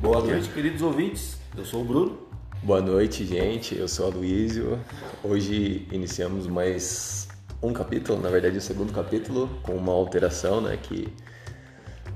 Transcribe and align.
Boa 0.00 0.20
noite, 0.20 0.48
queridos 0.50 0.80
ouvintes. 0.80 1.38
Eu 1.56 1.64
sou 1.64 1.80
o 1.80 1.84
Bruno. 1.84 2.18
Boa 2.62 2.80
noite, 2.80 3.26
gente. 3.26 3.76
Eu 3.76 3.88
sou 3.88 4.06
a 4.06 4.14
Luísio. 4.14 4.78
Hoje 5.24 5.88
iniciamos 5.90 6.46
mais 6.46 7.26
um 7.60 7.72
capítulo, 7.72 8.22
na 8.22 8.30
verdade 8.30 8.56
o 8.56 8.60
segundo 8.60 8.92
capítulo, 8.92 9.50
com 9.64 9.72
uma 9.72 9.92
alteração, 9.92 10.60
né? 10.60 10.78
Que 10.80 11.08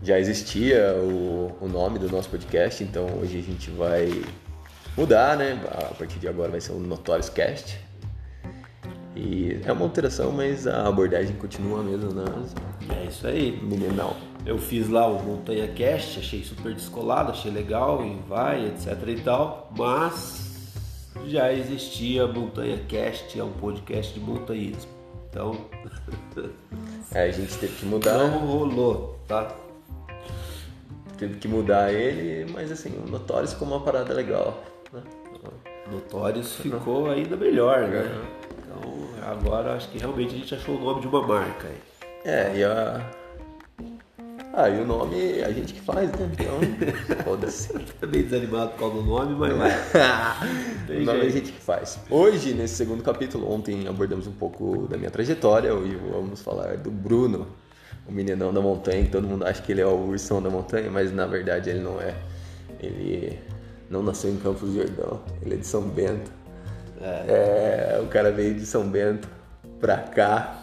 já 0.00 0.16
existia 0.16 0.94
o, 0.94 1.56
o 1.60 1.66
nome 1.66 1.98
do 1.98 2.08
nosso 2.08 2.28
podcast, 2.28 2.84
então 2.84 3.04
hoje 3.20 3.40
a 3.40 3.42
gente 3.42 3.68
vai 3.72 4.22
mudar, 4.96 5.36
né? 5.36 5.60
A 5.68 5.92
partir 5.92 6.20
de 6.20 6.28
agora 6.28 6.52
vai 6.52 6.60
ser 6.60 6.70
o 6.70 6.78
Notorious 6.78 7.30
Cast. 7.30 7.80
E 9.16 9.60
é 9.64 9.72
uma 9.72 9.82
alteração, 9.82 10.30
mas 10.30 10.68
a 10.68 10.86
abordagem 10.86 11.34
continua 11.34 11.80
a 11.80 11.82
mesma, 11.82 12.10
né? 12.12 12.24
É 13.02 13.06
isso 13.06 13.26
aí. 13.26 13.60
Meninão. 13.60 14.31
Eu 14.44 14.58
fiz 14.58 14.88
lá 14.88 15.06
o 15.06 15.22
Montanha 15.22 15.68
Cast, 15.68 16.18
achei 16.18 16.42
super 16.42 16.74
descolado, 16.74 17.30
achei 17.30 17.50
legal 17.50 18.04
e 18.04 18.14
vai, 18.28 18.66
etc 18.66 19.08
e 19.08 19.20
tal, 19.20 19.70
mas 19.76 20.72
já 21.26 21.52
existia 21.52 22.26
Montanha 22.26 22.78
Cast, 22.88 23.38
é 23.38 23.44
um 23.44 23.52
podcast 23.52 24.12
de 24.12 24.20
montanhismo. 24.20 24.90
Então, 25.30 25.56
É, 27.14 27.24
a 27.24 27.30
gente 27.30 27.58
teve 27.58 27.76
que 27.76 27.84
mudar, 27.84 28.16
não 28.16 28.38
rolou, 28.38 29.18
tá? 29.28 29.54
teve 31.18 31.38
que 31.38 31.46
mudar 31.46 31.92
ele, 31.92 32.50
mas 32.52 32.72
assim, 32.72 32.90
o 32.96 33.08
Notorious 33.08 33.52
ficou 33.52 33.68
uma 33.68 33.80
parada 33.80 34.12
legal, 34.12 34.60
né? 34.92 35.02
Notórios 35.90 36.56
ficou 36.56 37.10
ainda 37.10 37.36
melhor, 37.36 37.82
né? 37.82 38.10
Então, 38.58 39.08
agora 39.30 39.74
acho 39.74 39.88
que 39.90 39.98
realmente 39.98 40.34
a 40.34 40.38
gente 40.38 40.54
achou 40.54 40.76
o 40.76 40.80
nome 40.80 41.00
de 41.00 41.06
uma 41.06 41.24
marca 41.24 41.68
aí. 41.68 41.78
É, 42.24 42.56
e 42.56 42.64
a. 42.64 43.10
Ah, 44.54 44.68
e 44.68 44.80
o 44.82 44.86
nome 44.86 45.42
a 45.42 45.50
gente 45.50 45.72
que 45.72 45.80
faz, 45.80 46.10
né? 46.12 46.30
Então, 46.32 46.60
foda-se. 47.24 47.72
Tá 47.72 48.06
meio 48.06 48.24
desanimado 48.24 48.72
por 48.72 48.80
causa 48.80 48.96
do 48.96 49.02
nome, 49.02 49.34
mas 49.34 49.72
o 50.90 51.04
nome 51.04 51.10
a 51.10 51.22
jeito. 51.22 51.32
gente 51.32 51.52
que 51.52 51.60
faz. 51.60 51.98
Hoje, 52.10 52.52
nesse 52.52 52.74
segundo 52.74 53.02
capítulo, 53.02 53.50
ontem 53.50 53.88
abordamos 53.88 54.26
um 54.26 54.32
pouco 54.32 54.86
da 54.88 54.98
minha 54.98 55.10
trajetória. 55.10 55.74
Hoje 55.74 55.96
vamos 55.96 56.42
falar 56.42 56.76
do 56.76 56.90
Bruno, 56.90 57.46
o 58.06 58.12
meninão 58.12 58.52
da 58.52 58.60
montanha, 58.60 59.02
que 59.02 59.10
todo 59.10 59.26
mundo 59.26 59.46
acha 59.46 59.62
que 59.62 59.72
ele 59.72 59.80
é 59.80 59.86
o 59.86 60.08
ursão 60.08 60.42
da 60.42 60.50
montanha, 60.50 60.90
mas 60.90 61.10
na 61.12 61.26
verdade 61.26 61.70
ele 61.70 61.80
não 61.80 61.98
é. 61.98 62.14
Ele 62.78 63.38
não 63.88 64.02
nasceu 64.02 64.30
em 64.30 64.36
Campos 64.36 64.68
do 64.68 64.74
Jordão, 64.74 65.20
ele 65.40 65.54
é 65.54 65.56
de 65.58 65.66
São 65.66 65.82
Bento. 65.82 66.30
É, 67.00 67.98
o 68.02 68.06
cara 68.08 68.30
veio 68.30 68.54
de 68.54 68.66
São 68.66 68.86
Bento 68.88 69.26
pra 69.80 69.96
cá. 69.96 70.61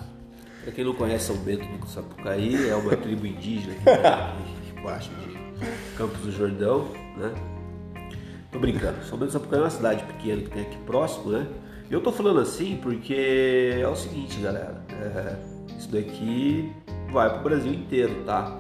Pra 0.64 0.72
quem 0.74 0.84
não 0.84 0.94
conhece 0.94 1.26
São 1.26 1.38
Bento 1.38 1.66
do 1.66 1.88
Sapucaí, 1.88 2.70
é 2.70 2.76
uma 2.76 2.96
tribo 2.96 3.26
indígena 3.26 3.74
que 3.76 4.80
embaixo 4.80 5.10
de 5.22 5.40
Campos 5.98 6.20
do 6.22 6.32
Jordão, 6.32 6.88
né? 7.18 7.34
Tô 8.52 8.60
brincando. 8.60 9.04
São 9.06 9.18
Bento 9.18 9.30
do 9.30 9.34
Sapucaí 9.34 9.60
é 9.60 9.64
uma 9.64 9.70
cidade 9.70 10.04
pequena 10.04 10.42
que 10.42 10.50
tem 10.50 10.62
aqui 10.64 10.78
próximo, 10.86 11.32
né? 11.32 11.48
E 11.90 11.94
eu 11.94 12.02
tô 12.02 12.12
falando 12.12 12.40
assim 12.40 12.78
porque 12.82 13.78
é 13.80 13.88
o 13.88 13.96
seguinte, 13.96 14.40
galera. 14.40 14.84
é, 14.90 15.36
isso 15.78 15.90
daqui 15.90 16.72
vai 17.12 17.30
pro 17.34 17.44
Brasil 17.44 17.74
inteiro, 17.74 18.24
tá? 18.26 18.56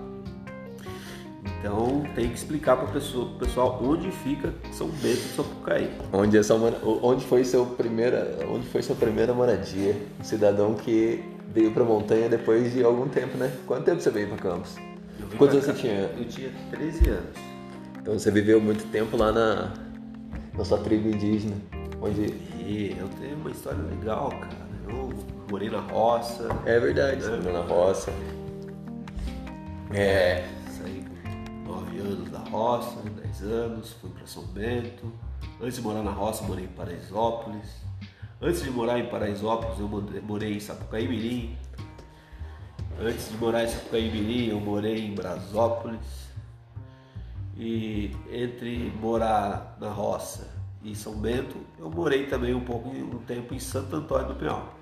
Então 1.59 2.03
tem 2.15 2.29
que 2.29 2.35
explicar 2.35 2.77
para 2.77 2.87
pessoa, 2.87 3.27
pro 3.27 3.45
pessoal 3.45 3.79
onde 3.83 4.09
fica 4.11 4.53
São 4.71 4.87
Bento 4.87 5.21
do 5.21 5.35
Sapucaí. 5.35 5.91
Onde, 6.13 6.37
é 6.37 6.43
sua 6.43 6.57
onde 7.01 7.25
foi 7.25 7.43
seu 7.43 7.65
primeira, 7.65 8.39
onde 8.49 8.67
foi 8.67 8.81
sua 8.81 8.95
primeira 8.95 9.33
moradia? 9.33 9.95
Um 10.19 10.23
cidadão 10.23 10.73
que 10.73 11.23
veio 11.53 11.71
pra 11.71 11.83
montanha 11.83 12.29
depois 12.29 12.73
de 12.73 12.83
algum 12.83 13.07
tempo, 13.07 13.37
né? 13.37 13.51
Quanto 13.65 13.85
tempo 13.85 14.01
você 14.01 14.09
veio 14.09 14.27
pra 14.27 14.37
Campos? 14.37 14.75
Quantos 15.37 15.37
pra 15.37 15.47
anos 15.47 15.65
você 15.65 15.73
tinha? 15.73 16.11
Eu 16.17 16.25
tinha 16.25 16.51
13 16.71 17.09
anos. 17.09 17.37
Então 18.01 18.17
você 18.17 18.31
viveu 18.31 18.61
muito 18.61 18.85
tempo 18.91 19.17
lá 19.17 19.31
na, 19.31 19.73
na 20.57 20.65
sua 20.65 20.77
tribo 20.79 21.09
indígena, 21.09 21.55
onde 22.01 22.21
E 22.21 22.95
eu 22.97 23.07
tenho 23.19 23.35
uma 23.35 23.51
história 23.51 23.79
legal, 23.81 24.29
cara. 24.29 24.69
Eu 24.87 25.13
morei 25.49 25.69
na 25.69 25.81
roça, 25.81 26.47
é 26.65 26.79
verdade, 26.79 27.21
você 27.21 27.29
morou 27.37 27.53
na 27.53 27.61
roça. 27.61 28.11
É, 29.91 30.47
saí 30.77 31.03
com 31.65 31.73
9 31.73 31.99
anos 31.99 32.31
da 32.31 32.39
roça, 32.39 32.95
10 33.23 33.41
anos, 33.43 33.93
fui 33.93 34.09
para 34.11 34.25
São 34.25 34.43
Bento. 34.45 35.11
Antes 35.61 35.75
de 35.75 35.81
morar 35.81 36.03
na 36.03 36.11
roça, 36.11 36.43
morei 36.43 36.65
em 36.65 36.69
Paraisópolis. 36.69 37.88
Antes 38.41 38.63
de 38.63 38.71
morar 38.71 38.97
em 38.97 39.07
Paraisópolis, 39.07 39.77
eu 39.79 39.87
morei 40.23 40.55
em 40.55 40.59
Sapucaí 40.61 41.05
Mirim. 41.05 41.57
Antes 42.97 43.29
de 43.29 43.37
morar 43.37 43.65
em 43.65 43.67
Sapucaí 43.67 44.09
Mirim, 44.09 44.49
eu 44.51 44.61
morei 44.61 45.07
em 45.07 45.13
Brasópolis. 45.13 46.29
E 47.57 48.15
entre 48.31 48.93
morar 49.01 49.75
na 49.81 49.89
roça 49.89 50.47
e 50.81 50.95
São 50.95 51.15
Bento, 51.15 51.57
eu 51.77 51.89
morei 51.89 52.27
também 52.27 52.53
um 52.53 52.63
pouco, 52.63 52.87
um 52.87 53.19
tempo 53.27 53.53
em 53.53 53.59
Santo 53.59 53.97
Antônio 53.97 54.29
do 54.29 54.35
Pinhal. 54.35 54.73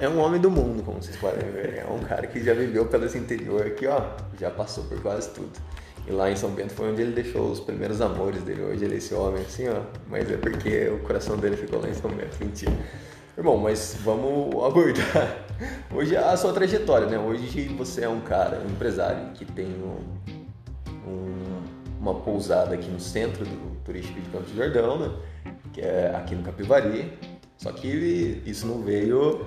é 0.00 0.08
um 0.08 0.18
homem 0.18 0.40
do 0.40 0.50
mundo, 0.50 0.82
como 0.82 1.00
vocês 1.00 1.16
podem 1.16 1.48
ver. 1.52 1.78
É 1.78 1.86
um 1.86 2.00
cara 2.00 2.26
que 2.26 2.42
já 2.42 2.52
viveu 2.52 2.86
pelo 2.88 3.06
interior 3.16 3.64
aqui, 3.64 3.86
ó. 3.86 4.02
Já 4.40 4.50
passou 4.50 4.82
por 4.84 5.00
quase 5.00 5.30
tudo. 5.30 5.52
E 6.06 6.12
lá 6.12 6.30
em 6.30 6.36
São 6.36 6.50
Bento 6.50 6.72
foi 6.72 6.90
onde 6.90 7.02
ele 7.02 7.12
deixou 7.12 7.50
os 7.50 7.60
primeiros 7.60 8.00
amores 8.00 8.42
dele. 8.42 8.62
Hoje 8.62 8.84
ele 8.84 8.94
é 8.94 8.98
esse 8.98 9.14
homem 9.14 9.42
assim, 9.42 9.68
ó. 9.68 9.82
Mas 10.08 10.30
é 10.30 10.36
porque 10.36 10.88
o 10.88 10.98
coração 11.00 11.36
dele 11.36 11.56
ficou 11.56 11.80
lá 11.80 11.88
em 11.88 11.94
São 11.94 12.10
Bento. 12.10 12.36
Mentira. 12.40 12.72
Irmão, 13.38 13.56
mas 13.56 13.96
vamos 14.02 14.48
abordar 14.64 15.46
hoje 15.94 16.16
a 16.16 16.36
sua 16.36 16.52
trajetória, 16.52 17.06
né? 17.06 17.18
Hoje 17.18 17.68
você 17.68 18.04
é 18.04 18.08
um 18.08 18.20
cara, 18.20 18.60
um 18.66 18.70
empresário 18.70 19.32
que 19.34 19.44
tem 19.44 19.66
um, 19.66 21.08
um- 21.08 21.62
uma 22.00 22.14
pousada 22.14 22.74
aqui 22.74 22.88
no 22.90 22.98
centro 23.00 23.44
do 23.44 23.76
turístico 23.84 24.20
de 24.20 24.28
Campos 24.30 24.50
do 24.50 24.56
Jordão, 24.56 24.98
né? 24.98 25.12
Que 25.72 25.80
é 25.80 26.12
aqui 26.16 26.34
no 26.34 26.42
Capivari. 26.42 27.12
Só 27.56 27.70
que 27.72 28.42
isso 28.46 28.66
não 28.66 28.82
veio 28.82 29.46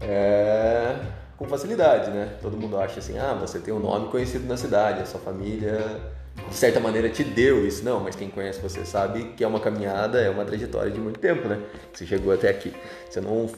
é, 0.00 0.96
com 1.42 1.48
facilidade, 1.48 2.10
né? 2.10 2.36
Todo 2.40 2.56
mundo 2.56 2.78
acha 2.78 3.00
assim, 3.00 3.18
ah, 3.18 3.34
você 3.34 3.58
tem 3.58 3.74
um 3.74 3.80
nome 3.80 4.08
conhecido 4.08 4.46
na 4.46 4.56
cidade, 4.56 5.00
a 5.00 5.06
sua 5.06 5.18
família 5.18 6.00
de 6.48 6.54
certa 6.54 6.78
maneira 6.78 7.08
te 7.08 7.24
deu 7.24 7.66
isso. 7.66 7.84
Não, 7.84 7.98
mas 8.00 8.14
quem 8.14 8.30
conhece 8.30 8.60
você 8.60 8.84
sabe 8.86 9.32
que 9.36 9.42
é 9.42 9.46
uma 9.46 9.58
caminhada, 9.58 10.20
é 10.20 10.30
uma 10.30 10.44
trajetória 10.44 10.90
de 10.90 11.00
muito 11.00 11.18
tempo, 11.18 11.48
né? 11.48 11.60
Você 11.92 12.06
chegou 12.06 12.32
até 12.32 12.48
aqui. 12.48 12.72
Você 13.10 13.20
não 13.20 13.50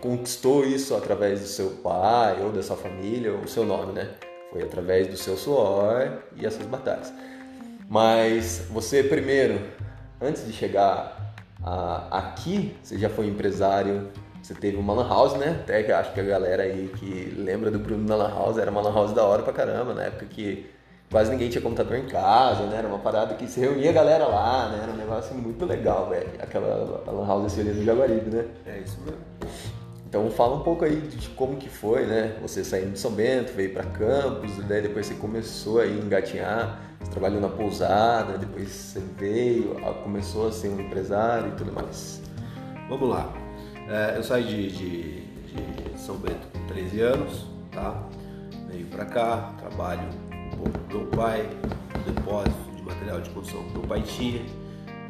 conquistou 0.00 0.64
isso 0.64 0.94
através 0.94 1.40
do 1.40 1.46
seu 1.46 1.70
pai 1.82 2.40
ou 2.40 2.52
da 2.52 2.62
sua 2.62 2.76
família 2.76 3.32
ou 3.32 3.40
o 3.40 3.48
seu 3.48 3.64
nome, 3.64 3.92
né? 3.92 4.10
Foi 4.52 4.62
através 4.62 5.08
do 5.08 5.16
seu 5.16 5.36
suor 5.36 6.18
e 6.36 6.46
as 6.46 6.54
suas 6.54 6.68
batalhas. 6.68 7.12
Mas 7.88 8.62
você 8.70 9.02
primeiro, 9.02 9.60
antes 10.20 10.46
de 10.46 10.52
chegar 10.52 11.34
a- 11.62 12.06
aqui, 12.10 12.76
você 12.82 12.96
já 12.96 13.08
foi 13.08 13.26
empresário, 13.26 14.08
você 14.44 14.52
teve 14.52 14.76
uma 14.76 14.92
lan 14.92 15.08
house, 15.08 15.32
né? 15.38 15.60
Até 15.62 15.82
que 15.82 15.90
acho 15.90 16.12
que 16.12 16.20
a 16.20 16.22
galera 16.22 16.64
aí 16.64 16.92
que 16.98 17.34
lembra 17.34 17.70
do 17.70 17.78
Bruno 17.78 18.06
na 18.06 18.14
lan 18.14 18.28
house, 18.28 18.58
era 18.58 18.70
uma 18.70 18.82
lan 18.82 18.92
house 18.92 19.12
da 19.12 19.24
hora 19.24 19.42
pra 19.42 19.54
caramba, 19.54 19.94
na 19.94 20.02
época 20.02 20.26
que 20.26 20.66
quase 21.10 21.30
ninguém 21.30 21.48
tinha 21.48 21.62
computador 21.62 21.96
em 21.96 22.06
casa, 22.06 22.64
né? 22.64 22.76
Era 22.76 22.86
uma 22.86 22.98
parada 22.98 23.34
que 23.36 23.46
se 23.46 23.58
reunia 23.58 23.88
a 23.88 23.92
galera 23.94 24.26
lá, 24.26 24.68
né? 24.68 24.80
Era 24.82 24.92
um 24.92 24.96
negócio 24.96 25.34
muito 25.34 25.64
legal, 25.64 26.10
velho. 26.10 26.28
Aquela 26.38 27.02
lan 27.06 27.26
house 27.26 27.46
assim 27.46 27.62
ali 27.62 27.72
no 27.72 27.84
Jaguaribe, 27.86 28.36
né? 28.36 28.44
É 28.66 28.80
isso 28.80 28.98
mesmo. 29.00 29.20
Então 30.06 30.30
fala 30.30 30.56
um 30.56 30.60
pouco 30.60 30.84
aí 30.84 31.00
de 31.00 31.30
como 31.30 31.56
que 31.56 31.70
foi, 31.70 32.04
né? 32.04 32.36
Você 32.42 32.62
saindo 32.62 32.92
de 32.92 32.98
São 32.98 33.12
Bento, 33.12 33.50
veio 33.54 33.72
para 33.72 33.84
Campos, 33.84 34.58
daí 34.68 34.82
depois 34.82 35.06
você 35.06 35.14
começou 35.14 35.80
aí 35.80 35.98
a 35.98 36.04
engatinhar, 36.04 36.80
você 37.00 37.10
trabalhou 37.10 37.40
na 37.40 37.48
pousada, 37.48 38.36
depois 38.36 38.68
você 38.68 39.00
veio, 39.16 39.74
começou 40.02 40.48
a 40.48 40.52
ser 40.52 40.68
um 40.68 40.80
empresário 40.80 41.48
e 41.48 41.52
tudo 41.52 41.72
mais. 41.72 42.20
Vamos 42.90 43.08
lá. 43.08 43.43
É, 43.88 44.16
eu 44.16 44.22
saí 44.22 44.44
de, 44.44 44.70
de- 44.70 45.20
de 45.92 45.98
São 46.00 46.16
Bento 46.16 46.46
com 46.52 46.66
13 46.66 47.00
anos, 47.00 47.46
tá? 47.70 48.02
Venho 48.68 48.86
pra 48.86 49.04
cá, 49.04 49.54
trabalho 49.58 50.08
um 50.32 50.56
pouco 50.56 50.78
com 50.78 50.98
meu 50.98 51.06
pai, 51.08 51.48
no 51.94 52.12
depósito 52.12 52.70
de 52.76 52.82
material 52.82 53.20
de 53.20 53.30
construção 53.30 53.62
que 53.68 53.72
meu 53.78 53.82
pai 53.86 54.02
tinha. 54.02 54.42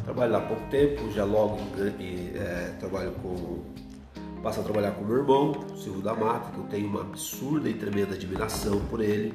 Trabalho 0.04 0.32
lá 0.32 0.38
há 0.38 0.42
pouco 0.42 0.62
tempo, 0.70 1.10
já 1.12 1.24
logo 1.24 1.58
é, 1.78 2.74
trabalho 2.78 3.12
com. 3.22 3.62
Passo 4.42 4.60
a 4.60 4.62
trabalhar 4.62 4.90
com 4.90 5.04
meu 5.06 5.16
irmão, 5.16 5.54
Silvio 5.74 6.02
da 6.02 6.12
Mata, 6.14 6.50
que 6.52 6.58
eu 6.58 6.64
tenho 6.64 6.86
uma 6.88 7.00
absurda 7.00 7.66
e 7.70 7.72
tremenda 7.72 8.14
admiração 8.14 8.78
por 8.90 9.00
ele. 9.00 9.32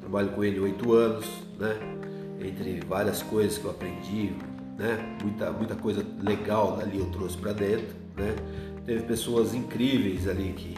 Trabalho 0.00 0.30
com 0.30 0.42
ele 0.42 0.58
oito 0.60 0.94
anos, 0.94 1.26
né? 1.58 1.76
Entre 2.40 2.80
várias 2.88 3.22
coisas 3.22 3.58
que 3.58 3.64
eu 3.66 3.70
aprendi, 3.72 4.32
né? 4.78 5.18
Muita, 5.22 5.50
muita 5.52 5.74
coisa 5.74 6.02
legal 6.22 6.78
ali 6.80 6.98
eu 6.98 7.04
trouxe 7.10 7.36
para 7.36 7.52
dentro, 7.52 7.94
né? 8.16 8.34
Teve 8.86 9.02
pessoas 9.02 9.52
incríveis 9.54 10.28
ali 10.28 10.52
que 10.52 10.74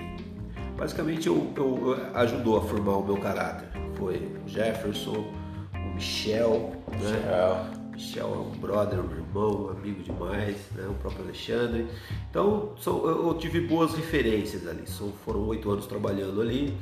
basicamente 0.77 1.27
eu, 1.29 1.53
eu- 1.57 1.97
ajudou 2.15 2.57
a 2.57 2.63
formar 2.63 2.97
o 2.97 3.05
meu 3.05 3.17
caráter. 3.19 3.69
Foi 3.97 4.17
o 4.45 4.49
Jefferson, 4.49 5.27
o 5.75 5.95
Michel, 5.95 6.73
né? 6.91 6.97
Michel 6.99 7.78
é 8.17 8.25
um 8.25 8.51
brother, 8.61 9.01
um 9.01 9.11
irmão, 9.11 9.67
um 9.67 9.71
amigo 9.71 10.03
demais, 10.03 10.57
né? 10.75 10.87
o 10.89 10.95
próprio 10.95 11.25
Alexandre. 11.25 11.87
Então 12.31 12.71
são, 12.81 13.05
eu 13.05 13.35
tive 13.35 13.61
boas 13.61 13.93
referências 13.95 14.67
ali. 14.67 14.87
São, 14.87 15.13
foram 15.25 15.41
oito 15.49 15.69
anos 15.71 15.87
trabalhando 15.87 16.41
ali. 16.41 16.77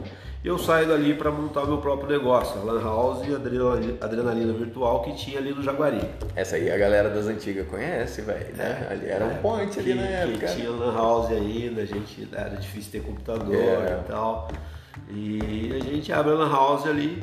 E 0.44 0.48
eu 0.48 0.58
saio 0.58 0.86
dali 0.86 1.14
para 1.14 1.30
montar 1.30 1.62
o 1.62 1.66
meu 1.66 1.78
próprio 1.78 2.08
negócio, 2.08 2.60
a 2.60 2.64
Lan 2.64 2.82
House 2.82 3.26
e 3.26 3.34
adrenalina, 3.34 3.96
adrenalina 4.00 4.52
virtual 4.52 5.02
que 5.02 5.14
tinha 5.14 5.38
ali 5.38 5.52
no 5.52 5.62
Jaguari. 5.62 6.00
Essa 6.36 6.56
aí 6.56 6.70
a 6.70 6.76
galera 6.76 7.08
das 7.08 7.26
antigas 7.26 7.66
conhece, 7.66 8.20
velho, 8.20 8.54
né? 8.54 8.86
É, 8.88 8.92
ali 8.92 9.06
era 9.06 9.24
é, 9.24 9.28
um 9.28 9.42
point 9.42 9.78
ali 9.78 9.92
que, 9.92 9.98
na 9.98 10.06
época. 10.06 10.46
tinha 10.48 10.70
Lan 10.70 10.94
House 10.94 11.32
ainda, 11.32 11.82
a 11.82 11.86
gente 11.86 12.28
era 12.32 12.56
difícil 12.56 12.92
ter 12.92 13.02
computador 13.02 13.54
é. 13.54 14.00
e 14.00 14.08
tal. 14.08 14.48
E 15.10 15.72
a 15.74 15.84
gente 15.84 16.12
abre 16.12 16.32
a 16.32 16.36
Lan 16.36 16.50
House 16.50 16.86
ali 16.86 17.22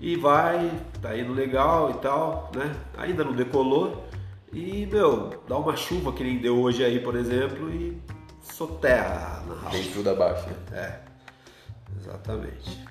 e 0.00 0.16
vai, 0.16 0.70
tá 1.02 1.16
indo 1.16 1.32
legal 1.32 1.90
e 1.90 1.94
tal, 1.94 2.50
né? 2.54 2.74
Ainda 2.96 3.24
não 3.24 3.32
decolou. 3.32 4.04
E, 4.52 4.86
meu, 4.86 5.42
dá 5.48 5.56
uma 5.58 5.76
chuva 5.76 6.12
que 6.12 6.24
nem 6.24 6.38
deu 6.38 6.58
hoje 6.60 6.84
aí, 6.84 7.00
por 7.00 7.14
exemplo, 7.16 7.70
e 7.70 8.00
soterra 8.40 9.42
na 9.46 9.62
house. 9.62 9.76
Vem 9.76 9.90
tudo 9.92 10.10
abaixo. 10.10 10.48
É, 10.72 10.98
exatamente. 12.00 12.84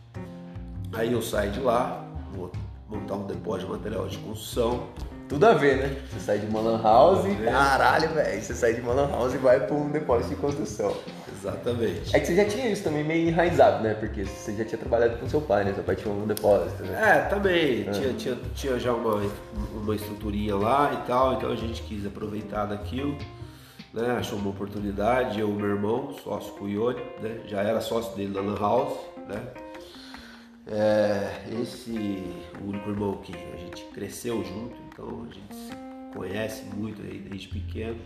Aí 0.94 1.12
eu 1.12 1.22
saio 1.22 1.52
de 1.52 1.60
lá, 1.60 2.06
vou 2.34 2.52
montar 2.88 3.16
um 3.16 3.26
depósito 3.26 3.72
de 3.72 3.78
material 3.78 4.08
de 4.08 4.18
construção. 4.20 4.88
Tudo 5.28 5.46
a 5.46 5.54
ver, 5.54 5.78
né? 5.78 6.02
Você 6.10 6.20
sai 6.20 6.40
de 6.40 6.46
uma 6.46 6.62
lan 6.62 6.82
house, 6.82 7.26
caralho, 7.44 8.10
velho. 8.14 8.42
Você 8.42 8.54
sai 8.54 8.76
de 8.76 8.82
uma 8.82 8.94
lan 8.94 9.10
house 9.10 9.34
e 9.34 9.38
vai 9.38 9.60
para 9.66 9.76
um 9.76 9.90
depósito 9.90 10.30
de 10.30 10.36
construção. 10.38 10.96
Exatamente. 11.48 12.16
É 12.16 12.20
que 12.20 12.28
você 12.28 12.36
já 12.36 12.46
tinha 12.46 12.70
isso 12.70 12.84
também 12.84 13.04
meio 13.04 13.30
enraizado, 13.30 13.84
né? 13.84 13.94
Porque 13.94 14.26
você 14.26 14.54
já 14.56 14.66
tinha 14.66 14.78
trabalhado 14.78 15.18
com 15.18 15.30
seu 15.30 15.42
pai, 15.42 15.64
né? 15.64 15.74
Seu 15.74 15.84
pai 15.84 15.96
tinha 15.96 16.14
um 16.14 16.28
depósito, 16.28 16.84
né? 16.84 17.18
É, 17.18 17.30
também. 17.30 17.88
Ah. 17.88 17.92
Tinha, 17.92 18.14
tinha, 18.14 18.38
tinha 18.54 18.80
já 18.80 18.94
uma, 18.94 19.22
uma 19.74 19.96
estruturinha 19.96 20.56
lá 20.56 20.94
e 20.94 21.08
tal, 21.08 21.34
então 21.34 21.52
a 21.52 21.56
gente 21.56 21.82
quis 21.84 22.06
aproveitar 22.06 22.66
daquilo. 22.66 23.18
Né? 23.94 24.12
Achou 24.12 24.38
uma 24.38 24.50
oportunidade, 24.50 25.40
eu 25.40 25.50
e 25.50 25.54
meu 25.54 25.70
irmão, 25.70 26.14
sócio 26.24 26.52
com 26.54 26.66
o 26.66 26.70
Ione, 26.70 27.02
né? 27.22 27.42
Já 27.48 27.62
era 27.62 27.82
sócio 27.82 28.16
dele 28.16 28.34
na 28.34 28.42
Lan 28.42 28.60
House, 28.60 28.98
né? 29.28 29.42
É, 30.70 31.46
esse 31.62 32.24
o 32.62 32.70
único 32.70 32.90
irmão 32.90 33.18
que 33.18 33.34
a 33.34 33.58
gente 33.58 33.84
cresceu 33.94 34.44
junto, 34.44 34.76
então 34.90 35.26
a 35.30 35.34
gente 35.34 35.56
se 35.56 35.72
conhece 36.14 36.66
muito 36.76 37.02
aí 37.02 37.20
desde 37.20 37.48
pequeno 37.48 37.98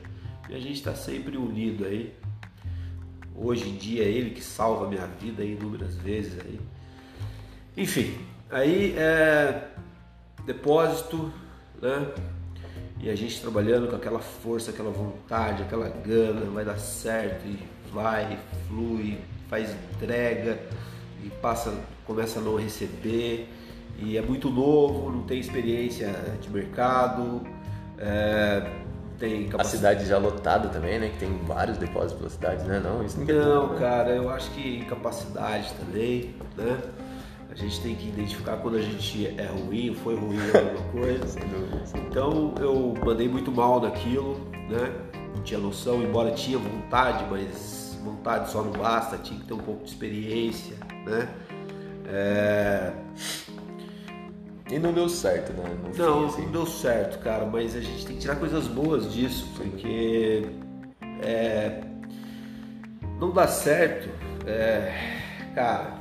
e 0.47 0.53
a 0.53 0.59
gente 0.59 0.75
está 0.75 0.93
sempre 0.93 1.37
unido 1.37 1.85
aí. 1.85 2.13
Hoje 3.35 3.69
em 3.69 3.75
dia 3.75 4.03
é 4.03 4.07
ele 4.07 4.31
que 4.31 4.43
salva 4.43 4.85
a 4.85 4.89
minha 4.89 5.05
vida 5.07 5.43
inúmeras 5.43 5.95
vezes 5.95 6.39
aí. 6.39 6.59
Enfim, 7.75 8.17
aí 8.49 8.95
é 8.97 9.67
depósito, 10.45 11.31
né? 11.81 12.11
E 12.99 13.09
a 13.09 13.15
gente 13.15 13.41
trabalhando 13.41 13.87
com 13.87 13.95
aquela 13.95 14.19
força, 14.19 14.71
aquela 14.71 14.91
vontade, 14.91 15.63
aquela 15.63 15.89
gana, 15.89 16.45
vai 16.51 16.63
dar 16.63 16.77
certo 16.77 17.47
e 17.47 17.57
vai, 17.91 18.37
flui, 18.67 19.17
faz 19.49 19.75
entrega 19.93 20.59
e 21.23 21.29
passa, 21.41 21.73
começa 22.05 22.39
a 22.39 22.41
não 22.43 22.55
receber 22.57 23.49
e 23.97 24.17
é 24.17 24.21
muito 24.21 24.49
novo, 24.49 25.11
não 25.11 25.23
tem 25.23 25.39
experiência 25.39 26.11
de 26.41 26.49
mercado, 26.49 27.41
é, 27.97 28.80
tem 29.21 29.47
capacidade. 29.47 29.95
A 29.95 29.99
cidade 29.99 30.09
já 30.09 30.17
lotada 30.17 30.69
também, 30.69 30.99
né? 30.99 31.09
Que 31.09 31.19
tem 31.19 31.37
vários 31.45 31.77
depósitos 31.77 32.17
pela 32.17 32.29
cidade, 32.29 32.67
né? 32.67 32.81
Não, 32.83 33.05
isso 33.05 33.19
não, 33.21 33.67
não 33.67 33.77
cara, 33.77 34.09
eu 34.09 34.29
acho 34.29 34.49
que 34.51 34.83
capacidade 34.85 35.71
também, 35.75 36.35
né? 36.57 36.81
A 37.49 37.55
gente 37.55 37.79
tem 37.81 37.93
que 37.95 38.07
identificar 38.07 38.57
quando 38.57 38.77
a 38.77 38.81
gente 38.81 39.27
é 39.37 39.45
ruim, 39.45 39.93
foi 39.93 40.15
ruim 40.15 40.39
alguma 40.39 40.89
coisa. 40.91 41.39
Então 41.95 42.55
eu 42.59 42.93
mandei 43.05 43.29
muito 43.29 43.51
mal 43.51 43.79
naquilo, 43.79 44.39
né? 44.69 44.91
Não 45.35 45.43
tinha 45.43 45.59
noção, 45.59 46.01
embora 46.01 46.31
tinha 46.31 46.57
vontade, 46.57 47.25
mas 47.29 47.97
vontade 48.03 48.49
só 48.49 48.63
não 48.63 48.71
basta, 48.71 49.17
tinha 49.17 49.39
que 49.39 49.45
ter 49.45 49.53
um 49.53 49.59
pouco 49.59 49.83
de 49.83 49.91
experiência, 49.91 50.75
né? 51.05 51.29
É... 52.07 52.93
E 54.71 54.79
não 54.79 54.93
deu 54.93 55.09
certo, 55.09 55.51
né? 55.51 55.69
No 55.83 55.89
não, 55.89 56.29
fim, 56.29 56.33
assim. 56.33 56.41
não 56.45 56.51
deu 56.51 56.65
certo, 56.65 57.19
cara, 57.19 57.45
mas 57.45 57.75
a 57.75 57.81
gente 57.81 58.05
tem 58.05 58.15
que 58.15 58.21
tirar 58.21 58.37
coisas 58.37 58.67
boas 58.67 59.11
disso, 59.13 59.45
porque 59.57 60.45
é, 61.21 61.81
não 63.19 63.31
dá 63.31 63.47
certo, 63.47 64.09
é, 64.47 64.93
cara, 65.53 65.99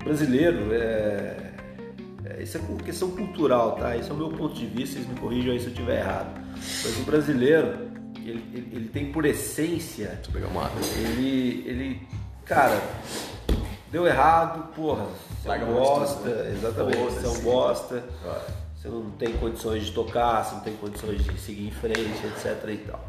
o 0.00 0.04
brasileiro 0.04 0.72
é, 0.72 1.52
é, 2.24 2.42
isso 2.42 2.56
é 2.56 2.82
questão 2.82 3.10
cultural, 3.10 3.76
tá? 3.76 3.94
Isso 3.94 4.10
é 4.10 4.14
o 4.14 4.16
meu 4.16 4.30
ponto 4.30 4.54
de 4.54 4.66
vista, 4.66 4.96
vocês 4.96 5.06
me 5.06 5.20
corrijam 5.20 5.52
aí 5.52 5.60
se 5.60 5.66
eu 5.66 5.72
estiver 5.72 6.00
errado. 6.00 6.40
Mas 6.54 6.98
o 6.98 7.02
brasileiro, 7.02 7.90
ele, 8.16 8.42
ele, 8.54 8.68
ele 8.72 8.88
tem 8.88 9.12
por 9.12 9.26
essência. 9.26 10.08
Deixa 10.08 10.30
eu 10.30 10.32
pegar 10.32 10.48
uma 10.48 10.64
água. 10.64 10.80
Ele, 10.96 11.64
ele, 11.66 12.08
cara, 12.44 12.80
deu 13.90 14.06
errado, 14.06 14.72
porra, 14.74 15.06
Larga 15.44 15.66
bosta, 15.66 16.28
né? 16.28 16.52
exatamente, 16.52 16.96
você 16.98 17.26
é 17.26 17.28
um 17.28 17.42
bosta, 17.42 18.04
você 18.76 18.88
não 18.88 19.10
tem 19.12 19.32
condições 19.36 19.86
de 19.86 19.92
tocar, 19.92 20.44
você 20.44 20.54
não 20.54 20.62
tem 20.62 20.76
condições 20.76 21.24
de 21.24 21.40
seguir 21.40 21.66
em 21.66 21.70
frente, 21.70 22.26
etc 22.26 22.68
e 22.68 22.76
tal. 22.78 23.04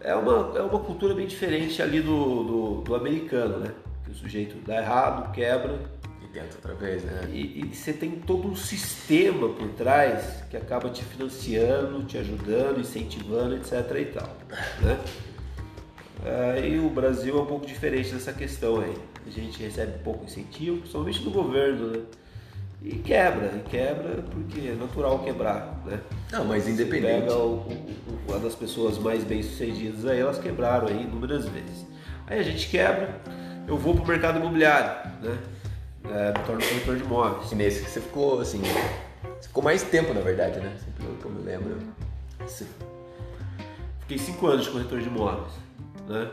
É 0.00 0.14
uma, 0.14 0.56
é 0.56 0.62
uma 0.62 0.78
cultura 0.78 1.14
bem 1.14 1.26
diferente 1.26 1.82
ali 1.82 2.00
do, 2.00 2.44
do, 2.44 2.80
do 2.82 2.94
americano, 2.94 3.58
né? 3.58 3.72
Que 4.04 4.12
o 4.12 4.14
sujeito 4.14 4.56
dá 4.64 4.76
errado, 4.76 5.32
quebra. 5.32 5.80
E 6.22 6.28
tenta 6.28 6.54
outra 6.54 6.74
vez, 6.74 7.02
né? 7.02 7.28
E, 7.32 7.60
e 7.60 7.74
você 7.74 7.92
tem 7.92 8.12
todo 8.12 8.46
um 8.46 8.54
sistema 8.54 9.48
por 9.48 9.68
trás 9.70 10.44
que 10.48 10.56
acaba 10.56 10.88
te 10.90 11.02
financiando, 11.02 12.04
te 12.04 12.18
ajudando, 12.18 12.78
incentivando, 12.78 13.56
etc 13.56 13.72
e 14.00 14.04
tal, 14.04 14.36
né? 14.80 15.00
É, 16.24 16.68
e 16.68 16.78
o 16.78 16.88
Brasil 16.88 17.36
é 17.36 17.42
um 17.42 17.46
pouco 17.46 17.66
diferente 17.66 18.12
dessa 18.12 18.32
questão 18.32 18.80
aí 18.80 18.94
a 19.26 19.30
gente 19.30 19.62
recebe 19.62 19.98
pouco 20.04 20.24
incentivo, 20.24 20.78
principalmente 20.78 21.20
do 21.22 21.30
governo, 21.30 21.88
né? 21.88 22.02
E 22.82 22.96
quebra, 22.96 23.52
e 23.56 23.68
quebra 23.68 24.22
porque 24.30 24.68
é 24.68 24.74
natural 24.74 25.18
quebrar, 25.20 25.82
né? 25.84 25.98
Não, 26.30 26.44
mas 26.44 26.68
independente. 26.68 27.22
Pega 27.22 27.34
o, 27.34 27.56
o, 27.56 28.18
uma 28.28 28.38
das 28.38 28.54
pessoas 28.54 28.98
mais 28.98 29.24
bem 29.24 29.42
sucedidas 29.42 30.06
aí, 30.06 30.20
elas 30.20 30.38
quebraram 30.38 30.86
aí 30.86 31.02
inúmeras 31.02 31.46
vezes. 31.46 31.86
Aí 32.26 32.38
a 32.38 32.42
gente 32.42 32.68
quebra, 32.68 33.20
eu 33.66 33.76
vou 33.76 33.94
pro 33.94 34.06
mercado 34.06 34.38
imobiliário, 34.38 35.10
né? 35.22 35.38
É, 36.04 36.38
me 36.38 36.44
torno 36.44 36.62
corretor 36.62 36.96
de 36.96 37.02
imóveis. 37.02 37.50
E 37.50 37.54
nesse 37.56 37.82
que 37.82 37.90
você 37.90 38.00
ficou, 38.00 38.40
assim, 38.40 38.60
você 38.60 39.48
ficou 39.48 39.62
mais 39.62 39.82
tempo 39.82 40.14
na 40.14 40.20
verdade, 40.20 40.60
né? 40.60 40.76
Pelo 40.96 41.16
que 41.16 41.24
eu 41.24 41.30
me 41.30 41.42
lembro. 41.42 41.78
Fiquei 44.00 44.18
cinco 44.18 44.46
anos 44.46 44.66
de 44.66 44.70
corretor 44.70 45.00
de 45.00 45.08
imóveis, 45.08 45.52
né? 46.06 46.30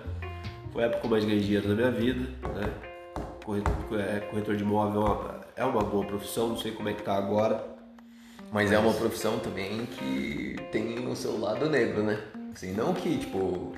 Foi 0.73 0.83
a 0.83 0.87
época 0.87 1.01
que 1.01 1.05
eu 1.05 1.11
mais 1.11 1.23
ganhei 1.23 1.39
dinheiro 1.39 1.69
na 1.69 1.75
minha 1.75 1.91
vida, 1.91 2.29
né? 2.55 2.73
Corretor, 3.45 3.99
é, 3.99 4.19
corretor 4.21 4.55
de 4.55 4.63
imóvel 4.63 5.01
é 5.01 5.05
uma, 5.05 5.41
é 5.57 5.65
uma 5.65 5.83
boa 5.83 6.03
profissão, 6.03 6.49
não 6.49 6.57
sei 6.57 6.71
como 6.71 6.89
é 6.89 6.93
que 6.93 7.03
tá 7.03 7.15
agora. 7.15 7.63
Mas, 8.51 8.69
mas 8.69 8.71
é 8.71 8.79
uma 8.79 8.93
profissão 8.93 9.37
também 9.37 9.85
que 9.85 10.55
tem 10.71 11.07
o 11.07 11.15
seu 11.15 11.39
lado 11.39 11.69
negro, 11.69 12.01
né? 12.01 12.19
Assim, 12.51 12.73
não 12.73 12.91
que, 12.91 13.19
tipo, 13.19 13.73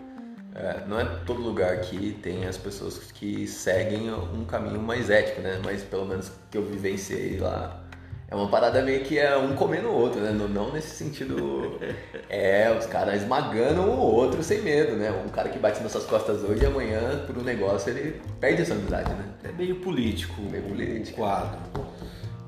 é, 0.55 0.85
não 0.87 0.97
é 0.97 1.03
todo 1.25 1.41
lugar 1.41 1.81
que 1.81 2.13
tem 2.23 2.45
as 2.45 2.57
pessoas 2.57 3.11
que 3.11 3.45
seguem 3.45 4.13
um 4.13 4.45
caminho 4.45 4.79
mais 4.81 5.09
ético, 5.09 5.41
né? 5.41 5.59
Mas 5.63 5.83
pelo 5.83 6.05
menos 6.05 6.31
que 6.49 6.57
eu 6.57 6.63
vivenciei 6.63 7.37
lá 7.37 7.84
é 8.27 8.35
uma 8.35 8.47
parada 8.47 8.81
meio 8.81 9.03
que 9.03 9.19
é 9.19 9.37
um 9.37 9.55
comendo 9.55 9.87
o 9.87 9.93
outro, 9.93 10.19
né? 10.19 10.31
Não, 10.31 10.71
nesse 10.71 10.95
sentido. 10.95 11.79
É, 12.27 12.75
os 12.77 12.87
caras 12.87 13.21
esmagando 13.21 13.81
um 13.81 13.99
ou 13.99 14.13
outro 14.13 14.43
sem 14.43 14.61
medo, 14.61 14.95
né? 14.95 15.11
Um 15.11 15.29
cara 15.29 15.47
que 15.47 15.59
bate 15.59 15.81
nas 15.81 15.91
suas 15.91 16.05
costas 16.05 16.43
hoje 16.43 16.63
e 16.63 16.65
amanhã, 16.65 17.23
por 17.25 17.37
um 17.37 17.43
negócio, 17.43 17.91
ele 17.91 18.19
perde 18.39 18.63
essa 18.63 18.73
amizade, 18.73 19.09
né? 19.13 19.25
É 19.43 19.51
meio 19.51 19.75
político, 19.75 20.41
meio 20.41 20.63
político. 20.63 21.17
quadro. 21.17 21.59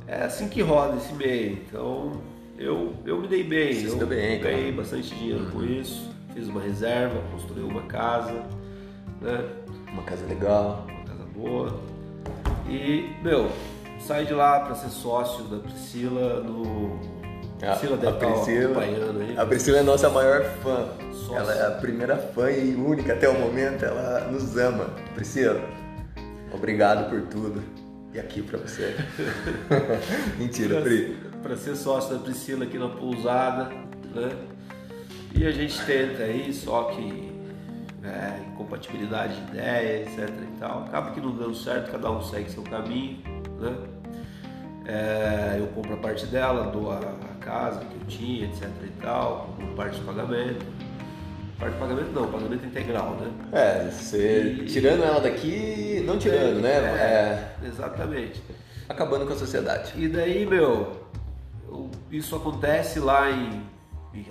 É 0.07 0.23
assim 0.23 0.49
que 0.49 0.61
roda 0.61 0.97
esse 0.97 1.13
meio. 1.13 1.53
Então, 1.53 2.11
eu, 2.57 2.95
eu 3.05 3.21
me 3.21 3.27
dei 3.27 3.43
bem. 3.43 3.73
Você 3.73 3.87
eu 3.87 3.95
deu 3.97 4.07
bem, 4.07 4.41
ganhei 4.41 4.71
bastante 4.71 5.13
dinheiro 5.15 5.43
uhum. 5.45 5.51
com 5.51 5.63
isso. 5.63 6.09
Fiz 6.33 6.47
uma 6.47 6.61
reserva, 6.61 7.21
construí 7.31 7.63
uma 7.63 7.83
casa, 7.83 8.33
né? 9.21 9.45
Uma 9.93 10.03
casa 10.03 10.25
legal. 10.25 10.87
Uma 10.89 11.03
casa 11.05 11.23
boa. 11.35 11.79
E, 12.67 13.09
meu, 13.21 13.49
saí 14.07 14.25
de 14.25 14.33
lá 14.33 14.61
para 14.61 14.73
ser 14.75 14.89
sócio 14.89 15.43
da 15.45 15.57
Priscila 15.57 16.39
no. 16.41 16.97
A, 17.61 17.71
Priscila 17.71 17.97
deve 17.97 18.25
a 18.25 18.29
Priscila, 18.29 18.81
aí. 18.81 19.37
A 19.37 19.45
Priscila 19.45 19.77
é 19.79 19.83
nossa 19.83 20.09
maior 20.09 20.43
fã. 20.63 20.87
Sócio. 21.11 21.35
Ela 21.35 21.53
é 21.53 21.67
a 21.67 21.71
primeira 21.71 22.15
fã 22.15 22.49
e 22.49 22.73
única 22.75 23.13
até 23.13 23.27
o 23.27 23.37
momento. 23.37 23.83
Ela 23.83 24.21
nos 24.31 24.55
ama. 24.55 24.85
Priscila, 25.13 25.59
obrigado 26.53 27.09
por 27.09 27.21
tudo. 27.23 27.61
E 28.13 28.19
aqui 28.19 28.41
para 28.41 28.57
você. 28.59 28.95
Mentira, 30.39 30.81
Pri. 30.81 31.17
Para 31.43 31.57
ser 31.57 31.75
sócio 31.75 32.15
da 32.15 32.23
Priscila 32.23 32.63
aqui 32.63 32.79
na 32.79 32.87
pousada, 32.87 33.65
né? 34.15 34.31
E 35.35 35.45
a 35.45 35.51
gente 35.51 35.79
tenta 35.85 36.23
aí, 36.23 36.53
só 36.53 36.85
que 36.85 37.31
é, 38.03 38.39
incompatibilidade 38.51 39.35
de 39.35 39.51
ideia, 39.51 40.03
etc 40.03 40.29
e 40.29 40.59
tal. 40.59 40.83
Acaba 40.85 41.11
que 41.11 41.19
não 41.19 41.35
dando 41.35 41.55
certo, 41.55 41.91
cada 41.91 42.09
um 42.09 42.21
segue 42.21 42.49
seu 42.49 42.63
caminho, 42.63 43.21
né? 43.59 43.75
É, 44.87 45.57
eu 45.59 45.67
compro 45.67 45.95
a 45.95 45.97
parte 45.97 46.25
dela, 46.27 46.71
dou 46.71 46.91
a, 46.91 47.01
casa 47.47 47.79
que 47.79 47.95
eu 47.95 48.05
tinha, 48.07 48.45
etc 48.45 48.63
e 48.83 49.01
tal, 49.01 49.53
como 49.55 49.73
parte 49.73 49.99
de 49.99 50.05
pagamento. 50.05 50.65
Parte 51.57 51.73
de 51.73 51.79
pagamento 51.79 52.11
não, 52.11 52.31
pagamento 52.31 52.65
integral, 52.65 53.15
né? 53.15 53.31
É, 53.51 53.89
você 53.89 54.57
E- 54.61 54.65
tirando 54.65 55.03
ela 55.03 55.19
daqui, 55.19 56.03
não 56.05 56.17
tirando, 56.19 56.61
né? 56.61 56.69
É, 56.71 57.55
Exatamente. 57.65 58.41
acabando 58.87 59.25
com 59.25 59.33
a 59.33 59.35
sociedade. 59.37 59.93
E 59.95 60.07
daí, 60.07 60.45
meu, 60.45 61.07
eu- 61.67 61.89
isso 62.11 62.35
acontece 62.35 62.99
lá 62.99 63.31
em, 63.31 63.63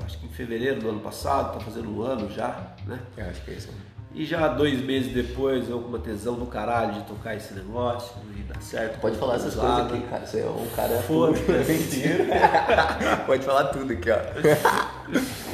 acho 0.04 0.18
que 0.18 0.26
em 0.26 0.30
fevereiro 0.30 0.80
do 0.80 0.88
ano 0.90 1.00
passado, 1.00 1.54
tá 1.54 1.60
fazendo 1.60 1.90
um 1.90 2.02
ano 2.02 2.30
já, 2.30 2.74
né? 2.86 2.98
Eu 3.16 3.26
acho 3.26 3.42
que 3.42 3.50
é 3.50 3.54
isso. 3.54 3.68
E 4.16 4.24
já 4.24 4.48
dois 4.48 4.80
meses 4.80 5.12
depois 5.12 5.68
eu 5.68 5.78
com 5.78 5.88
uma 5.88 5.98
tesão 5.98 6.36
do 6.36 6.46
caralho 6.46 6.94
de 6.94 7.00
tocar 7.02 7.36
esse 7.36 7.52
negócio 7.52 8.16
e 8.34 8.40
dar 8.44 8.62
certo. 8.62 8.98
Pode 8.98 9.18
falar 9.18 9.34
essas 9.34 9.54
coisas 9.54 9.78
aqui, 9.80 10.00
cara. 10.08 10.26
Você 10.26 10.40
é 10.40 10.46
um 10.46 10.66
cara. 10.74 10.96
Foda-se. 11.02 11.42
Mentira. 11.70 12.24
Pode 13.26 13.44
falar 13.44 13.64
tudo 13.64 13.92
aqui, 13.92 14.08
ó. 14.10 14.16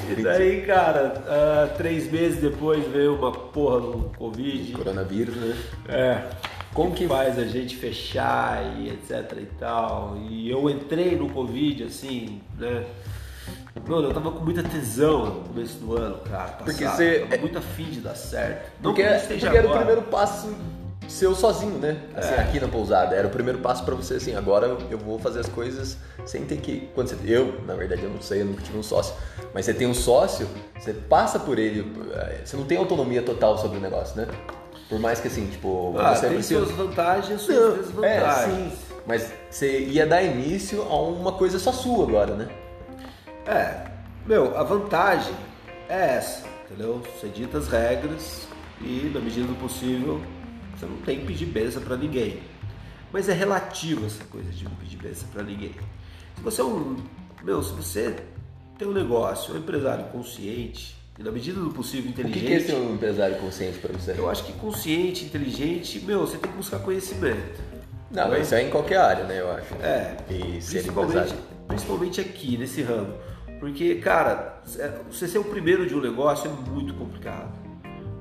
E 0.08 0.22
daí, 0.22 0.62
cara, 0.62 1.24
ah, 1.26 1.74
três 1.76 2.08
meses 2.08 2.40
depois 2.40 2.86
veio 2.86 3.16
uma 3.16 3.32
porra 3.32 3.80
do 3.80 4.12
Covid. 4.16 4.72
Coronavírus, 4.74 5.34
né? 5.34 5.56
É. 5.88 6.22
Como 6.72 6.94
que 6.94 7.08
faz 7.08 7.40
a 7.40 7.44
gente 7.44 7.76
fechar 7.76 8.78
e 8.78 8.90
etc 8.90 9.38
e 9.38 9.46
tal. 9.58 10.16
E 10.30 10.48
eu 10.48 10.70
entrei 10.70 11.16
no 11.16 11.28
Covid 11.28 11.82
assim, 11.82 12.40
né? 12.56 12.84
Mano, 13.86 14.08
eu 14.08 14.14
tava 14.14 14.30
com 14.30 14.44
muita 14.44 14.62
tesão 14.62 15.26
no 15.26 15.40
começo 15.44 15.78
do 15.78 15.96
ano, 15.96 16.18
cara. 16.18 16.42
Passado. 16.52 16.64
Porque 16.64 16.84
você- 16.86 17.26
tava 17.28 17.40
muito 17.40 17.58
afim 17.58 17.84
de 17.84 18.00
dar 18.00 18.14
certo. 18.14 18.70
Porque, 18.82 19.02
que 19.02 19.08
isso 19.08 19.22
esteja 19.22 19.46
porque 19.46 19.58
era 19.58 19.68
o 19.68 19.76
primeiro 19.76 20.02
passo 20.02 20.48
seu 21.08 21.34
sozinho, 21.34 21.78
né? 21.78 21.96
Assim, 22.14 22.34
É. 22.34 22.40
aqui 22.40 22.60
na 22.60 22.68
pousada. 22.68 23.14
Era 23.16 23.26
o 23.26 23.30
primeiro 23.30 23.58
passo 23.58 23.84
pra 23.84 23.94
você, 23.94 24.14
assim, 24.14 24.34
agora 24.36 24.76
eu 24.90 24.98
vou 24.98 25.18
fazer 25.18 25.40
as 25.40 25.48
coisas 25.48 25.96
sem 26.24 26.44
ter 26.44 26.58
que. 26.58 26.88
Quando 26.94 27.08
você, 27.08 27.16
eu, 27.26 27.60
na 27.66 27.74
verdade, 27.74 28.02
eu 28.04 28.10
não 28.10 28.20
sei, 28.22 28.42
eu 28.42 28.46
nunca 28.46 28.62
tive 28.62 28.78
um 28.78 28.82
sócio. 28.82 29.14
Mas 29.52 29.64
você 29.64 29.74
tem 29.74 29.86
um 29.86 29.94
sócio, 29.94 30.46
você 30.78 30.92
passa 30.92 31.38
por 31.38 31.58
ele. 31.58 31.90
eh, 32.14 32.40
Você 32.44 32.56
não 32.56 32.64
tem 32.64 32.78
autonomia 32.78 33.22
total 33.22 33.58
sobre 33.58 33.78
o 33.78 33.80
negócio, 33.80 34.16
né? 34.16 34.28
Por 34.88 35.00
mais 35.00 35.18
que 35.20 35.28
assim, 35.28 35.46
tipo, 35.46 35.94
Ah, 35.98 36.14
você 36.14 36.26
tem 36.26 36.34
precisa. 36.36 36.60
suas 36.66 36.76
vantagens 36.76 37.40
suas 37.40 37.58
Não, 37.58 37.72
é, 37.72 37.76
desvantagens. 37.78 38.72
sim. 38.72 38.78
Mas 39.06 39.32
você 39.50 39.80
ia 39.80 40.06
dar 40.06 40.22
início 40.22 40.82
a 40.82 40.94
uma 41.00 41.32
coisa 41.32 41.58
só 41.58 41.72
sua 41.72 42.04
agora, 42.06 42.34
né? 42.34 42.48
É, 43.46 43.86
meu, 44.26 44.56
a 44.56 44.62
vantagem 44.62 45.34
é 45.88 46.16
essa, 46.16 46.46
entendeu? 46.66 47.02
Você 47.18 47.28
dita 47.28 47.58
as 47.58 47.68
regras 47.68 48.46
e, 48.80 49.10
na 49.12 49.20
medida 49.20 49.46
do 49.46 49.54
possível, 49.56 50.20
você 50.76 50.86
não 50.86 50.96
tem 50.98 51.20
que 51.20 51.26
pedir 51.26 51.46
benção 51.46 51.82
pra 51.82 51.96
ninguém. 51.96 52.40
Mas 53.12 53.28
é 53.28 53.32
relativo 53.32 54.06
essa 54.06 54.24
coisa 54.24 54.50
de 54.50 54.64
não 54.64 54.70
pedir 54.76 54.96
benção 54.96 55.28
pra 55.28 55.42
ninguém. 55.42 55.74
Se 56.36 56.42
você 56.42 56.60
é 56.60 56.64
um. 56.64 56.96
Meu, 57.42 57.62
se 57.62 57.72
você 57.72 58.16
tem 58.78 58.86
um 58.88 58.92
negócio, 58.92 59.52
é 59.52 59.56
um 59.56 59.60
empresário 59.60 60.04
consciente 60.06 60.96
e, 61.18 61.22
na 61.22 61.30
medida 61.30 61.60
do 61.60 61.70
possível, 61.70 62.10
O 62.10 62.14
que, 62.14 62.20
inteligente. 62.22 62.52
é 62.54 62.60
ser 62.66 62.74
um 62.76 62.94
empresário 62.94 63.36
consciente 63.36 63.78
pra 63.78 63.92
você? 63.92 64.14
Eu 64.16 64.30
acho 64.30 64.44
que 64.44 64.52
consciente, 64.54 65.24
inteligente, 65.24 66.00
meu, 66.00 66.20
você 66.20 66.38
tem 66.38 66.50
que 66.50 66.56
buscar 66.56 66.78
conhecimento. 66.78 67.60
Não, 68.10 68.28
mas 68.28 68.46
isso 68.46 68.54
é 68.54 68.62
em 68.62 68.70
qualquer 68.70 68.98
área, 68.98 69.24
né? 69.24 69.40
Eu 69.40 69.50
acho. 69.50 69.74
É, 69.82 70.16
E 70.30 70.60
ser 70.62 70.78
principalmente, 70.82 71.16
empresário. 71.18 71.42
principalmente 71.68 72.20
aqui, 72.20 72.56
nesse 72.56 72.82
ramo. 72.82 73.14
Porque, 73.62 73.94
cara, 73.94 74.60
é- 74.76 74.90
você 75.08 75.28
ser 75.28 75.38
o 75.38 75.44
primeiro 75.44 75.86
de 75.86 75.94
um 75.94 76.00
negócio 76.00 76.50
é 76.50 76.70
muito 76.70 76.94
complicado. 76.94 77.52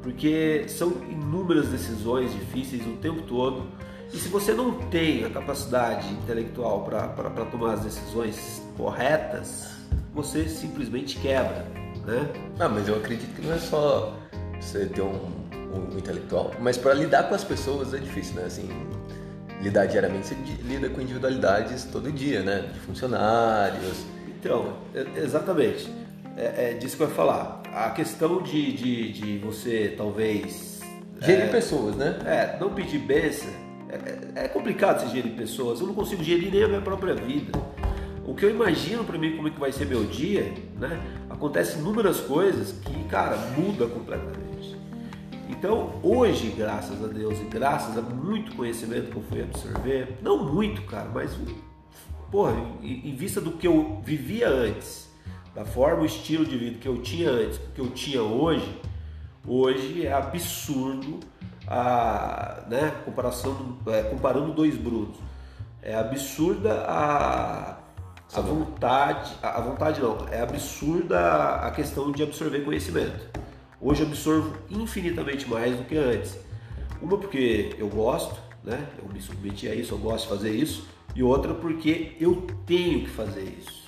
Porque 0.03 0.65
são 0.67 0.89
inúmeras 1.09 1.69
decisões 1.69 2.31
difíceis 2.31 2.85
o 2.85 2.97
tempo 2.97 3.23
todo. 3.23 3.65
E 4.13 4.17
se 4.17 4.29
você 4.29 4.53
não 4.53 4.71
tem 4.71 5.25
a 5.25 5.31
capacidade 5.31 6.07
intelectual 6.13 6.83
para 6.83 7.45
tomar 7.45 7.73
as 7.73 7.79
decisões 7.79 8.61
corretas, 8.77 9.71
você 10.13 10.47
simplesmente 10.47 11.17
quebra, 11.17 11.65
né? 12.05 12.29
Ah, 12.59 12.69
mas 12.69 12.87
eu 12.87 12.95
acredito 12.97 13.33
que 13.33 13.41
não 13.41 13.55
é 13.55 13.57
só 13.57 14.15
você 14.59 14.85
ter 14.85 15.01
um, 15.01 15.31
um 15.73 15.97
intelectual, 15.97 16.51
mas 16.59 16.77
para 16.77 16.93
lidar 16.93 17.23
com 17.23 17.33
as 17.33 17.43
pessoas 17.43 17.95
é 17.95 17.97
difícil, 17.97 18.35
né? 18.35 18.43
Assim, 18.43 18.69
lidar 19.59 19.87
diariamente, 19.87 20.27
você 20.27 20.35
lida 20.61 20.87
com 20.87 21.01
individualidades 21.01 21.85
todo 21.85 22.11
dia, 22.11 22.43
né? 22.43 22.69
De 22.71 22.79
funcionários. 22.81 24.05
Então, 24.41 24.73
é- 24.95 25.19
exatamente. 25.19 25.87
É, 26.35 26.71
é 26.71 26.73
disso 26.73 26.97
que 26.97 27.03
eu 27.03 27.07
ia 27.07 27.13
falar. 27.13 27.61
A 27.73 27.91
questão 27.91 28.41
de, 28.41 28.73
de, 28.73 29.11
de 29.13 29.37
você 29.37 29.93
talvez. 29.95 30.81
Gerir 31.21 31.51
pessoas, 31.51 31.95
né? 31.95 32.17
É, 32.25 32.57
não 32.59 32.73
pedir 32.73 32.97
benção. 32.97 33.49
É, 33.87 34.39
é- 34.41 34.45
é 34.45 34.47
complicado 34.47 35.01
você 35.01 35.15
gerir 35.15 35.33
pessoas. 35.33 35.79
Eu 35.79 35.85
não 35.87 35.93
consigo 35.93 36.23
gerir 36.23 36.51
nem 36.51 36.63
a 36.63 36.67
minha 36.67 36.81
própria 36.81 37.13
vida. 37.13 37.51
O 38.25 38.33
que 38.33 38.45
eu 38.45 38.49
imagino 38.49 39.03
pra 39.03 39.17
mim 39.19 39.35
como 39.35 39.47
é 39.47 39.51
que 39.51 39.59
vai 39.59 39.71
ser 39.71 39.85
meu 39.85 40.03
dia, 40.05 40.51
né? 40.79 40.99
Acontece 41.29 41.77
inúmeras 41.77 42.19
coisas 42.21 42.71
que, 42.71 43.03
cara, 43.03 43.37
muda 43.57 43.85
completamente. 43.85 44.75
Então, 45.49 45.91
hoje, 46.01 46.47
graças 46.57 47.03
a 47.03 47.07
Deus 47.07 47.39
e 47.39 47.43
graças 47.43 47.95
a 47.97 48.01
muito 48.01 48.55
conhecimento 48.55 49.11
que 49.11 49.17
eu 49.17 49.23
fui 49.23 49.41
absorver, 49.41 50.17
não 50.23 50.51
muito, 50.51 50.81
cara, 50.83 51.09
mas 51.13 51.31
porra, 52.31 52.53
em, 52.81 53.13
vista 53.13 53.41
do 53.41 53.51
que 53.51 53.67
eu 53.67 54.01
vivia 54.03 54.47
antes, 54.47 55.09
da 55.53 55.65
forma, 55.65 56.03
o 56.03 56.05
estilo 56.05 56.45
de 56.45 56.57
vida 56.57 56.77
que 56.79 56.87
eu 56.87 57.01
tinha 57.01 57.29
antes, 57.29 57.59
que 57.75 57.81
eu 57.81 57.89
tinha 57.91 58.23
hoje, 58.23 58.79
hoje 59.45 60.07
é 60.07 60.13
absurdo 60.13 61.19
a, 61.67 62.63
né, 62.69 62.95
comparação, 63.03 63.77
é, 63.87 64.03
comparando 64.03 64.53
dois 64.53 64.77
brutos. 64.77 65.19
É 65.81 65.95
absurda 65.95 66.85
a, 66.87 67.77
a 68.33 68.41
vontade, 68.41 69.33
a, 69.43 69.57
a 69.57 69.61
vontade 69.61 69.99
não, 69.99 70.27
é 70.29 70.41
absurda 70.41 71.55
a 71.55 71.71
questão 71.71 72.11
de 72.11 72.23
absorver 72.23 72.61
conhecimento. 72.61 73.39
Hoje 73.79 74.03
absorvo 74.03 74.55
infinitamente 74.69 75.49
mais 75.49 75.75
do 75.75 75.83
que 75.83 75.97
antes. 75.97 76.37
Uma 77.01 77.17
porque 77.17 77.75
eu 77.79 77.89
gosto, 77.89 78.39
né? 78.63 78.87
Eu 78.99 79.11
me 79.11 79.19
submeti 79.19 79.67
a 79.67 79.73
isso, 79.73 79.95
eu 79.95 79.97
gosto 79.97 80.25
de 80.25 80.29
fazer 80.29 80.51
isso. 80.51 80.87
E 81.15 81.21
outra 81.23 81.53
porque 81.53 82.15
eu 82.19 82.47
tenho 82.65 83.01
que 83.01 83.09
fazer 83.09 83.43
isso. 83.59 83.81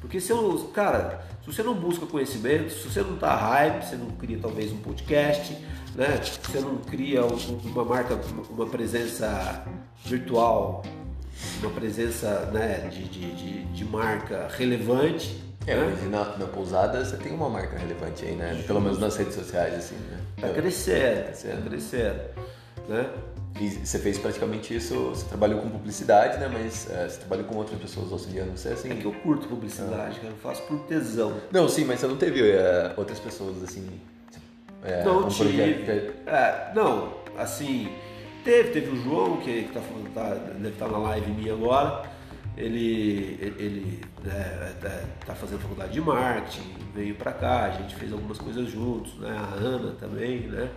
Porque 0.00 0.20
se 0.20 0.30
eu, 0.30 0.70
cara, 0.72 1.20
se 1.42 1.52
você 1.52 1.62
não 1.62 1.74
busca 1.74 2.06
conhecimento, 2.06 2.70
se 2.72 2.88
você 2.88 3.02
não 3.02 3.16
tá 3.16 3.34
hype, 3.34 3.82
você 3.84 3.96
não 3.96 4.10
cria 4.10 4.38
talvez 4.40 4.72
um 4.72 4.78
podcast, 4.78 5.52
né? 5.94 6.20
Você 6.22 6.60
não 6.60 6.76
cria 6.78 7.24
um- 7.24 7.58
uma 7.64 7.84
marca, 7.84 8.18
uma 8.50 8.66
presença 8.66 9.64
virtual, 10.04 10.82
uma 11.60 11.70
presença 11.70 12.48
né, 12.52 12.88
de, 12.90 13.04
de, 13.04 13.32
de, 13.34 13.64
de 13.64 13.84
marca 13.84 14.48
relevante. 14.56 15.42
É, 15.66 15.74
né? 15.74 15.96
mas 16.00 16.10
na, 16.10 16.36
na 16.38 16.46
pousada 16.46 17.04
você 17.04 17.16
tem 17.16 17.32
uma 17.32 17.48
marca 17.48 17.76
relevante 17.76 18.24
aí, 18.24 18.36
né? 18.36 18.62
Pelo 18.66 18.80
menos 18.80 18.98
nas 19.00 19.16
redes 19.16 19.34
sociais, 19.34 19.74
assim, 19.74 19.96
né? 19.96 20.20
Tá 20.40 20.48
crescendo, 20.50 21.24
Crescendo. 21.24 21.62
tá 21.64 21.68
crescendo, 21.70 22.20
né? 22.88 23.10
E 23.58 23.70
você 23.70 23.98
fez 23.98 24.18
praticamente 24.18 24.74
isso, 24.76 24.94
você 25.10 25.26
trabalhou 25.26 25.60
com 25.60 25.70
publicidade, 25.70 26.38
né? 26.38 26.48
Mas 26.52 26.90
é, 26.90 27.08
você 27.08 27.18
trabalhou 27.18 27.44
com 27.46 27.56
outras 27.56 27.80
pessoas 27.80 28.12
auxiliando 28.12 28.50
você, 28.56 28.68
assim. 28.70 28.90
É 28.90 28.94
que 28.96 29.04
eu 29.04 29.12
curto 29.12 29.48
publicidade, 29.48 30.20
cara, 30.20 30.32
eu 30.32 30.36
faço 30.36 30.62
por 30.64 30.78
tesão. 30.80 31.40
Não, 31.50 31.68
sim, 31.68 31.84
mas 31.84 32.00
você 32.00 32.06
não 32.06 32.16
teve 32.16 32.50
é, 32.50 32.92
outras 32.96 33.18
pessoas, 33.18 33.62
assim. 33.62 33.88
É, 34.84 35.02
não 35.04 35.24
um 35.24 35.28
tive. 35.28 35.74
projeto- 35.84 36.14
É, 36.26 36.72
não, 36.74 37.14
assim, 37.38 37.88
teve, 38.44 38.70
teve 38.72 38.90
o 38.90 39.02
João, 39.02 39.38
que, 39.38 39.62
que 39.64 39.72
tá, 39.72 39.80
tá, 40.14 40.34
deve 40.34 40.68
estar 40.68 40.88
na 40.88 40.98
live 40.98 41.30
minha 41.32 41.54
agora. 41.54 42.14
Ele, 42.56 43.36
ele 43.58 44.00
né, 44.24 44.72
tá, 44.80 45.00
tá 45.26 45.34
fazendo 45.34 45.60
faculdade 45.60 45.92
de 45.92 46.00
marketing, 46.00 46.62
veio 46.94 47.14
pra 47.14 47.30
cá, 47.32 47.64
a 47.64 47.70
gente 47.70 47.94
fez 47.96 48.10
algumas 48.12 48.38
coisas 48.38 48.66
juntos, 48.70 49.14
né? 49.18 49.30
A 49.30 49.54
Ana 49.54 49.92
também, 50.00 50.40
né? 50.48 50.70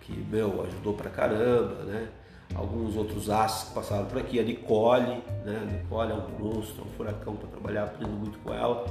Que, 0.00 0.12
meu, 0.28 0.64
ajudou 0.64 0.94
pra 0.94 1.08
caramba, 1.08 1.84
né? 1.84 2.08
Alguns 2.54 2.96
outros 2.96 3.30
astros 3.30 3.68
que 3.68 3.74
passaram 3.74 4.06
por 4.06 4.18
aqui, 4.18 4.38
a 4.40 4.42
Nicole, 4.42 5.22
né? 5.44 5.60
A 5.62 5.64
Nicole 5.72 6.12
é 6.12 6.14
um 6.14 6.28
monstro, 6.44 6.82
é 6.82 6.86
um 6.88 6.90
furacão 6.96 7.36
para 7.36 7.48
trabalhar, 7.48 7.84
aprendo 7.84 8.12
muito 8.12 8.38
com 8.40 8.52
ela. 8.52 8.84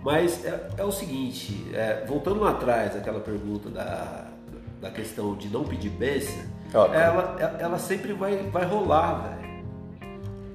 Mas 0.00 0.44
é, 0.44 0.68
é 0.78 0.84
o 0.84 0.92
seguinte, 0.92 1.66
é, 1.74 2.04
voltando 2.06 2.40
lá 2.40 2.50
atrás, 2.52 2.94
aquela 2.96 3.20
pergunta 3.20 3.68
da, 3.68 4.26
da 4.80 4.90
questão 4.90 5.34
de 5.34 5.48
não 5.48 5.64
pedir 5.64 5.90
bênção, 5.90 6.38
ela, 6.94 7.36
ela 7.58 7.78
sempre 7.78 8.12
vai, 8.12 8.36
vai 8.50 8.64
rolar, 8.64 9.22
velho. 9.22 9.44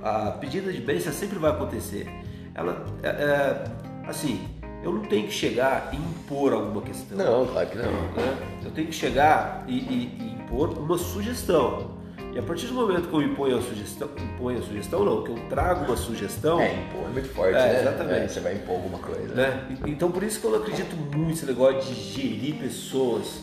A 0.01 0.31
pedida 0.31 0.71
de 0.71 0.79
bênção 0.81 1.11
sempre 1.11 1.37
vai 1.39 1.51
acontecer. 1.51 2.07
Ela, 2.55 2.85
é, 3.03 3.07
é, 3.09 3.63
assim, 4.07 4.47
eu 4.81 4.93
não 4.93 5.01
tenho 5.01 5.27
que 5.27 5.33
chegar 5.33 5.89
e 5.93 5.97
impor 5.97 6.53
alguma 6.53 6.81
questão. 6.81 7.17
Não, 7.17 7.45
claro 7.47 7.67
que 7.67 7.77
não. 7.77 7.83
né? 7.91 8.59
Eu 8.63 8.71
tenho 8.71 8.87
que 8.87 8.93
chegar 8.93 9.63
e, 9.67 9.77
e- 9.77 10.17
e 10.19 10.33
impor 10.43 10.69
uma 10.77 10.97
sugestão. 10.97 11.98
E 12.39 12.41
a 12.41 12.45
partir 12.45 12.67
do 12.67 12.73
momento 12.73 13.09
que 13.09 13.13
eu 13.13 13.21
imponho 13.21 13.57
a 13.57 13.61
sugestão, 13.61 14.07
imponho 14.17 14.59
a 14.59 14.61
sugestão 14.61 15.03
não, 15.03 15.23
que 15.25 15.29
eu 15.29 15.35
trago 15.49 15.83
uma 15.83 15.97
sugestão, 15.97 16.61
É, 16.61 16.73
impor 16.73 17.03
é 17.03 17.11
muito 17.11 17.27
forte, 17.33 17.53
É, 17.53 17.73
né? 17.73 17.81
exatamente. 17.81 18.21
É, 18.21 18.27
você 18.29 18.39
vai 18.39 18.53
impor 18.55 18.75
alguma 18.77 18.97
coisa. 18.97 19.35
né? 19.35 19.61
Então 19.85 20.09
por 20.09 20.23
isso 20.23 20.39
que 20.39 20.45
eu 20.47 20.51
não 20.51 20.59
acredito 20.59 20.95
muito 20.95 21.17
nesse 21.17 21.45
negócio 21.45 21.81
de 21.81 21.93
gerir 21.99 22.55
pessoas. 22.55 23.41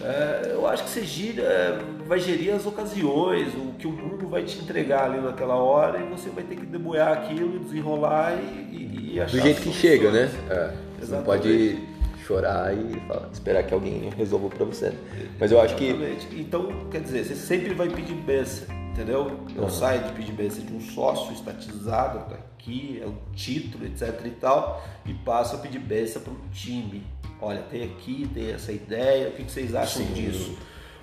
É, 0.00 0.52
eu 0.52 0.64
acho 0.64 0.84
que 0.84 0.90
você 0.90 1.02
gira, 1.04 1.42
é, 1.42 1.78
vai 2.06 2.20
gerir 2.20 2.54
as 2.54 2.64
ocasiões, 2.66 3.52
o 3.56 3.72
que 3.76 3.88
o 3.88 3.90
mundo 3.90 4.28
vai 4.28 4.44
te 4.44 4.58
entregar 4.60 5.06
ali 5.10 5.20
naquela 5.20 5.56
hora 5.56 5.98
e 5.98 6.04
você 6.08 6.30
vai 6.30 6.44
ter 6.44 6.54
que 6.54 6.66
deboiar 6.66 7.12
aquilo, 7.12 7.58
desenrolar 7.58 8.34
e, 8.34 8.76
e, 8.76 9.14
e 9.14 9.20
achar. 9.20 9.38
Do 9.38 9.42
jeito 9.42 9.60
que 9.60 9.72
chega, 9.72 10.12
né? 10.12 10.30
É. 10.48 10.70
Você 11.00 11.16
não 11.16 11.24
pode 11.24 11.80
chorar 12.30 12.72
e 12.72 13.00
falar, 13.08 13.28
esperar 13.32 13.62
que 13.64 13.74
alguém 13.74 14.10
resolva 14.10 14.48
para 14.48 14.64
você. 14.64 14.92
Mas 15.38 15.50
eu 15.50 15.60
acho 15.60 15.74
Exatamente. 15.74 16.26
que. 16.26 16.40
Então, 16.40 16.88
quer 16.90 17.00
dizer, 17.00 17.24
você 17.24 17.34
sempre 17.34 17.74
vai 17.74 17.88
pedir 17.88 18.14
benção, 18.14 18.68
entendeu? 18.92 19.40
Eu 19.56 19.64
uhum. 19.64 19.70
saio 19.70 20.04
de 20.04 20.12
pedir 20.12 20.32
benção 20.32 20.64
de 20.64 20.72
um 20.72 20.80
sócio 20.80 21.32
estatizado, 21.32 22.30
tá 22.30 22.36
aqui, 22.36 23.00
é 23.02 23.06
o 23.06 23.14
título, 23.34 23.84
etc 23.86 24.20
e 24.24 24.30
tal, 24.30 24.82
e 25.04 25.12
passo 25.12 25.56
a 25.56 25.58
pedir 25.58 25.80
benção 25.80 26.22
para 26.22 26.32
um 26.32 26.48
time 26.52 27.02
olha, 27.40 27.62
tem 27.62 27.84
aqui, 27.84 28.28
tem 28.32 28.52
essa 28.52 28.72
ideia, 28.72 29.28
o 29.28 29.32
que 29.32 29.50
vocês 29.50 29.74
acham 29.74 30.04
Sim. 30.04 30.12
disso? 30.12 30.58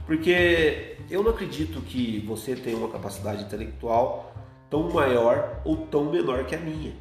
Porque 0.06 0.98
eu 1.10 1.24
não 1.24 1.32
acredito 1.32 1.82
que 1.82 2.24
você 2.26 2.56
tenha 2.56 2.78
uma 2.78 2.90
capacidade 2.90 3.44
intelectual 3.44 4.34
tão 4.70 4.90
maior 4.92 5.62
ou 5.66 5.78
tão 5.88 6.06
menor 6.12 6.46
que 6.46 6.56
a 6.56 6.60
minha. 6.60 6.96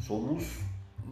Somos 0.00 0.58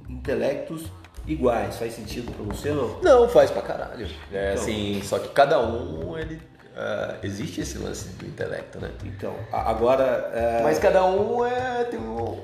intelectos 0.08 0.90
iguais. 1.32 1.76
Faz 1.76 1.94
sentido 1.94 2.32
para 2.32 2.44
você 2.44 2.70
não? 2.70 3.00
Não, 3.00 3.28
faz 3.28 3.50
pra 3.50 3.62
caralho. 3.62 4.06
É 4.32 4.52
então, 4.52 4.62
assim, 4.62 5.00
só 5.02 5.18
que 5.18 5.28
cada 5.28 5.60
um 5.60 6.18
ele 6.18 6.36
uh, 6.36 7.16
existe 7.22 7.60
esse 7.60 7.78
lance 7.78 8.08
do 8.10 8.26
intelecto, 8.26 8.78
né? 8.78 8.90
Então, 9.04 9.34
agora. 9.52 10.30
É... 10.34 10.62
Mas 10.62 10.78
cada 10.78 11.04
um 11.04 11.44
é, 11.44 11.84
tem 11.84 11.98
um, 11.98 12.38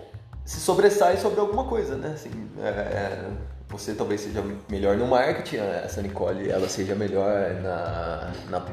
se 0.45 0.61
sobressai 0.61 1.17
sobre 1.17 1.41
alguma 1.41 1.65
coisa, 1.65 1.97
né? 1.97 2.13
Assim, 2.15 2.31
é, 2.63 2.69
é 2.69 3.31
você 3.69 3.95
talvez 3.95 4.21
seja 4.21 4.43
melhor 4.69 4.97
no 4.97 5.07
marketing, 5.07 5.57
essa 5.57 6.01
Nicole 6.01 6.49
ela 6.49 6.69
seja 6.69 6.95
melhor 6.95 7.53
na, 7.63 8.33
na 8.49 8.67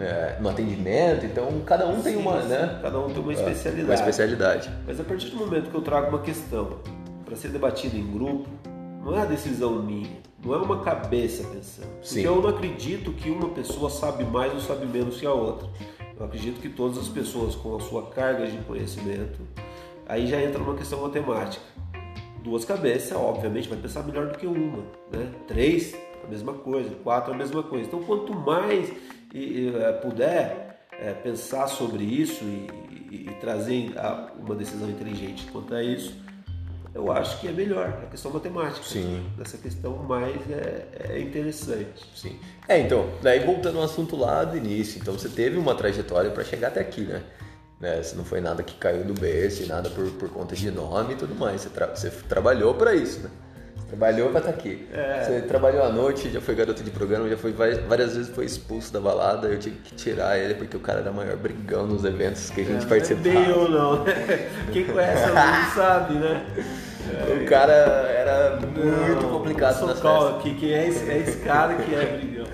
é, 0.00 0.36
no 0.40 0.48
atendimento, 0.48 1.26
então 1.26 1.60
cada 1.64 1.86
um 1.86 2.00
tem 2.02 2.16
uma, 2.16 2.42
né? 2.42 2.78
Cada 2.82 2.98
um 2.98 3.10
tem 3.10 3.22
uma 3.22 3.32
especialidade. 3.32 3.86
Uma 3.86 3.94
especialidade. 3.94 4.70
Mas 4.86 4.98
a 4.98 5.04
partir 5.04 5.28
do 5.28 5.36
momento 5.36 5.70
que 5.70 5.76
eu 5.76 5.82
trago 5.82 6.08
uma 6.08 6.20
questão 6.20 6.78
para 7.24 7.36
ser 7.36 7.48
debatida 7.48 7.96
em 7.96 8.10
grupo, 8.10 8.48
não 9.00 9.16
é 9.16 9.22
a 9.22 9.24
decisão 9.24 9.82
minha, 9.82 10.18
não 10.44 10.54
é 10.54 10.58
uma 10.58 10.80
cabeça 10.80 11.44
pensando. 11.44 11.88
Sim. 12.02 12.22
Porque 12.22 12.28
eu 12.28 12.42
não 12.42 12.50
acredito 12.50 13.12
que 13.12 13.30
uma 13.30 13.48
pessoa 13.48 13.90
sabe 13.90 14.24
mais 14.24 14.52
ou 14.52 14.60
sabe 14.60 14.86
menos 14.86 15.18
que 15.18 15.26
a 15.26 15.32
outra. 15.32 15.68
Eu 16.18 16.26
acredito 16.26 16.60
que 16.60 16.68
todas 16.68 16.98
as 16.98 17.08
pessoas 17.08 17.54
com 17.54 17.76
a 17.76 17.80
sua 17.80 18.06
carga 18.08 18.46
de 18.46 18.58
conhecimento, 18.58 19.40
aí 20.06 20.26
já 20.26 20.40
entra 20.42 20.62
uma 20.62 20.74
questão 20.74 21.00
matemática 21.00 21.64
duas 22.42 22.64
cabeças, 22.64 23.16
obviamente, 23.16 23.68
vai 23.68 23.78
pensar 23.78 24.02
melhor 24.02 24.26
do 24.28 24.38
que 24.38 24.46
uma. 24.46 24.78
Né? 25.12 25.30
Três, 25.46 25.94
a 26.24 26.28
mesma 26.28 26.52
coisa. 26.54 26.90
Quatro, 27.02 27.32
a 27.32 27.36
mesma 27.36 27.62
coisa. 27.62 27.86
Então, 27.86 28.02
quanto 28.02 28.34
mais 28.34 28.90
e, 29.32 29.38
e, 29.38 29.76
é, 29.76 29.92
puder 29.92 30.86
é, 30.92 31.12
pensar 31.12 31.66
sobre 31.66 32.04
isso 32.04 32.44
e, 32.44 32.90
trazer 33.40 33.92
uma 34.38 34.54
decisão 34.54 34.88
inteligente 34.88 35.48
quanto 35.50 35.74
a 35.74 35.82
isso, 35.82 36.14
eu 36.94 37.10
acho 37.12 37.40
que 37.40 37.48
é 37.48 37.52
melhor. 37.52 38.00
A 38.02 38.06
questão 38.06 38.30
matemática. 38.30 38.82
Sim. 38.82 39.24
Essa 39.40 39.58
questão 39.58 39.96
mais 39.96 40.36
é, 40.50 40.86
é, 41.10 41.20
interessante. 41.20 42.04
Sim. 42.14 42.38
É, 42.68 42.78
então, 42.78 43.08
daí 43.22 43.40
voltando 43.40 43.78
ao 43.78 43.84
assunto 43.84 44.16
lá 44.16 44.44
do 44.44 44.56
início. 44.56 45.00
Então, 45.00 45.14
você 45.14 45.28
teve 45.28 45.56
uma 45.56 45.74
trajetória 45.74 46.30
para 46.30 46.44
chegar 46.44 46.68
até 46.68 46.80
aqui, 46.80 47.02
né? 47.02 47.22
Né? 47.80 48.02
Não 48.14 48.24
foi 48.24 48.40
nada 48.40 48.62
que 48.62 48.74
caiu 48.74 49.04
do 49.04 49.14
berço, 49.14 49.66
nada 49.66 49.88
por, 49.88 50.10
por 50.12 50.28
conta 50.28 50.54
de 50.54 50.70
nome 50.70 51.14
e 51.14 51.16
tudo 51.16 51.34
mais. 51.34 51.62
Você, 51.62 51.70
tra 51.70 51.86
você 51.86 52.10
trabalhou 52.10 52.74
para 52.74 52.94
isso, 52.94 53.20
né? 53.20 53.30
Trabalhou 53.90 54.28
para 54.28 54.38
estar 54.38 54.52
tá 54.52 54.58
aqui. 54.58 54.86
É. 54.94 55.24
Você 55.24 55.40
trabalhou 55.40 55.82
à 55.82 55.88
noite, 55.88 56.30
já 56.30 56.40
foi 56.40 56.54
garoto 56.54 56.80
de 56.80 56.92
programa, 56.92 57.28
já 57.28 57.36
foi 57.36 57.50
várias, 57.50 58.14
vezes 58.14 58.32
foi 58.32 58.44
expulso 58.44 58.92
da 58.92 59.00
balada. 59.00 59.48
Eu 59.48 59.58
tive 59.58 59.78
que 59.78 59.96
tirar 59.96 60.38
ele 60.38 60.54
porque 60.54 60.76
o 60.76 60.80
cara 60.80 61.00
era 61.00 61.10
maior 61.10 61.36
brigão 61.36 61.88
nos 61.88 62.04
eventos 62.04 62.50
que 62.50 62.60
a 62.60 62.64
gente 62.64 62.84
é, 62.84 62.88
participava. 62.88 63.34
Não 63.34 63.42
é 63.42 63.56
ou 63.56 63.68
não. 63.68 64.04
Quem 64.72 64.84
conhece 64.84 65.24
a 65.24 65.72
sabe, 65.74 66.14
né? 66.14 66.46
O 67.42 67.44
cara 67.46 67.72
era 67.72 68.60
muito 68.60 69.22
não, 69.22 69.30
complicado 69.30 69.84
nas 69.84 70.00
festas. 70.00 70.42
Que, 70.42 70.54
que 70.54 70.72
é, 70.72 70.86
esse, 70.86 71.10
é 71.10 71.18
esse 71.18 71.38
cara 71.38 71.74
que 71.74 71.92
é 71.92 72.16
brigão. 72.16 72.46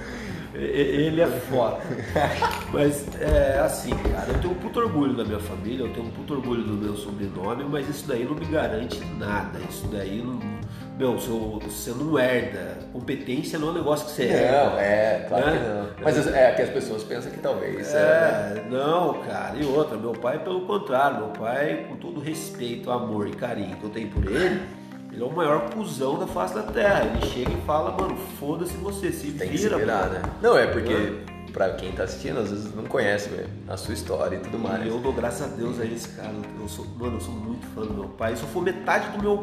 Ele 0.54 1.20
é 1.20 1.26
foda. 1.26 1.80
Mas 2.72 3.06
é 3.20 3.60
assim, 3.60 3.90
cara, 3.90 4.32
eu 4.32 4.38
tenho 4.38 4.54
um 4.54 4.56
puto 4.56 4.80
orgulho 4.80 5.14
da 5.14 5.22
minha 5.22 5.38
família, 5.38 5.84
eu 5.84 5.92
tenho 5.92 6.06
um 6.06 6.10
puto 6.10 6.32
orgulho 6.32 6.62
do 6.62 6.72
meu 6.72 6.96
sobrenome, 6.96 7.64
mas 7.64 7.86
isso 7.88 8.06
daí 8.08 8.24
não 8.24 8.34
me 8.34 8.46
garante 8.46 9.04
nada. 9.18 9.58
Isso 9.68 9.86
daí 9.88 10.22
não. 10.22 10.40
Meu, 10.96 11.18
você 11.18 11.90
não 11.90 12.18
herda. 12.18 12.78
Competência 12.92 13.58
não 13.58 13.68
é 13.68 13.70
um 13.72 13.74
negócio 13.74 14.06
que 14.06 14.12
você 14.12 14.22
herda. 14.24 14.70
Não, 14.70 14.78
é, 14.78 15.26
claro 15.28 15.46
né? 15.46 15.52
que 15.52 15.68
não. 15.68 16.04
Mas 16.04 16.26
é 16.26 16.52
que 16.52 16.62
as 16.62 16.70
pessoas 16.70 17.04
pensam 17.04 17.30
que 17.30 17.38
talvez. 17.38 17.94
É, 17.94 17.98
é, 17.98 18.66
não, 18.70 19.20
cara. 19.22 19.56
E 19.56 19.64
outra, 19.64 19.98
meu 19.98 20.12
pai, 20.12 20.42
pelo 20.42 20.62
contrário, 20.62 21.18
meu 21.18 21.28
pai, 21.28 21.86
com 21.88 21.96
todo 21.96 22.20
respeito, 22.20 22.90
amor 22.90 23.28
e 23.28 23.32
carinho 23.32 23.76
que 23.76 23.84
eu 23.84 23.90
tenho 23.90 24.08
por 24.08 24.24
ele 24.24 24.60
ele 25.16 25.24
é 25.24 25.26
o 25.26 25.32
maior 25.34 25.70
cuzão 25.70 26.18
da 26.18 26.26
face 26.26 26.54
da 26.54 26.62
terra. 26.62 27.06
Ele 27.06 27.24
chega 27.26 27.50
e 27.50 27.60
fala, 27.62 27.96
mano, 27.98 28.14
foda-se 28.38 28.76
você, 28.76 29.10
se 29.10 29.32
Tem 29.32 29.48
vira. 29.48 29.50
Que 29.50 29.58
se 29.58 29.68
virar, 29.70 30.10
né? 30.10 30.22
Não, 30.42 30.58
é 30.58 30.66
porque 30.66 30.92
é. 30.92 31.52
pra 31.52 31.70
quem 31.70 31.90
tá 31.92 32.02
assistindo, 32.02 32.38
às 32.38 32.50
vezes 32.50 32.74
não 32.74 32.84
conhece 32.84 33.30
véio, 33.30 33.48
a 33.66 33.78
sua 33.78 33.94
história 33.94 34.36
e 34.36 34.40
tudo 34.40 34.58
mais. 34.58 34.84
E 34.84 34.88
eu 34.88 34.98
dou 34.98 35.14
graças 35.14 35.50
a 35.50 35.56
Deus 35.56 35.80
a 35.80 35.86
esse 35.86 36.10
cara. 36.10 36.34
Eu 36.60 36.68
sou, 36.68 36.84
mano, 36.98 37.16
eu 37.16 37.20
sou 37.20 37.32
muito 37.32 37.66
fã 37.68 37.80
do 37.80 37.94
meu 37.94 38.08
pai. 38.10 38.36
Se 38.36 38.42
eu 38.42 38.48
for 38.48 38.62
metade 38.62 39.08
do 39.16 39.22
meu 39.22 39.38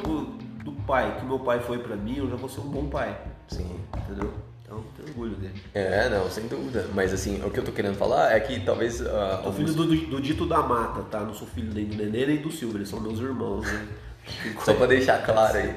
do 0.63 0.71
pai 0.71 1.17
que 1.19 1.25
meu 1.25 1.39
pai 1.39 1.59
foi 1.59 1.79
pra 1.79 1.95
mim, 1.95 2.17
eu 2.17 2.29
já 2.29 2.35
vou 2.35 2.49
ser 2.49 2.61
um 2.61 2.69
bom 2.69 2.87
pai. 2.87 3.15
Sim. 3.47 3.79
Entendeu? 3.97 4.33
Então, 4.63 4.83
tenho 4.95 5.09
orgulho 5.09 5.35
dele. 5.35 5.61
É, 5.73 6.09
não, 6.09 6.29
sem 6.29 6.47
dúvida. 6.47 6.87
Mas 6.93 7.13
assim, 7.13 7.43
o 7.45 7.51
que 7.51 7.59
eu 7.59 7.63
tô 7.63 7.71
querendo 7.71 7.95
falar 7.95 8.31
é 8.31 8.39
que 8.39 8.59
talvez. 8.61 9.01
Uh, 9.01 9.09
alguns... 9.43 9.55
filho 9.57 9.73
do, 9.73 9.85
do, 9.85 9.95
do, 10.07 10.21
Dito 10.21 10.45
da 10.45 10.59
Mata, 10.59 11.03
tá? 11.03 11.19
Não 11.19 11.33
sou 11.33 11.47
filho 11.47 11.71
nem 11.73 11.85
do 11.85 11.95
Nenê 11.95 12.25
nem 12.25 12.37
do 12.37 12.51
Silvio, 12.51 12.77
eles 12.77 12.89
são 12.89 12.99
meus 12.99 13.19
irmãos, 13.19 13.65
né? 13.65 13.87
Só 14.63 14.73
pra 14.73 14.87
deixar 14.87 15.23
claro 15.25 15.57
aí. 15.57 15.75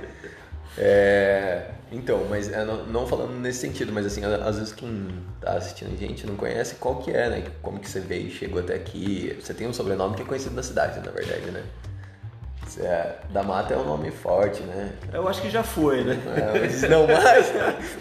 É, 0.79 1.71
então, 1.91 2.27
mas 2.29 2.51
é, 2.51 2.65
não, 2.65 2.87
não, 2.87 3.07
falando 3.07 3.33
nesse 3.41 3.61
sentido, 3.61 3.93
mas 3.93 4.07
assim, 4.07 4.25
às 4.25 4.59
vezes 4.59 4.73
quem 4.73 5.09
tá 5.41 5.53
assistindo 5.55 5.93
a 5.93 5.97
gente 5.97 6.27
não 6.27 6.37
conhece 6.37 6.77
qual 6.77 6.97
que 6.97 7.11
é, 7.11 7.29
né? 7.29 7.45
Como 7.63 7.81
que 7.81 7.89
você 7.89 8.01
veio 8.01 8.29
e 8.29 8.31
chegou 8.31 8.61
até 8.61 8.75
aqui. 8.75 9.37
Você 9.41 9.53
tem 9.53 9.67
um 9.67 9.73
sobrenome 9.73 10.15
que 10.15 10.23
é 10.23 10.25
conhecido 10.25 10.55
na 10.55 10.63
cidade, 10.63 11.01
na 11.05 11.11
verdade, 11.11 11.51
né? 11.51 11.65
É, 12.79 13.17
da 13.31 13.43
Mata 13.43 13.73
é 13.73 13.77
um 13.77 13.85
nome 13.85 14.11
forte, 14.11 14.63
né? 14.63 14.93
Eu 15.13 15.27
acho 15.27 15.41
que 15.41 15.49
já 15.49 15.63
foi, 15.63 16.05
né? 16.05 16.19
É, 16.37 16.89
não 16.89 17.07
mais. 17.07 17.53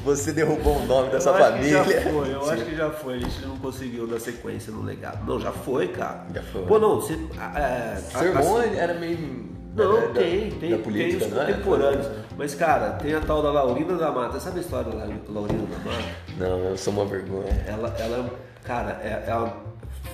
Você 0.03 0.33
derrubou 0.33 0.77
o 0.77 0.85
nome 0.85 1.09
dessa 1.09 1.29
eu 1.29 1.35
família. 1.35 1.83
Já 1.83 2.01
foi, 2.01 2.33
eu 2.33 2.41
Sim. 2.41 2.51
acho 2.51 2.65
que 2.65 2.75
já 2.75 2.89
foi. 2.91 3.13
A 3.15 3.19
gente 3.19 3.45
não 3.45 3.57
conseguiu 3.57 4.05
dar 4.05 4.19
sequência 4.19 4.73
no 4.73 4.83
legado. 4.83 5.25
Não, 5.25 5.39
já 5.39 5.51
foi, 5.51 5.88
cara. 5.88 6.25
Já 6.33 6.43
foi. 6.43 6.65
Pô, 6.65 6.77
não, 6.77 6.95
você. 6.95 7.17
É, 7.55 7.95
Seu 7.95 8.23
irmão 8.23 8.57
assim, 8.57 8.75
era 8.75 8.93
meio 8.95 9.55
não, 9.75 10.13
da, 10.13 10.19
tem, 10.19 10.51
tem, 10.51 10.71
da 10.71 10.77
política, 10.77 11.25
tem 11.25 11.27
os 11.27 11.38
é? 11.38 11.45
contemporâneos. 11.45 12.07
Mas, 12.38 12.55
cara, 12.55 12.91
tem 12.91 13.13
a 13.13 13.21
tal 13.21 13.41
da 13.41 13.51
Laurina 13.51 13.95
da 13.95 14.11
Mata. 14.11 14.39
Sabe 14.39 14.59
a 14.59 14.61
história 14.61 14.91
da 14.91 15.05
Laurina 15.29 15.63
da 15.63 15.89
Mata? 15.89 16.03
Não, 16.38 16.59
eu 16.69 16.77
sou 16.77 16.93
uma 16.93 17.05
vergonha. 17.05 17.63
Ela, 17.67 17.95
ela 17.99 18.29
cara, 18.65 18.99
é, 19.01 19.23
ela 19.27 19.55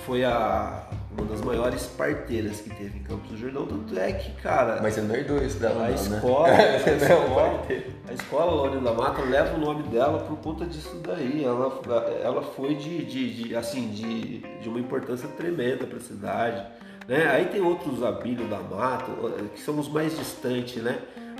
foi 0.06 0.24
a, 0.24 0.84
uma 1.16 1.26
das 1.26 1.40
maiores 1.42 1.86
parteiras 1.86 2.60
que 2.60 2.70
teve 2.70 2.98
em 2.98 3.02
Campos 3.02 3.30
do 3.30 3.36
Jordão. 3.36 3.66
Tanto 3.66 3.98
é 3.98 4.12
que, 4.12 4.30
cara. 4.42 4.80
Mas 4.82 4.94
você 4.94 5.02
não 5.02 5.14
herdou 5.14 5.42
isso 5.42 5.58
dela, 5.58 5.86
a 5.86 5.88
não, 5.88 5.94
escola, 5.94 6.48
né? 6.52 6.76
a, 6.76 6.90
escola 6.90 7.66
a 8.08 8.12
escola 8.12 8.54
Laurina 8.54 8.80
da 8.80 8.92
Mata 8.94 9.22
leva 9.22 9.56
o 9.56 9.60
nome 9.60 9.82
dela 9.84 10.20
por 10.20 10.38
conta 10.38 10.64
disso 10.64 11.00
daí. 11.06 11.44
Ela, 11.44 11.80
ela 12.22 12.42
foi 12.42 12.74
de, 12.74 13.04
de, 13.04 13.44
de 13.44 13.56
assim, 13.56 13.90
de, 13.90 14.38
de 14.60 14.68
uma 14.68 14.80
importância 14.80 15.28
tremenda 15.28 15.86
para 15.86 15.98
a 15.98 16.00
cidade. 16.00 16.66
Né? 17.06 17.28
Aí 17.28 17.46
tem 17.46 17.60
outros 17.60 18.02
Abílio 18.02 18.46
da 18.48 18.60
Mata, 18.60 19.12
que 19.54 19.60
são 19.60 19.78
os 19.78 19.88
mais 19.88 20.16
distantes, 20.16 20.82
né? 20.82 20.98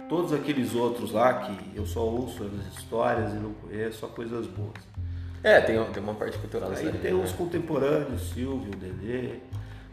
Todos 0.09 0.33
aqueles 0.33 0.75
outros 0.75 1.13
lá 1.13 1.33
que 1.35 1.77
eu 1.77 1.87
só 1.87 2.01
ouço 2.01 2.45
as 2.45 2.77
histórias 2.77 3.33
e 3.33 3.37
não 3.37 3.55
conheço, 3.55 4.01
só 4.01 4.09
coisas 4.09 4.47
boas. 4.47 4.93
É, 5.43 5.61
tem, 5.61 5.83
tem 5.87 6.03
uma 6.03 6.15
parte 6.15 6.39
cultural 6.39 6.71
Aí 6.71 6.93
tem 6.99 7.15
né? 7.15 7.23
os 7.23 7.33
contemporâneos, 7.33 8.31
Silvio, 8.31 8.71
Nenê, 8.81 9.41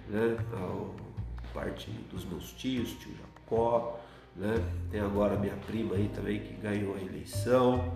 né? 0.09 0.37
A 0.53 1.53
parte 1.53 1.91
dos 2.11 2.25
meus 2.25 2.51
tios, 2.53 2.91
tio 2.93 3.13
Jacó, 3.17 3.99
né? 4.35 4.55
Tem 4.91 4.99
agora 5.01 5.35
a 5.35 5.37
minha 5.37 5.55
prima 5.67 5.95
aí 5.95 6.09
também 6.15 6.39
que 6.39 6.53
ganhou 6.53 6.95
a 6.95 7.01
eleição. 7.01 7.93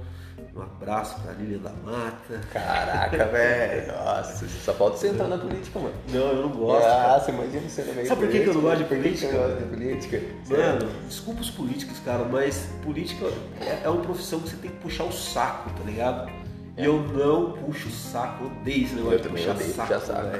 Um 0.56 0.62
abraço 0.62 1.20
pra 1.22 1.34
Lília 1.34 1.60
da 1.60 1.72
Mata. 1.72 2.40
Caraca, 2.52 3.26
velho. 3.30 3.88
Nossa, 3.94 4.48
só 4.48 4.74
falta 4.74 4.98
você 4.98 5.10
entrar 5.10 5.28
na 5.28 5.38
política, 5.38 5.80
mano. 5.80 5.94
Não, 6.10 6.20
eu 6.20 6.42
não 6.42 6.50
gosto. 6.50 6.86
Ah, 6.86 7.20
você 7.20 7.32
imagina 7.32 7.70
você 7.70 7.84
no 7.84 7.94
meio 7.94 8.08
Sabe 8.08 8.22
por 8.22 8.32
que, 8.32 8.38
eu 8.38 8.54
não 8.54 8.62
gosto 8.62 8.78
de 8.80 8.84
política? 8.86 9.28
Eu 9.28 9.50
gosto 9.50 9.64
de 9.64 9.70
política. 9.70 10.22
Mano, 10.50 10.92
desculpa 11.08 11.42
os 11.42 11.50
políticos, 11.50 12.00
cara, 12.00 12.26
mas 12.26 12.68
política 12.84 13.26
é, 13.62 13.82
é 13.84 13.90
uma 13.90 14.02
profissão 14.02 14.40
que 14.40 14.50
você 14.50 14.58
tem 14.58 14.72
que 14.72 14.78
puxar 14.78 15.04
o 15.06 15.12
saco, 15.12 15.70
tá 15.70 15.84
ligado? 15.84 16.32
E 16.78 16.82
é. 16.82 16.88
eu 16.88 17.00
não 17.00 17.52
puxo 17.54 17.88
o 17.88 17.92
saco, 17.92 18.46
odeio 18.46 18.86
esse 18.86 18.96
negócio 18.96 19.20
eu 19.20 19.22
de 19.22 19.30
puxar 19.30 19.56
saco, 19.56 19.82
puxar 19.82 20.00
saco. 20.00 20.38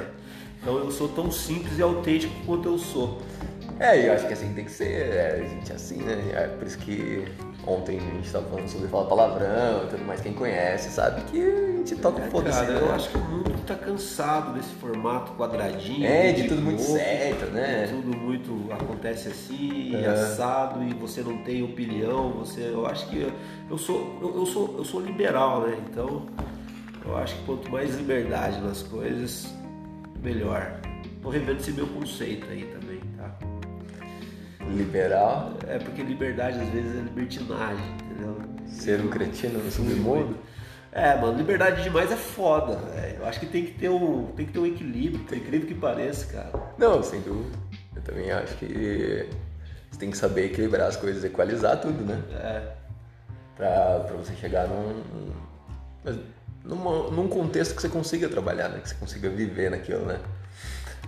Então 0.64 0.78
eu 0.78 0.90
sou 0.90 1.08
tão 1.08 1.30
simples 1.30 1.78
e 1.78 1.82
autêntico 1.82 2.32
quanto 2.46 2.70
eu 2.70 2.78
sou. 2.78 3.20
É, 3.78 4.08
eu 4.08 4.14
acho 4.14 4.26
que 4.26 4.32
assim 4.32 4.54
tem 4.54 4.64
que 4.64 4.70
ser, 4.70 4.86
é, 5.14 5.42
a 5.44 5.48
gente 5.48 5.70
é 5.70 5.74
assim, 5.74 5.96
né? 5.98 6.16
É 6.32 6.46
por 6.46 6.66
isso 6.66 6.78
que 6.78 7.24
ontem 7.66 7.98
a 7.98 8.00
gente 8.00 8.30
tava 8.32 8.46
falando 8.46 8.68
sobre 8.68 8.88
falar 8.88 9.04
palavrão 9.06 9.84
e 9.84 9.90
tudo 9.90 10.04
mais, 10.06 10.20
quem 10.22 10.32
conhece 10.32 10.90
sabe 10.90 11.20
que 11.22 11.40
a 11.42 11.76
gente 11.78 11.96
toca 11.96 12.22
É, 12.22 12.26
um 12.26 12.30
foda-se, 12.30 12.60
cara, 12.60 12.72
né? 12.72 12.80
eu 12.80 12.94
acho 12.94 13.10
que 13.10 13.18
o 13.18 13.20
mundo 13.20 13.66
tá 13.66 13.74
cansado 13.74 14.54
desse 14.54 14.72
formato 14.76 15.32
quadradinho. 15.32 16.06
É, 16.06 16.24
muito 16.24 16.42
de 16.42 16.48
tudo 16.48 16.62
muito 16.62 16.82
certo, 16.82 17.46
né? 17.52 17.86
Tudo 17.90 18.16
muito 18.16 18.72
acontece 18.72 19.28
assim, 19.28 19.94
É. 19.96 20.06
assado, 20.06 20.82
e 20.82 20.94
você 20.94 21.20
não 21.20 21.38
tem 21.38 21.62
opinião, 21.62 22.30
você. 22.30 22.70
Eu 22.72 22.86
acho 22.86 23.06
que 23.10 23.30
eu 23.68 23.76
sou, 23.76 24.18
eu, 24.22 24.34
eu 24.36 24.46
sou, 24.46 24.76
eu 24.78 24.84
sou 24.84 25.00
liberal, 25.02 25.60
né? 25.62 25.76
Então 25.90 26.22
eu 27.04 27.16
acho 27.18 27.34
que 27.34 27.42
quanto 27.44 27.70
mais 27.70 27.94
liberdade 27.96 28.60
nas 28.60 28.82
coisas, 28.82 29.46
melhor. 30.24 30.80
Tô 31.22 31.28
revendo 31.28 31.60
esse 31.60 31.72
meu 31.72 31.86
conceito 31.86 32.46
aí 32.50 32.64
também, 32.66 33.00
tá? 33.16 33.36
Liberal, 34.66 35.52
É 35.68 35.78
porque 35.78 36.02
liberdade 36.02 36.58
às 36.58 36.68
vezes 36.70 36.96
é 36.96 37.02
libertinagem, 37.02 37.84
entendeu? 37.96 38.36
ser 38.66 39.00
um 39.00 39.08
cretino 39.08 39.58
no 39.62 39.70
submundo. 39.70 40.38
É, 40.90 41.16
mano, 41.20 41.36
liberdade 41.36 41.82
demais 41.82 42.10
é 42.10 42.16
foda, 42.16 42.76
velho. 42.76 43.18
Eu 43.18 43.26
acho 43.26 43.40
que 43.40 43.46
tem 43.46 43.66
que 43.66 43.72
ter 43.72 43.88
um, 43.88 44.26
tem 44.28 44.46
que 44.46 44.52
ter 44.52 44.58
um 44.58 44.66
equilíbrio, 44.66 45.24
por 45.24 45.36
incrível 45.36 45.66
que 45.68 45.74
pareça, 45.74 46.32
cara. 46.32 46.50
Não, 46.78 47.02
sem 47.02 47.20
dúvida. 47.20 47.56
Eu 47.94 48.02
também 48.02 48.30
acho 48.30 48.56
que 48.56 49.28
você 49.90 49.98
tem 49.98 50.10
que 50.10 50.16
saber 50.16 50.46
equilibrar 50.46 50.88
as 50.88 50.96
coisas, 50.96 51.24
equalizar 51.24 51.80
tudo, 51.80 52.04
né? 52.04 52.22
É. 52.32 52.74
Pra, 53.56 54.00
pra 54.00 54.16
você 54.16 54.34
chegar 54.34 54.66
num, 54.68 55.02
numa- 56.64 57.10
num 57.10 57.28
contexto 57.28 57.74
que 57.76 57.82
você 57.82 57.88
consiga 57.88 58.28
trabalhar, 58.28 58.68
né? 58.68 58.80
Que 58.80 58.88
você 58.88 58.94
consiga 58.94 59.28
viver 59.28 59.70
naquilo, 59.70 60.04
né? 60.06 60.18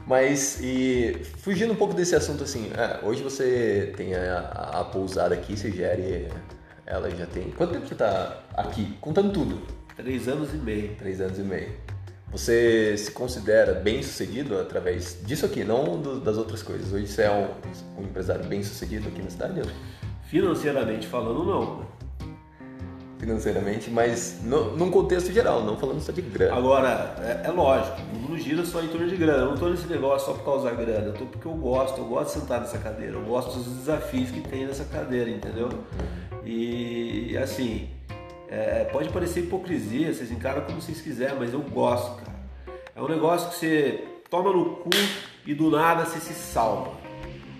Mas, 0.06 0.60
e 0.60 1.20
fugindo 1.38 1.72
um 1.72 1.76
pouco 1.76 1.92
desse 1.94 2.14
assunto 2.14 2.44
assim, 2.44 2.70
é, 2.76 3.04
hoje 3.04 3.22
você 3.22 3.92
tem 3.96 4.14
a, 4.14 4.38
a- 4.38 4.80
a 4.80 4.84
pousada 4.84 5.34
aqui, 5.34 5.56
você 5.56 5.70
gere, 5.72 6.28
ela 6.86 7.10
já 7.10 7.26
tem... 7.26 7.50
Quanto 7.50 7.72
tempo 7.72 7.88
você 7.88 7.94
tá 7.96 8.40
aqui? 8.56 8.96
Contando 9.00 9.32
tudo. 9.32 9.60
Três 9.96 10.28
anos 10.28 10.52
e 10.54 10.56
meio. 10.58 10.94
Três 10.96 11.20
anos 11.20 11.38
e 11.38 11.42
meio. 11.42 11.70
Você 12.30 12.96
se 12.98 13.10
considera 13.10 13.72
bem 13.74 14.02
sucedido 14.02 14.58
através 14.60 15.18
disso 15.24 15.46
aqui, 15.46 15.64
não 15.64 16.00
do- 16.00 16.20
das 16.20 16.36
outras 16.36 16.62
coisas? 16.62 16.92
Hoje 16.92 17.06
você 17.08 17.22
é 17.22 17.30
um, 17.30 17.48
um 18.00 18.04
empresário 18.04 18.44
bem 18.44 18.62
sucedido 18.62 19.08
aqui 19.08 19.22
na 19.22 19.30
cidade? 19.30 19.62
Financeiramente 20.28 21.06
falando, 21.06 21.44
não. 21.44 21.95
Financeiramente, 23.26 23.90
mas 23.90 24.38
no, 24.44 24.76
num 24.76 24.88
contexto 24.88 25.32
geral, 25.32 25.64
não 25.64 25.76
falando 25.76 26.00
só 26.00 26.12
de 26.12 26.22
grana. 26.22 26.54
Agora, 26.54 27.16
é, 27.18 27.48
é 27.48 27.50
lógico, 27.50 27.96
o 28.14 28.18
mundo 28.20 28.38
gira 28.38 28.64
só 28.64 28.80
em 28.80 28.86
torno 28.86 29.08
de 29.08 29.16
grana. 29.16 29.38
Eu 29.38 29.46
não 29.46 29.56
tô 29.56 29.68
nesse 29.68 29.88
negócio 29.88 30.28
só 30.28 30.34
por 30.34 30.44
causa 30.44 30.70
da 30.70 30.76
grana. 30.76 31.06
Eu 31.06 31.12
tô 31.12 31.26
porque 31.26 31.48
eu 31.48 31.54
gosto, 31.54 31.98
eu 31.98 32.04
gosto 32.04 32.26
de 32.26 32.40
sentar 32.40 32.60
nessa 32.60 32.78
cadeira. 32.78 33.14
Eu 33.14 33.22
gosto 33.22 33.58
dos 33.58 33.66
desafios 33.78 34.30
que 34.30 34.40
tem 34.42 34.64
nessa 34.64 34.84
cadeira, 34.84 35.28
entendeu? 35.28 35.70
E 36.44 37.36
assim, 37.38 37.88
é, 38.48 38.84
pode 38.92 39.08
parecer 39.08 39.40
hipocrisia, 39.40 40.14
vocês 40.14 40.30
encaram 40.30 40.60
como 40.60 40.80
vocês 40.80 41.00
quiserem, 41.00 41.34
mas 41.36 41.52
eu 41.52 41.62
gosto, 41.62 42.22
cara. 42.22 42.38
É 42.94 43.02
um 43.02 43.08
negócio 43.08 43.48
que 43.48 43.56
você 43.56 44.04
toma 44.30 44.52
no 44.52 44.66
cu 44.76 44.90
e 45.44 45.52
do 45.52 45.68
nada 45.68 46.04
você 46.04 46.20
se 46.20 46.32
salva. 46.32 46.92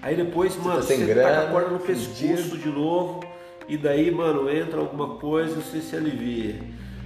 Aí 0.01 0.15
depois, 0.15 0.57
mano, 0.63 0.81
você 0.81 0.97
tá 0.97 1.05
grana, 1.07 1.43
com 1.43 1.49
a 1.49 1.51
corda 1.51 1.71
no 1.71 1.81
pescoço 1.81 2.57
de 2.57 2.69
novo 2.69 3.26
e 3.69 3.77
daí, 3.77 4.11
mano, 4.11 4.49
entra 4.51 4.79
alguma 4.79 5.17
coisa 5.17 5.59
e 5.59 5.63
você 5.63 5.81
se 5.81 5.97
alivia. 5.97 6.61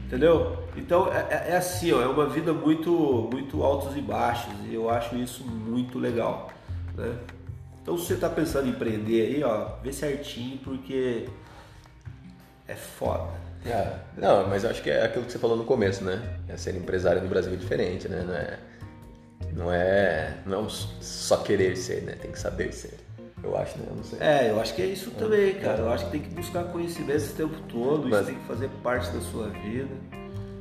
Entendeu? 0.07 0.57
Então 0.77 1.07
é, 1.13 1.27
é- 1.31 1.51
é 1.53 1.57
assim, 1.57 1.93
ó, 1.93 2.03
é 2.03 2.07
uma 2.07 2.27
vida 2.27 2.53
muito, 2.53 2.91
muito 3.33 3.63
altos 3.63 3.97
e 3.97 4.01
baixos 4.01 4.53
e 4.69 4.75
eu 4.75 4.91
acho 4.91 5.15
isso 5.17 5.45
muito 5.45 5.99
legal, 5.99 6.51
né? 6.97 7.15
Então 7.81 7.97
se 7.97 8.07
você 8.07 8.17
tá 8.17 8.29
pensando 8.29 8.67
em 8.67 8.71
empreender 8.71 9.23
aí, 9.23 9.45
ó, 9.45 9.77
vê 9.83 9.93
certinho 9.93 10.59
porque 10.59 11.27
é 12.67 12.75
foda. 12.75 13.31
É, 13.65 13.93
não, 14.17 14.49
mas 14.49 14.65
eu 14.65 14.71
acho 14.71 14.83
que 14.83 14.91
é 14.91 15.05
aquilo 15.05 15.25
que 15.25 15.33
você 15.33 15.39
falou 15.39 15.57
no 15.57 15.65
começo, 15.65 16.03
né? 16.03 16.39
É 16.49 16.57
ser 16.57 16.75
empresário 16.75 17.23
no 17.23 17.29
Brasil 17.29 17.53
é 17.53 17.57
diferente, 17.57 18.09
né? 18.09 18.25
Não 18.27 18.35
é, 18.35 18.59
não 19.53 19.73
é, 19.73 20.35
não 20.47 20.67
é 20.67 20.69
só 21.01 21.39
querer 21.39 21.77
ser, 21.77 22.03
né? 22.03 22.13
Tem 22.21 22.33
que 22.33 22.39
saber 22.39 22.73
ser. 22.73 22.95
Eu 23.43 23.57
acho, 23.57 23.79
né? 23.79 23.85
Eu 23.89 23.97
não 23.97 24.05
sei. 24.05 24.19
É, 24.21 24.51
eu 24.51 24.61
acho 24.61 24.75
que 24.75 24.83
é 24.83 24.87
isso 24.87 25.11
também, 25.13 25.55
cara. 25.55 25.79
Eu 25.81 25.91
acho 25.91 26.05
que 26.07 26.11
tem 26.13 26.21
que 26.21 26.29
buscar 26.35 26.65
conhecimento 26.65 27.17
esse 27.17 27.33
tempo 27.35 27.55
todo, 27.69 28.09
Mas- 28.09 28.21
isso 28.21 28.27
tem 28.31 28.35
que 28.39 28.47
fazer 28.47 28.69
parte 28.83 29.11
da 29.11 29.21
sua 29.21 29.49
vida. 29.49 29.89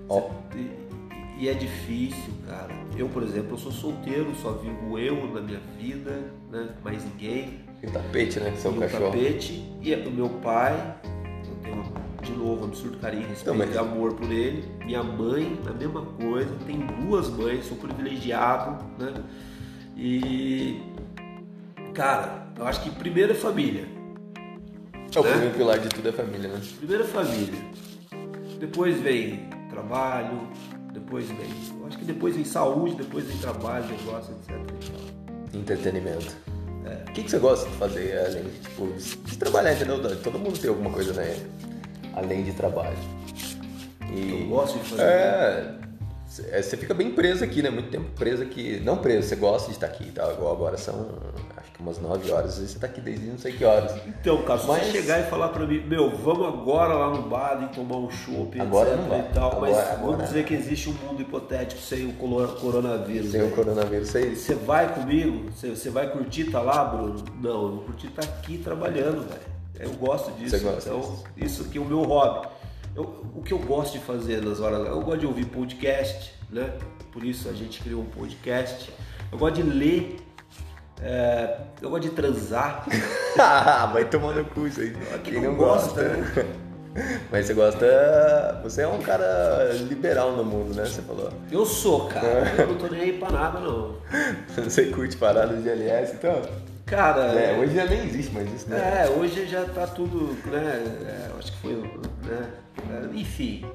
Ó. 0.08 0.30
E, 0.56 1.44
e 1.44 1.50
é 1.50 1.54
difícil, 1.54 2.34
cara. 2.48 2.74
Eu, 2.98 3.08
por 3.10 3.22
exemplo, 3.24 3.52
eu 3.52 3.58
sou 3.58 3.72
solteiro, 3.72 4.34
só 4.36 4.54
vivo 4.54 4.98
eu 4.98 5.28
na 5.34 5.42
minha 5.42 5.60
vida, 5.78 6.24
né? 6.52 6.70
Mais 6.84 7.04
ninguém. 7.04 7.60
E 7.84 7.88
o 7.88 7.92
tapete, 7.92 8.40
né? 8.40 8.54
Seu 8.56 8.74
e 8.74 8.78
o 8.78 8.80
cachorro. 8.80 9.06
tapete. 9.12 9.54
E 9.82 9.94
o 9.96 10.12
meu 10.12 10.30
pai, 10.30 10.96
eu 11.46 11.56
tenho, 11.64 11.84
de 12.22 12.32
novo, 12.32 12.64
um 12.64 12.68
absurdo 12.70 12.98
carinho, 12.98 13.28
respeito 13.28 13.58
mas- 13.58 13.74
e 13.74 13.78
amor 13.78 14.14
por 14.14 14.30
ele. 14.32 14.64
Minha 14.86 15.04
mãe, 15.04 15.58
a 15.68 15.72
mesma 15.74 16.02
coisa. 16.02 16.50
Tenho 16.66 16.88
duas 17.06 17.30
mães, 17.30 17.66
sou 17.66 17.78
privilegiado, 17.78 18.84
né? 18.98 19.14
E, 19.96 20.82
cara, 21.94 22.48
eu 22.60 22.68
acho 22.68 22.82
que 22.84 22.90
primeiro 22.92 23.32
é 23.32 23.36
família. 23.36 23.86
É 25.16 25.20
o 25.20 25.24
né? 25.24 25.30
primeiro 25.32 25.56
pilar 25.58 25.80
de 25.80 25.90
tudo 25.90 26.10
é 26.10 26.12
família, 26.12 26.50
né? 26.50 26.62
Primeiro 26.78 27.04
é 27.04 27.08
família. 27.08 27.60
Depois 28.60 29.00
vem 29.00 29.50
trabalho, 29.70 30.48
depois 30.94 31.28
vem. 31.28 31.50
Eu 31.80 31.88
acho 31.88 31.98
que 31.98 32.06
depois 32.06 32.36
vem 32.36 32.46
saúde, 32.46 32.96
depois 32.96 33.26
vem 33.26 33.38
trabalho, 33.38 33.86
negócio, 33.88 34.36
etc. 34.36 34.56
Entretenimento. 35.54 36.36
O 37.08 37.12
que, 37.12 37.24
que 37.24 37.30
você 37.32 37.38
gosta 37.40 37.70
de 37.70 37.76
fazer 37.76 38.18
além 38.18 38.44
de, 38.44 38.60
tipo, 38.60 38.88
de 39.26 39.38
trabalhar, 39.38 39.74
entendeu? 39.74 40.00
Todo 40.18 40.40
mundo 40.40 40.58
tem 40.60 40.70
alguma 40.70 40.90
coisa, 40.90 41.14
né? 41.14 41.36
Além 42.14 42.44
de 42.44 42.54
trabalho. 42.54 42.98
E... 44.12 44.42
Eu 44.44 44.48
gosto 44.48 44.80
de 44.80 44.86
fazer. 44.86 45.02
É, 45.04 45.08
c- 45.08 45.86
é, 45.86 45.89
você 46.62 46.78
fica 46.78 46.94
bem 46.94 47.12
preso 47.12 47.44
aqui, 47.44 47.62
né? 47.62 47.70
Muito 47.70 47.90
tempo 47.90 48.10
preso 48.16 48.44
aqui. 48.44 48.80
Não 48.84 48.98
preso, 48.98 49.28
você 49.28 49.36
gosta 49.36 49.68
de 49.68 49.74
estar 49.76 49.88
aqui 49.88 50.06
e 50.08 50.12
tal. 50.12 50.32
Igual 50.34 50.52
agora 50.54 50.78
são, 50.78 51.10
acho 51.58 51.72
que 51.72 51.80
umas 51.82 52.00
9 52.00 52.32
horas. 52.32 52.58
Você 52.58 52.78
tá 52.80 52.88
aqui 52.88 53.02
desde 53.02 53.26
não 53.28 53.38
sei 53.38 53.54
que 53.54 53.64
horas. 53.66 53.96
Então, 54.08 54.42
cara, 54.44 54.60
se 54.60 54.68
Mas- 54.68 54.86
você 54.88 54.92
chegar 54.92 55.20
e 55.20 55.24
falar 55.30 55.50
pra 55.50 55.66
mim, 55.66 55.80
meu, 55.86 56.10
vamos 56.18 56.48
agora 56.48 56.94
lá 56.94 57.10
no 57.10 57.24
bar 57.24 57.70
e 57.70 57.76
tomar 57.76 57.98
um 57.98 58.10
chopp, 58.10 58.60
Agora 58.60 58.90
etc 58.90 59.02
não 59.02 59.10
vai. 59.10 59.20
e 59.20 59.34
tal, 59.34 59.62
mas 59.62 59.72
Agora- 59.78 59.96
vamos 59.96 60.14
agora- 60.14 60.24
dizer 60.28 60.46
que 60.46 60.54
existe 60.54 60.90
um 60.90 60.94
mundo 60.94 61.22
hipotético 61.22 61.82
sem 61.82 62.06
o 62.08 62.14
coronavírus. 62.14 63.32
Sem 63.32 63.42
o 63.42 63.46
né? 63.46 63.52
coronavírus, 63.56 64.10
você 64.10 64.36
Você 64.36 64.56
vai 64.56 64.94
comigo? 64.94 65.52
Você, 65.52 65.70
você 65.70 65.90
vai 65.90 66.10
curtir 66.12 66.46
tá 66.46 66.62
lá, 66.62 66.84
Bruno? 66.86 67.24
Não, 67.42 67.50
eu 67.64 67.70
vou 67.76 67.80
curtir 67.86 68.08
tá 68.10 68.22
aqui 68.24 68.58
trabalhando, 68.58 69.28
velho. 69.28 69.50
Eu 69.80 69.92
gosto 69.92 70.30
disso. 70.34 70.58
Você 70.58 70.64
gosta 70.64 70.90
então, 70.90 71.00
disso? 71.00 71.24
isso 71.38 71.62
aqui 71.64 71.78
é 71.78 71.82
o 71.82 71.86
meu 71.86 72.02
hobby. 72.04 72.48
Eu- 73.00 73.26
o 73.36 73.42
que 73.42 73.54
eu 73.54 73.60
gosto 73.60 73.94
de 73.94 74.00
fazer 74.00 74.44
nas 74.44 74.60
horas. 74.60 74.86
Eu 74.88 75.00
gosto 75.02 75.20
de 75.20 75.26
ouvir 75.26 75.46
podcast, 75.46 76.34
né? 76.50 76.74
Por 77.12 77.24
isso 77.24 77.48
a 77.50 77.54
gente 77.54 77.82
criou 77.82 78.02
um 78.02 78.06
podcast. 78.06 78.92
Eu 79.32 79.38
gosto 79.38 79.56
de 79.56 79.64
ler. 79.64 80.18
é, 81.02 81.58
eu 81.82 81.90
gosto 81.90 82.04
de 82.04 82.10
transar. 82.10 82.86
Vai 83.94 84.04
tomar 84.06 84.34
no 84.34 84.44
cu 84.46 84.68
isso 84.68 84.82
aí. 84.82 84.92
Quem 85.24 85.34
Quem 85.36 85.42
não 85.44 85.56
gosta, 85.56 86.04
gosta. 86.04 86.46
Mas 87.32 87.46
você 87.46 87.54
gosta. 87.54 88.60
Você 88.64 88.82
é 88.82 88.88
um 88.88 89.00
cara 89.00 89.72
liberal 89.88 90.34
no 90.34 90.44
mundo, 90.44 90.76
né? 90.76 90.84
Você 90.86 91.02
falou. 91.02 91.32
Eu 91.50 91.66
sou, 91.66 92.08
cara. 92.08 92.52
Eu 92.60 92.68
não 92.68 92.76
tô 92.76 92.88
nem 92.88 93.02
aí 93.02 93.14
pra 93.18 93.30
nada, 93.32 93.60
não. 93.60 93.96
Você 94.64 94.88
curte 94.88 95.16
paradas 95.16 95.64
de 95.64 95.70
LS, 95.70 96.16
então? 96.16 96.42
Cara, 96.86 97.22
É, 97.40 97.56
hoje 97.60 97.76
já 97.76 97.86
nem 97.86 98.04
existe 98.08 98.34
mais 98.34 98.52
isso, 98.52 98.68
né? 98.68 99.06
É, 99.06 99.10
hoje 99.10 99.46
já 99.46 99.64
tá 99.66 99.86
tudo, 99.86 100.36
né? 100.50 100.84
é, 101.08 101.30
acho 101.38 101.52
que 101.52 101.58
foi, 101.60 101.74
né? 101.76 102.48
É, 102.78 103.18
Enfim, 103.18 103.66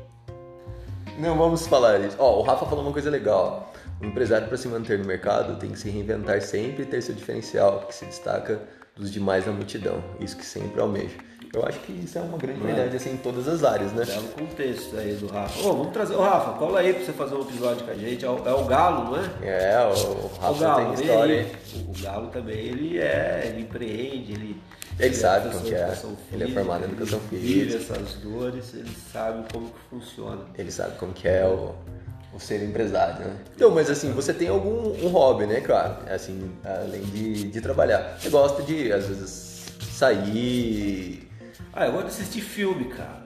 Não 1.18 1.36
vamos 1.36 1.66
falar 1.66 2.00
isso. 2.00 2.16
Ó, 2.18 2.40
o 2.40 2.42
Rafa 2.42 2.66
falou 2.66 2.84
uma 2.84 2.92
coisa 2.92 3.10
legal. 3.10 3.72
O 4.00 4.06
empresário, 4.06 4.48
para 4.48 4.56
se 4.56 4.68
manter 4.68 4.98
no 4.98 5.04
mercado, 5.04 5.58
tem 5.58 5.70
que 5.70 5.78
se 5.78 5.88
reinventar 5.88 6.40
sempre 6.42 6.82
e 6.82 6.86
ter 6.86 7.00
seu 7.00 7.14
diferencial, 7.14 7.86
que 7.86 7.94
se 7.94 8.04
destaca 8.04 8.60
dos 8.96 9.10
demais 9.10 9.46
na 9.46 9.52
multidão. 9.52 10.02
Isso 10.20 10.36
que 10.36 10.44
sempre 10.44 10.80
almeja. 10.80 11.16
Eu 11.54 11.64
acho 11.64 11.78
que 11.80 11.92
isso 11.92 12.18
é 12.18 12.20
uma 12.20 12.36
grande 12.36 12.58
verdade 12.58 12.96
assim, 12.96 13.12
em 13.12 13.16
todas 13.16 13.46
as 13.46 13.62
áreas, 13.62 13.92
né? 13.92 14.04
belo 14.04 14.28
contexto 14.28 14.96
aí 14.96 15.14
do 15.14 15.28
Rafa. 15.28 15.60
Ô, 15.60 15.72
vamos 15.74 15.92
trazer. 15.92 16.16
Ô, 16.16 16.22
Rafa, 16.22 16.58
cola 16.58 16.80
aí 16.80 16.92
pra 16.92 17.04
você 17.04 17.12
fazer 17.12 17.36
um 17.36 17.42
episódio 17.42 17.84
com 17.84 17.92
a 17.92 17.94
gente. 17.94 18.24
É 18.24 18.28
o, 18.28 18.42
é 18.44 18.52
o 18.52 18.64
Galo, 18.64 19.04
não 19.04 19.16
é? 19.16 19.30
É, 19.42 19.86
o 19.86 20.26
o 20.26 20.30
Rafa 20.40 20.60
Galo, 20.60 20.84
tem 20.84 20.94
história. 20.94 21.46
O, 21.76 21.90
o 21.90 22.02
Galo 22.02 22.26
também, 22.28 22.56
ele 22.56 22.98
é, 22.98 23.44
ele 23.46 23.62
empreende, 23.62 24.32
ele. 24.32 24.60
Ele 24.98 25.14
sabe 25.14 25.48
professor 25.48 25.60
como 25.60 25.68
que 25.68 25.74
é. 25.74 25.82
educação 25.82 26.16
Ele 26.32 26.42
é 26.42 26.46
física, 26.46 26.60
formado 26.60 26.84
em 26.84 26.88
educação 26.88 27.20
ele 27.32 27.40
física. 27.46 27.94
essas 27.94 28.14
dores, 28.14 28.74
ele 28.74 28.96
sabe 29.12 29.46
como 29.52 29.68
que 29.68 29.80
funciona. 29.90 30.42
Ele 30.56 30.70
sabe 30.70 30.96
como 30.98 31.12
que 31.12 31.28
é 31.28 31.46
o, 31.46 31.74
o 32.32 32.38
ser 32.40 32.62
empresário, 32.62 33.24
né? 33.24 33.36
Então, 33.54 33.70
mas 33.70 33.90
assim, 33.90 34.12
você 34.12 34.32
tem 34.32 34.48
algum 34.48 34.92
um 35.04 35.08
hobby, 35.08 35.46
né, 35.46 35.60
cara? 35.60 35.98
Assim, 36.12 36.50
além 36.64 37.02
de, 37.02 37.50
de 37.50 37.60
trabalhar. 37.60 38.18
Você 38.20 38.30
gosta 38.30 38.62
de, 38.62 38.92
às 38.92 39.06
vezes, 39.06 39.66
sair, 39.92 41.28
Ah, 41.72 41.86
eu 41.86 41.92
gosto 41.92 42.06
de 42.06 42.12
assistir 42.12 42.40
filme, 42.40 42.84
cara. 42.86 43.24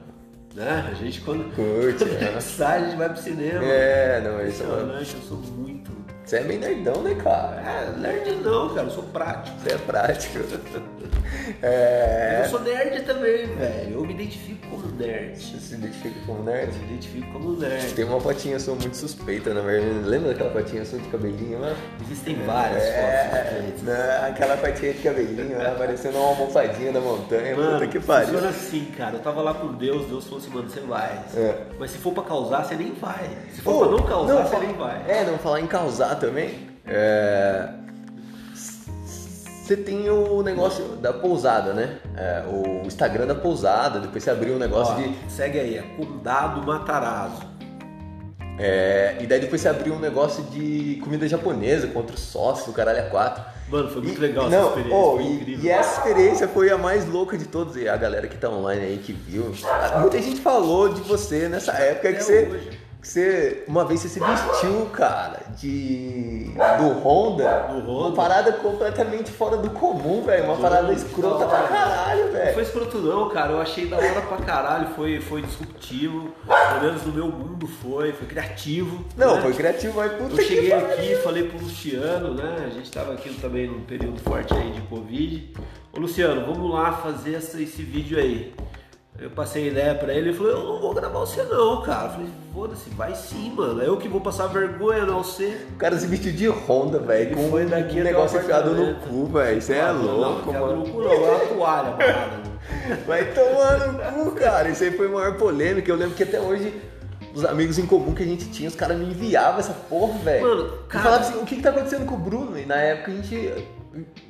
Né? 0.54 0.88
A 0.90 0.94
gente 0.94 1.20
quando. 1.20 1.54
Curte, 1.54 2.04
quando 2.04 2.18
né? 2.34 2.40
sai, 2.40 2.82
a 2.82 2.84
gente 2.86 2.96
vai 2.96 3.08
pro 3.10 3.22
cinema. 3.22 3.62
É, 3.64 4.20
não, 4.22 4.44
isso 4.46 4.62
é 4.62 4.66
eu 4.66 5.22
sou 5.22 5.36
muito. 5.36 5.97
Você 6.28 6.36
é 6.36 6.42
meio 6.42 6.60
nerdão, 6.60 7.02
né, 7.02 7.14
cara? 7.14 7.56
É, 7.56 7.90
nerd 7.96 8.36
não, 8.42 8.68
cara, 8.74 8.86
eu 8.86 8.90
sou 8.90 9.04
prático. 9.04 9.58
Você 9.60 9.72
é 9.74 9.78
prático. 9.78 10.38
É... 11.62 12.42
Eu 12.42 12.48
sou 12.48 12.60
nerd 12.60 13.02
também, 13.02 13.46
velho. 13.46 13.94
Eu 13.94 14.04
me 14.04 14.14
identifico 14.14 14.57
como 14.70 14.86
nerd. 14.96 15.36
Você 15.36 15.58
se 15.58 15.74
identifica 15.74 16.14
como 16.26 16.42
nerd? 16.42 16.72
Eu 16.72 16.78
me 16.80 16.84
identifico 16.94 17.32
como 17.32 17.52
nerd. 17.56 17.92
Tem 17.94 18.04
uma 18.04 18.20
fotinha 18.20 18.58
sua 18.58 18.74
muito 18.74 18.96
suspeita, 18.96 19.52
na 19.54 19.60
verdade. 19.60 20.08
Lembra 20.08 20.28
daquela 20.32 20.50
fotinha 20.50 20.84
sua 20.84 20.98
de 20.98 21.08
cabelinho 21.08 21.60
lá? 21.60 21.74
Existem 22.02 22.36
várias 22.44 22.82
É, 22.82 23.62
fotos. 23.66 23.82
né, 23.82 24.26
aquela 24.28 24.56
fotinha 24.56 24.92
de 24.92 24.98
cabelinho 25.02 25.58
lá, 25.58 25.70
parecendo 25.72 26.18
uma 26.18 26.28
almofadinha 26.28 26.92
da 26.92 27.00
montanha. 27.00 27.54
Puta 27.54 27.86
que 27.86 28.00
pariu. 28.00 28.26
funciona 28.28 28.48
assim, 28.50 28.84
cara. 28.96 29.16
Eu 29.16 29.20
tava 29.20 29.42
lá 29.42 29.54
com 29.54 29.72
Deus, 29.74 30.06
Deus 30.06 30.24
falou 30.24 30.38
assim, 30.38 30.50
mano, 30.50 30.68
você 30.70 30.80
vai. 30.80 31.20
É. 31.34 31.54
Mas 31.78 31.90
se 31.90 31.98
for 31.98 32.12
pra 32.12 32.22
causar, 32.24 32.64
você 32.64 32.74
nem 32.74 32.92
vai. 32.94 33.28
Se 33.52 33.60
for 33.60 33.72
Pô, 33.72 33.78
pra 33.80 33.88
não 33.96 34.02
causar, 34.04 34.44
você 34.46 34.56
fa- 34.56 34.62
nem 34.62 34.74
vai. 34.74 35.02
É, 35.08 35.24
não 35.24 35.38
falar 35.38 35.60
em 35.60 35.66
causar 35.66 36.14
também. 36.16 36.68
É. 36.86 37.68
Você 39.68 39.76
tem 39.76 40.08
o 40.08 40.42
negócio 40.42 40.82
da 40.96 41.12
pousada, 41.12 41.74
né? 41.74 41.98
É, 42.16 42.42
o 42.48 42.86
Instagram 42.86 43.26
da 43.26 43.34
pousada, 43.34 44.00
depois 44.00 44.24
você 44.24 44.30
abriu 44.30 44.54
um 44.54 44.58
negócio 44.58 44.94
Ó, 44.94 44.96
de. 44.96 45.14
Segue 45.30 45.60
aí, 45.60 45.76
é 45.76 45.82
Condado 45.94 46.66
Matarazzo. 46.66 47.42
é, 48.58 49.18
e 49.20 49.26
daí 49.26 49.38
depois 49.40 49.60
você 49.60 49.68
abriu 49.68 49.92
um 49.92 49.98
negócio 49.98 50.42
de 50.44 50.98
comida 51.04 51.28
japonesa 51.28 51.86
contra 51.88 52.16
o 52.16 52.18
sócio, 52.18 52.70
o 52.70 52.74
caralho 52.74 53.00
a 53.00 53.10
quatro. 53.10 53.44
Mano, 53.68 53.90
foi 53.90 54.00
muito 54.00 54.16
E- 54.16 54.20
legal 54.22 54.48
não, 54.48 54.58
essa 54.58 54.68
experiência. 54.68 54.96
oh, 54.96 55.12
foi 55.16 55.22
e, 55.24 55.32
incrível. 55.34 55.64
e 55.64 55.68
essa 55.68 55.98
experiência 55.98 56.48
foi 56.48 56.70
a 56.70 56.78
mais 56.78 57.06
louca 57.06 57.36
de 57.36 57.44
todas. 57.44 57.76
E 57.76 57.86
a 57.86 57.96
galera 57.98 58.26
que 58.26 58.38
tá 58.38 58.48
online 58.48 58.80
aí 58.82 58.96
que 58.96 59.12
viu. 59.12 59.52
Muita 60.00 60.22
gente 60.22 60.40
falou 60.40 60.88
de 60.88 61.02
você 61.02 61.46
nessa 61.46 61.72
época 61.72 62.08
que 62.08 62.14
Até 62.14 62.24
você, 62.24 62.48
hoje. 62.50 62.77
Você. 63.06 63.64
Uma 63.68 63.84
vez 63.84 64.00
você 64.00 64.08
se 64.08 64.20
vestiu, 64.20 64.86
cara, 64.92 65.40
de. 65.56 66.50
do 66.78 66.88
Honda. 67.00 67.68
Do 67.68 67.78
Honda. 67.80 67.90
Uma 68.08 68.12
parada 68.12 68.52
completamente 68.52 69.30
fora 69.30 69.56
do 69.56 69.70
comum, 69.70 70.22
velho. 70.24 70.44
Uma 70.44 70.56
parada 70.56 70.92
escrota 70.92 71.46
pra 71.46 71.62
caralho, 71.68 72.24
Não 72.24 72.30
foi 72.32 72.40
velho. 72.40 72.60
escroto 72.62 72.98
não, 72.98 73.28
cara. 73.28 73.52
Eu 73.52 73.60
achei 73.60 73.86
da 73.86 73.96
hora 73.96 74.20
pra 74.22 74.36
caralho. 74.38 74.88
Foi, 74.94 75.20
foi 75.20 75.42
disruptivo. 75.42 76.32
Pelo 76.46 76.82
menos 76.82 77.02
no 77.04 77.12
meu 77.12 77.26
mundo 77.28 77.66
foi. 77.66 78.12
Foi 78.12 78.26
criativo. 78.26 79.04
Não, 79.16 79.36
né? 79.36 79.42
foi 79.42 79.52
criativo, 79.54 79.94
mas 79.96 80.12
puta 80.12 80.40
Eu 80.40 80.44
cheguei 80.46 80.72
aqui, 80.72 81.14
falei 81.16 81.44
pro 81.48 81.58
Luciano, 81.58 82.34
né? 82.34 82.64
A 82.66 82.70
gente 82.70 82.90
tava 82.90 83.12
aqui 83.14 83.32
também 83.40 83.66
num 83.68 83.80
período 83.82 84.20
forte 84.20 84.52
aí 84.54 84.72
de 84.72 84.80
Covid. 84.82 85.52
Ô 85.92 86.00
Luciano, 86.00 86.44
vamos 86.52 86.70
lá 86.72 86.92
fazer 86.92 87.34
essa- 87.36 87.60
esse 87.60 87.82
vídeo 87.82 88.18
aí. 88.18 88.52
Eu 89.20 89.30
passei 89.30 89.66
ideia 89.68 89.96
pra 89.96 90.14
ele 90.14 90.30
e 90.30 90.32
falou, 90.32 90.52
eu 90.52 90.62
não 90.64 90.80
vou 90.80 90.94
gravar 90.94 91.18
você 91.18 91.42
não, 91.42 91.82
cara. 91.82 92.04
Eu 92.06 92.10
falei, 92.10 92.28
foda-se, 92.54 92.90
vai 92.90 93.14
sim, 93.16 93.50
mano. 93.50 93.82
É 93.82 93.88
eu 93.88 93.96
que 93.96 94.06
vou 94.08 94.20
passar 94.20 94.46
vergonha, 94.46 95.04
não 95.04 95.24
você. 95.24 95.60
O 95.74 95.76
cara 95.76 95.98
se 95.98 96.06
vestiu 96.06 96.32
de 96.32 96.46
Honda, 96.48 97.00
velho. 97.00 97.34
Com 97.36 97.50
foi 97.50 97.66
um 97.66 97.68
daqui 97.68 98.00
o 98.00 98.04
negócio 98.04 98.38
enfiado 98.38 98.70
no 98.74 98.94
cu, 99.00 99.26
velho. 99.26 99.58
Isso 99.58 99.72
é 99.72 99.90
louco, 99.90 100.52
não, 100.52 100.60
mano. 100.60 100.76
No 100.86 100.88
cu 100.92 101.02
não, 101.02 101.10
é 101.12 101.16
uma 101.16 101.38
toalha, 101.46 101.90
parada. 101.98 102.36
né? 102.36 102.98
Vai 103.08 103.24
tomar 103.32 103.78
no 104.12 104.24
cu, 104.24 104.36
cara. 104.36 104.68
Isso 104.68 104.84
aí 104.84 104.92
foi 104.92 105.06
a 105.08 105.10
maior 105.10 105.36
polêmica. 105.36 105.90
Eu 105.90 105.96
lembro 105.96 106.14
que 106.14 106.22
até 106.22 106.40
hoje, 106.40 106.80
os 107.34 107.44
amigos 107.44 107.76
em 107.76 107.86
comum 107.86 108.14
que 108.14 108.22
a 108.22 108.26
gente 108.26 108.48
tinha, 108.50 108.68
os 108.68 108.76
caras 108.76 108.96
me 108.96 109.06
enviavam 109.06 109.58
essa 109.58 109.72
porra, 109.72 110.16
velho. 110.20 110.46
Mano, 110.46 110.60
Eu 110.62 110.78
cara- 110.88 111.02
falava 111.04 111.22
assim, 111.24 111.38
o 111.40 111.44
que 111.44 111.56
que 111.56 111.62
tá 111.62 111.70
acontecendo 111.70 112.06
com 112.06 112.14
o 112.14 112.18
Bruno? 112.18 112.56
E 112.56 112.64
na 112.64 112.76
época 112.76 113.10
a 113.10 113.14
gente 113.16 113.52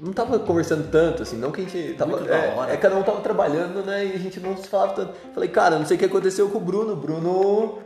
não 0.00 0.12
tava 0.12 0.38
conversando 0.38 0.90
tanto, 0.90 1.22
assim, 1.22 1.36
não 1.36 1.50
que 1.50 1.60
a 1.60 1.64
gente 1.64 1.94
tava. 1.94 2.12
Muito 2.12 2.28
da 2.28 2.34
É, 2.36 2.54
hora. 2.56 2.72
é, 2.72 2.76
cada 2.76 2.96
um 2.96 3.02
tava 3.02 3.20
trabalhando, 3.20 3.84
né? 3.84 4.04
E 4.06 4.12
a 4.14 4.18
gente 4.18 4.38
não 4.40 4.56
se 4.56 4.68
falava 4.68 4.92
tanto. 4.94 5.12
Falei, 5.34 5.48
cara, 5.48 5.78
não 5.78 5.86
sei 5.86 5.96
o 5.96 5.98
que 6.00 6.04
aconteceu 6.06 6.48
com 6.48 6.58
o 6.58 6.60
Bruno. 6.60 6.92
O 6.92 6.96
Bruno 6.96 7.78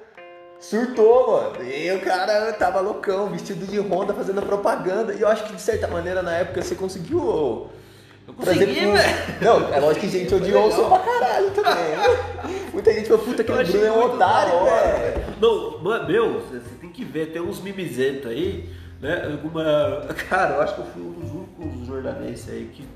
surtou, 0.60 1.32
mano. 1.52 1.64
E 1.64 1.90
o 1.92 2.00
cara 2.00 2.52
tava 2.52 2.80
loucão, 2.80 3.28
vestido 3.28 3.66
de 3.66 3.78
Honda, 3.80 4.14
fazendo 4.14 4.38
a 4.38 4.42
propaganda. 4.42 5.12
E 5.14 5.20
eu 5.20 5.28
acho 5.28 5.44
que 5.44 5.54
de 5.54 5.60
certa 5.62 5.88
maneira 5.88 6.22
na 6.22 6.32
época 6.36 6.62
você 6.62 6.74
conseguiu. 6.74 7.68
Eu 8.28 8.34
consegui, 8.34 8.80
pro- 8.80 8.92
velho. 8.92 9.16
Não, 9.40 9.74
é 9.74 9.80
lógico 9.80 10.06
que 10.06 10.12
gente 10.12 10.32
odiou 10.32 10.68
legal. 10.68 10.70
você 10.80 10.88
pra 10.88 10.98
caralho 11.00 11.50
também. 11.50 12.62
Muita 12.72 12.92
gente 12.94 13.08
falou, 13.08 13.24
puta, 13.24 13.42
aquele 13.42 13.60
achei 13.60 13.80
Bruno 13.80 13.86
é 13.86 13.92
um 13.98 14.04
otário, 14.14 14.52
velho. 14.64 15.22
Não, 15.40 16.06
meu, 16.06 16.34
você 16.40 16.60
você 16.60 16.74
tem 16.80 16.90
que 16.90 17.04
ver, 17.04 17.32
tem 17.32 17.42
uns 17.42 17.60
mimizentos 17.60 18.30
aí, 18.30 18.70
né? 19.02 19.28
Alguma. 19.30 20.06
Cara, 20.30 20.54
eu 20.54 20.62
acho 20.62 20.74
que 20.76 20.80
eu 20.80 20.86
fui 20.86 21.02
um 21.02 21.12
dos 21.12 21.30
únicos 21.30 21.86
jornalistas 21.86 22.54
aí 22.54 22.70
que, 22.72 22.88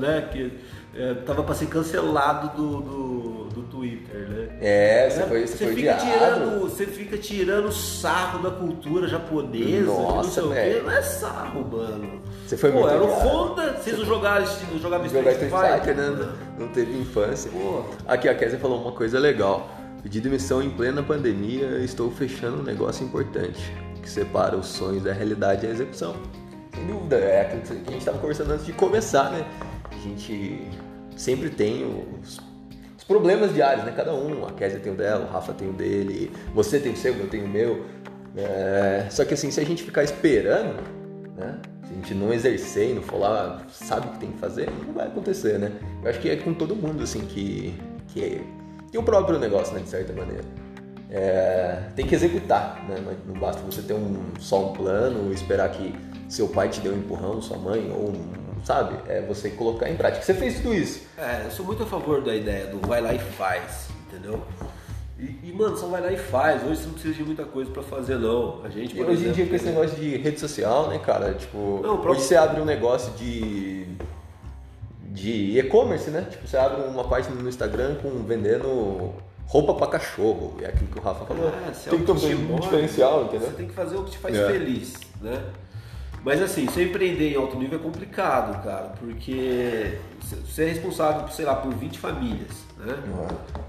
né, 0.00 0.28
que 0.32 0.52
é, 0.96 1.14
tava 1.14 1.42
pra 1.42 1.54
ser 1.54 1.66
cancelado 1.66 2.56
do, 2.56 2.80
do, 2.80 3.44
do 3.54 3.62
Twitter, 3.62 4.28
né? 4.28 4.48
É, 4.60 5.08
você 5.08 5.22
foi, 5.22 5.46
você 5.46 5.56
Você 5.56 5.64
foi 5.64 5.74
fica, 5.74 5.94
tirando, 5.94 6.60
você 6.60 6.86
fica 6.86 7.18
tirando 7.18 7.72
sarro 7.72 8.42
da 8.42 8.50
cultura 8.50 9.08
japonesa, 9.08 9.64
que 9.64 9.80
não 9.80 10.02
Nossa, 10.02 10.30
sei 10.30 10.42
o 10.42 10.52
quê. 10.52 10.82
Não 10.84 10.90
é 10.90 11.02
sarro, 11.02 11.68
mano. 11.70 12.22
Você 12.46 12.56
foi 12.56 12.72
Pô, 12.72 12.80
muito 12.80 12.92
era 12.92 13.02
o. 13.02 13.06
Honda, 13.06 13.72
vocês 13.74 13.98
não 13.98 14.04
jogaram, 14.04 14.46
não 14.72 14.78
jogavam 14.78 15.06
Street 15.06 15.26
Street 15.26 15.52
Fighter, 15.52 15.80
Fighter, 15.80 15.96
né? 15.96 16.32
Não 16.58 16.68
teve 16.68 16.98
infância. 16.98 17.50
Pô. 17.50 17.84
Aqui, 18.06 18.28
a 18.28 18.34
Kézia 18.34 18.58
falou 18.58 18.82
uma 18.82 18.92
coisa 18.92 19.18
legal. 19.18 19.68
Pedi 20.02 20.20
demissão 20.20 20.62
em 20.62 20.68
plena 20.68 21.02
pandemia, 21.02 21.78
estou 21.78 22.10
fechando 22.10 22.60
um 22.60 22.62
negócio 22.62 23.06
importante, 23.06 23.72
que 24.04 24.10
separa 24.10 24.56
os 24.56 24.66
sonhos 24.66 25.02
da 25.02 25.12
realidade 25.12 25.64
e 25.64 25.68
a 25.68 25.72
execução. 25.72 26.14
Sem 26.74 26.86
dúvida, 26.86 27.16
é 27.16 27.40
aquilo 27.40 27.62
que 27.62 27.72
a 27.72 27.92
gente 27.92 27.98
estava 27.98 28.18
conversando 28.18 28.52
antes 28.52 28.66
de 28.66 28.72
começar, 28.72 29.30
né? 29.30 29.46
A 29.90 29.96
gente 29.96 30.68
sempre 31.16 31.48
tem 31.48 31.84
os, 32.20 32.38
os 32.96 33.04
problemas 33.04 33.54
diários, 33.54 33.84
né? 33.84 33.92
Cada 33.96 34.14
um, 34.14 34.46
a 34.46 34.52
Kézia 34.52 34.78
tem 34.78 34.92
o 34.92 34.96
dela, 34.96 35.24
o 35.24 35.32
Rafa 35.32 35.54
tem 35.54 35.68
o 35.68 35.72
dele, 35.72 36.30
você 36.54 36.78
tem 36.78 36.92
o 36.92 36.96
seu, 36.96 37.14
eu 37.14 37.28
tenho 37.28 37.46
o 37.46 37.48
meu. 37.48 37.86
É, 38.36 39.06
Só 39.10 39.24
que 39.24 39.32
assim, 39.32 39.50
se 39.50 39.60
a 39.60 39.64
gente 39.64 39.82
ficar 39.82 40.04
esperando, 40.04 40.82
né? 41.36 41.58
Se 41.86 41.92
a 41.92 41.94
gente 41.94 42.14
não 42.14 42.32
exercer 42.32 42.90
e 42.90 42.94
não 42.94 43.02
for 43.02 43.18
lá, 43.18 43.62
sabe 43.70 44.08
o 44.08 44.10
que 44.12 44.18
tem 44.18 44.32
que 44.32 44.38
fazer, 44.38 44.68
não 44.86 44.92
vai 44.92 45.06
acontecer, 45.06 45.58
né? 45.58 45.72
Eu 46.02 46.10
acho 46.10 46.20
que 46.20 46.28
é 46.28 46.36
com 46.36 46.52
todo 46.52 46.76
mundo, 46.76 47.02
assim, 47.02 47.20
que, 47.20 47.74
que 48.08 48.22
é, 48.22 48.40
tem 48.90 49.00
o 49.00 49.04
próprio 49.04 49.38
negócio, 49.38 49.74
né, 49.74 49.80
de 49.80 49.88
certa 49.88 50.12
maneira. 50.12 50.44
É, 51.10 51.82
tem 51.94 52.06
que 52.06 52.14
executar, 52.14 52.82
né? 52.88 52.96
Não- 53.26 53.34
basta 53.38 53.60
você 53.62 53.82
ter 53.82 53.92
um, 53.94 54.24
só 54.40 54.70
um 54.70 54.72
plano, 54.72 55.32
esperar 55.32 55.70
que 55.70 55.94
seu 56.28 56.48
pai 56.48 56.68
te 56.68 56.80
dê 56.80 56.88
um 56.88 56.96
empurrão, 56.98 57.40
sua 57.42 57.58
mãe, 57.58 57.90
ou 57.94 58.08
um, 58.10 58.64
sabe? 58.64 58.96
É 59.08 59.20
você 59.20 59.50
colocar 59.50 59.88
em 59.88 59.96
prática. 59.96 60.24
Você 60.24 60.34
fez 60.34 60.56
tudo 60.56 60.74
isso. 60.74 61.02
É, 61.18 61.42
eu 61.46 61.50
sou 61.50 61.64
muito 61.66 61.82
a 61.82 61.86
favor 61.86 62.22
da 62.22 62.34
ideia 62.34 62.66
do 62.66 62.78
vai 62.86 63.00
lá 63.00 63.12
e 63.12 63.18
faz, 63.18 63.88
entendeu? 64.08 64.42
E, 65.18 65.38
e, 65.44 65.52
mano, 65.52 65.76
só 65.76 65.86
vai 65.86 66.00
lá 66.00 66.10
e 66.12 66.16
faz. 66.16 66.62
Hoje 66.64 66.76
você 66.80 66.86
não 66.86 66.92
precisa 66.94 67.14
de 67.14 67.22
muita 67.22 67.44
coisa 67.44 67.70
pra 67.70 67.82
fazer, 67.82 68.16
não. 68.18 68.64
A 68.64 68.68
gente, 68.68 68.96
E 68.96 69.00
hoje 69.00 69.10
em 69.10 69.14
exemplo, 69.14 69.34
dia 69.34 69.46
com 69.46 69.54
esse 69.54 69.66
negócio 69.66 69.96
de 69.96 70.16
rede 70.16 70.40
social, 70.40 70.88
né, 70.88 70.98
cara? 70.98 71.34
Tipo, 71.34 71.58
Não, 71.82 71.94
próprio- 71.98 72.10
hoje 72.12 72.22
você 72.22 72.34
abre 72.34 72.60
um 72.60 72.64
negócio 72.64 73.12
de 73.12 73.86
de 75.12 75.58
e-commerce, 75.60 76.10
né? 76.10 76.26
Tipo, 76.28 76.46
você 76.48 76.56
abre 76.56 76.82
uma 76.88 77.04
página 77.04 77.36
no 77.36 77.48
Instagram 77.48 77.94
com 78.02 78.10
vendendo 78.24 79.12
roupa 79.46 79.74
pra 79.74 79.86
cachorro. 79.86 80.56
É 80.60 80.66
aquilo 80.66 80.86
que 80.88 80.98
o 80.98 81.02
Rafa 81.02 81.24
falou. 81.24 81.46
É, 81.48 81.68
é 81.68 81.90
tem 81.90 81.98
que 82.00 82.04
ter 82.06 82.14
que 82.14 82.20
te 82.28 82.34
um 82.34 82.38
move, 82.48 82.62
diferencial, 82.62 83.24
entendeu? 83.24 83.48
Você 83.48 83.56
tem 83.56 83.66
que 83.68 83.74
fazer 83.74 83.96
o 83.96 84.04
que 84.04 84.10
te 84.12 84.18
faz 84.18 84.36
É. 84.36 84.46
feliz, 84.50 84.94
né? 85.20 85.42
Mas 86.24 86.40
assim, 86.40 86.64
você 86.64 86.84
empreender 86.84 87.34
em 87.34 87.36
alto 87.36 87.54
nível 87.58 87.78
é 87.78 87.82
complicado, 87.82 88.64
cara, 88.64 88.94
porque 88.98 89.98
você 90.22 90.62
é 90.64 90.68
responsável, 90.70 91.28
sei 91.28 91.44
lá, 91.44 91.54
por 91.56 91.70
20 91.74 91.98
famílias, 91.98 92.64
né? 92.78 92.96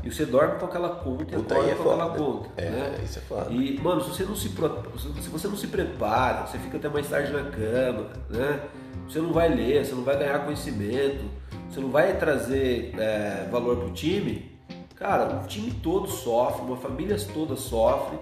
E 0.01 0.09
você 0.09 0.25
dorme 0.25 0.57
com 0.57 0.65
aquela 0.65 0.87
conta 0.87 1.23
e 1.23 1.35
Puta, 1.35 1.53
aí 1.55 1.71
é 1.71 1.75
com 1.75 1.81
aquela 1.83 2.05
foda. 2.05 2.17
conta, 2.17 2.49
É, 2.55 2.69
né? 2.69 2.99
isso 3.03 3.19
é 3.19 3.21
foda. 3.23 3.51
E, 3.51 3.77
mano, 3.81 4.01
se 4.01 4.07
você 4.09 4.23
não 4.23 4.37
se, 4.37 4.47
se 4.47 5.29
você 5.29 5.47
não 5.49 5.57
se 5.57 5.67
prepara, 5.67 6.47
você 6.47 6.57
fica 6.57 6.77
até 6.77 6.87
mais 6.87 7.09
tarde 7.09 7.33
na 7.33 7.43
cama, 7.43 8.07
né? 8.29 8.61
Você 9.05 9.19
não 9.19 9.33
vai 9.33 9.49
ler, 9.53 9.85
você 9.85 9.93
não 9.93 10.03
vai 10.05 10.17
ganhar 10.17 10.39
conhecimento, 10.45 11.25
você 11.69 11.81
não 11.81 11.89
vai 11.89 12.15
trazer 12.17 12.95
é, 12.97 13.49
valor 13.51 13.75
pro 13.79 13.91
time, 13.91 14.54
cara, 14.95 15.41
o 15.43 15.47
time 15.47 15.71
todo 15.71 16.07
sofre, 16.07 16.61
uma 16.61 16.77
família 16.77 17.17
toda 17.33 17.55
sofre 17.55 18.17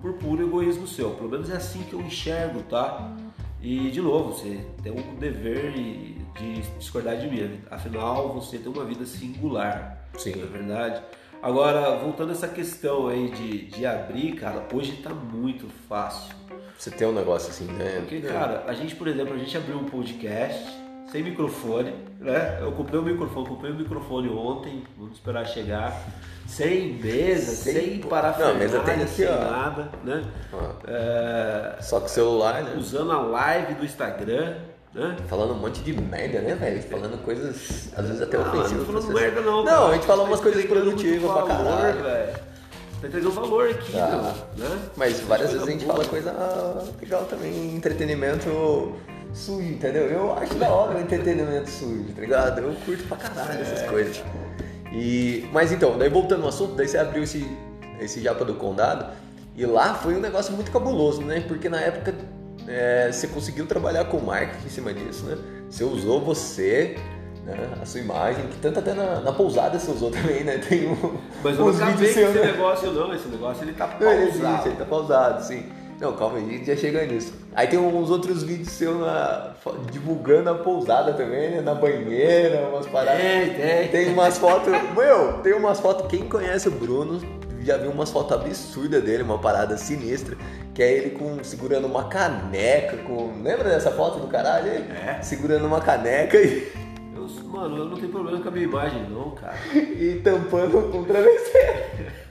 por 0.00 0.14
puro 0.14 0.42
egoísmo 0.46 0.86
seu. 0.86 1.10
Pelo 1.10 1.28
menos 1.28 1.50
é 1.50 1.56
assim 1.56 1.82
que 1.82 1.94
eu 1.94 2.00
enxergo, 2.00 2.62
tá? 2.62 3.16
E, 3.60 3.90
de 3.90 4.00
novo, 4.00 4.32
você 4.32 4.64
tem 4.82 4.92
o 4.92 5.16
dever 5.16 5.72
de 5.72 6.62
discordar 6.78 7.16
de 7.16 7.26
mim. 7.26 7.60
Afinal, 7.70 8.32
você 8.32 8.58
tem 8.58 8.70
uma 8.70 8.84
vida 8.84 9.04
singular. 9.04 10.08
Sim. 10.16 10.32
É 10.40 10.46
verdade? 10.46 11.02
Agora, 11.42 11.96
voltando 11.96 12.30
a 12.30 12.32
essa 12.32 12.48
questão 12.48 13.08
aí 13.08 13.30
de, 13.30 13.66
de 13.66 13.86
abrir, 13.86 14.34
cara, 14.34 14.66
hoje 14.72 14.92
tá 15.02 15.10
muito 15.10 15.68
fácil. 15.88 16.34
Você 16.76 16.90
tem 16.90 17.06
um 17.06 17.12
negócio 17.12 17.50
assim, 17.50 17.64
né? 17.64 18.00
Porque, 18.00 18.20
cara, 18.20 18.64
a 18.66 18.72
gente, 18.72 18.94
por 18.94 19.08
exemplo, 19.08 19.34
a 19.34 19.38
gente 19.38 19.56
abriu 19.56 19.76
um 19.76 19.84
podcast 19.84 20.77
sem 21.10 21.22
microfone, 21.22 21.94
né? 22.20 22.58
Eu 22.60 22.72
comprei 22.72 22.98
o 23.00 23.02
microfone, 23.02 23.46
comprei 23.48 23.72
o 23.72 23.74
microfone 23.74 24.28
ontem, 24.28 24.84
vamos 24.96 25.14
esperar 25.14 25.44
chegar. 25.46 25.94
Sem 26.46 26.94
mesa, 26.94 27.52
Sem- 27.52 27.74
sem, 27.74 27.98
Não, 28.98 29.04
aqui, 29.04 29.14
sem 29.16 29.26
ó. 29.28 29.38
nada, 29.50 29.90
né? 30.02 30.24
É, 30.86 31.76
Só 31.82 32.00
com 32.00 32.06
o 32.06 32.08
celular, 32.08 32.62
né? 32.62 32.74
usando 32.78 33.12
a 33.12 33.20
live 33.20 33.74
do 33.74 33.84
Instagram, 33.84 34.56
né? 34.94 35.16
Falando 35.28 35.52
um 35.52 35.58
monte 35.58 35.80
de 35.82 35.92
merda, 35.92 36.40
né, 36.40 36.54
velho? 36.54 36.82
Falando 36.84 37.22
coisas, 37.22 37.92
às 37.94 38.06
vezes 38.06 38.22
até 38.22 38.38
Não, 38.38 38.44
eu 38.46 38.50
ofensivas. 38.50 38.78
não 38.78 38.86
falando 38.86 39.06
pessoas. 39.06 39.22
merda 39.22 39.40
não. 39.42 39.56
Não, 39.58 39.64
cara. 39.64 39.88
a 39.88 39.94
gente 39.94 40.06
fala 40.06 40.22
umas 40.24 40.40
coisas 40.40 40.64
produtivas 40.64 41.30
pra 41.30 41.42
caralho. 41.42 42.02
velho. 42.02 42.32
tá 43.00 43.06
entregando 43.06 43.30
valor 43.32 43.68
aqui, 43.70 43.92
Tá. 43.92 44.06
meu, 44.56 44.68
né? 44.68 44.78
Mas 44.96 45.20
várias 45.20 45.52
vezes 45.52 45.68
a 45.68 45.70
gente 45.70 45.84
boa. 45.84 45.96
fala 45.98 46.08
coisa 46.08 46.34
legal 47.00 47.24
também, 47.26 47.76
entretenimento 47.76 48.96
sujo, 49.32 49.62
entendeu? 49.68 50.04
Eu 50.04 50.32
acho 50.34 50.54
da 50.54 50.68
hora 50.68 50.98
o 50.98 51.00
entretenimento 51.00 51.70
sujo, 51.70 52.12
tá 52.14 52.20
ligado? 52.20 52.60
Eu 52.60 52.74
curto 52.84 53.04
pra 53.04 53.16
caralho 53.16 53.60
essas 53.60 53.88
coisas. 53.88 54.22
E, 54.92 55.48
mas 55.52 55.70
então, 55.72 55.98
daí 55.98 56.08
voltando 56.08 56.42
ao 56.42 56.48
assunto, 56.48 56.74
daí 56.74 56.88
você 56.88 56.98
abriu 56.98 57.22
esse, 57.22 57.46
esse 58.00 58.20
Japa 58.20 58.44
do 58.44 58.54
Condado 58.54 59.06
e 59.54 59.66
lá 59.66 59.94
foi 59.94 60.14
um 60.16 60.20
negócio 60.20 60.52
muito 60.54 60.70
cabuloso, 60.70 61.22
né? 61.22 61.44
Porque 61.46 61.68
na 61.68 61.80
época 61.80 62.14
é, 62.66 63.10
você 63.12 63.26
conseguiu 63.26 63.66
trabalhar 63.66 64.04
com 64.06 64.18
marketing 64.18 64.66
em 64.66 64.70
cima 64.70 64.94
disso, 64.94 65.24
né? 65.26 65.36
Você 65.68 65.84
usou 65.84 66.20
você, 66.20 66.96
né? 67.44 67.54
a 67.80 67.84
sua 67.84 68.00
imagem, 68.00 68.46
que 68.46 68.56
tanto 68.58 68.78
até 68.78 68.94
na, 68.94 69.20
na 69.20 69.32
pousada 69.32 69.78
você 69.78 69.90
usou 69.90 70.10
também, 70.12 70.44
né? 70.44 70.58
Tem 70.58 70.88
um, 70.88 71.16
Mas 71.42 71.58
eu 71.58 71.66
não 71.66 71.74
acabei 71.74 71.94
com 71.96 72.20
esse 72.20 72.38
né? 72.38 72.46
negócio, 72.52 72.92
não. 72.92 73.14
Esse 73.14 73.28
negócio 73.28 73.64
ele 73.64 73.72
tá 73.72 73.96
Não, 74.00 74.10
ele 74.10 74.22
existe, 74.22 74.42
pausado. 74.42 74.68
ele 74.68 74.76
tá 74.76 74.84
pausado, 74.84 75.44
sim. 75.44 75.64
Não, 76.00 76.12
calma 76.14 76.38
aí, 76.38 76.44
a 76.44 76.48
gente 76.52 76.66
já 76.66 76.76
chega 76.76 77.04
nisso. 77.06 77.32
Aí 77.54 77.66
tem 77.66 77.78
uns 77.78 78.08
outros 78.08 78.44
vídeos 78.44 78.68
seus 78.70 79.00
na- 79.00 79.50
divulgando 79.90 80.48
a 80.50 80.54
pousada 80.54 81.12
também, 81.12 81.50
né? 81.50 81.60
Na 81.60 81.74
banheira, 81.74 82.68
umas 82.68 82.86
paradas. 82.86 83.20
Tem, 83.20 83.54
tem. 83.54 83.88
Tem 83.88 84.12
umas 84.12 84.38
fotos. 84.38 84.72
Meu, 84.96 85.34
tem 85.42 85.54
umas 85.54 85.80
fotos. 85.80 86.06
Quem 86.08 86.28
conhece 86.28 86.68
o 86.68 86.70
Bruno 86.70 87.20
já 87.62 87.76
viu 87.76 87.90
umas 87.90 88.10
fotos 88.12 88.32
absurdas 88.36 89.02
dele, 89.02 89.24
uma 89.24 89.38
parada 89.38 89.76
sinistra. 89.76 90.36
Que 90.72 90.84
é 90.84 90.92
ele 90.92 91.10
com, 91.10 91.42
segurando 91.42 91.88
uma 91.88 92.04
caneca. 92.04 92.96
Com, 92.98 93.42
lembra 93.42 93.68
dessa 93.68 93.90
foto 93.90 94.20
do 94.20 94.28
caralho 94.28 94.70
aí? 94.70 94.84
É. 95.04 95.20
Segurando 95.20 95.66
uma 95.66 95.80
caneca 95.80 96.36
e, 96.38 96.70
Eu, 97.16 97.26
mano, 97.50 97.76
eu 97.76 97.84
não 97.86 97.96
tenho 97.96 98.10
problema 98.10 98.40
com 98.40 98.48
a 98.48 98.52
minha 98.52 98.64
imagem, 98.64 99.10
não, 99.10 99.32
cara. 99.32 99.56
e 99.74 100.20
tampando 100.22 100.92
com 100.92 100.98
um 100.98 101.04
travesseiro. 101.04 101.72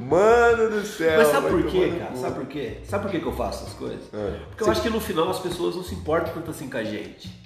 Mano 0.00 0.70
do 0.70 0.84
céu. 0.84 1.18
Mas 1.18 1.28
sabe 1.28 1.48
por 1.50 1.66
quê, 1.66 1.94
cara? 1.98 2.16
Sabe 2.16 2.34
por 2.34 2.46
quê? 2.46 2.78
Sabe 2.84 3.02
por 3.04 3.10
quê 3.12 3.20
que 3.20 3.26
eu 3.26 3.32
faço 3.32 3.64
essas 3.64 3.74
coisas? 3.74 4.02
É. 4.12 4.40
Porque 4.48 4.64
eu 4.64 4.70
acho 4.70 4.82
que 4.82 4.90
no 4.90 5.00
final 5.00 5.28
as 5.30 5.38
pessoas 5.38 5.76
não 5.76 5.84
se 5.84 5.94
importam 5.94 6.32
tanto 6.34 6.50
assim 6.50 6.68
com 6.68 6.76
a 6.76 6.84
gente. 6.84 7.44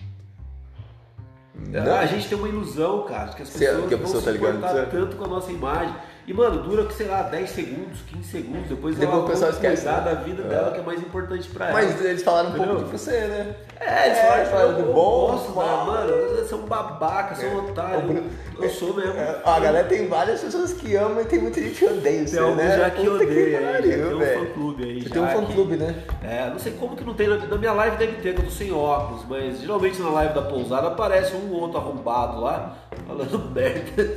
Não. 1.54 1.94
A 1.96 2.06
gente 2.06 2.26
tem 2.28 2.38
uma 2.38 2.48
ilusão, 2.48 3.02
cara, 3.04 3.32
que 3.34 3.42
as 3.42 3.48
Se- 3.48 3.58
pessoas 3.58 3.88
que 3.88 3.94
a 3.94 3.98
pessoa 3.98 4.22
vão 4.22 4.32
tá 4.32 4.32
se 4.32 4.38
com 4.38 4.80
você. 4.80 4.86
tanto 4.86 5.16
com 5.16 5.24
a 5.24 5.28
nossa 5.28 5.52
imagem. 5.52 5.94
E, 6.26 6.32
mano, 6.34 6.62
dura, 6.62 6.88
sei 6.92 7.06
lá, 7.08 7.22
10 7.22 7.50
segundos, 7.50 8.00
15 8.08 8.24
segundos, 8.30 8.68
depois, 8.68 8.94
Depois 8.96 9.16
ela 9.16 9.24
o 9.24 9.28
pessoal 9.28 9.50
esquece, 9.50 9.82
cuidar 9.82 10.04
né? 10.04 10.14
da 10.14 10.20
vida 10.20 10.42
É. 10.44 10.48
dela, 10.48 10.70
que 10.72 10.78
é 10.78 10.82
mais 10.82 11.00
importante 11.00 11.48
pra 11.48 11.66
ela. 11.70 11.74
Mas 11.74 12.04
eles 12.04 12.22
falaram 12.22 12.50
um 12.50 12.52
pouco 12.52 12.66
Entendeu? 12.70 12.84
de 12.86 12.92
você, 12.92 13.10
né? 13.10 13.54
É, 13.80 14.06
eles 14.06 14.18
falaram, 14.18 14.46
falaram 14.46 14.74
de 14.74 14.82
do 14.82 14.92
bom, 14.92 15.32
Nossa, 15.32 15.50
mal. 15.52 15.86
mano, 15.86 16.12
vocês 16.28 16.48
são 16.48 16.58
babaca, 16.60 17.34
são 17.34 17.56
otários. 17.64 18.04
O 18.04 18.06
Bruno- 18.06 18.30
Eu 18.60 18.68
sou 18.68 18.92
mesmo. 18.94 19.14
É, 19.18 19.40
A 19.42 19.58
galera 19.58 19.88
tem 19.88 20.06
várias 20.06 20.40
pessoas 20.42 20.74
que 20.74 20.94
amam 20.94 21.22
e 21.22 21.24
tem 21.24 21.38
muita 21.38 21.60
gente 21.62 21.78
que 21.78 21.86
odeia 21.86 22.26
você, 22.28 22.36
Tem 22.36 22.44
alguns 22.44 22.56
né? 22.62 22.76
já 22.78 22.90
que 22.90 23.02
Puta 23.02 23.24
odeia 23.24 23.50
já 23.62 23.72
pariu, 23.72 23.90
tem 23.90 24.14
um 24.14 24.20
fã-clube 24.46 24.84
aí 24.84 25.02
Você 25.02 25.08
tem 25.08 25.22
um 25.22 25.26
que- 25.26 25.32
fã-clube, 25.34 25.76
né? 25.78 25.94
É, 26.22 26.50
não 26.50 26.58
sei 26.58 26.72
como 26.72 26.94
que 26.94 27.02
não 27.02 27.14
tem, 27.14 27.26
na, 27.28 27.56
minha 27.56 27.72
live 27.72 27.96
deve 27.96 28.12
ter, 28.20 28.34
que 28.34 28.40
eu 28.40 28.44
tô 28.44 28.50
sem 28.50 28.70
óculos, 28.70 29.24
mas 29.26 29.60
geralmente 29.62 29.98
na 30.02 30.10
live 30.10 30.34
da 30.34 30.42
pousada 30.42 30.88
aparece 30.88 31.34
um 31.34 31.50
ou 31.54 31.62
outro 31.62 31.78
arrombado 31.78 32.38
lá, 32.38 32.76
falando 33.06 33.38
merda. 33.50 34.10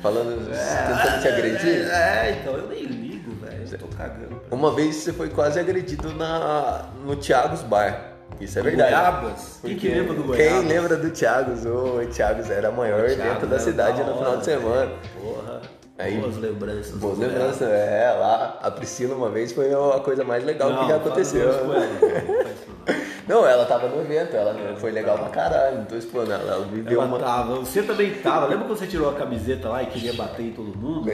Falando, 0.00 0.46
tentando 0.46 1.20
te 1.22 1.28
agredir. 1.28 1.47
É, 1.56 2.38
então 2.40 2.54
eu 2.54 2.68
nem 2.68 2.84
ligo, 2.84 3.32
velho, 3.44 3.64
eu 3.70 3.78
tô 3.78 3.86
cagando. 3.96 4.40
Uma 4.50 4.72
vez 4.74 4.96
você 4.96 5.12
foi 5.12 5.28
quase 5.28 5.58
agredido 5.58 6.12
na, 6.14 6.86
no 7.04 7.16
Thiagos 7.16 7.62
Bar. 7.62 8.12
Isso 8.40 8.58
é 8.58 8.62
verdade. 8.62 8.90
Goiabas? 8.90 9.58
Quem 9.62 9.76
que 9.76 9.88
lembra 9.88 10.14
do 10.14 10.22
Goiabas? 10.24 10.58
Quem 10.60 10.68
lembra 10.68 10.96
do 10.96 11.10
Thiagos? 11.10 11.64
O 11.64 12.06
Thiagos 12.10 12.50
era 12.50 12.70
o 12.70 12.76
maior 12.76 13.06
Thiago 13.06 13.22
evento 13.22 13.46
da 13.46 13.58
cidade 13.58 13.98
da 13.98 14.04
no 14.04 14.10
hora, 14.12 14.18
final 14.18 14.36
de 14.36 14.44
semana. 14.44 14.90
Porra, 15.20 15.60
Aí- 15.98 16.18
boas 16.18 16.36
lembranças. 16.36 16.92
Boas 16.96 17.18
lembranças, 17.18 17.68
é, 17.68 18.14
lá 18.18 18.58
a 18.62 18.70
Priscila 18.70 19.16
uma 19.16 19.30
vez 19.30 19.50
foi 19.52 19.72
a 19.72 19.98
coisa 20.00 20.22
mais 20.24 20.44
legal 20.44 20.70
Não, 20.70 20.82
que 20.82 20.88
já 20.88 20.96
aconteceu. 20.96 21.48
não 21.66 21.72
faz 21.74 22.54
isso 22.54 22.77
não. 23.26 23.46
Ela 23.46 23.64
tava 23.66 23.88
no 23.88 24.00
evento, 24.00 24.36
ela 24.36 24.76
foi 24.76 24.90
legal 24.90 25.18
pra 25.18 25.28
caralho, 25.28 25.78
não 25.78 25.84
tô 25.84 25.96
expondo 25.96 26.32
ela, 26.32 26.52
ela 26.54 26.64
viveu 26.66 27.00
Ela 27.00 27.08
uma. 27.08 27.18
tava, 27.18 27.56
você 27.56 27.82
também 27.82 28.14
tava. 28.14 28.46
Lembra 28.46 28.66
quando 28.66 28.78
você 28.78 28.86
tirou 28.86 29.10
a 29.10 29.14
camiseta 29.14 29.68
lá 29.68 29.82
e 29.82 29.86
queria 29.86 30.12
bater 30.14 30.42
em 30.46 30.52
todo 30.52 30.76
mundo? 30.76 31.10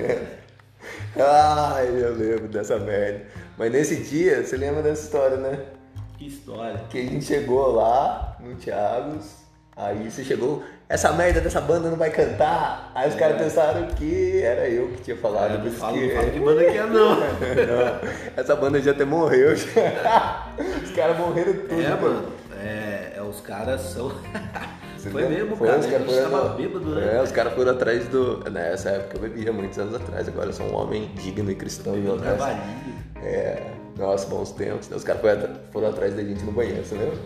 Ai, 1.16 1.88
eu 1.88 2.14
lembro 2.14 2.48
dessa 2.48 2.78
merda. 2.78 3.22
Mas 3.56 3.72
nesse 3.72 3.96
dia, 3.96 4.44
você 4.44 4.56
lembra 4.56 4.82
dessa 4.82 5.04
história, 5.04 5.37
né? 5.37 5.58
Que 6.18 6.26
história. 6.26 6.80
Que 6.90 6.98
a 6.98 7.02
gente 7.02 7.24
chegou 7.24 7.72
lá 7.72 8.37
no 8.40 8.54
Thiagos, 8.56 9.37
aí 9.76 10.10
você 10.10 10.22
chegou, 10.24 10.62
essa 10.88 11.12
merda 11.12 11.40
dessa 11.40 11.60
banda 11.60 11.88
não 11.88 11.96
vai 11.96 12.10
cantar. 12.10 12.92
Aí 12.94 13.08
os 13.08 13.14
caras 13.14 13.38
pensaram 13.38 13.87
que 13.88 14.42
era 14.42 14.68
eu 14.68 14.88
que 14.88 15.02
tinha 15.02 15.16
falado. 15.16 15.54
É. 15.54 15.58
Não 15.58 15.70
fala, 15.72 15.96
que... 15.96 16.38
não 16.38 16.44
banda 16.44 16.64
que 16.64 16.78
é 16.78 16.87
não. 16.87 17.14
Não, 17.20 18.00
essa 18.37 18.54
banda 18.56 18.80
já 18.80 18.90
até 18.90 19.04
morreu. 19.04 19.56
já. 19.56 20.48
Os 20.94 21.00
caras 21.00 21.18
morreram 21.18 21.52
tudo. 21.54 21.80
É, 21.80 21.83
cara. 21.85 21.96
mano. 22.00 22.28
É, 22.62 23.12
é, 23.16 23.22
os 23.22 23.40
caras 23.40 23.80
são. 23.80 24.12
Foi 25.11 25.28
mesmo, 25.28 25.57
Foi, 25.57 25.66
cara. 25.66 25.80
os 25.80 25.87
A 25.87 25.90
caras 25.90 26.07
gente 26.07 26.16
foram- 26.16 26.30
tava 26.30 26.48
bêbado, 26.54 26.87
né? 26.94 27.16
É, 27.16 27.20
os 27.22 27.30
caras 27.33 27.52
foram 27.54 27.72
atrás 27.72 28.09
do. 28.09 28.48
Nessa 28.48 28.90
época 28.90 29.16
eu 29.16 29.20
bebia, 29.22 29.52
muitos 29.52 29.76
anos 29.78 29.94
atrás, 29.96 30.28
agora 30.28 30.46
eu 30.48 30.52
sou 30.52 30.66
um 30.66 30.74
homem 30.76 31.11
digno 31.16 31.50
e 31.50 31.54
cristão 31.57 31.94
e 31.96 32.09
honesto. 32.09 32.22
Trabalhinho. 32.37 32.94
É, 33.22 33.70
nossa, 33.98 34.26
bons 34.28 34.52
tempos. 34.52 34.88
Os 34.90 35.02
caras 35.04 35.20
foram, 35.20 35.54
foram 35.72 35.88
atrás 35.88 36.14
da 36.14 36.22
gente 36.22 36.42
no 36.44 36.52
banheiro, 36.52 36.83
você 36.85 36.94
lembra? 36.94 37.16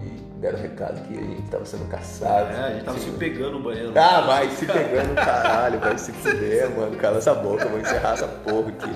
E 0.00 0.40
deram 0.40 0.58
recado 0.60 1.02
que 1.08 1.18
a 1.18 1.20
gente 1.20 1.50
tava 1.50 1.66
sendo 1.66 1.86
caçado. 1.90 2.50
É, 2.52 2.64
a 2.64 2.70
gente 2.70 2.84
tava 2.84 2.98
se 3.00 3.10
pegando 3.10 3.50
no 3.58 3.62
banheiro. 3.64 3.92
Ah, 3.96 4.20
vai 4.22 4.48
se 4.50 4.64
pegando, 4.64 5.14
caralho, 5.16 5.80
vai 5.80 5.98
se 5.98 6.12
fuder, 6.12 6.70
mano. 6.70 6.96
Cala 6.96 7.18
essa 7.18 7.34
boca, 7.34 7.66
vou 7.68 7.80
encerrar 7.80 8.12
essa 8.14 8.28
porra 8.28 8.68
aqui. 8.68 8.94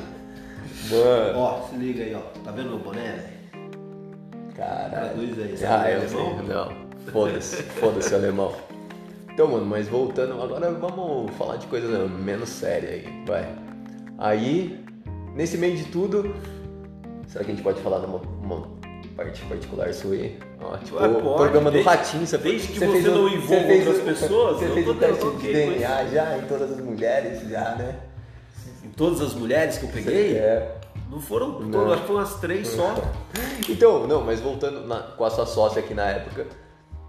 Mano, 0.90 1.38
Ó, 1.38 1.68
se 1.68 1.76
liga 1.76 2.02
aí, 2.04 2.14
ó. 2.14 2.20
Tá 2.44 2.50
vendo 2.50 2.70
meu 2.70 2.78
boné, 2.78 3.00
velho? 3.02 3.31
Caralho. 4.66 4.90
Traduz 4.90 5.38
aí, 5.38 5.54
Ah, 5.66 5.90
eu 5.90 6.08
sei, 6.08 6.18
alemão? 6.20 6.42
não. 6.44 6.92
Foda-se, 7.12 7.62
foda-se 7.62 8.14
alemão. 8.14 8.52
Então, 9.32 9.48
mano, 9.48 9.64
mas 9.66 9.88
voltando, 9.88 10.40
agora 10.40 10.70
vamos 10.72 11.34
falar 11.36 11.56
de 11.56 11.66
coisa 11.66 12.06
menos 12.06 12.48
séria 12.48 12.90
aí, 12.90 13.24
vai. 13.26 13.48
Aí, 14.18 14.84
nesse 15.34 15.56
meio 15.56 15.76
de 15.76 15.84
tudo, 15.84 16.34
será 17.26 17.44
que 17.44 17.50
a 17.50 17.54
gente 17.54 17.64
pode 17.64 17.80
falar 17.80 17.98
numa 18.00 18.18
uma 18.42 18.68
parte 19.16 19.40
particular 19.42 19.92
sua 19.94 20.14
aí? 20.14 20.38
Ó, 20.60 20.76
tipo, 20.76 20.96
Ué, 20.96 21.08
o 21.08 21.14
pode, 21.22 21.36
programa 21.36 21.70
do 21.70 21.74
desde- 21.74 21.88
Ratinho, 21.90 22.26
você 22.26 22.38
desde 22.38 22.68
que 22.68 22.78
você 22.78 22.86
você 22.86 22.92
fez 22.92 23.04
não 23.06 23.24
o- 23.24 23.28
envolva 23.28 23.62
você 23.66 23.78
outras 23.88 23.98
pessoas, 24.04 24.56
Você 24.58 24.68
fez 24.68 24.88
o 24.88 24.94
teste 24.94 25.30
de 25.38 25.52
DNA 25.52 26.04
já 26.06 26.38
em 26.38 26.42
todas 26.42 26.70
as 26.70 26.78
mulheres, 26.80 27.48
já, 27.48 27.74
né? 27.74 27.96
Em 28.84 28.88
todas 28.90 29.20
as 29.22 29.34
mulheres 29.34 29.78
que 29.78 29.84
eu 29.86 29.90
peguei, 29.90 30.36
É. 30.36 30.74
não 31.12 31.20
foram 31.20 31.60
Não. 31.60 31.70
todas, 31.70 31.92
acho 31.92 32.00
que 32.02 32.06
foram 32.08 32.20
umas 32.20 32.34
três 32.40 32.68
só. 32.68 32.94
Então, 33.68 34.06
não, 34.06 34.22
mas 34.22 34.40
voltando 34.40 34.86
na- 34.86 35.00
com 35.02 35.24
a 35.24 35.30
sua 35.30 35.46
sócia 35.46 35.80
aqui 35.80 35.94
na 35.94 36.06
época, 36.06 36.46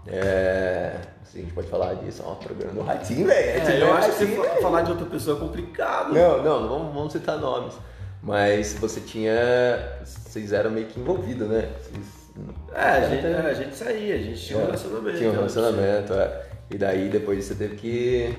é, 0.06 0.96
se 1.24 1.38
a 1.38 1.40
gente 1.40 1.52
pode 1.52 1.66
falar 1.68 1.94
disso, 1.94 2.22
ó, 2.24 2.34
programa 2.34 2.74
do 2.74 2.82
Ratinho, 2.82 3.26
velho. 3.26 3.48
É, 3.68 3.80
eu 3.82 3.92
acho 3.94 4.06
que 4.12 4.24
Ratinho, 4.24 4.36
você 4.42 4.48
velho. 4.48 4.62
falar 4.62 4.82
de 4.82 4.90
outra 4.90 5.06
pessoa 5.06 5.36
é 5.36 5.40
complicado. 5.40 6.12
Não, 6.12 6.42
não, 6.42 6.60
não 6.60 6.68
vamos, 6.68 6.94
vamos 6.94 7.12
citar 7.12 7.38
nomes. 7.38 7.74
Mas 8.22 8.72
você 8.74 9.00
tinha. 9.00 9.32
Vocês 10.04 10.52
eram 10.52 10.70
meio 10.70 10.86
que 10.86 10.98
envolvidos, 10.98 11.46
né? 11.48 11.70
Vocês- 11.80 12.24
É, 12.74 12.80
a 12.80 13.08
gente, 13.08 13.26
é, 13.26 13.36
a 13.50 13.54
gente 13.54 13.76
saía, 13.76 14.14
a 14.14 14.18
gente 14.18 14.40
tinha 14.46 14.58
um 14.58 14.64
relacionamento. 14.66 15.18
Tinha 15.18 15.30
um 15.30 15.34
relacionamento, 15.34 16.12
é. 16.14 16.42
E 16.70 16.78
daí 16.78 17.08
depois 17.10 17.44
você 17.44 17.54
teve 17.54 17.76
que 17.76 18.34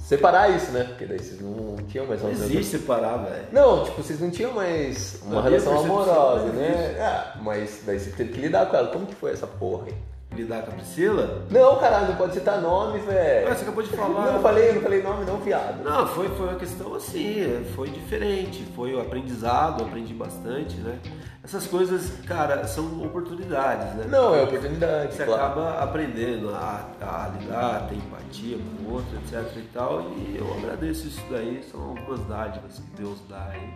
separar 0.00 0.50
isso, 0.50 0.70
né? 0.72 0.84
Porque 0.84 1.06
daí 1.06 1.18
vocês 1.18 1.40
não 1.40 1.76
tinham 1.88 2.06
mais 2.06 2.22
Não 2.22 2.30
existe 2.30 2.78
separar, 2.78 3.18
velho. 3.18 3.46
Não, 3.52 3.84
tipo, 3.84 4.02
vocês 4.02 4.20
não 4.20 4.30
tinham 4.30 4.52
mais 4.52 5.20
uma 5.22 5.42
minha 5.42 5.42
relação 5.42 5.78
amorosa, 5.78 6.46
não 6.46 6.54
né? 6.54 6.96
Ah, 7.00 7.38
mas 7.40 7.82
daí 7.86 7.98
você 7.98 8.10
teve 8.10 8.32
que 8.32 8.40
lidar 8.40 8.66
com 8.66 8.76
ela. 8.76 8.88
Como 8.88 9.06
que 9.06 9.14
foi 9.14 9.32
essa 9.32 9.46
porra 9.46 9.86
aí? 9.86 9.94
Lidar 10.36 10.62
com 10.62 10.70
a 10.70 10.74
Priscila? 10.74 11.44
Não, 11.50 11.78
caralho, 11.78 12.08
não 12.08 12.16
pode 12.16 12.32
citar 12.32 12.58
nome, 12.60 12.98
velho. 13.00 13.48
Você 13.48 13.62
acabou 13.62 13.82
de 13.82 13.90
falar. 13.90 14.26
Não, 14.26 14.34
eu 14.34 14.40
falei, 14.40 14.72
não 14.72 14.80
falei 14.80 15.02
nome 15.02 15.24
não, 15.26 15.36
viado. 15.38 15.84
Não, 15.84 16.06
foi, 16.06 16.28
foi 16.30 16.48
uma 16.48 16.58
questão 16.58 16.94
assim, 16.94 17.66
foi 17.74 17.90
diferente, 17.90 18.64
foi 18.74 18.94
o 18.94 19.00
aprendizado, 19.00 19.84
aprendi 19.84 20.14
bastante, 20.14 20.76
né? 20.78 20.98
Essas 21.44 21.66
coisas, 21.66 22.12
cara, 22.24 22.64
são 22.68 23.04
oportunidades, 23.04 23.96
né? 23.96 24.06
Não, 24.08 24.32
é 24.32 24.42
oportunidade, 24.44 25.12
Você 25.14 25.24
claro. 25.24 25.42
acaba 25.42 25.82
aprendendo 25.82 26.50
a, 26.54 26.88
a 27.00 27.32
lidar, 27.36 27.76
a 27.76 27.80
ter 27.88 27.96
empatia 27.96 28.58
com 28.58 28.84
o 28.84 28.94
outro, 28.94 29.16
etc 29.16 29.56
e 29.56 29.68
tal, 29.72 30.02
e 30.12 30.36
eu 30.38 30.54
agradeço 30.58 31.08
isso 31.08 31.20
daí, 31.28 31.60
são 31.64 31.80
algumas 31.80 32.20
dádivas 32.26 32.78
que 32.78 33.02
Deus 33.02 33.18
dá 33.28 33.44
aí. 33.46 33.74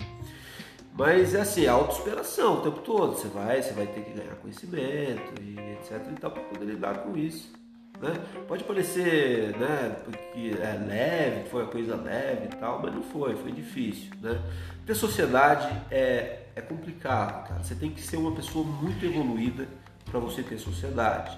Mas 0.96 1.34
é 1.34 1.40
assim, 1.40 1.66
autossuperação 1.66 2.54
o 2.54 2.60
tempo 2.62 2.78
todo, 2.82 3.16
você 3.16 3.28
vai, 3.28 3.60
você 3.60 3.72
vai 3.72 3.86
ter 3.88 4.00
que 4.02 4.12
ganhar 4.12 4.36
conhecimento 4.36 5.42
e 5.42 5.58
etc 5.72 6.06
e 6.10 6.20
tal 6.20 6.30
para 6.30 6.42
poder 6.44 6.66
lidar 6.66 6.98
com 6.98 7.16
isso. 7.18 7.52
Né? 8.00 8.14
Pode 8.46 8.64
parecer 8.64 9.56
né, 9.56 9.96
que 10.32 10.50
é 10.52 10.72
leve, 10.86 11.48
foi 11.48 11.62
uma 11.62 11.70
coisa 11.70 11.96
leve 11.96 12.46
e 12.46 12.56
tal, 12.56 12.80
mas 12.82 12.94
não 12.94 13.02
foi, 13.02 13.36
foi 13.36 13.52
difícil. 13.52 14.10
Né? 14.20 14.40
Ter 14.84 14.94
sociedade 14.94 15.66
é, 15.90 16.46
é 16.54 16.60
complicado, 16.60 17.48
cara. 17.48 17.62
Você 17.62 17.74
tem 17.74 17.90
que 17.90 18.00
ser 18.00 18.16
uma 18.16 18.32
pessoa 18.32 18.64
muito 18.64 19.04
evoluída 19.04 19.66
para 20.04 20.20
você 20.20 20.42
ter 20.42 20.58
sociedade. 20.58 21.36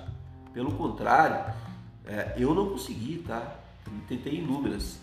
Pelo 0.53 0.73
contrário, 0.73 1.55
é, 2.07 2.35
eu 2.37 2.55
não 2.55 2.71
consegui, 2.71 3.25
tá? 3.27 3.57
Tentei 4.09 4.35
inúmeras. 4.35 4.99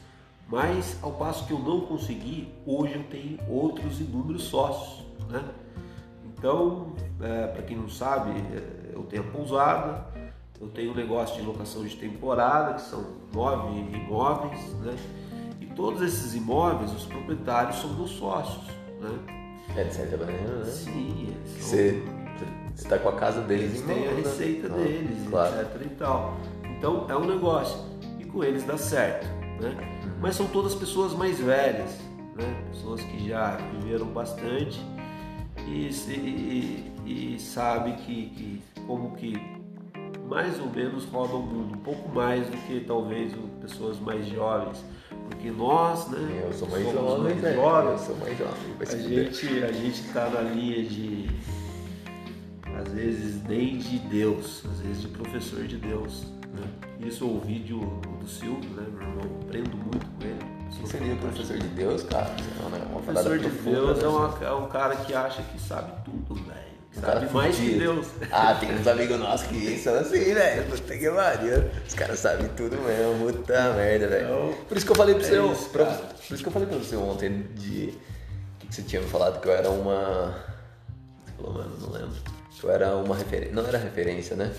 Mas 0.47 0.97
ao 1.01 1.13
passo 1.13 1.45
que 1.47 1.53
eu 1.53 1.59
não 1.59 1.81
consegui, 1.81 2.53
hoje 2.65 2.95
eu 2.95 3.03
tenho 3.03 3.39
outros 3.49 3.99
inúmeros 3.99 4.43
sócios, 4.43 5.03
né? 5.29 5.43
Então, 6.23 6.93
é, 7.21 7.47
para 7.47 7.63
quem 7.63 7.77
não 7.77 7.89
sabe, 7.89 8.31
é, 8.31 8.91
eu 8.93 9.03
tenho 9.03 9.23
a 9.23 9.31
pousada, 9.31 10.05
eu 10.59 10.67
tenho 10.69 10.91
um 10.91 10.95
negócio 10.95 11.35
de 11.35 11.41
locação 11.45 11.83
de 11.83 11.95
temporada, 11.95 12.73
que 12.75 12.81
são 12.81 13.03
nove 13.33 13.77
imóveis, 13.79 14.59
né? 14.81 14.95
E 15.61 15.65
todos 15.67 16.01
esses 16.01 16.33
imóveis, 16.35 16.91
os 16.93 17.05
proprietários 17.05 17.77
são 17.77 17.93
meus 17.93 18.11
sócios, 18.11 18.65
né? 19.01 19.43
É 19.75 19.83
de 19.83 19.93
certa 19.93 20.17
maneira, 20.17 20.41
né? 20.59 20.65
Sim, 20.65 21.35
são- 21.59 21.69
Você 21.69 22.03
está 22.75 22.97
com 22.97 23.09
a 23.09 23.13
casa 23.13 23.41
deles 23.41 23.71
eles 23.71 23.81
em 23.81 23.85
têm 23.85 24.07
a 24.07 24.11
né? 24.11 24.15
receita 24.17 24.67
Ah, 24.71 24.77
deles, 24.77 25.27
Claro. 25.29 25.61
etc 25.61 25.81
e 25.85 25.89
tal. 25.95 26.37
Então 26.77 27.05
é 27.09 27.15
um 27.15 27.25
negócio 27.25 27.77
e 28.19 28.23
com 28.25 28.43
eles 28.43 28.63
dá 28.63 28.77
certo, 28.77 29.25
né? 29.61 29.75
Mas 30.21 30.35
são 30.35 30.47
todas 30.47 30.73
pessoas 30.75 31.13
mais 31.13 31.39
velhas, 31.39 31.99
né? 32.35 32.63
Pessoas 32.71 33.01
que 33.01 33.27
já 33.27 33.57
viveram 33.79 34.05
bastante 34.07 34.79
e, 35.67 35.91
se- 35.91 36.11
e, 36.13 36.93
e 37.35 37.39
sabe 37.39 37.93
que, 37.93 38.29
que 38.29 38.61
como 38.87 39.11
que 39.15 39.33
mais 40.27 40.59
ou 40.59 40.67
menos 40.69 41.05
roda 41.05 41.35
o 41.35 41.41
mundo, 41.41 41.75
um 41.75 41.79
pouco 41.79 42.09
mais 42.09 42.47
do 42.47 42.57
que 42.65 42.79
talvez 42.85 43.33
pessoas 43.61 43.99
mais 43.99 44.25
jovens, 44.27 44.83
porque 45.29 45.49
nós, 45.51 46.07
né? 46.09 46.43
Eu 46.45 46.53
sou 46.53 46.67
mais 46.69 46.83
somos 46.85 46.99
jovem, 46.99 47.23
mais 47.23 47.41
velho. 47.41 47.55
jovens, 47.55 47.91
Eu 47.91 47.97
sou 48.05 48.15
mais 48.17 48.37
jovem. 48.37 48.53
A 48.79 48.85
gente, 48.85 49.63
a 49.63 49.71
gente 49.71 50.03
tá 50.13 50.29
na 50.29 50.41
linha 50.41 50.83
de. 50.83 51.29
Às 52.77 52.91
vezes 52.91 53.41
nem 53.43 53.77
de 53.77 53.99
Deus, 53.99 54.63
às 54.69 54.79
vezes 54.81 55.01
de 55.03 55.07
professor 55.07 55.63
de 55.65 55.77
Deus. 55.77 56.25
Né? 56.53 57.07
Isso 57.07 57.23
eu 57.23 57.29
ouvi 57.29 57.59
de, 57.59 57.73
do 57.73 58.27
Silvio, 58.27 58.69
né? 58.71 58.85
Meu 58.91 59.01
irmão, 59.07 59.39
aprendo 59.43 59.77
muito 59.77 60.05
com 60.05 60.23
ele. 60.25 60.55
O 60.75 60.81
que 60.81 60.87
seria 60.89 61.15
professor 61.15 61.57
de 61.57 61.67
Deus, 61.69 62.03
cara? 62.03 62.35
Não, 62.61 62.69
né? 62.69 62.85
Uma 62.91 63.01
Professor 63.01 63.39
de 63.39 63.47
Deus 63.49 63.97
né? 63.99 64.03
é, 64.03 64.07
uma- 64.07 64.37
é 64.41 64.51
um 64.53 64.67
cara 64.67 64.95
que 64.97 65.13
acha 65.13 65.41
que 65.43 65.59
sabe 65.59 65.93
tudo, 66.03 66.35
velho. 66.35 66.74
Um 66.97 67.01
cara 67.01 67.19
sabe 67.21 67.33
mais 67.33 67.55
que. 67.55 67.77
Deus. 67.77 68.07
Ah, 68.31 68.55
tem 68.55 68.73
uns 68.73 68.87
amigos 68.87 69.19
nossos 69.19 69.47
que 69.47 69.77
são 69.77 69.95
assim, 69.95 70.33
velho. 70.33 70.63
Puta 70.65 70.97
que 70.97 71.09
pariu. 71.09 71.63
Os 71.87 71.93
caras 71.93 72.19
sabem 72.19 72.47
tudo 72.55 72.77
mesmo. 72.81 73.31
Puta 73.33 73.73
merda, 73.73 74.07
velho. 74.07 74.55
Por 74.67 74.77
isso 74.77 74.85
que 74.85 74.91
eu 74.91 74.95
falei 74.95 75.15
pra 75.15 75.25
é 75.25 75.29
você. 75.29 75.51
isso, 75.53 75.69
pra- 75.69 75.85
por 75.85 76.33
isso 76.33 76.43
que 76.43 76.47
eu 76.47 76.53
falei 76.53 76.67
pra 76.67 76.77
você 76.77 76.95
ontem 76.95 77.43
de. 77.55 77.89
O 78.55 78.57
que, 78.59 78.67
que 78.67 78.75
você 78.75 78.81
tinha 78.83 79.01
me 79.01 79.07
falado? 79.09 79.41
Que 79.41 79.47
eu 79.47 79.53
era 79.53 79.69
uma. 79.69 80.35
Você 81.25 81.33
falou, 81.37 81.53
mano, 81.53 81.77
não 81.81 81.89
lembro. 81.91 82.15
Que 82.57 82.63
eu 82.63 82.71
era 82.71 82.95
uma 82.95 83.15
referência. 83.15 83.53
Não 83.53 83.67
era 83.67 83.77
referência, 83.77 84.35
né? 84.35 84.51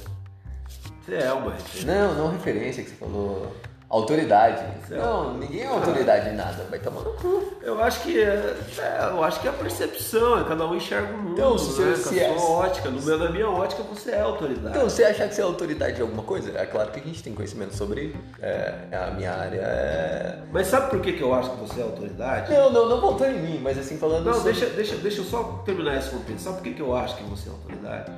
Você 1.04 1.14
é 1.14 1.32
uma 1.32 1.52
referência. 1.52 1.86
Não, 1.94 2.14
não 2.14 2.32
referência 2.32 2.82
que 2.84 2.90
você 2.90 2.96
falou. 2.96 3.56
Autoridade. 3.88 4.62
É 4.90 4.96
Não, 4.96 5.34
ninguém 5.38 5.62
é 5.62 5.66
autoridade 5.68 6.30
em 6.30 6.34
nada. 6.34 6.64
Vai 6.68 6.78
tomar 6.80 7.02
no 7.02 7.12
cu. 7.12 7.52
Eu 7.62 7.80
acho 7.80 8.00
que 8.02 8.20
é, 8.20 8.56
é, 8.78 9.08
eu 9.12 9.22
acho 9.22 9.40
que 9.40 9.46
é 9.46 9.50
a 9.50 9.54
percepção, 9.54 10.40
é 10.40 10.44
cada 10.44 10.66
um 10.66 10.74
enxerga 10.74 11.14
o 11.14 11.18
mundo, 11.18 11.32
Então, 11.34 11.56
se 11.56 11.80
né? 11.80 11.94
você- 11.94 12.02
com 12.02 12.14
a 12.16 12.22
é- 12.34 12.38
sua 12.38 12.50
ótica. 12.50 12.90
No 12.90 13.00
meu, 13.02 13.16
na 13.18 13.30
minha 13.30 13.48
ótica, 13.48 13.84
você 13.84 14.10
é 14.10 14.20
autoridade. 14.22 14.76
Então, 14.76 14.90
você 14.90 15.04
achar 15.04 15.28
que 15.28 15.34
você 15.36 15.40
é 15.40 15.44
autoridade 15.44 15.98
em 15.98 16.02
alguma 16.02 16.24
coisa? 16.24 16.50
É 16.58 16.66
claro 16.66 16.90
que 16.90 16.98
a 16.98 17.02
gente 17.02 17.22
tem 17.22 17.32
conhecimento 17.32 17.76
sobre. 17.76 18.16
é, 18.42 18.74
a 18.92 19.10
minha 19.12 19.32
área 19.32 19.60
é. 19.60 20.38
Mas 20.52 20.66
sabe 20.66 20.90
por 20.90 21.00
que, 21.00 21.12
que 21.12 21.22
eu 21.22 21.32
acho 21.32 21.50
que 21.50 21.56
você 21.60 21.80
é 21.80 21.84
autoridade? 21.84 22.52
Não, 22.52 22.72
não, 22.72 22.88
não 22.88 23.00
voltando 23.00 23.36
em 23.36 23.40
mim, 23.40 23.60
mas 23.62 23.78
assim 23.78 23.98
falando. 23.98 24.24
Não, 24.24 24.34
sobre- 24.34 24.52
deixa, 24.52 24.66
deixa, 24.66 24.96
deixa 24.96 25.20
eu 25.20 25.24
só 25.24 25.62
terminar 25.64 25.96
esse 25.96 26.10
contexto. 26.10 26.40
Sabe 26.42 26.56
por 26.56 26.64
que, 26.64 26.74
que 26.74 26.82
eu 26.82 26.94
acho 26.96 27.16
que 27.16 27.22
você 27.22 27.48
é 27.48 27.52
autoridade? 27.52 28.10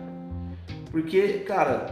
Porque, 0.91 1.41
cara, 1.41 1.87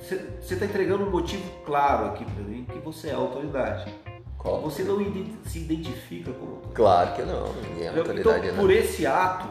você 0.00 0.54
está 0.54 0.64
entregando 0.64 1.04
um 1.04 1.10
motivo 1.10 1.42
claro 1.64 2.06
aqui 2.06 2.24
pra 2.24 2.44
mim 2.44 2.64
que 2.70 2.78
você 2.78 3.08
é 3.08 3.12
autoridade. 3.14 3.92
Qual? 4.38 4.60
Você 4.62 4.82
não 4.82 4.96
se 5.44 5.58
identifica 5.58 6.32
como 6.32 6.56
autoridade. 6.56 6.74
Claro 6.74 7.14
que 7.14 7.22
não, 7.22 7.52
ninguém 7.62 7.84
é 7.86 7.88
autoridade, 7.88 8.46
então, 8.46 8.58
por 8.58 8.70
esse 8.70 9.06
ato, 9.06 9.48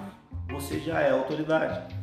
você 0.50 0.80
já 0.80 1.00
é 1.02 1.12
autoridade. 1.12 1.96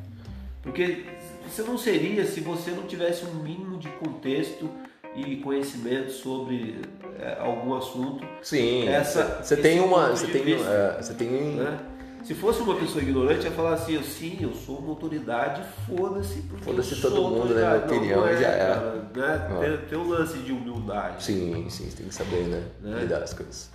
Porque 0.62 1.04
você 1.48 1.62
não 1.62 1.76
seria 1.76 2.24
se 2.24 2.40
você 2.40 2.70
não 2.70 2.84
tivesse 2.84 3.24
um 3.24 3.34
mínimo 3.34 3.78
de 3.78 3.88
contexto 3.88 4.68
e 5.14 5.36
conhecimento 5.36 6.10
sobre 6.12 6.80
é, 7.18 7.38
algum 7.40 7.74
assunto. 7.74 8.24
Sim. 8.42 8.88
Essa- 8.88 9.42
você 9.42 9.56
tem 9.56 9.80
uma. 9.80 10.10
Você 10.10 10.26
tem. 10.26 10.42
vista. 10.44 10.68
é, 10.68 11.02
Você 11.02 11.14
tem. 11.14 11.28
né? 11.30 11.78
Se 12.26 12.34
fosse 12.34 12.60
uma 12.60 12.74
pessoa 12.74 13.00
ignorante, 13.00 13.44
ia 13.44 13.52
falar 13.52 13.74
assim, 13.74 13.94
eu, 13.94 14.02
sim, 14.02 14.36
eu 14.40 14.52
sou 14.52 14.78
uma 14.78 14.88
autoridade, 14.88 15.62
foda-se, 15.86 16.40
porque 16.40 16.64
Foda-se 16.64 17.00
todo 17.00 17.22
mundo, 17.22 17.54
né? 17.54 17.60
Minha 17.60 17.76
opinião 17.86 18.20
não, 18.20 18.26
não 18.32 18.36
já 18.36 18.48
é. 18.48 18.58
cara, 18.58 19.10
né? 19.14 19.58
Tem, 19.60 19.88
tem 19.90 19.98
um 19.98 20.08
lance 20.08 20.36
de 20.38 20.50
humildade. 20.50 21.22
Sim, 21.22 21.66
sim, 21.70 21.88
você 21.88 21.96
tem 21.98 22.08
que 22.08 22.14
saber, 22.14 22.42
né? 22.48 22.64
Né? 22.82 23.02
Lidar 23.02 23.22
as 23.22 23.32
coisas. 23.32 23.70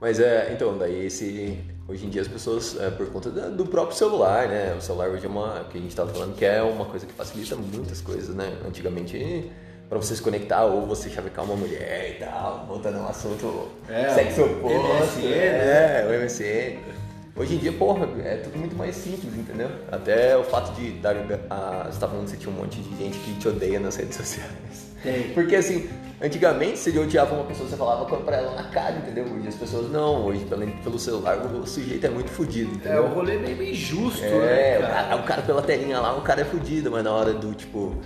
Mas 0.00 0.18
é, 0.18 0.52
então, 0.52 0.76
daí 0.76 1.06
esse. 1.06 1.60
Hoje 1.86 2.04
em 2.04 2.10
dia 2.10 2.22
as 2.22 2.28
pessoas, 2.28 2.76
é, 2.80 2.90
por 2.90 3.06
conta 3.12 3.30
do 3.30 3.66
próprio 3.66 3.96
celular, 3.96 4.48
né? 4.48 4.74
O 4.76 4.80
celular 4.80 5.08
hoje 5.08 5.24
é 5.24 5.28
uma. 5.28 5.64
que 5.70 5.78
a 5.78 5.80
gente 5.80 5.94
tava 5.94 6.12
falando 6.12 6.34
que 6.34 6.44
é 6.44 6.60
uma 6.60 6.86
coisa 6.86 7.06
que 7.06 7.12
facilita 7.12 7.54
muitas 7.54 8.00
coisas, 8.00 8.34
né? 8.34 8.52
Antigamente, 8.66 9.48
pra 9.88 9.96
você 9.96 10.16
se 10.16 10.22
conectar 10.22 10.64
ou 10.64 10.84
você 10.86 11.08
chavecar 11.08 11.44
uma 11.44 11.54
mulher 11.54 12.16
e 12.16 12.24
tal, 12.24 12.64
voltando 12.66 12.98
ao 12.98 13.10
assunto 13.10 13.68
É, 13.88 14.08
sexo 14.12 14.42
oposto. 14.42 15.20
MSN, 15.20 15.28
É, 15.28 16.06
o 16.08 16.20
MSN. 16.20 17.01
Hoje 17.34 17.54
em 17.54 17.58
dia, 17.58 17.72
porra, 17.72 18.06
é 18.24 18.36
tudo 18.36 18.58
muito 18.58 18.76
mais 18.76 18.94
simples, 18.94 19.34
entendeu? 19.34 19.70
Até 19.90 20.36
o 20.36 20.44
fato 20.44 20.74
de 20.74 20.90
dar. 20.92 21.16
A, 21.48 21.88
você 21.90 21.98
tá 21.98 22.06
falando 22.06 22.24
que 22.24 22.30
você 22.32 22.36
tinha 22.36 22.52
um 22.54 22.58
monte 22.58 22.78
de 22.80 22.96
gente 23.02 23.18
que 23.20 23.34
te 23.38 23.48
odeia 23.48 23.80
nas 23.80 23.96
redes 23.96 24.16
sociais. 24.16 24.92
Tem. 25.02 25.30
Porque 25.30 25.56
assim, 25.56 25.88
antigamente 26.20 26.78
você 26.78 26.96
odiava 26.98 27.34
uma 27.34 27.44
pessoa, 27.44 27.66
você 27.68 27.76
falava 27.76 28.04
pra 28.04 28.36
ela 28.36 28.54
na 28.54 28.64
cara, 28.68 28.96
entendeu? 28.96 29.24
Hoje 29.24 29.48
as 29.48 29.54
pessoas 29.54 29.90
não, 29.90 30.26
hoje 30.26 30.44
pelo, 30.44 30.66
pelo 30.84 30.98
celular 30.98 31.38
o 31.38 31.66
sujeito 31.66 32.06
é 32.06 32.10
muito 32.10 32.30
fodido, 32.30 32.70
É, 32.70 32.74
entendeu? 32.74 33.04
o 33.04 33.08
rolê 33.14 33.38
meio, 33.38 33.56
meio 33.56 33.70
injusto, 33.72 34.22
É, 34.22 34.28
né, 34.30 34.78
o 34.78 34.80
cara? 34.82 34.92
cara, 34.92 35.16
o 35.16 35.22
cara 35.24 35.42
pela 35.42 35.62
telinha 35.62 36.00
lá, 36.00 36.14
o 36.16 36.20
cara 36.20 36.42
é 36.42 36.44
fudido, 36.44 36.90
mas 36.90 37.02
na 37.02 37.12
hora 37.12 37.32
do 37.32 37.52
tipo 37.54 37.96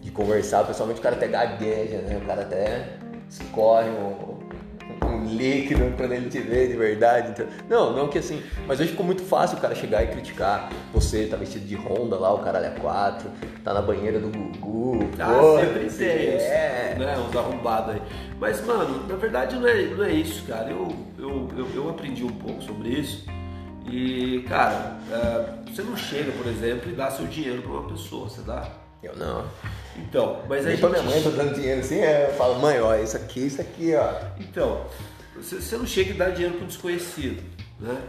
de 0.00 0.10
conversar, 0.10 0.64
pessoalmente 0.66 0.98
o 1.00 1.02
cara 1.02 1.14
até 1.14 1.28
gagueja, 1.28 1.98
né? 1.98 2.20
O 2.22 2.26
cara 2.26 2.42
até 2.42 2.88
escorre 3.30 3.88
um, 3.88 4.38
um 5.04 5.24
líquido 5.24 5.92
quando 5.96 6.12
ele 6.12 6.28
te 6.28 6.40
vê 6.40 6.66
de 6.66 6.76
verdade. 6.76 7.30
Então, 7.30 7.46
não, 7.68 7.92
não 7.92 8.08
que 8.08 8.18
assim, 8.18 8.42
mas 8.66 8.80
hoje 8.80 8.90
ficou 8.90 9.04
muito 9.04 9.22
fácil 9.22 9.58
o 9.58 9.60
cara 9.60 9.74
chegar 9.74 10.02
e 10.02 10.08
criticar. 10.08 10.70
Você 10.92 11.26
tá 11.26 11.36
vestido 11.36 11.66
de 11.66 11.76
Honda 11.76 12.16
lá, 12.16 12.32
o 12.32 12.38
caralho 12.38 12.66
é 12.66 12.70
4, 12.70 13.30
tá 13.62 13.74
na 13.74 13.82
banheira 13.82 14.18
do 14.18 14.28
Gugu. 14.28 15.10
Ah, 15.18 15.26
pô, 15.26 15.58
sempre 15.60 15.90
tem, 15.90 16.06
é. 16.06 16.96
né? 16.98 17.16
Uns 17.18 17.36
arrombados 17.36 17.94
aí. 17.94 18.02
Mas, 18.38 18.64
mano, 18.64 19.06
na 19.06 19.16
verdade 19.16 19.56
não 19.56 19.68
é, 19.68 19.82
não 19.84 20.04
é 20.04 20.12
isso, 20.12 20.44
cara. 20.46 20.70
Eu, 20.70 20.88
eu, 21.18 21.48
eu, 21.56 21.68
eu 21.74 21.90
aprendi 21.90 22.24
um 22.24 22.32
pouco 22.32 22.62
sobre 22.62 22.88
isso. 22.88 23.24
E, 23.86 24.44
cara, 24.48 24.96
é, 25.10 25.70
você 25.70 25.82
não 25.82 25.96
chega, 25.96 26.32
por 26.32 26.46
exemplo, 26.46 26.90
e 26.90 26.94
dá 26.94 27.10
seu 27.10 27.26
dinheiro 27.26 27.62
pra 27.62 27.72
uma 27.72 27.88
pessoa, 27.88 28.28
você 28.28 28.40
dá? 28.40 28.83
Eu 29.04 29.16
não. 29.16 29.46
Então, 29.96 30.42
mas 30.48 30.64
a 30.64 30.68
Nem 30.68 30.76
gente. 30.76 30.88
minha 30.88 31.02
mãe, 31.02 31.22
tô 31.22 31.30
dando 31.30 31.54
dinheiro 31.54 31.80
assim, 31.80 31.98
é, 31.98 32.30
eu 32.30 32.34
falo, 32.34 32.58
mãe, 32.58 32.80
ó, 32.80 32.96
isso 32.96 33.16
aqui, 33.16 33.46
isso 33.46 33.60
aqui, 33.60 33.94
ó. 33.94 34.12
Então, 34.40 34.86
você, 35.36 35.56
você 35.56 35.76
não 35.76 35.86
chega 35.86 36.10
e 36.10 36.14
dá 36.14 36.30
dinheiro 36.30 36.54
para 36.54 36.64
um 36.64 36.68
desconhecido, 36.68 37.42
né? 37.78 38.00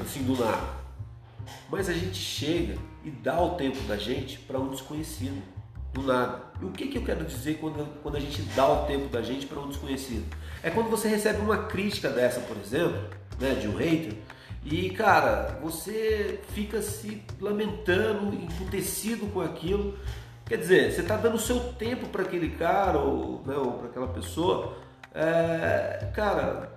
Assim, 0.00 0.22
do 0.22 0.36
nada. 0.36 0.76
Mas 1.68 1.88
a 1.88 1.92
gente 1.92 2.16
chega 2.16 2.78
e 3.04 3.10
dá 3.10 3.40
o 3.40 3.56
tempo 3.56 3.78
da 3.88 3.96
gente 3.96 4.38
para 4.38 4.58
um 4.58 4.68
desconhecido, 4.68 5.42
do 5.92 6.02
nada. 6.02 6.42
E 6.60 6.64
o 6.64 6.70
que, 6.70 6.86
que 6.86 6.98
eu 6.98 7.02
quero 7.02 7.24
dizer 7.24 7.58
quando, 7.58 7.86
quando 8.02 8.16
a 8.16 8.20
gente 8.20 8.42
dá 8.54 8.66
o 8.68 8.86
tempo 8.86 9.08
da 9.08 9.22
gente 9.22 9.46
para 9.46 9.60
um 9.60 9.68
desconhecido? 9.68 10.24
É 10.62 10.70
quando 10.70 10.88
você 10.88 11.08
recebe 11.08 11.40
uma 11.40 11.64
crítica 11.64 12.08
dessa, 12.08 12.40
por 12.40 12.56
exemplo, 12.56 12.98
né, 13.38 13.54
de 13.54 13.68
um 13.68 13.76
hater, 13.76 14.14
e 14.68 14.90
cara, 14.90 15.58
você 15.62 16.40
fica 16.52 16.82
se 16.82 17.22
lamentando, 17.40 18.34
emputecido 18.34 19.26
com 19.26 19.40
aquilo. 19.40 19.96
Quer 20.46 20.58
dizer, 20.58 20.92
você 20.92 21.00
está 21.00 21.16
dando 21.16 21.34
o 21.34 21.40
seu 21.40 21.58
tempo 21.72 22.06
para 22.06 22.22
aquele 22.22 22.50
cara 22.50 22.98
ou, 22.98 23.42
né, 23.44 23.56
ou 23.56 23.72
para 23.72 23.88
aquela 23.88 24.06
pessoa, 24.06 24.76
é, 25.12 26.08
cara, 26.14 26.70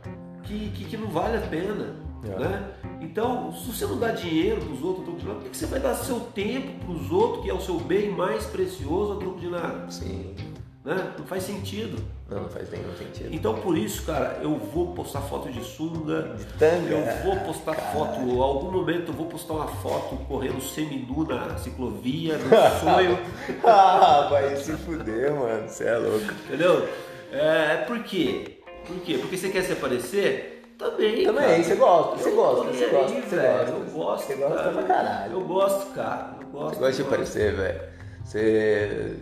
que, 0.43 0.70
que, 0.70 0.86
que 0.86 0.97
não 0.97 1.07
vale 1.07 1.38
a 1.38 1.41
pena. 1.41 1.95
É. 2.24 2.39
Né? 2.39 2.74
Então, 2.99 3.53
se 3.53 3.72
você 3.72 3.86
não 3.86 3.97
dá 3.97 4.11
dinheiro 4.11 4.59
para 4.59 4.74
os 4.74 4.82
outros 4.82 5.01
a 5.01 5.05
troco 5.05 5.20
de 5.20 5.26
nada, 5.26 5.36
por 5.38 5.43
que 5.45 5.49
que 5.51 5.57
você 5.57 5.67
vai 5.67 5.80
dar 5.80 5.93
seu 5.95 6.20
tempo 6.20 6.84
para 6.84 6.91
os 6.91 7.11
outros, 7.11 7.43
que 7.43 7.49
é 7.49 7.53
o 7.53 7.61
seu 7.61 7.80
bem 7.80 8.11
mais 8.11 8.45
precioso, 8.47 9.13
a 9.13 9.15
troco 9.17 9.39
de 9.39 9.49
nada? 9.49 9.89
Sim. 9.89 10.36
Né? 10.84 11.13
Não 11.17 11.26
faz 11.28 11.43
sentido. 11.43 12.03
Não, 12.30 12.41
não 12.43 12.49
faz 12.49 12.69
nenhum 12.69 12.95
sentido. 12.95 13.30
Então, 13.34 13.55
por 13.55 13.77
isso, 13.77 14.03
cara, 14.05 14.38
eu 14.41 14.55
vou 14.55 14.93
postar 14.93 15.21
foto 15.21 15.51
de 15.51 15.63
sunga, 15.63 16.36
tanga. 16.59 16.89
eu 16.93 17.23
vou 17.23 17.38
postar 17.45 17.73
foto, 17.73 18.19
em 18.19 18.39
algum 18.39 18.71
momento 18.71 19.07
eu 19.09 19.13
vou 19.15 19.25
postar 19.25 19.53
uma 19.55 19.67
foto 19.67 20.15
correndo 20.27 20.61
seminu 20.61 21.25
na 21.25 21.57
ciclovia, 21.57 22.38
no 22.38 22.49
sonho, 22.80 23.19
ah, 23.65 24.27
vai 24.30 24.55
se 24.57 24.73
fuder, 24.73 25.34
mano. 25.34 25.67
Você 25.67 25.86
é 25.86 25.97
louco. 25.97 26.25
entendeu? 26.45 26.88
É, 27.32 27.77
por 27.88 28.03
quê? 28.03 28.59
Por 28.86 28.97
quê? 29.01 29.17
Porque 29.17 29.36
você 29.38 29.49
quer 29.49 29.63
se 29.63 29.73
aparecer? 29.73 30.55
Também, 30.77 31.25
Também, 31.25 31.43
cara. 31.45 31.63
você 31.63 31.75
gosta, 31.75 32.15
você 32.15 32.32
gosta, 32.32 32.63
você 32.71 32.86
gosta, 32.88 33.13
aí, 33.15 33.21
você 33.21 33.36
velho. 33.36 33.57
gosta. 33.57 33.71
Eu 33.71 33.86
gosto, 33.91 34.27
Você 34.27 34.36
gosta 34.36 34.55
cara. 34.55 34.71
pra 34.71 34.84
caralho. 34.84 35.32
Eu 35.34 35.41
gosto, 35.41 35.93
cara. 35.93 36.36
Eu 36.39 36.47
gosto. 36.47 36.73
Você 36.75 36.80
gosta 36.80 36.95
de 36.95 37.01
aparecer, 37.01 37.53
velho. 37.53 37.82
Você. 38.23 39.15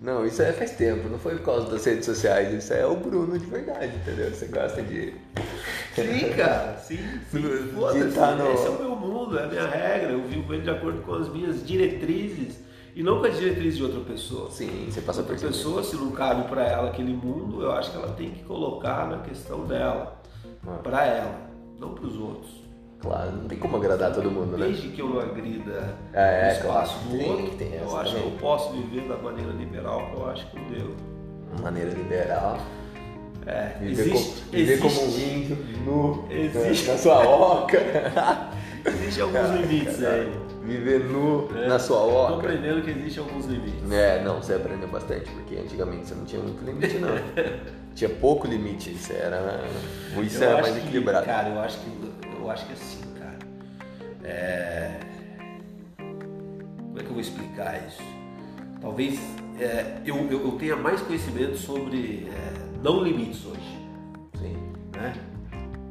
Não, 0.00 0.24
isso 0.24 0.40
é 0.42 0.52
faz 0.52 0.70
tempo, 0.72 1.08
não 1.08 1.18
foi 1.18 1.34
por 1.36 1.44
causa 1.44 1.70
das 1.70 1.84
redes 1.84 2.06
sociais, 2.06 2.52
isso 2.54 2.72
é 2.72 2.86
o 2.86 2.94
Bruno 2.94 3.36
de 3.36 3.46
verdade, 3.46 3.96
entendeu? 3.96 4.30
Você 4.30 4.46
gosta 4.46 4.80
de. 4.80 5.12
Sim, 5.94 6.32
cara, 6.36 6.76
sim. 6.78 6.98
sim. 7.30 7.40
De 7.42 8.14
tá 8.14 8.36
no... 8.36 8.52
Esse 8.52 8.66
é 8.66 8.70
o 8.70 8.78
meu 8.78 8.94
mundo, 8.94 9.36
é 9.36 9.44
a 9.44 9.46
minha 9.48 9.66
regra. 9.66 10.12
Eu 10.12 10.22
vivo 10.22 10.54
ele 10.54 10.62
de 10.62 10.70
acordo 10.70 11.02
com 11.02 11.14
as 11.14 11.28
minhas 11.28 11.66
diretrizes 11.66 12.60
e 12.94 13.02
não 13.02 13.18
com 13.18 13.26
as 13.26 13.36
diretrizes 13.36 13.76
de 13.76 13.82
outra 13.82 14.00
pessoa. 14.00 14.50
Sim, 14.52 14.86
você 14.88 15.00
passa 15.00 15.20
outra 15.20 15.34
por 15.36 15.46
pessoa, 15.46 15.82
se 15.82 15.96
não 15.96 16.12
cabe 16.12 16.48
para 16.48 16.64
ela 16.64 16.90
aquele 16.90 17.12
mundo, 17.12 17.62
eu 17.62 17.72
acho 17.72 17.90
que 17.90 17.96
ela 17.96 18.12
tem 18.12 18.30
que 18.30 18.44
colocar 18.44 19.08
na 19.08 19.18
questão 19.18 19.64
dela, 19.66 20.20
Ah. 20.64 20.78
para 20.80 21.04
ela, 21.06 21.40
não 21.78 21.94
para 21.94 22.06
os 22.06 22.16
outros. 22.16 22.57
Claro, 23.00 23.30
não 23.32 23.44
tem 23.48 23.58
como 23.58 23.76
agradar 23.76 24.12
todo 24.12 24.28
mundo, 24.30 24.56
né? 24.58 24.66
Desde 24.66 24.88
que 24.88 25.00
eu 25.00 25.08
não 25.08 25.20
agrida 25.20 25.94
É, 26.12 26.48
é, 26.48 26.48
o 26.48 26.52
espaço 26.56 26.98
claro. 26.98 27.10
do 27.10 27.18
Tem- 27.18 27.30
outro, 27.30 27.56
tem 27.56 27.74
eu 27.74 27.96
acho 27.96 28.14
que 28.16 28.20
eu 28.24 28.30
posso 28.40 28.72
viver 28.72 29.08
da 29.08 29.16
maneira 29.16 29.52
liberal 29.52 30.06
que 30.10 30.16
eu 30.20 30.26
acho 30.28 30.46
que 30.50 30.56
eu 30.56 30.64
devo. 30.64 30.94
Maneira 31.62 31.90
liberal. 31.90 32.58
É, 33.46 33.76
Viver, 33.80 34.02
existe, 34.02 34.40
como, 34.42 34.50
viver 34.52 34.78
como 34.80 35.00
um 35.02 35.18
índio, 35.18 35.58
nu, 35.86 36.24
Existe. 36.28 36.86
na, 36.88 36.92
na 36.92 36.98
sua 36.98 37.18
oca. 37.28 37.78
existe 38.84 39.20
alguns 39.22 39.50
limites 39.60 40.04
aí. 40.04 40.32
Viver 40.64 41.04
nu 41.04 41.48
É. 41.56 41.66
na 41.68 41.78
sua 41.78 41.98
Tô 41.98 42.10
oca. 42.10 42.34
aprendendo 42.34 42.82
que 42.82 42.90
existem 42.90 43.22
alguns 43.22 43.46
limites. 43.46 43.90
É, 43.90 44.22
não, 44.22 44.42
você 44.42 44.52
aprendeu 44.54 44.88
bastante, 44.88 45.30
porque 45.30 45.56
antigamente 45.56 46.08
você 46.08 46.14
não 46.14 46.24
tinha 46.26 46.42
muito 46.42 46.62
limite, 46.62 46.98
não. 46.98 47.08
tinha 47.94 48.10
pouco 48.10 48.46
limite, 48.46 48.90
você 48.92 49.14
era. 49.14 49.64
Isso 50.22 50.42
Eu 50.44 50.50
era 50.50 50.60
mais 50.60 50.74
que, 50.74 50.80
equilibrado. 50.80 51.24
Cara, 51.24 51.48
eu 51.48 51.60
acho 51.60 51.78
que 51.78 52.07
eu 52.48 52.52
acho 52.52 52.66
que 52.66 52.72
assim, 52.72 53.00
cara. 53.18 53.38
É... 54.24 54.98
Como 55.98 56.98
é 56.98 57.02
que 57.02 57.06
eu 57.06 57.12
vou 57.12 57.20
explicar 57.20 57.86
isso? 57.86 58.02
Talvez 58.80 59.20
é, 59.60 60.00
eu, 60.04 60.16
eu, 60.30 60.46
eu 60.46 60.52
tenha 60.52 60.76
mais 60.76 61.00
conhecimento 61.02 61.56
sobre 61.56 62.26
é, 62.28 62.82
não 62.82 63.02
limites 63.02 63.44
hoje, 63.44 63.78
Sim. 64.38 64.56
né? 64.96 65.14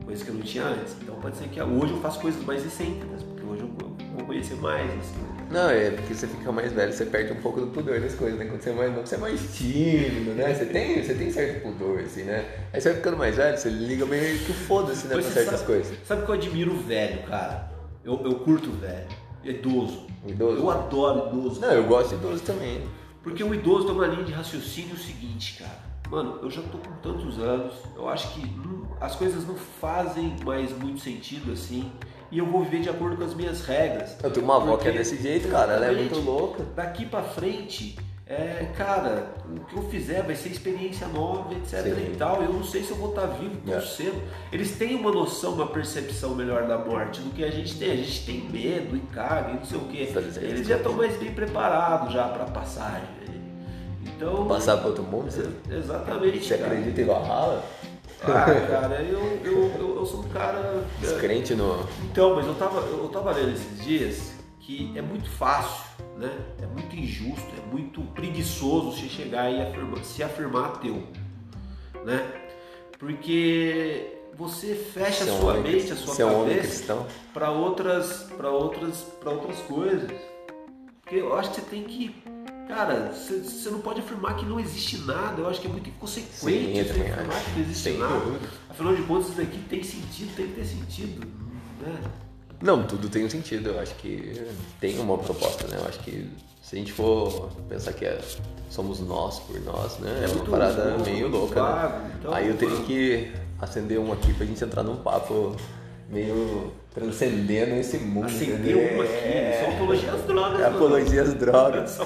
Coisa 0.04 0.24
que 0.24 0.32
eu 0.32 0.36
não 0.36 0.42
tinha 0.42 0.64
antes. 0.64 0.96
Então 1.02 1.16
pode 1.16 1.38
ser 1.38 1.48
que 1.50 1.62
hoje 1.62 1.94
eu 1.94 2.02
faço 2.02 2.20
coisas 2.20 2.44
mais 2.44 2.66
excêntricas, 2.66 3.22
porque 3.24 3.44
hoje 3.46 3.62
eu 3.62 3.68
vou- 3.68 3.98
conhecer 4.26 4.56
mais 4.56 4.92
assim. 4.92 5.37
Não, 5.50 5.70
é 5.70 5.92
porque 5.92 6.14
você 6.14 6.28
fica 6.28 6.52
mais 6.52 6.74
velho, 6.74 6.92
você 6.92 7.06
perde 7.06 7.32
um 7.32 7.38
pouco 7.42 7.62
do 7.62 7.68
pudor 7.68 8.00
das 8.02 8.16
coisas, 8.16 8.38
né? 8.38 8.46
Quando 8.46 8.62
você 8.62 8.70
é 8.70 8.74
mais 8.74 8.92
novo, 8.94 9.08
você 9.08 9.16
é 9.16 9.18
mais 9.18 9.40
tímido, 9.56 10.32
né? 10.32 10.54
Você 10.54 10.66
tem, 10.66 11.02
você 11.04 11.14
tem 11.14 11.32
certo 11.32 11.62
pudor, 11.64 12.00
assim, 12.00 12.24
né? 12.24 12.46
Aí 12.74 12.82
você 12.82 12.90
vai 12.90 12.98
ficando 12.98 13.18
mais 13.18 13.36
velho, 13.38 13.58
você 13.58 13.70
liga 13.70 14.06
meio 14.06 14.38
que 14.40 14.52
foda-se, 14.54 15.08
né, 15.08 15.14
pra 15.14 15.24
certas 15.24 15.60
sabe, 15.62 15.66
coisas. 15.66 15.98
Sabe 16.06 16.24
que 16.26 16.30
eu 16.30 16.36
admiro 16.36 16.74
o 16.74 16.78
velho, 16.78 17.24
cara? 17.24 17.72
Eu, 18.04 18.22
eu 18.26 18.36
curto 18.40 18.70
o 18.70 18.74
velho, 18.74 19.08
idoso. 19.44 20.08
O 20.26 20.30
idoso? 20.30 20.58
Eu 20.62 20.70
adoro 20.70 21.30
idoso. 21.30 21.62
Não, 21.62 21.72
eu 21.72 21.86
gosto 21.86 22.10
de 22.10 22.16
idoso 22.16 22.44
também. 22.44 22.82
Porque 23.24 23.44
o 23.44 23.54
idoso 23.54 23.86
tem 23.86 23.96
uma 23.96 24.08
linha 24.08 24.24
de 24.24 24.32
raciocínio 24.34 24.96
o 24.96 24.98
seguinte, 24.98 25.58
cara. 25.60 25.88
Mano, 26.10 26.40
eu 26.42 26.50
já 26.50 26.62
tô 26.62 26.78
com 26.78 26.92
tantos 27.02 27.38
anos, 27.40 27.74
eu 27.96 28.08
acho 28.08 28.34
que 28.34 28.46
não- 28.58 28.88
as 29.02 29.16
coisas 29.16 29.46
não 29.46 29.56
fazem 29.56 30.36
mais 30.46 30.72
muito 30.78 31.02
sentido 31.02 31.52
assim. 31.52 31.92
E 32.32 32.40
eu 32.40 32.46
vou 32.46 32.64
viver 32.64 32.82
de 32.82 32.90
acordo 32.90 33.16
com 33.16 33.24
as 33.24 33.34
minhas 33.34 33.62
regras. 33.66 34.16
Eu 34.22 34.32
tenho 34.32 34.46
uma 34.46 34.58
avó 34.58 34.76
que 34.78 34.88
é 34.88 34.92
desse 34.92 35.16
jeito, 35.22 35.48
cara, 35.48 35.74
ela 35.74 35.86
é 35.86 35.92
muito 35.94 36.20
louca. 36.20 36.64
Daqui 36.76 37.06
pra 37.06 37.22
frente, 37.24 37.98
é, 38.26 38.68
cara, 38.76 39.32
o 39.50 39.62
que 39.62 39.78
eu 39.78 39.84
fizer 39.84 40.22
vai 40.24 40.36
ser 40.36 40.50
experiência 40.50 41.08
nova, 41.08 41.54
etc 41.54 41.84
Sim. 41.84 42.12
e 42.12 42.16
tal. 42.18 42.44
Eu 42.44 42.52
não 42.52 42.64
sei 42.66 42.84
se 42.84 42.92
eu 42.92 42.98
vou 42.98 43.10
estar 43.12 43.28
vivo 43.28 43.56
tão 43.66 43.76
É. 43.76 43.80
cedo. 43.82 44.22
Eles 44.52 44.72
têm 44.78 44.96
uma 44.96 45.10
noção, 45.12 45.54
uma 45.54 45.68
percepção 45.68 46.36
melhor 46.36 46.68
da 46.68 46.78
morte 46.78 47.22
do 47.22 47.30
que 47.30 47.46
a 47.46 47.50
gente 47.50 47.78
tem. 47.78 47.92
A 47.92 47.96
gente 47.96 48.26
tem 48.26 48.42
medo 48.42 48.98
e 48.98 49.00
caga 49.14 49.52
e 49.52 49.54
não 49.56 49.66
sei 49.66 49.78
o 49.78 49.86
quê. 49.86 50.10
Tá 50.14 50.20
Eles 50.20 50.68
já 50.68 50.76
estão 50.76 50.92
mais 50.94 51.16
bem 51.16 51.32
preparados 51.34 52.12
já 52.12 52.28
pra 52.28 52.44
passagem. 52.46 53.08
Então. 54.06 54.48
Passar 54.48 54.78
para 54.78 54.88
outro 54.88 55.04
mundo, 55.04 55.32
você, 55.32 55.48
Exatamente. 55.72 56.44
você 56.44 56.58
cara. 56.58 56.72
acredita 56.74 57.02
em 57.02 57.06
Valhalla? 57.06 57.64
Ah, 58.24 58.46
cara, 58.68 59.02
eu, 59.04 59.40
eu, 59.44 59.72
eu, 59.80 59.96
eu 59.98 60.06
sou 60.06 60.22
um 60.22 60.30
cara. 60.30 60.84
Descrente 61.00 61.54
no. 61.56 61.86
Então, 62.06 62.36
mas 62.36 62.46
eu 62.48 62.56
tava, 62.56 62.80
eu 62.82 63.08
tava 63.10 63.32
lendo 63.32 63.54
esses 63.54 63.84
dias 63.84 64.34
que 64.60 64.92
é 64.98 65.02
muito 65.02 65.30
fácil, 65.30 65.86
né? 66.18 66.32
É 66.62 66.66
muito 66.66 66.96
injusto, 66.96 67.48
é 67.58 67.72
muito 67.72 68.02
preguiçoso 68.14 68.92
você 68.94 69.08
chegar 69.08 69.50
e 69.52 69.62
afirma- 69.62 70.04
se 70.04 70.22
afirmar 70.24 70.66
ateu, 70.66 71.04
né? 72.04 72.28
Porque 73.00 74.18
você 74.36 74.76
fecha 74.76 75.24
é 75.24 75.30
a 75.30 75.40
sua 75.40 75.54
homem- 75.54 75.74
mente, 75.74 75.92
a 75.92 75.96
sua 75.96 76.14
é 76.14 76.18
cabeça 76.34 77.06
para 77.34 77.52
outras, 77.52 78.24
para 78.38 78.50
outras, 78.50 79.02
para 79.20 79.32
outras 79.32 79.58
coisas. 79.60 80.12
Porque 81.02 81.16
eu 81.16 81.34
acho 81.38 81.52
que 81.52 81.56
você 81.62 81.68
tem 81.70 81.84
que, 81.84 82.14
cara, 82.68 83.12
você, 83.14 83.70
não 83.70 83.80
pode 83.80 84.00
afirmar 84.02 84.36
que 84.36 84.46
não 84.46 84.60
existe 84.60 84.98
nada. 85.00 85.42
Eu 85.42 85.48
acho 85.50 85.62
que 85.62 85.68
é 85.68 85.70
muito 85.70 85.90
inconsequente 85.90 86.36
Sim, 86.36 86.80
afirmar 86.80 87.44
que 87.44 87.52
não 87.52 87.60
existe 87.62 87.84
Sem 87.84 87.98
nada. 87.98 88.40
Afinal 88.70 88.96
de 88.96 89.02
contas, 89.04 89.30
isso 89.30 89.38
daqui 89.38 89.58
tem 89.70 89.84
sentido, 89.84 90.36
tem 90.36 90.48
que 90.48 90.54
ter 90.54 90.66
sentido, 90.66 91.28
né? 91.82 92.00
Não, 92.62 92.84
tudo 92.84 93.08
tem 93.10 93.26
um 93.26 93.30
sentido. 93.30 93.70
Eu 93.70 93.80
acho 93.80 93.94
que 93.96 94.46
tem 94.80 94.98
uma 95.00 95.18
proposta, 95.18 95.68
né? 95.68 95.78
Eu 95.80 95.88
acho 95.88 96.00
que 96.00 96.30
se 96.62 96.76
a 96.76 96.80
gente 96.80 96.92
for 96.92 97.50
pensar 97.70 97.94
que 97.94 98.06
é- 98.06 98.20
somos 98.70 99.00
nós 99.00 99.40
por 99.40 99.60
nós, 99.62 99.98
né? 100.00 100.26
É, 100.26 100.28
uma 100.34 100.46
parada 100.46 100.98
meio 100.98 101.28
louca, 101.28 101.62
né? 101.62 102.12
Então, 102.20 102.34
Aí 102.34 102.48
eu 102.48 102.58
teria 102.58 102.74
mano. 102.74 102.86
que 102.86 103.32
acender 103.60 104.00
um 104.00 104.12
aqui 104.12 104.34
pra 104.34 104.46
gente 104.46 104.64
entrar 104.64 104.84
num 104.84 104.98
papo 104.98 105.56
meio 106.10 106.72
transcendendo 106.94 107.76
esse 107.76 107.98
mundo. 108.00 108.26
Acendeu 108.26 108.56
entendeu? 108.80 108.94
uma 108.96 109.04
aqui, 109.04 109.14
É. 109.28 109.64
só 109.66 109.72
apologia 109.76 110.12
às 110.14 110.22
drogas. 110.24 110.60
É 110.62 110.66
apologia 110.66 111.22
às 111.22 111.34
drogas. 111.36 111.98
Lá. 111.98 112.06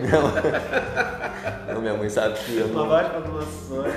Minha 0.00 0.20
mãe- 0.20 1.74
Não, 1.74 1.80
minha 1.82 1.94
mãe 1.94 2.08
sabe 2.08 2.38
que 2.38 2.56
eu 2.56 2.68
não. 2.68 2.88
Para 2.88 3.20
doações, 3.20 3.92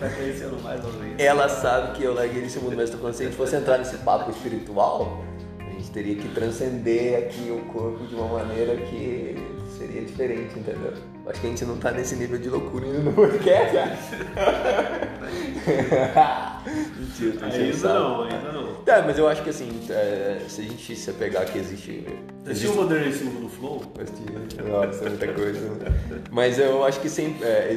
tá 0.00 0.08
conhecendo 0.16 0.62
mais 0.62 0.84
ou 0.84 0.92
menos. 0.94 1.14
Ela 1.22 1.48
sabe 1.48 1.92
que 1.96 2.04
eu 2.04 2.12
larguei 2.14 2.44
esse 2.44 2.58
mundo, 2.58 2.76
mas 2.76 2.90
tô 2.90 2.98
se 3.12 3.22
a 3.22 3.26
gente 3.26 3.36
fosse 3.36 3.56
entrar 3.56 3.78
nesse 3.78 3.96
papo 3.98 4.30
espiritual, 4.30 5.24
a 5.60 5.70
gente 5.70 5.90
teria 5.90 6.16
que 6.16 6.28
transcender 6.28 7.18
aqui 7.18 7.50
o 7.50 7.72
corpo 7.72 8.04
de 8.06 8.14
uma 8.14 8.26
maneira 8.28 8.76
que 8.76 9.36
seria 9.78 10.02
diferente, 10.02 10.58
entendeu? 10.58 10.92
Acho 11.28 11.40
que 11.40 11.46
a 11.46 11.50
gente 11.50 11.64
não 11.64 11.76
tá 11.76 11.90
nesse 11.90 12.14
nível 12.14 12.38
de 12.38 12.48
loucura 12.48 12.86
ainda 12.86 12.98
no 13.00 13.12
podcast, 13.12 13.72
cara. 13.74 13.98
Mentira, 16.96 17.32
tô 17.38 17.44
Ainda 17.46 17.94
não, 17.94 18.22
ainda 18.22 18.52
não. 18.52 18.74
Tá, 18.84 19.02
mas 19.02 19.18
eu 19.18 19.26
acho 19.26 19.42
que 19.42 19.50
assim, 19.50 19.68
é, 19.90 20.38
se 20.48 20.60
a 20.60 20.64
gente 20.64 20.94
se 20.94 21.10
apegar 21.10 21.44
que 21.46 21.58
existe. 21.58 22.06
Assistiu 22.44 22.70
o 22.70 23.12
Silva 23.12 23.40
no 23.40 23.48
Flow? 23.48 23.82
Nossa, 24.68 25.08
muita 25.08 25.32
coisa. 25.32 25.60
né? 25.60 26.22
Mas 26.30 26.58
eu 26.60 26.84
acho 26.84 27.00
que 27.00 27.08
sempre. 27.08 27.44
é, 27.44 27.76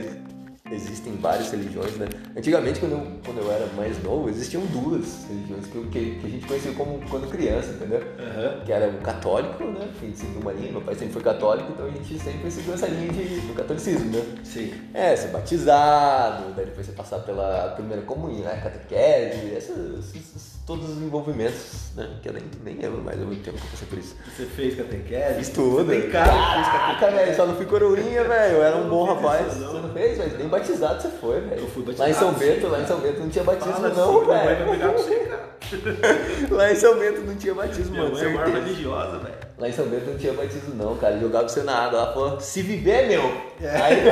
existem 0.71 1.15
várias 1.17 1.51
religiões, 1.51 1.95
né? 1.97 2.07
Antigamente, 2.37 2.79
quando 2.79 2.91
eu, 2.93 3.07
quando 3.25 3.37
eu 3.39 3.51
era 3.51 3.65
mais 3.75 4.01
novo, 4.03 4.29
existiam 4.29 4.61
duas 4.67 5.25
religiões 5.27 5.65
que, 5.67 5.79
que, 5.87 6.19
que 6.19 6.25
a 6.25 6.29
gente 6.29 6.45
conhecia 6.47 6.71
como 6.73 6.99
quando 7.09 7.29
criança, 7.29 7.71
entendeu? 7.71 8.01
Aham. 8.19 8.61
Que 8.65 8.71
era 8.71 8.89
o 8.89 8.97
católico, 9.01 9.63
né? 9.63 9.87
Que 9.99 10.15
seguiu 10.15 10.41
uma 10.41 10.53
linha, 10.53 10.71
meu 10.71 10.81
pai 10.81 10.95
sempre 10.95 11.13
foi 11.13 11.21
católico, 11.23 11.71
então 11.71 11.85
a 11.85 11.89
gente 11.89 12.19
sempre 12.19 12.51
seguiu 12.51 12.73
essa 12.73 12.87
linha 12.87 13.11
de, 13.11 13.39
do 13.41 13.53
catolicismo, 13.53 14.11
né? 14.11 14.23
Sim. 14.43 14.71
É, 14.93 15.15
ser 15.15 15.29
batizado, 15.29 16.53
daí 16.55 16.65
depois 16.65 16.85
você 16.85 16.91
passar 16.93 17.19
pela 17.19 17.69
primeira 17.75 18.01
comunhão, 18.03 18.43
né? 18.43 18.59
catequese, 18.61 19.53
esses, 19.55 20.15
esses- 20.15 20.48
todos 20.69 20.87
os 20.87 21.01
envolvimentos, 21.01 21.89
né? 21.95 22.07
Que 22.21 22.29
eu 22.29 22.33
nem, 22.33 22.43
nem 22.63 22.75
lembro 22.75 23.01
mais 23.01 23.19
há 23.19 23.25
muito 23.25 23.43
tempo 23.43 23.57
que 23.57 23.63
eu 23.63 23.71
passei 23.71 23.87
por 23.87 23.97
isso. 23.97 24.15
Você 24.37 24.45
fez 24.45 24.75
catequese? 24.75 25.33
Fiz 25.39 25.49
tudo. 25.49 25.89
Tem 25.89 26.11
cara 26.11 26.93
que 26.93 26.99
fez 26.99 27.13
velho, 27.15 27.35
só 27.35 27.45
não 27.47 27.55
fui 27.55 27.65
coroinha, 27.65 28.23
velho. 28.23 28.57
Eu 28.57 28.63
era 28.63 28.77
um 28.77 28.87
bom 28.87 29.07
não 29.07 29.15
rapaz. 29.15 29.47
isso, 29.47 29.61
não. 29.61 29.71
Você 29.71 29.79
não 29.79 29.89
fez, 29.89 30.17
velho? 30.19 30.37
Nem 30.37 30.47
batizado 30.47 31.01
você 31.01 31.07
foi, 31.09 31.41
velho. 31.41 31.61
Eu 31.61 31.67
fui 31.69 31.83
Lá 31.83 31.91
em 31.91 31.95
batizado, 31.95 32.19
São 32.19 32.33
Bento, 32.33 32.67
lá 32.67 32.81
em. 32.81 32.85
São 32.85 32.99
Bento 32.99 33.19
não 33.19 33.29
tinha 33.29 33.43
batismo, 33.43 33.73
Fala 33.73 33.89
não, 33.89 34.19
assim, 34.19 34.27
velho. 34.27 34.91
com 34.91 34.97
você, 34.97 35.15
cara. 35.15 35.49
Lá 36.51 36.71
em 36.71 36.75
São 36.75 36.97
Bento 36.97 37.21
não 37.21 37.35
tinha 37.35 37.53
batismo, 37.53 37.91
Minha 37.91 38.03
mano. 38.03 38.15
mãe 38.15 38.23
é 38.23 38.27
uma 38.27 38.45
religiosa, 38.45 39.17
velho. 39.19 39.35
Lá 39.57 39.69
em 39.69 39.71
São 39.71 39.85
Bento 39.87 40.05
não 40.09 40.17
tinha 40.17 40.33
batismo, 40.33 40.75
não, 40.75 40.97
cara. 40.97 41.19
Jogava 41.19 41.45
o 41.45 41.49
Senado. 41.49 41.95
Ela 41.95 42.13
falou, 42.13 42.39
se 42.39 42.61
viver, 42.61 43.07
meu. 43.07 43.23
É. 43.61 43.81
Aí... 43.81 44.03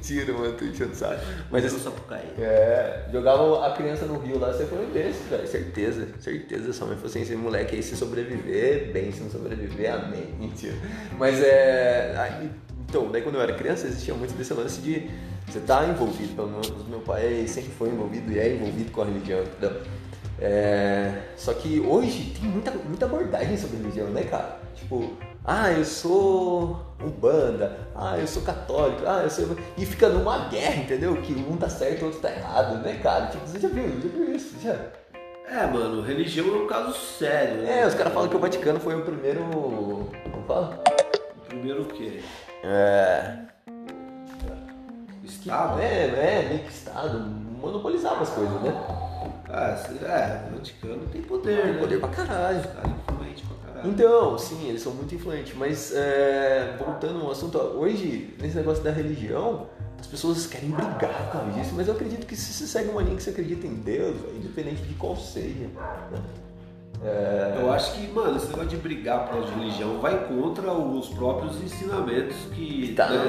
Mentira, 0.00 0.32
mano, 0.32 0.54
tô 0.54 0.64
enchendo 0.64 0.92
o 0.92 0.94
saco. 0.94 1.20
Mas 1.50 1.62
eu 1.62 1.68
assim, 1.68 1.78
só 1.78 1.90
Sapucaí. 1.90 2.24
É, 2.38 3.04
jogava 3.12 3.66
a 3.66 3.72
criança 3.72 4.06
no 4.06 4.18
rio 4.18 4.38
lá, 4.38 4.50
você 4.50 4.64
foi 4.64 4.78
um 4.78 4.90
desses, 4.90 5.28
velho. 5.28 5.46
Certeza, 5.46 6.08
certeza. 6.18 6.72
Sua 6.72 6.86
mãe 6.86 6.96
falou 6.96 7.10
assim: 7.10 7.20
esse 7.20 7.36
moleque 7.36 7.76
aí, 7.76 7.82
se 7.82 7.94
sobreviver, 7.94 8.92
bem, 8.92 9.12
se 9.12 9.20
não 9.20 9.30
sobreviver, 9.30 9.92
amém. 9.92 10.34
Mentira. 10.40 10.74
Mas 11.18 11.42
é. 11.42 12.14
aí, 12.16 12.50
então, 12.88 13.10
daí 13.10 13.20
quando 13.20 13.34
eu 13.34 13.42
era 13.42 13.52
criança, 13.52 13.86
existia 13.86 14.14
muito 14.14 14.32
desse 14.34 14.54
lance 14.54 14.80
de 14.80 15.10
você 15.46 15.60
tá 15.60 15.86
envolvido. 15.86 16.34
Pelo 16.34 16.48
menos 16.48 16.88
meu 16.88 17.00
pai 17.00 17.46
sempre 17.46 17.70
foi 17.72 17.90
envolvido 17.90 18.32
e 18.32 18.38
é 18.38 18.54
envolvido 18.54 18.90
com 18.90 19.02
a 19.02 19.04
religião, 19.04 19.42
entendeu? 19.42 19.82
É, 20.40 21.24
só 21.36 21.52
que 21.52 21.78
hoje 21.80 22.32
tem 22.40 22.48
muita, 22.48 22.70
muita 22.70 23.04
abordagem 23.04 23.58
sobre 23.58 23.76
religião, 23.76 24.08
né, 24.08 24.22
cara? 24.22 24.58
Tipo, 24.74 25.14
ah, 25.44 25.72
eu 25.72 25.84
sou 25.84 26.80
umbanda, 27.02 27.78
ah, 27.94 28.18
eu 28.18 28.26
sou 28.26 28.42
católico, 28.42 29.02
ah, 29.06 29.22
eu 29.22 29.30
sou. 29.30 29.56
E 29.76 29.86
fica 29.86 30.08
numa 30.08 30.48
guerra, 30.48 30.82
entendeu? 30.82 31.16
Que 31.22 31.32
um 31.32 31.56
tá 31.56 31.68
certo 31.68 32.00
e 32.00 32.02
o 32.02 32.06
outro 32.06 32.20
tá 32.20 32.30
errado, 32.30 32.82
né, 32.82 32.98
cara? 33.02 33.26
Tipo, 33.26 33.46
você 33.46 33.58
já 33.58 33.68
viu? 33.68 33.84
Já 33.84 34.08
viu 34.08 34.34
isso? 34.34 34.54
Já? 34.62 34.76
É, 35.48 35.66
mano, 35.66 36.02
religião 36.02 36.46
é 36.46 36.62
um 36.62 36.66
caso 36.66 36.92
sério, 36.92 37.62
né? 37.62 37.80
É, 37.80 37.86
os 37.86 37.94
caras 37.94 38.12
falam 38.12 38.28
que 38.28 38.36
o 38.36 38.38
Vaticano 38.38 38.78
foi 38.78 38.94
o 38.94 39.02
primeiro. 39.04 39.40
Como 39.42 40.44
fala? 40.46 40.82
O 41.36 41.46
Primeiro 41.48 41.82
o 41.82 41.86
quê? 41.86 42.22
É. 42.62 43.38
Estado? 45.24 45.80
É, 45.80 46.04
é, 46.04 46.46
meio 46.48 46.60
que 46.60 46.70
Estado. 46.70 47.18
Monopolizava 47.60 48.22
as 48.22 48.30
coisas, 48.30 48.60
né? 48.62 48.72
Ah, 49.48 49.76
é, 50.06 50.48
o 50.48 50.56
Vaticano 50.56 51.06
tem 51.08 51.22
poder, 51.22 51.62
Tem 51.62 51.72
né? 51.72 51.80
poder 51.80 51.98
pra 51.98 52.08
caralho. 52.10 52.62
Cara 52.62 52.88
influente 52.88 53.44
Então, 53.84 54.38
sim, 54.38 54.68
eles 54.68 54.82
são 54.82 54.92
muito 54.92 55.14
influentes, 55.14 55.54
mas 55.56 55.92
é, 55.94 56.76
voltando 56.78 57.20
ao 57.24 57.30
assunto, 57.30 57.58
hoje, 57.58 58.34
nesse 58.40 58.56
negócio 58.56 58.82
da 58.82 58.90
religião, 58.90 59.66
as 59.98 60.06
pessoas 60.06 60.46
querem 60.46 60.70
brigar 60.70 61.12
por 61.12 61.32
causa 61.32 61.50
disso, 61.52 61.72
mas 61.76 61.88
eu 61.88 61.94
acredito 61.94 62.26
que 62.26 62.36
se 62.36 62.52
você 62.52 62.66
segue 62.66 62.88
uma 62.90 63.02
linha 63.02 63.16
que 63.16 63.22
você 63.22 63.30
acredita 63.30 63.66
em 63.66 63.74
Deus, 63.74 64.16
velho, 64.20 64.36
independente 64.36 64.82
de 64.82 64.94
qual 64.94 65.16
seja, 65.16 65.66
né? 66.10 66.20
É, 67.02 67.56
Eu 67.62 67.72
acho 67.72 67.94
que, 67.94 68.06
mano, 68.08 68.36
esse 68.36 68.48
negócio 68.48 68.68
de 68.68 68.76
brigar 68.76 69.24
por 69.24 69.30
causa 69.36 69.46
de 69.52 69.58
religião 69.58 69.98
vai 70.00 70.26
contra 70.28 70.70
os 70.70 71.08
próprios 71.08 71.56
ensinamentos 71.62 72.36
que. 72.54 72.92
Tá 72.94 73.08
né, 73.08 73.24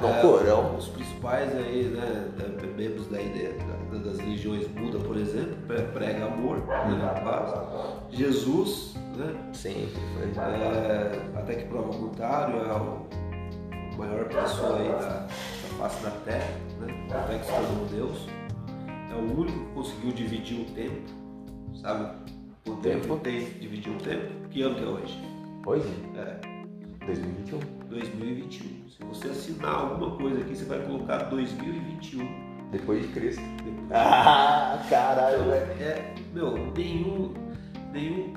no 0.00 0.08
é, 0.08 0.20
Corão. 0.22 0.76
Os 0.78 0.88
principais 0.88 1.54
aí, 1.54 1.84
né, 1.94 2.28
da- 2.38 2.66
membros 2.68 3.06
da 3.08 3.20
ideia 3.20 3.52
da- 3.90 3.98
das 3.98 4.18
religiões 4.18 4.66
Buda, 4.66 4.98
por 4.98 5.18
exemplo, 5.18 5.54
pre- 5.66 5.82
prega 5.82 6.24
amor, 6.24 6.56
né. 6.56 8.06
Jesus, 8.10 8.94
né, 9.16 9.50
sempre 9.52 9.92
foi. 10.14 10.42
é, 10.42 11.38
até 11.38 11.54
que 11.54 11.64
prova 11.66 11.90
o 11.90 11.98
contrário, 11.98 12.56
é 12.56 12.72
o 12.72 13.98
maior 13.98 14.24
pessoa 14.28 14.78
aí 14.78 14.88
da, 14.88 14.98
da 14.98 15.28
face 15.78 16.02
da 16.02 16.10
terra, 16.24 16.50
né, 16.80 17.06
até 17.10 17.38
que 17.38 17.44
se 17.46 17.52
tornou 17.52 17.86
Deus. 17.86 18.26
É 19.10 19.14
o 19.14 19.40
único 19.40 19.58
que 19.58 19.74
conseguiu 19.74 20.12
dividir 20.12 20.60
o 20.62 20.64
tempo, 20.72 21.02
sabe? 21.82 22.16
O 22.66 22.76
tempo 22.76 23.00
Tempo. 23.02 23.16
tem 23.18 23.44
dividir 23.60 23.92
o 23.92 23.98
tempo. 23.98 24.48
Que 24.48 24.62
ano 24.62 24.74
que 24.76 24.84
é 24.84 24.86
hoje? 24.86 25.20
Hoje? 25.66 25.88
É 26.16 27.04
2021. 27.04 27.58
2021. 27.90 28.88
Se 28.88 29.04
você 29.04 29.28
assinar 29.28 29.74
alguma 29.74 30.16
coisa 30.16 30.40
aqui, 30.40 30.54
você 30.56 30.64
vai 30.64 30.78
colocar 30.80 31.18
2021. 31.24 32.52
Depois 32.70 33.02
de 33.02 33.08
Cristo. 33.08 33.42
Ah, 33.90 34.82
caralho, 34.88 35.36
Então, 35.42 35.50
velho. 35.50 35.82
é, 35.82 36.14
meu, 36.32 36.56
nenhum, 36.74 37.34
nenhum, 37.92 38.34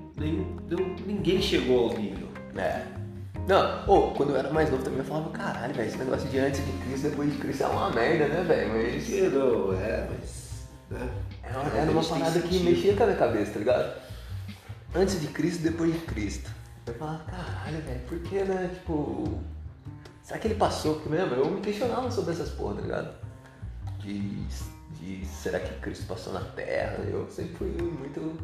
não- 0.70 0.95
ninguém 1.06 1.41
chegou 1.41 1.89
ao 1.89 1.97
nível. 1.97 2.28
É. 2.56 2.86
Não, 3.47 3.88
ô, 3.88 4.12
quando 4.12 4.32
eu 4.32 4.38
era 4.38 4.51
mais 4.51 4.72
novo 4.72 4.84
também 4.84 4.99
eu 4.99 5.06
falava, 5.06 5.30
caralho, 5.30 5.74
velho, 5.74 5.88
esse 5.88 5.97
negócio 5.97 6.28
de 6.30 6.39
antes 6.39 6.66
de 6.66 6.72
Cristo, 6.84 7.10
depois 7.10 7.32
de 7.32 7.38
Cristo 7.38 7.64
é 7.64 7.68
uma 7.68 7.91
merda, 7.91 8.28
né, 8.28 8.43
velho? 8.43 8.74
Mas. 8.74 9.06
Que 9.06 9.22
não, 9.22 9.74
é, 9.74 10.10
mas. 10.10 10.68
Né? 10.89 11.10
Era 11.43 11.60
uma, 11.60 11.78
era 11.78 11.91
uma 11.91 12.03
parada 12.03 12.39
que 12.39 12.60
mexia 12.60 12.95
com 12.95 13.03
a 13.03 13.06
minha 13.06 13.18
cabeça, 13.18 13.51
tá 13.53 13.60
ligado? 13.60 14.01
Antes 14.95 15.22
de 15.22 15.28
Cristo, 15.28 15.62
depois 15.62 15.93
de 15.93 15.99
Cristo. 15.99 16.49
Eu 16.88 16.93
falava, 16.95 17.24
caralho, 17.26 17.82
velho, 17.84 17.99
por 18.08 18.20
que, 18.20 18.43
né? 18.43 18.70
Tipo. 18.74 19.39
Será 20.24 20.39
que 20.39 20.47
ele 20.47 20.56
passou? 20.56 20.95
Porque 20.95 21.10
mesmo, 21.10 21.36
eu 21.36 21.51
me 21.51 21.62
questionava 21.62 22.10
sobre 22.10 22.34
essas 22.34 22.49
porra, 22.49 22.76
tá 22.76 22.82
ligado? 22.82 23.16
De, 23.99 24.20
de 24.99 25.26
será 25.26 25.60
que 25.60 25.72
Cristo 25.82 26.08
passou 26.08 26.34
na 26.34 26.41
Terra? 26.41 26.97
Eu 27.03 27.28
sempre 27.30 27.53
fui 27.56 27.68
muito. 27.68 28.36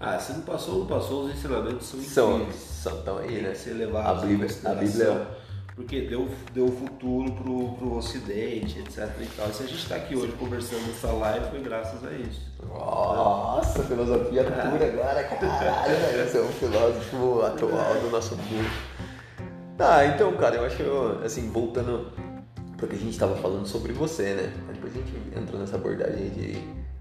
Ah, 0.00 0.18
se 0.18 0.32
não 0.32 0.42
passou, 0.42 0.78
não 0.80 0.86
passou, 0.86 1.24
os 1.24 1.32
ensinamentos 1.32 1.86
são 1.86 2.00
São, 2.00 2.34
incríveis. 2.36 2.56
são 2.60 3.02
tão 3.02 3.18
aí, 3.18 3.26
Tem 3.28 3.42
né? 3.42 3.54
ser 3.54 3.72
levado 3.74 4.06
A 4.22 4.26
Bíblia, 4.26 4.48
a 4.64 4.74
Bíblia 4.74 5.26
Porque 5.74 6.02
deu, 6.02 6.28
deu 6.54 6.68
futuro 6.68 7.32
pro, 7.32 7.72
pro 7.72 7.96
ocidente, 7.96 8.78
etc 8.78 9.10
e 9.20 9.26
tal. 9.36 9.48
Se 9.52 9.64
a 9.64 9.66
gente 9.66 9.88
tá 9.88 9.96
aqui 9.96 10.14
hoje 10.16 10.32
conversando 10.38 10.86
nessa 10.86 11.08
live, 11.08 11.50
foi 11.50 11.60
graças 11.62 12.04
a 12.04 12.12
isso. 12.12 12.40
Nossa, 12.68 13.82
filosofia 13.82 14.44
pura 14.44 14.86
agora, 14.86 15.24
caralho, 15.24 15.96
velho. 15.96 16.28
Você 16.30 16.38
é 16.38 16.42
um 16.42 16.48
filósofo 16.52 17.42
atual 17.42 17.94
do 18.00 18.10
nosso 18.10 18.36
mundo. 18.36 18.70
Ah, 19.80 20.04
então, 20.06 20.32
cara, 20.36 20.56
eu 20.56 20.64
acho 20.64 20.76
que, 20.76 20.82
eu, 20.82 21.20
assim, 21.24 21.48
voltando 21.50 22.10
pro 22.76 22.86
que 22.88 22.96
a 22.96 22.98
gente 22.98 23.18
tava 23.18 23.36
falando 23.36 23.66
sobre 23.66 23.92
você, 23.92 24.34
né? 24.34 24.52
Depois 24.72 24.92
a 24.94 24.98
gente 24.98 25.12
entrou 25.36 25.60
nessa 25.60 25.76
abordagem 25.76 26.30
de, 26.30 26.52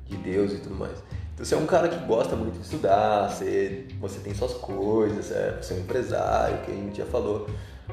de 0.05 0.17
Deus 0.17 0.53
e 0.53 0.57
tudo 0.57 0.75
mais. 0.75 0.97
Então, 1.37 1.45
você 1.45 1.53
é 1.53 1.57
um 1.59 1.67
cara 1.67 1.87
que 1.87 2.03
gosta 2.07 2.35
muito 2.35 2.55
de 2.55 2.63
estudar, 2.63 3.29
você, 3.29 3.85
você 4.01 4.19
tem 4.21 4.33
suas 4.33 4.53
coisas, 4.53 5.31
é, 5.31 5.55
você 5.61 5.75
é 5.75 5.77
um 5.77 5.79
empresário, 5.81 6.65
que 6.65 6.71
a 6.71 6.73
gente 6.73 6.97
já 6.97 7.05
falou. 7.05 7.47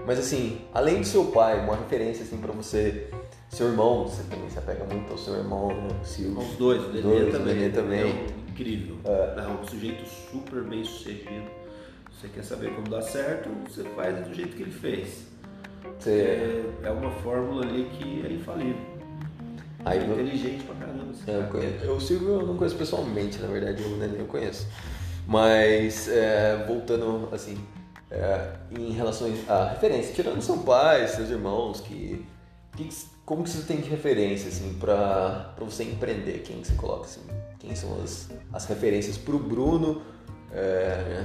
Mas, 0.06 0.18
assim, 0.18 0.62
além 0.72 1.00
do 1.00 1.06
seu 1.06 1.26
pai, 1.26 1.62
uma 1.62 1.76
referência, 1.76 2.22
assim, 2.24 2.38
pra 2.38 2.52
você, 2.52 3.10
seu 3.50 3.66
irmão, 3.66 4.08
você 4.08 4.22
também 4.22 4.48
se 4.48 4.58
apega 4.58 4.86
muito 4.86 5.12
ao 5.12 5.18
seu 5.18 5.34
irmão, 5.34 5.68
né? 5.68 5.88
Silvio. 6.02 6.38
Os 6.38 6.56
dois, 6.56 6.84
o 6.84 6.88
Nenê 6.88 7.30
também. 7.30 7.54
Nenê 7.54 7.68
também. 7.68 8.00
É 8.00 8.50
incrível. 8.50 8.96
É 9.04 9.46
um 9.46 9.62
sujeito 9.68 10.06
super 10.30 10.62
bem 10.62 10.82
sucedido. 10.82 11.44
Você 12.12 12.28
quer 12.28 12.44
saber 12.44 12.74
como 12.74 12.88
dar 12.88 13.02
certo, 13.02 13.50
você 13.68 13.84
faz 13.90 14.26
do 14.26 14.32
jeito 14.32 14.56
que 14.56 14.62
ele 14.62 14.72
fez. 14.72 15.26
Você... 15.98 16.10
É, 16.82 16.86
é 16.88 16.90
uma 16.90 17.10
fórmula 17.10 17.62
ali 17.62 17.90
que 17.90 18.24
é 18.26 18.32
infalível. 18.32 18.93
Aí, 19.84 19.98
é 19.98 20.04
inteligente 20.04 20.64
pra 20.64 20.74
caramba. 20.74 21.12
É, 21.26 21.36
eu 21.36 21.44
conheço. 21.44 21.92
O 21.92 22.00
Silvio 22.00 22.28
eu 22.40 22.46
não 22.46 22.56
conheço 22.56 22.76
pessoalmente, 22.76 23.38
na 23.38 23.48
verdade, 23.48 23.82
o 23.82 23.96
Nenê 23.96 24.20
eu 24.20 24.26
conheço. 24.26 24.66
Mas, 25.26 26.08
é, 26.08 26.64
voltando, 26.66 27.28
assim, 27.32 27.58
é, 28.10 28.52
em 28.70 28.92
relação 28.92 29.30
à 29.48 29.70
referência, 29.70 30.14
tirando 30.14 30.40
seu 30.42 30.58
pai, 30.58 31.06
seus 31.08 31.30
irmãos, 31.30 31.80
que, 31.80 32.24
que 32.76 32.88
como 33.24 33.42
que 33.42 33.50
você 33.50 33.62
tem 33.66 33.80
de 33.80 33.88
referência, 33.88 34.48
assim, 34.48 34.74
pra, 34.74 35.52
pra 35.56 35.64
você 35.64 35.84
empreender? 35.84 36.40
Quem 36.40 36.60
que 36.60 36.68
você 36.68 36.74
coloca, 36.74 37.04
assim? 37.04 37.22
Quem 37.58 37.74
são 37.74 38.02
as, 38.02 38.30
as 38.52 38.66
referências 38.66 39.16
pro 39.16 39.38
Bruno, 39.38 40.02
é, 40.52 41.24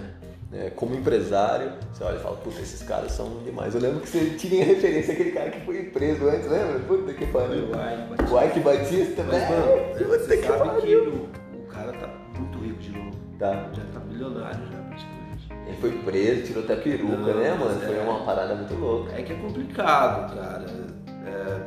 é, 0.51 0.69
como 0.71 0.95
empresário? 0.95 1.71
Você 1.93 2.03
olha 2.03 2.15
e 2.17 2.19
fala, 2.19 2.35
puta, 2.37 2.59
esses 2.59 2.81
caras 2.83 3.11
são 3.11 3.37
demais. 3.43 3.75
Eu 3.75 3.81
lembro 3.81 3.99
que 4.01 4.07
você 4.09 4.31
tinha 4.31 4.65
referência 4.65 5.13
àquele 5.13 5.31
cara 5.31 5.49
que 5.51 5.61
foi 5.65 5.83
preso 5.83 6.27
antes, 6.27 6.47
lembra? 6.49 6.79
Puta 6.79 7.13
que 7.13 7.25
pariu. 7.27 7.65
O 8.31 8.43
Ike 8.45 8.59
Batista. 8.61 9.23
Mas, 9.23 9.47
velho. 9.47 9.59
mano, 9.65 9.93
Puta 9.93 10.03
você 10.05 10.37
que 10.37 10.47
sabe 10.47 10.69
pariu. 10.69 10.81
que 11.03 11.09
o, 11.57 11.59
o 11.59 11.67
cara 11.67 11.91
tá 11.93 12.09
muito 12.37 12.57
rico 12.59 12.79
de 12.79 12.91
novo. 12.91 13.11
Tá. 13.37 13.69
Já 13.73 13.83
tá 13.93 13.99
milionário 14.01 14.59
já, 14.71 14.77
praticamente. 14.79 15.49
Ele 15.67 15.77
foi 15.79 15.91
preso, 16.03 16.43
tirou 16.43 16.63
até 16.63 16.73
a 16.73 16.77
peruca, 16.77 17.15
Não, 17.15 17.39
né, 17.39 17.49
mano? 17.53 17.75
mas 17.75 17.83
Foi 17.83 17.97
é. 17.97 18.01
uma 18.01 18.19
parada 18.25 18.55
muito 18.55 18.73
louca. 18.73 19.13
É 19.15 19.21
que 19.21 19.33
é 19.33 19.35
complicado, 19.35 20.35
cara. 20.35 20.65
É, 21.27 21.61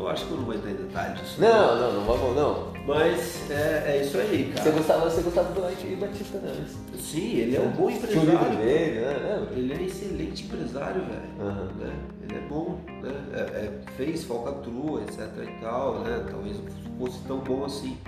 Eu 0.00 0.08
acho 0.08 0.24
que 0.24 0.30
eu 0.32 0.38
não 0.38 0.44
vou 0.44 0.54
entrar 0.54 0.70
em 0.70 0.74
detalhes 0.76 1.20
disso. 1.20 1.40
Não, 1.40 1.76
não, 1.78 1.92
não 1.92 2.04
vamos, 2.06 2.34
não. 2.34 2.70
Mas 2.86 3.50
é, 3.50 3.84
é 3.96 4.02
isso 4.02 4.16
aí, 4.16 4.50
cara. 4.54 4.62
Você 4.64 4.70
gostava, 4.70 5.10
você 5.10 5.20
gostava 5.20 5.52
do 5.52 5.70
Ike 5.72 5.94
Batista, 5.96 6.38
né? 6.38 6.66
Sim, 6.98 7.36
ele 7.36 7.56
é 7.56 7.60
um 7.60 7.70
bom 7.70 7.88
Tinha 7.88 7.98
o 8.08 8.24
livro 8.24 8.32
empresário. 8.32 8.56
dele, 8.58 9.00
né? 9.00 9.46
Ele 9.54 9.72
é 9.74 9.82
excelente 9.82 10.44
empresário, 10.44 11.02
velho. 11.02 11.22
Aham. 11.50 11.68
Né? 11.78 11.92
Ele 12.22 12.34
é 12.34 12.40
bom, 12.48 12.78
né? 13.02 13.12
É- 13.34 13.38
é, 13.40 13.72
fez 13.98 14.24
falcatrua, 14.24 15.02
etc 15.02 15.20
e 15.46 15.60
tal, 15.60 15.98
né? 16.00 16.24
Talvez 16.30 16.56
não 16.58 16.98
fosse 16.98 17.18
tão 17.28 17.38
bom 17.40 17.64
assim. 17.66 17.98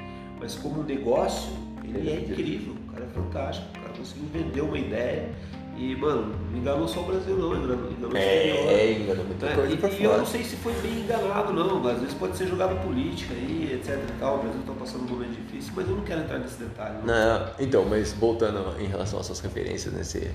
Mas 0.41 0.55
como 0.55 0.83
negócio, 0.83 1.51
ele 1.85 1.99
Ele 1.99 2.11
é 2.11 2.15
é 2.15 2.21
incrível. 2.21 2.75
O 2.89 2.93
cara 2.93 3.05
é 3.05 3.09
fantástico. 3.09 3.67
O 3.77 3.81
cara 3.83 3.93
conseguiu 3.99 4.25
vender 4.33 4.61
uma 4.63 4.79
ideia. 4.79 5.29
E, 5.77 5.97
mano, 5.97 6.35
enganou 6.55 6.87
só 6.87 7.01
o 7.01 7.07
Brasil 7.07 7.37
não, 7.37 7.57
enganou, 7.57 7.91
enganou 7.91 8.13
o 8.13 8.17
exterior. 8.17 8.71
É, 8.71 8.93
enganou 8.93 9.25
muita 9.25 9.47
né? 9.47 9.55
coisa 9.55 9.77
pra 9.77 9.89
E, 9.89 10.01
e 10.01 10.05
eu 10.05 10.19
não 10.19 10.27
sei 10.27 10.45
se 10.45 10.57
foi 10.57 10.73
bem 10.75 11.01
enganado 11.01 11.53
não, 11.53 11.81
mas 11.81 11.95
às 11.95 12.01
vezes 12.01 12.15
pode 12.15 12.37
ser 12.37 12.47
jogada 12.47 12.75
política 12.77 13.35
aí, 13.35 13.73
etc 13.73 13.99
e 13.99 14.21
tal. 14.21 14.37
O 14.37 14.43
Brasil 14.43 14.61
tá 14.67 14.73
passando 14.79 15.05
um 15.05 15.09
momento 15.09 15.41
difícil, 15.41 15.73
mas 15.75 15.89
eu 15.89 15.97
não 15.97 16.05
quero 16.05 16.21
entrar 16.21 16.39
nesse 16.39 16.59
detalhe. 16.59 16.99
Não. 17.05 17.07
Não, 17.07 17.51
então, 17.59 17.85
mas 17.87 18.13
voltando 18.13 18.81
em 18.81 18.87
relação 18.87 19.19
às 19.19 19.27
suas 19.27 19.41
referências 19.41 19.93
nesse. 19.93 20.31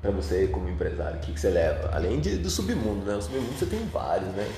Pra 0.00 0.10
você 0.10 0.48
como 0.48 0.68
empresário, 0.68 1.18
o 1.18 1.20
que, 1.20 1.32
que 1.32 1.38
você 1.38 1.50
leva? 1.50 1.90
Além 1.94 2.18
de, 2.18 2.36
do 2.38 2.50
submundo, 2.50 3.06
né? 3.06 3.14
O 3.14 3.22
submundo 3.22 3.52
você 3.52 3.66
tem 3.66 3.86
vários, 3.86 4.30
né? 4.30 4.48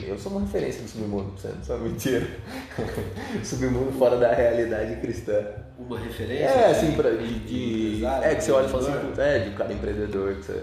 Eu 0.00 0.18
sou 0.18 0.32
uma 0.32 0.40
referência 0.40 0.82
do 0.82 0.88
submundo, 0.88 1.38
você 1.38 1.48
não 1.48 1.62
sabe 1.62 1.84
mentira. 1.84 2.26
submundo 3.44 3.92
fora 3.92 4.16
da 4.16 4.34
realidade 4.34 5.00
cristã. 5.00 5.40
Uma 5.86 5.98
referência? 5.98 6.44
É, 6.44 6.70
assim, 6.70 6.92
pra, 6.92 7.10
de, 7.10 7.38
de- 7.40 8.04
É, 8.04 8.34
que 8.34 8.42
você 8.44 8.52
olha 8.52 8.66
e 8.66 8.68
fala 8.70 8.82
assim, 8.88 9.20
é, 9.20 9.38
de 9.40 9.50
um 9.50 9.54
cara 9.54 9.72
empreendedor 9.72 10.34
que 10.36 10.42
você. 10.44 10.62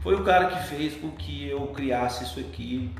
Foi 0.00 0.14
o 0.14 0.24
cara 0.24 0.46
que 0.46 0.68
fez 0.68 0.94
com 0.94 1.10
que 1.12 1.48
eu 1.48 1.66
criasse 1.68 2.24
isso 2.24 2.38
aqui, 2.40 2.90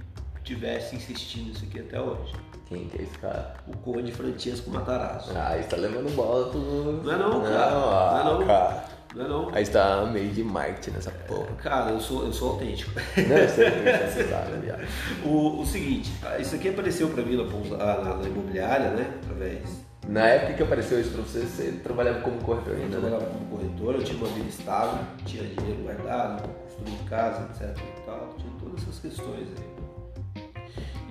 tivesse 0.43 0.97
insistindo 0.97 1.49
nisso 1.49 1.65
aqui 1.69 1.81
até 1.81 2.01
hoje. 2.01 2.33
Quem 2.69 2.87
que 2.89 2.99
é 2.99 3.03
esse 3.03 3.17
cara? 3.19 3.55
O 3.67 3.77
Conde 3.79 4.13
Francesco 4.13 4.71
Matarazzo. 4.71 5.31
Ah, 5.35 5.57
você 5.57 5.69
tá 5.69 5.77
levando 5.77 6.15
bola 6.15 6.51
pro. 6.51 6.61
Não 7.03 7.13
é 7.13 7.17
não, 7.17 7.41
cara. 7.43 7.67
ah, 7.67 8.23
Não 8.25 8.31
é 8.37 8.39
não. 8.41 8.47
cara. 8.47 8.85
Não 9.15 9.25
é 9.25 9.29
não? 9.29 9.49
Aí 9.55 9.65
você 9.65 9.73
tá 9.73 10.05
meio 10.05 10.29
de 10.29 10.45
marketing 10.45 10.91
nessa 10.91 11.11
porra. 11.11 11.47
Cara, 11.63 11.91
eu 11.93 12.01
sou, 12.01 12.27
eu 12.27 12.33
sou 12.33 12.51
autêntico. 12.53 12.91
Não, 13.17 13.37
eu 13.39 13.49
sei 13.49 13.71
que 13.71 13.79
você 14.13 14.25
sabe, 14.29 14.59
viado. 14.59 14.83
o, 15.25 15.61
o 15.63 15.67
seguinte, 15.67 16.13
isso 16.39 16.55
aqui 16.57 16.69
apareceu 16.69 17.09
pra 17.09 17.23
mim 17.23 17.37
na, 17.37 17.77
na, 17.77 18.17
na 18.17 18.29
imobiliária, 18.29 18.91
né? 18.91 19.15
Através. 19.23 19.88
Na 20.09 20.27
época 20.27 20.55
que 20.55 20.63
apareceu 20.63 20.99
isso 20.99 21.11
pra 21.11 21.21
você, 21.21 21.41
você 21.41 21.73
trabalhava 21.83 22.23
como 22.23 22.41
corretor 22.41 22.73
Eu 22.73 22.83
ainda, 22.83 22.97
né? 22.99 23.09
trabalhava 23.09 23.39
como 23.39 23.47
corretor, 23.51 23.95
eu 23.95 24.03
tinha 24.05 24.17
uma 24.19 24.29
vida 24.29 24.49
estável, 24.49 25.05
tinha 25.27 25.45
dinheiro 25.45 25.83
guardado, 25.83 26.49
em 26.87 27.09
casa, 27.09 27.47
etc 27.51 27.77
e 27.77 28.01
tal, 28.07 28.35
tinha 28.39 28.51
todas 28.59 28.83
essas 28.83 28.99
questões 29.01 29.49
aí. 29.59 30.49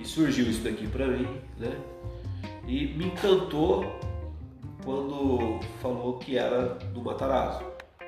E 0.00 0.04
surgiu 0.04 0.46
isso 0.46 0.62
daqui 0.62 0.88
pra 0.88 1.06
mim, 1.06 1.28
né? 1.58 1.70
E 2.66 2.88
me 2.88 3.06
encantou 3.06 3.84
quando 4.84 5.60
falou 5.80 6.18
que 6.18 6.36
era 6.36 6.74
do 6.92 7.00
Matarazzo. 7.00 7.64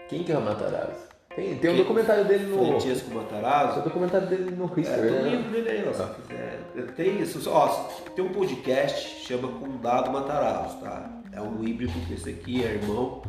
Quem 0.09 0.25
que 0.25 0.33
é 0.33 0.39
o 0.39 0.41
Matarazzo? 0.41 1.10
Tem, 1.35 1.55
tem 1.59 1.71
um 1.71 1.77
documentário 1.77 2.25
dele 2.25 2.45
no. 2.47 2.67
Francesco 2.67 3.09
Tem 3.09 3.17
um 3.19 3.23
Matarazzo. 3.23 3.83
documentário 3.83 4.27
dele 4.27 4.51
no 4.51 4.65
É, 4.77 4.81
History, 4.81 5.01
tem 5.01 5.11
um 5.19 5.23
né? 5.23 5.31
livro 5.31 5.51
dele 5.53 5.71
aí, 5.71 5.89
ó, 5.89 5.93
se 5.93 6.23
quiser. 6.23 6.61
Tem 6.97 7.21
isso, 7.21 7.51
ó, 7.51 7.69
tem 8.17 8.25
um 8.25 8.33
podcast 8.33 9.27
chama 9.27 9.49
Condado 9.49 10.11
Matarazzo, 10.11 10.79
tá? 10.79 11.09
É 11.33 11.41
um 11.41 11.63
híbrido 11.63 11.93
com 12.07 12.13
esse 12.13 12.31
aqui, 12.31 12.65
é 12.65 12.75
irmão. 12.75 13.23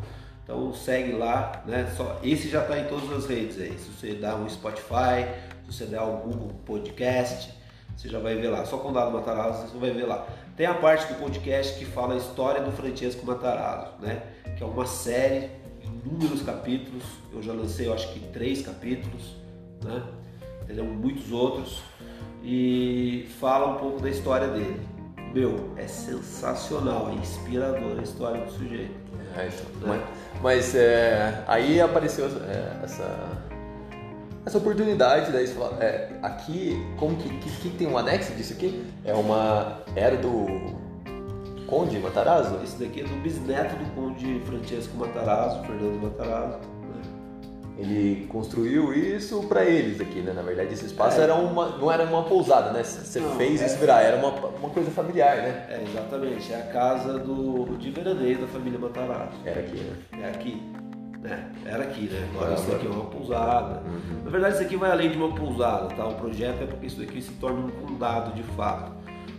Então 0.43 0.74
segue 0.74 1.12
lá, 1.14 1.62
né? 1.68 1.88
Só, 1.95 2.20
esse 2.24 2.49
já 2.49 2.62
tá 2.64 2.78
em 2.80 2.86
todas 2.86 3.12
as 3.16 3.28
redes 3.28 3.62
aí. 3.62 3.78
Se 3.78 3.91
você 3.91 4.14
dá 4.16 4.36
um 4.36 4.49
Spotify, 4.49 5.28
se 5.66 5.72
você 5.78 5.86
der 5.86 6.02
um 6.02 6.18
Google 6.18 6.52
Podcast, 6.66 7.54
você 7.95 8.10
já 8.10 8.18
vai 8.18 8.36
ver 8.36 8.49
lá. 8.49 8.66
Só 8.66 8.78
Condado 8.78 9.12
Matarazzo, 9.12 9.68
você 9.68 9.78
vai 9.78 9.91
ver 9.91 10.06
lá. 10.08 10.26
Tem 10.58 10.66
a 10.66 10.74
parte 10.74 11.06
do 11.14 11.20
podcast 11.20 11.78
que 11.78 11.86
fala 11.86 12.16
a 12.16 12.18
história 12.18 12.62
do 12.62 12.72
Francesco 12.72 13.24
Matarazzo, 13.26 13.93
né? 13.99 14.24
Que 14.58 14.64
é 14.64 14.66
uma 14.66 14.86
série, 14.88 15.52
inúmeros 16.06 16.41
capítulos. 16.41 17.04
Eu 17.34 17.41
já 17.41 17.54
lancei, 17.54 17.88
eu 17.88 17.93
acho 17.93 18.12
que 18.14 18.20
três 18.32 18.62
capítulos, 18.62 19.36
né? 19.84 20.04
Entendeu? 20.64 20.86
Muitos 20.86 21.32
outros. 21.32 21.82
E 22.43 23.28
fala 23.39 23.76
um 23.76 23.78
pouco 23.78 24.02
da 24.02 24.10
história 24.10 24.47
dele. 24.47 24.80
Meu, 25.34 25.74
é 25.78 25.88
sensacional, 25.88 27.10
é 27.10 27.14
inspirador 27.14 27.99
a 27.99 28.04
história 28.04 28.43
do 28.43 28.52
sujeito. 28.52 28.99
É, 29.38 29.47
então, 29.47 29.88
mas 29.88 30.02
mas, 30.41 30.74
é, 30.74 31.43
aí 31.47 31.80
apareceu 31.80 32.26
é, 32.26 32.84
essa, 32.84 33.38
essa 34.45 34.58
oportunidade, 34.58 35.32
daí 35.32 35.45
você 35.45 35.54
fala, 35.54 35.78
é, 35.84 36.18
aqui, 36.24 36.76
como 36.97 37.16
que, 37.16 37.30
que, 37.38 37.49
que 37.58 37.70
tem 37.78 37.88
um 37.88 37.97
anexo 37.97 38.34
disso 38.34 38.54
aqui? 38.54 38.84
É 39.06 39.14
uma. 39.14 39.82
Era 39.95 40.18
do 40.18 40.91
Conde 41.72 41.98
Matarazzo? 42.00 42.60
Esse 42.62 42.84
daqui 42.84 43.00
é 43.00 43.04
do 43.06 43.16
bisneto 43.24 43.78
do 43.78 43.86
conde 43.96 44.42
Francesco 44.42 44.98
Matarazzo, 44.98 45.62
Fernando 45.64 46.02
Matarazzo. 46.04 46.60
Ele 47.78 48.28
construiu 48.28 48.94
isso 48.94 49.42
para 49.48 49.64
eles 49.64 50.02
aqui, 50.02 50.20
né? 50.20 50.34
Na 50.34 50.42
verdade, 50.42 50.74
esse 50.74 50.86
espaço 50.86 51.20
É. 51.20 51.24
era 51.24 51.34
uma, 51.34 51.70
não 51.78 51.90
era 51.90 52.04
uma 52.04 52.24
pousada, 52.24 52.72
né? 52.72 52.84
Você 52.84 53.20
Não, 53.22 53.32
fez 53.38 53.62
é- 53.62 53.66
isso 53.66 53.78
virar, 53.78 54.02
era 54.02 54.18
uma, 54.18 54.30
uma 54.50 54.70
coisa 54.70 54.92
familiar, 54.92 55.38
né? 55.38 55.66
É, 55.70 55.84
exatamente, 55.90 56.52
é 56.52 56.58
a 56.58 56.66
casa 56.74 57.18
do, 57.18 57.78
de 57.78 57.90
veraneio 57.90 58.40
da 58.40 58.48
família 58.48 58.78
Matarazzo. 58.78 59.38
Era 59.46 59.62
aqui, 59.62 59.78
né? 59.80 59.96
É 60.22 60.28
aqui. 60.30 60.62
Né? 61.22 61.52
Era 61.66 61.84
aqui, 61.84 62.02
né? 62.10 62.28
Agora 62.36 62.54
isso 62.56 62.70
daqui 62.70 62.86
é 62.86 62.90
uma 62.90 63.06
pousada. 63.06 63.82
Na 64.26 64.30
verdade, 64.30 64.56
isso 64.56 64.64
aqui 64.64 64.76
vai 64.76 64.92
além 64.92 65.10
de 65.10 65.18
uma 65.18 65.34
pousada, 65.34 65.88
tá? 65.96 66.06
O 66.06 66.16
projeto 66.16 66.62
é 66.64 66.66
porque 66.66 66.86
isso 66.88 67.00
daqui 67.00 67.22
se 67.22 67.32
torna 67.34 67.60
um 67.66 67.70
condado 67.70 68.34
de 68.36 68.44
fato. 68.44 68.92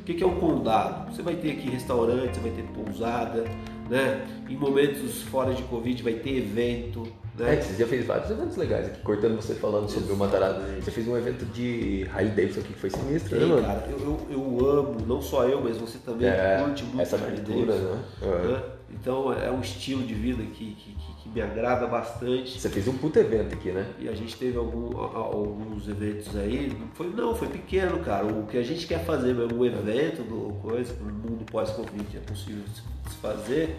O 0.02 0.04
que 0.04 0.22
é 0.22 0.26
um 0.26 0.34
condado? 0.40 1.14
Você 1.14 1.22
vai 1.22 1.36
ter 1.36 1.52
aqui 1.52 1.70
restaurante, 1.70 2.34
você 2.34 2.40
vai 2.40 2.50
ter 2.50 2.64
pousada, 2.74 3.44
né? 3.88 4.26
Em 4.48 4.56
momentos 4.56 5.22
fora 5.22 5.54
de 5.54 5.62
Covid 5.62 6.02
vai 6.02 6.14
ter 6.14 6.38
evento, 6.38 7.06
É, 7.38 7.42
né? 7.44 7.56
que 7.56 7.64
você 7.66 7.74
já 7.82 7.86
fez 7.86 8.04
vários 8.04 8.28
eventos 8.28 8.56
legais 8.56 8.86
aqui, 8.88 9.00
cortando 9.02 9.36
você 9.36 9.54
falando 9.54 9.88
sobre 9.88 10.12
o. 10.12 10.16
Exatamente. 10.16 10.84
Você 10.84 10.90
fez 10.90 11.06
um 11.06 11.16
evento 11.16 11.44
de 11.52 12.04
Harley 12.12 12.30
Davidson 12.32 12.60
aqui 12.60 12.72
que 12.72 12.78
foi 12.80 12.90
sinistro, 12.90 13.30
Tem, 13.38 13.46
né, 13.48 13.54
mano? 13.54 13.64
cara, 13.66 13.88
eu, 13.90 13.98
eu, 14.28 14.58
eu 14.60 14.68
amo, 14.70 14.96
não 15.06 15.22
só 15.22 15.44
eu, 15.44 15.60
mas 15.62 15.76
você 15.78 15.98
também 15.98 16.26
É, 16.28 16.60
curte 16.64 16.82
muito 16.82 17.00
essa 17.00 17.16
Harley 17.16 17.40
Davidson, 17.40 17.72
né? 17.92 18.02
É. 18.22 18.26
né? 18.48 18.62
Então 18.92 19.32
é 19.32 19.50
um 19.50 19.60
estilo 19.60 20.02
de 20.04 20.14
vida 20.14 20.42
que, 20.42 20.74
que, 20.74 20.94
que- 20.94 21.12
me 21.32 21.40
agrada 21.40 21.86
bastante. 21.86 22.60
Você 22.60 22.68
fez 22.68 22.86
um 22.86 22.92
puta 22.98 23.18
evento 23.20 23.54
aqui, 23.54 23.70
né? 23.70 23.86
E 23.98 24.06
a 24.08 24.14
gente 24.14 24.36
teve 24.36 24.58
algum- 24.58 24.94
alguns 24.98 25.88
eventos 25.88 26.36
aí, 26.36 26.70
não 26.78 26.88
foi, 26.88 27.08
não, 27.08 27.34
foi 27.34 27.48
pequeno, 27.48 28.00
cara. 28.00 28.26
O 28.26 28.46
que 28.46 28.58
a 28.58 28.62
gente 28.62 28.86
quer 28.86 29.02
fazer 29.06 29.32
mesmo, 29.32 29.58
um 29.58 29.64
evento, 29.64 30.22
do, 30.24 30.52
coisa, 30.60 30.92
no 31.00 31.10
mundo 31.10 31.44
pós-Covid 31.50 32.16
é 32.16 32.20
possível 32.20 32.62
se 32.74 32.82
se 33.10 33.16
fazer. 33.16 33.76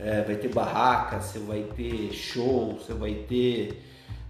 É, 0.00 0.22
vai 0.22 0.34
ter 0.36 0.48
barraca, 0.52 1.20
você 1.20 1.38
vai 1.38 1.62
ter 1.76 2.12
show, 2.12 2.74
você 2.78 2.94
vai 2.94 3.14
ter 3.28 3.80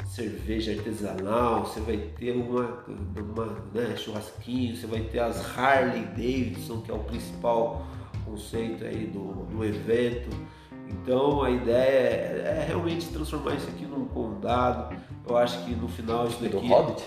cerveja 0.07 0.73
artesanal, 0.73 1.65
você 1.67 1.81
vai 1.81 1.97
ter 2.19 2.33
uma, 2.33 2.85
uma 3.17 3.47
né, 3.75 3.95
churrasquinho, 3.97 4.77
você 4.77 4.87
vai 4.87 5.01
ter 5.01 5.21
as 5.21 5.57
Harley 5.57 6.05
Davidson, 6.07 6.81
que 6.83 6.91
é 6.91 6.95
o 6.95 6.99
principal 7.01 7.87
conceito 8.31 8.85
aí 8.85 9.07
do, 9.07 9.45
do 9.45 9.65
evento. 9.65 10.29
Então 10.89 11.43
a 11.43 11.51
ideia 11.51 11.99
é, 11.99 12.59
é 12.61 12.65
realmente 12.67 13.09
transformar 13.09 13.55
isso 13.55 13.69
aqui 13.69 13.85
num 13.85 14.07
condado. 14.07 14.97
Eu 15.27 15.37
acho 15.37 15.65
que 15.65 15.75
no 15.75 15.89
final 15.89 16.27
isso 16.27 16.43
daqui. 16.43 16.57
Do 16.57 16.67
Hobbit? 16.67 17.05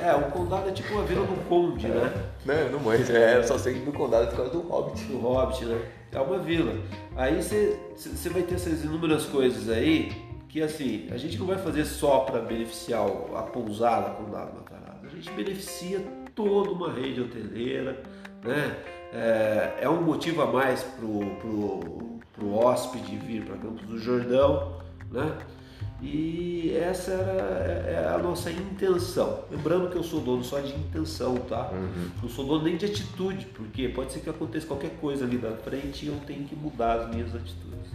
É, 0.00 0.08
é, 0.08 0.14
o 0.14 0.30
condado 0.30 0.68
é 0.68 0.72
tipo 0.72 0.94
uma 0.94 1.04
vila 1.04 1.26
do 1.26 1.48
conde, 1.48 1.88
né? 1.88 2.30
Não, 2.46 2.70
não 2.70 2.80
manjo. 2.80 3.12
É, 3.12 3.36
eu 3.36 3.44
só 3.44 3.58
sei 3.58 3.74
do 3.74 3.92
condado 3.92 4.28
por 4.28 4.36
causa 4.36 4.52
do 4.52 4.60
Hobbit. 4.60 5.04
do 5.04 5.18
Hobbit, 5.18 5.64
né? 5.66 5.80
É 6.12 6.20
uma 6.20 6.38
vila. 6.38 6.74
Aí 7.16 7.42
você 7.42 7.78
vai 8.30 8.42
ter 8.42 8.54
essas 8.54 8.82
inúmeras 8.84 9.26
coisas 9.26 9.68
aí 9.68 10.10
que 10.48 10.62
assim, 10.62 11.06
a 11.10 11.16
gente 11.18 11.36
não 11.38 11.46
vai 11.46 11.58
fazer 11.58 11.84
só 11.84 12.20
para 12.20 12.40
beneficiar 12.40 13.06
a 13.36 13.42
pousada 13.42 14.10
Condado 14.10 14.54
Matarazzo. 14.54 15.06
A 15.06 15.08
gente 15.08 15.30
beneficia 15.32 16.00
toda 16.34 16.70
uma 16.70 16.90
rede 16.92 17.20
hoteleira, 17.20 18.02
né? 18.42 18.76
É, 19.12 19.78
é 19.80 19.88
um 19.88 20.02
motivo 20.02 20.42
a 20.42 20.46
mais 20.46 20.82
pro, 20.82 21.20
pro 22.32 22.54
hóspede 22.54 23.16
vir 23.16 23.44
para 23.44 23.56
Campos 23.56 23.86
do 23.86 23.98
Jordão, 23.98 24.78
né? 25.10 25.36
E 26.00 26.76
essa 26.76 27.10
era 27.10 27.32
é- 27.32 27.94
é 27.94 28.14
a 28.14 28.18
nossa 28.18 28.50
intenção. 28.50 29.40
Lembrando 29.50 29.90
que 29.90 29.96
eu 29.96 30.02
sou 30.04 30.20
dono 30.20 30.44
só 30.44 30.60
de 30.60 30.72
intenção, 30.72 31.34
tá? 31.36 31.70
Não 32.22 32.28
sou 32.28 32.46
dono 32.46 32.64
nem 32.64 32.76
de 32.76 32.86
atitude, 32.86 33.46
porque 33.46 33.88
pode 33.88 34.12
ser 34.12 34.20
que 34.20 34.30
aconteça 34.30 34.66
qualquer 34.66 34.90
coisa 35.00 35.24
ali 35.24 35.38
na 35.38 35.56
frente 35.56 36.06
e 36.06 36.08
eu 36.08 36.16
tenho 36.26 36.44
que 36.44 36.54
mudar 36.54 37.00
as 37.00 37.10
minhas 37.10 37.34
atitudes. 37.34 37.92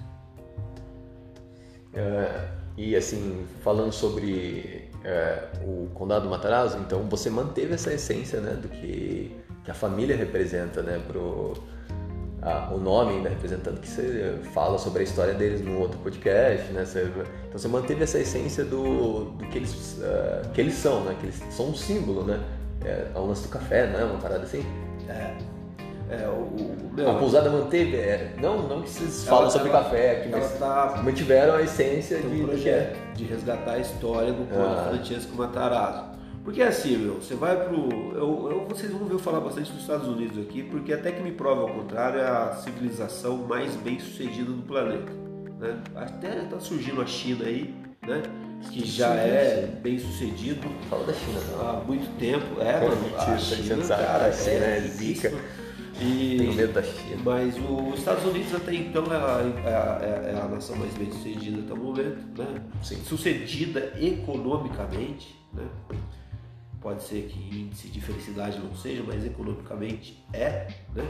É, 1.94 2.50
e 2.76 2.96
assim, 2.96 3.46
falando 3.62 3.92
sobre 3.94 4.90
é, 5.04 5.48
o 5.64 5.88
Condado 5.94 6.28
Matarazzo, 6.30 6.80
então 6.80 7.04
você 7.04 7.30
manteve 7.30 7.74
essa 7.74 7.94
essência 7.94 8.42
né, 8.42 8.54
do 8.54 8.68
que, 8.68 9.32
que 9.64 9.72
a 9.72 9.74
família 9.74 10.16
representa, 10.16 10.82
né, 10.82 11.00
pro, 11.08 11.54
a- 12.42 12.70
o 12.74 12.78
nome 12.78 13.14
ainda 13.14 13.30
representando 13.30 13.80
que 13.80 13.88
você 13.88 14.36
fala 14.54 14.78
sobre 14.78 15.00
a 15.02 15.04
história 15.04 15.34
deles 15.34 15.62
no 15.62 15.80
outro 15.80 15.98
podcast, 16.00 16.72
né? 16.74 16.84
você- 16.86 17.04
então 17.48 17.58
você 17.60 17.68
manteve 17.68 18.04
essa 18.04 18.20
essência 18.20 18.66
do, 18.66 19.26
do 19.32 19.46
que, 19.48 19.58
eles, 19.60 20.00
é, 20.02 20.42
que 20.54 20.60
eles 20.62 20.74
são, 20.74 21.02
né? 21.06 21.16
Que 21.20 21.28
eles 21.28 21.42
são 21.52 21.68
um 21.70 21.76
símbolo, 21.76 22.24
né? 22.26 22.40
É, 22.84 23.08
é 23.16 23.18
o 23.18 23.26
lance 23.26 23.44
do 23.44 23.50
café, 23.50 23.88
né? 23.88 24.04
Uma 24.04 24.20
parada 24.20 24.44
assim. 24.44 24.66
É, 26.10 26.28
o, 26.28 26.32
o 27.02 27.10
A 27.10 27.14
pousada 27.18 27.50
manteve, 27.50 27.96
é, 27.96 28.34
não, 28.40 28.68
não 28.68 28.82
que 28.84 28.90
vocês 28.90 29.24
falam 29.26 29.50
sobre 29.50 29.70
ela- 29.70 29.84
café 29.84 30.18
aqui, 30.20 30.30
mas 30.30 30.60
tá 30.60 31.02
mantiveram 31.04 31.56
a 31.56 31.62
essência 31.62 32.18
de, 32.20 32.28
um 32.28 32.30
que 32.30 32.42
é. 32.42 32.46
projeto 32.46 32.98
de 33.16 33.24
resgatar 33.24 33.72
a 33.74 33.80
história 33.80 34.32
do 34.34 34.44
Conde 34.48 34.80
Ah. 34.80 34.88
Francesco 34.90 35.36
Matarazzo. 35.36 36.04
Porque 36.44 36.62
assim, 36.62 36.98
meu, 36.98 37.16
você 37.16 37.36
vai 37.36 37.56
pro. 37.68 37.90
Eu, 38.16 38.50
eu- 38.52 38.66
vocês 38.68 38.92
vão 38.92 39.06
ver 39.06 39.14
eu 39.14 39.20
falar 39.20 39.40
bastante 39.40 39.72
dos 39.72 39.82
Estados 39.82 40.08
Unidos 40.08 40.38
aqui, 40.38 40.64
porque 40.64 40.92
até 40.94 41.12
que 41.12 41.22
me 41.22 41.32
prova 41.32 41.62
ao 41.62 41.70
contrário, 41.70 42.20
é 42.20 42.28
a 42.28 42.54
civilização 42.56 43.38
mais 43.38 43.76
bem 43.78 44.00
sucedida 44.00 44.52
do 44.52 44.62
planeta. 44.64 45.12
Né? 45.60 45.80
Até 45.96 46.42
tá 46.42 46.60
surgindo 46.60 47.02
a 47.02 47.06
China 47.06 47.46
aí, 47.46 47.74
né? 48.06 48.22
Que 48.70 48.86
já 48.86 49.10
Sim, 49.10 49.18
é 49.20 49.70
bem 49.82 50.00
sucedido 50.00 50.68
Fala 50.90 51.06
da 51.06 51.14
China, 51.14 51.40
não. 51.52 51.70
há 51.70 51.74
muito 51.84 52.18
tempo. 52.18 52.62
É, 52.62 52.80
mano, 52.82 52.96
Mentira, 53.02 53.22
a 53.22 53.26
tá 53.26 53.38
China, 53.38 53.88
cara, 53.88 54.26
A 54.26 54.32
China 54.32 54.52
é 54.66 54.80
riquíssima. 54.80 55.30
zica. 55.30 55.34
E, 56.02 56.38
Tenho 56.40 56.54
medo 56.54 56.74
da 56.74 56.82
China. 56.84 57.22
mas 57.24 57.56
os 57.58 58.00
Estados 58.00 58.26
Unidos 58.26 58.54
até 58.56 58.74
então 58.74 59.04
é 59.06 59.16
a, 59.16 59.70
é 59.70 59.76
a- 59.76 60.30
é 60.32 60.42
a 60.44 60.48
nação 60.48 60.76
mais 60.76 60.94
bem 60.96 61.12
sucedida 61.12 61.60
até 61.62 61.74
o 61.74 61.78
momento, 61.78 62.18
né? 62.38 62.62
Sim. 62.82 62.98
Sucedida 63.06 63.94
economicamente, 64.00 65.36
né? 65.54 65.64
Pode 66.84 67.02
ser 67.04 67.28
que 67.30 67.40
índice 67.62 67.88
de 67.88 68.00
felicidade 68.02 68.60
não 68.60 68.76
seja, 68.76 69.02
mas 69.08 69.26
economicamente 69.26 70.22
é, 70.34 70.68
né? 70.94 71.10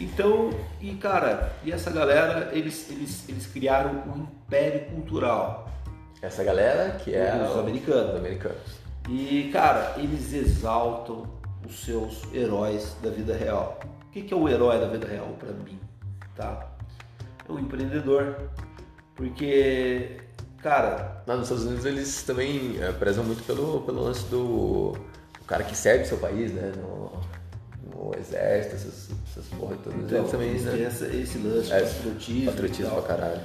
Então, 0.00 0.50
e 0.80 0.94
cara, 0.96 1.52
e 1.64 1.70
essa 1.72 1.90
galera, 1.90 2.50
eles, 2.52 2.90
eles, 2.90 3.26
eles 3.28 3.46
criaram 3.46 3.92
um 4.12 4.22
império 4.24 4.84
cultural. 4.90 5.70
Essa 6.20 6.42
galera 6.44 6.98
que 6.98 7.14
é 7.14 7.34
Os 7.48 7.54
o- 7.54 7.60
americanos. 7.60 8.10
os 8.14 8.16
americanos. 8.18 8.58
E, 9.08 9.48
cara, 9.52 9.94
eles 9.96 10.32
exaltam 10.32 11.24
os 11.64 11.84
seus 11.84 12.22
heróis 12.34 12.96
da 13.00 13.08
vida 13.08 13.34
real. 13.36 13.78
O 14.08 14.10
que 14.10 14.22
que 14.22 14.34
é 14.34 14.36
um 14.36 14.48
herói 14.48 14.80
da 14.80 14.88
vida 14.88 15.06
real 15.06 15.28
para 15.38 15.52
mim? 15.52 15.78
Tá? 16.34 16.66
É 17.48 17.52
um 17.52 17.58
empreendedor. 17.60 18.36
Porque, 19.14 20.18
cara, 20.70 21.22
Lá 21.26 21.34
nos 21.36 21.44
Estados 21.44 21.64
Unidos 21.64 21.84
eles 21.84 22.22
também 22.22 22.76
é, 22.80 22.90
prezam 22.92 23.22
muito 23.24 23.42
pelo, 23.44 23.80
pelo 23.82 24.02
lance 24.02 24.24
do 24.26 24.92
o 25.40 25.44
cara 25.46 25.62
que 25.64 25.76
serve 25.76 26.04
o 26.04 26.06
seu 26.08 26.18
país, 26.18 26.52
né? 26.52 26.72
No, 26.76 27.12
no 27.94 28.14
exército, 28.18 28.74
essas, 28.76 29.08
essas 29.30 29.46
porra 29.58 29.76
todas. 29.84 29.98
então, 30.04 30.18
eles 30.18 30.30
também, 30.30 30.52
né? 30.54 30.82
essa- 30.84 31.06
esse 31.06 31.38
lance, 31.38 31.72
É, 31.72 31.80
patriotismo. 31.80 32.46
Patriotismo 32.50 32.90
pra 32.92 33.02
caralho. 33.02 33.40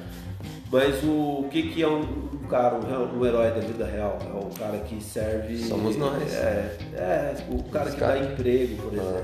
Mas 0.71 1.03
o, 1.03 1.41
o 1.41 1.49
que, 1.51 1.69
que 1.73 1.83
é 1.83 1.87
um, 1.87 1.99
um 2.01 2.47
cara, 2.49 2.75
um, 2.75 3.19
um 3.19 3.25
herói 3.25 3.51
da 3.51 3.59
vida 3.59 3.85
real? 3.85 4.17
É 4.21 4.33
o 4.33 4.49
cara 4.57 4.77
que 4.79 5.03
serve. 5.03 5.57
Somos 5.67 5.95
nós. 5.97 6.33
É, 6.33 6.75
é 6.93 7.35
o 7.49 7.61
cara 7.63 7.89
Os 7.89 7.93
que 7.93 7.99
cara- 7.99 8.19
dá 8.19 8.25
emprego, 8.31 8.81
por 8.81 8.99
Ah. 8.99 9.21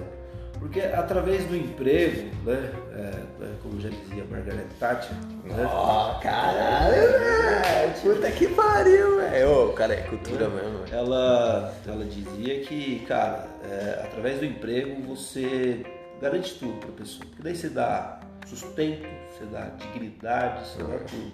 Porque 0.60 0.82
através 0.82 1.46
do 1.46 1.56
emprego, 1.56 2.30
né, 2.44 2.72
é, 2.94 3.44
é 3.44 3.54
como 3.62 3.80
já 3.80 3.90
dizia 3.90 4.24
Margaret 4.30 4.66
Thatcher, 4.80 5.16
né? 5.44 5.66
Oh, 5.66 6.20
caralho, 6.20 6.96
velho! 6.96 8.16
Puta 8.16 8.32
que 8.32 8.48
pariu, 8.48 9.18
velho! 9.18 9.52
Ô, 9.52 9.74
cara, 9.74 9.94
é 9.94 10.02
cultura 10.02 10.50
mesmo, 10.50 10.80
velho. 10.80 10.96
Ela, 10.96 11.74
ela 11.86 12.06
dizia 12.06 12.62
que, 12.62 13.00
cara, 13.08 13.48
é, 13.64 14.02
através 14.04 14.40
do 14.40 14.46
emprego 14.46 15.02
você 15.04 15.86
garante 16.22 16.56
tudo 16.56 16.80
pra 16.80 16.90
pessoa. 16.92 17.26
Porque 17.26 17.44
daí 17.44 17.56
você 17.56 17.70
dá 17.70 18.20
sustento, 18.46 19.08
você 19.32 19.46
dá 19.52 19.70
dignidade, 19.78 20.68
você 20.68 20.84
dá 20.84 20.98
tudo. 21.00 21.32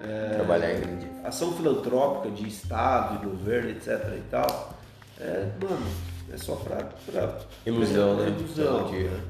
É, 0.00 0.34
Trabalhar 0.34 0.72
em 0.72 1.24
ação 1.24 1.52
filantrópica 1.52 2.34
de 2.34 2.48
Estado, 2.48 3.18
de 3.18 3.26
governo, 3.26 3.70
etc 3.70 3.90
e 4.16 4.22
tal. 4.30 4.74
É, 5.20 5.46
mano, 5.62 5.86
é 6.32 6.36
só 6.36 6.54
pra. 6.56 6.76
pra 7.10 7.38
Ilusão, 7.66 8.16
pra- 8.16 8.24
né? 8.26 8.36
Ilusão. 8.38 8.88
Entendi. 8.88 9.04
né? 9.04 9.20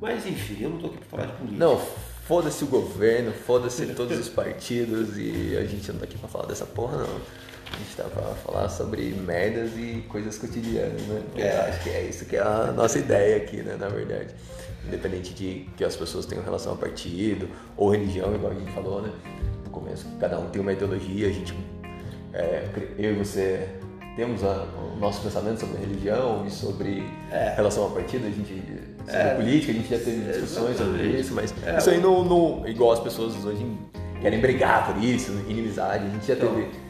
Mas 0.00 0.26
enfim, 0.26 0.62
eu 0.64 0.70
não 0.70 0.78
tô 0.78 0.86
aqui 0.88 0.98
pra 0.98 1.06
falar 1.10 1.26
de 1.26 1.32
política. 1.38 1.64
Não, 1.64 1.80
foda-se 2.26 2.64
o 2.64 2.66
governo, 2.66 3.32
foda-se 3.32 3.86
todos 3.94 4.18
os 4.18 4.28
partidos 4.28 5.16
e 5.16 5.56
a 5.56 5.64
gente 5.64 5.90
não 5.92 5.98
tá 5.98 6.04
aqui 6.04 6.18
pra 6.18 6.28
falar 6.28 6.46
dessa 6.46 6.66
porra, 6.66 6.98
não. 6.98 7.16
A 7.72 7.76
gente 7.78 7.96
tá 7.96 8.04
pra 8.04 8.22
falar 8.34 8.68
sobre 8.68 9.02
merdas 9.12 9.70
e 9.76 10.04
coisas 10.08 10.36
cotidianas, 10.36 11.00
né? 11.02 11.22
É. 11.36 11.56
Eu 11.56 11.62
acho 11.62 11.82
que 11.82 11.88
é 11.90 12.02
isso 12.04 12.24
que 12.26 12.36
é 12.36 12.40
a 12.42 12.72
nossa 12.76 12.98
ideia 12.98 13.36
aqui, 13.38 13.62
né, 13.62 13.76
na 13.78 13.88
verdade. 13.88 14.34
Independente 14.86 15.32
de 15.32 15.66
que 15.76 15.84
as 15.84 15.96
pessoas 15.96 16.26
tenham 16.26 16.44
relação 16.44 16.74
a 16.74 16.76
partido 16.76 17.48
ou 17.76 17.88
religião, 17.90 18.34
igual 18.34 18.52
a 18.52 18.54
gente 18.54 18.72
falou, 18.72 19.00
né? 19.00 19.10
No 19.64 19.70
começo, 19.70 20.06
cada 20.20 20.38
um 20.38 20.50
tem 20.50 20.60
uma 20.60 20.72
ideologia, 20.72 21.28
a 21.28 21.32
gente, 21.32 21.54
é, 22.34 22.68
eu 22.98 23.12
e 23.12 23.14
você 23.14 23.68
temos 24.16 24.44
a- 24.44 24.66
o 24.94 24.98
nosso 24.98 25.22
pensamento 25.22 25.60
sobre 25.60 25.78
religião 25.78 26.44
e 26.46 26.50
sobre 26.50 27.02
É. 27.30 27.54
relação 27.56 27.86
a 27.86 27.90
partido, 27.90 28.26
a 28.26 28.30
gente 28.30 28.62
sobre 29.06 29.16
É. 29.20 29.34
política, 29.34 29.72
a 29.72 29.74
gente 29.74 29.88
já 29.90 29.98
teve 29.98 30.32
discussões 30.32 30.76
sobre 30.76 31.02
isso, 31.08 31.34
mas 31.34 31.54
É. 31.66 31.78
isso 31.78 31.90
aí 31.90 32.00
não, 32.00 32.24
não- 32.24 32.66
igual 32.68 32.92
as 32.92 33.00
pessoas 33.00 33.34
hoje 33.44 33.66
querem 34.20 34.40
brigar 34.40 34.92
por 34.92 35.02
isso, 35.02 35.32
inimizade, 35.48 36.06
a 36.06 36.10
gente 36.10 36.26
já 36.26 36.34
Então. 36.34 36.54
teve 36.54 36.82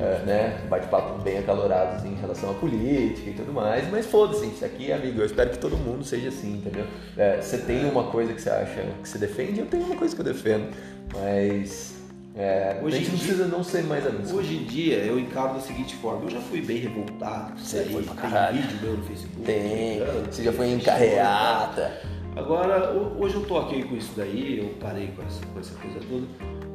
é, 0.00 0.22
né, 0.24 0.60
bate-papo 0.70 1.20
bem 1.22 1.38
acalorados 1.38 2.04
em 2.04 2.14
relação 2.14 2.52
à 2.52 2.54
política 2.54 3.30
e 3.30 3.32
tudo 3.32 3.52
mais, 3.52 3.90
mas 3.90 4.06
foda-se, 4.06 4.44
gente, 4.44 4.64
aqui, 4.64 4.92
amigo, 4.92 5.20
eu 5.20 5.26
espero 5.26 5.50
que 5.50 5.58
todo 5.58 5.76
mundo 5.76 6.04
seja 6.04 6.28
assim, 6.28 6.58
entendeu? 6.58 6.84
É, 7.16 7.40
você 7.42 7.58
tem 7.58 7.84
uma 7.84 8.04
coisa 8.04 8.32
que 8.32 8.40
você 8.40 8.48
acha 8.48 8.80
que 9.02 9.08
você 9.08 9.18
defende, 9.18 9.58
eu 9.58 9.66
tenho 9.66 9.82
uma 9.82 9.96
coisa 9.96 10.14
que 10.14 10.20
eu 10.20 10.24
defendo, 10.24 10.68
mas 11.12 11.94
é, 12.38 12.80
Hoje 12.82 12.96
a 12.96 12.98
gente 13.00 13.10
não 13.10 13.18
precisa 13.18 13.46
não 13.46 13.64
ser 13.64 13.82
mais 13.84 14.06
amigos. 14.06 14.32
Hoje 14.32 14.56
em 14.56 14.64
dia 14.64 14.96
eu 14.98 15.18
encaro 15.18 15.54
da 15.54 15.60
seguinte 15.60 15.96
forma, 15.96 16.24
eu 16.24 16.30
já 16.30 16.40
fui 16.40 16.60
bem 16.62 16.78
revoltado 16.78 17.58
Você 17.58 17.78
aí, 17.80 17.92
foi 17.92 18.02
pra 18.04 18.14
tem 18.14 18.30
caralho. 18.30 18.62
vídeo 18.62 18.78
meu 18.82 18.96
no 18.96 19.02
Facebook. 19.04 19.42
Tem, 19.44 20.00
você 20.30 20.44
já 20.44 20.52
foi 20.52 20.68
em 20.68 20.78
carreata. 20.78 22.00
Agora, 22.36 22.92
ho- 22.94 23.20
hoje 23.20 23.34
eu 23.34 23.44
tô 23.44 23.58
ok 23.58 23.82
com 23.82 23.96
isso 23.96 24.12
daí, 24.16 24.58
eu 24.58 24.68
parei 24.80 25.08
com 25.08 25.22
essa, 25.22 25.44
com 25.46 25.58
essa 25.58 25.74
coisa 25.74 25.98
toda. 26.08 26.26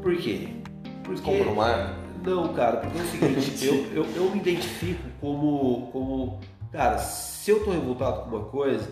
Por 0.01 0.15
quê? 0.17 0.49
Porque. 1.03 1.21
Comprou 1.21 1.53
uma 1.53 1.93
Não, 2.25 2.53
cara, 2.53 2.77
porque 2.77 2.97
é 2.99 3.01
o 3.01 3.05
seguinte, 3.05 3.65
eu, 3.95 4.03
eu, 4.03 4.05
eu 4.15 4.29
me 4.31 4.37
identifico 4.39 5.03
como, 5.21 5.87
como. 5.93 6.39
Cara, 6.71 6.97
se 6.97 7.51
eu 7.51 7.63
tô 7.63 7.71
revoltado 7.71 8.23
com 8.23 8.35
uma 8.35 8.45
coisa, 8.45 8.89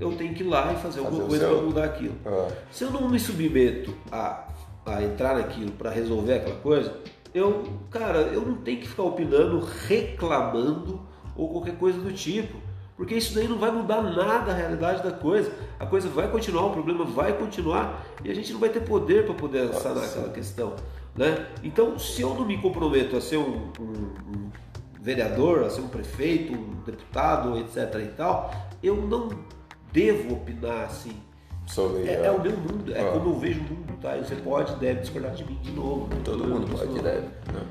eu 0.00 0.12
tenho 0.12 0.34
que 0.34 0.42
ir 0.44 0.46
lá 0.46 0.72
e 0.72 0.76
fazer 0.76 1.00
alguma 1.00 1.22
Fazer 1.22 1.24
o 1.24 1.28
coisa 1.28 1.46
seu. 1.48 1.56
para 1.56 1.66
mudar 1.66 1.84
aquilo. 1.84 2.14
Ah, 2.26 2.48
Se 2.70 2.84
eu 2.84 2.90
não 2.90 3.08
me 3.08 3.18
submeto 3.18 3.94
a, 4.12 4.44
a 4.86 5.02
entrar 5.02 5.34
naquilo 5.36 5.72
para 5.72 5.90
resolver 5.90 6.34
aquela 6.34 6.56
coisa, 6.60 6.94
eu, 7.32 7.64
cara, 7.90 8.18
eu 8.18 8.42
não 8.42 8.56
tenho 8.56 8.80
que 8.80 8.88
ficar 8.88 9.02
opinando, 9.04 9.60
reclamando 9.88 11.00
ou 11.36 11.48
qualquer 11.50 11.76
coisa 11.76 11.98
do 11.98 12.12
tipo. 12.12 12.56
Porque 12.96 13.14
isso 13.16 13.34
daí 13.34 13.48
não 13.48 13.58
vai 13.58 13.72
mudar 13.72 14.02
nada 14.02 14.52
a 14.52 14.54
realidade 14.54 15.02
da 15.02 15.10
coisa. 15.10 15.50
A 15.80 15.86
coisa 15.86 16.08
vai 16.08 16.30
continuar, 16.30 16.66
o 16.66 16.70
problema 16.70 17.04
vai 17.04 17.32
continuar 17.36 18.04
e 18.24 18.30
a 18.30 18.34
gente 18.34 18.52
não 18.52 18.60
vai 18.60 18.68
ter 18.68 18.80
poder 18.80 19.24
para 19.26 19.34
poder 19.34 19.72
sanar 19.74 19.96
Nossa. 20.02 20.18
aquela 20.20 20.32
questão. 20.32 20.74
Né? 21.16 21.46
Então, 21.64 21.98
se 21.98 22.22
eu 22.22 22.32
não 22.34 22.44
me 22.44 22.56
comprometo 22.60 23.16
a 23.16 23.20
ser 23.20 23.38
um, 23.38 23.70
um- 23.80 24.14
um 24.36 24.50
vereador, 25.00 25.64
a 25.64 25.70
ser 25.70 25.80
um 25.80 25.88
prefeito, 25.88 26.52
um 26.54 26.82
deputado, 26.86 27.58
etc. 27.58 28.00
e 28.00 28.08
tal, 28.16 28.52
eu 28.82 28.94
não 28.96 29.28
devo 29.92 30.34
opinar 30.34 30.84
assim. 30.84 31.16
Sobre 31.66 32.08
É, 32.08 32.26
é 32.26 32.30
o 32.30 32.40
meu 32.40 32.52
mundo, 32.52 32.94
é 32.94 33.00
Ah. 33.00 33.12
como 33.12 33.30
eu 33.30 33.38
vejo 33.38 33.60
o 33.60 33.64
mundo, 33.64 33.98
tá? 34.00 34.16
E 34.16 34.24
você 34.24 34.34
pode, 34.36 34.74
deve 34.76 35.00
discordar 35.00 35.32
de 35.32 35.44
mim 35.44 35.58
de 35.62 35.72
novo. 35.72 36.08
Todo 36.24 36.44
mundo 36.44 36.66
pode, 36.76 36.94
deve. 37.00 37.20
né? 37.20 37.62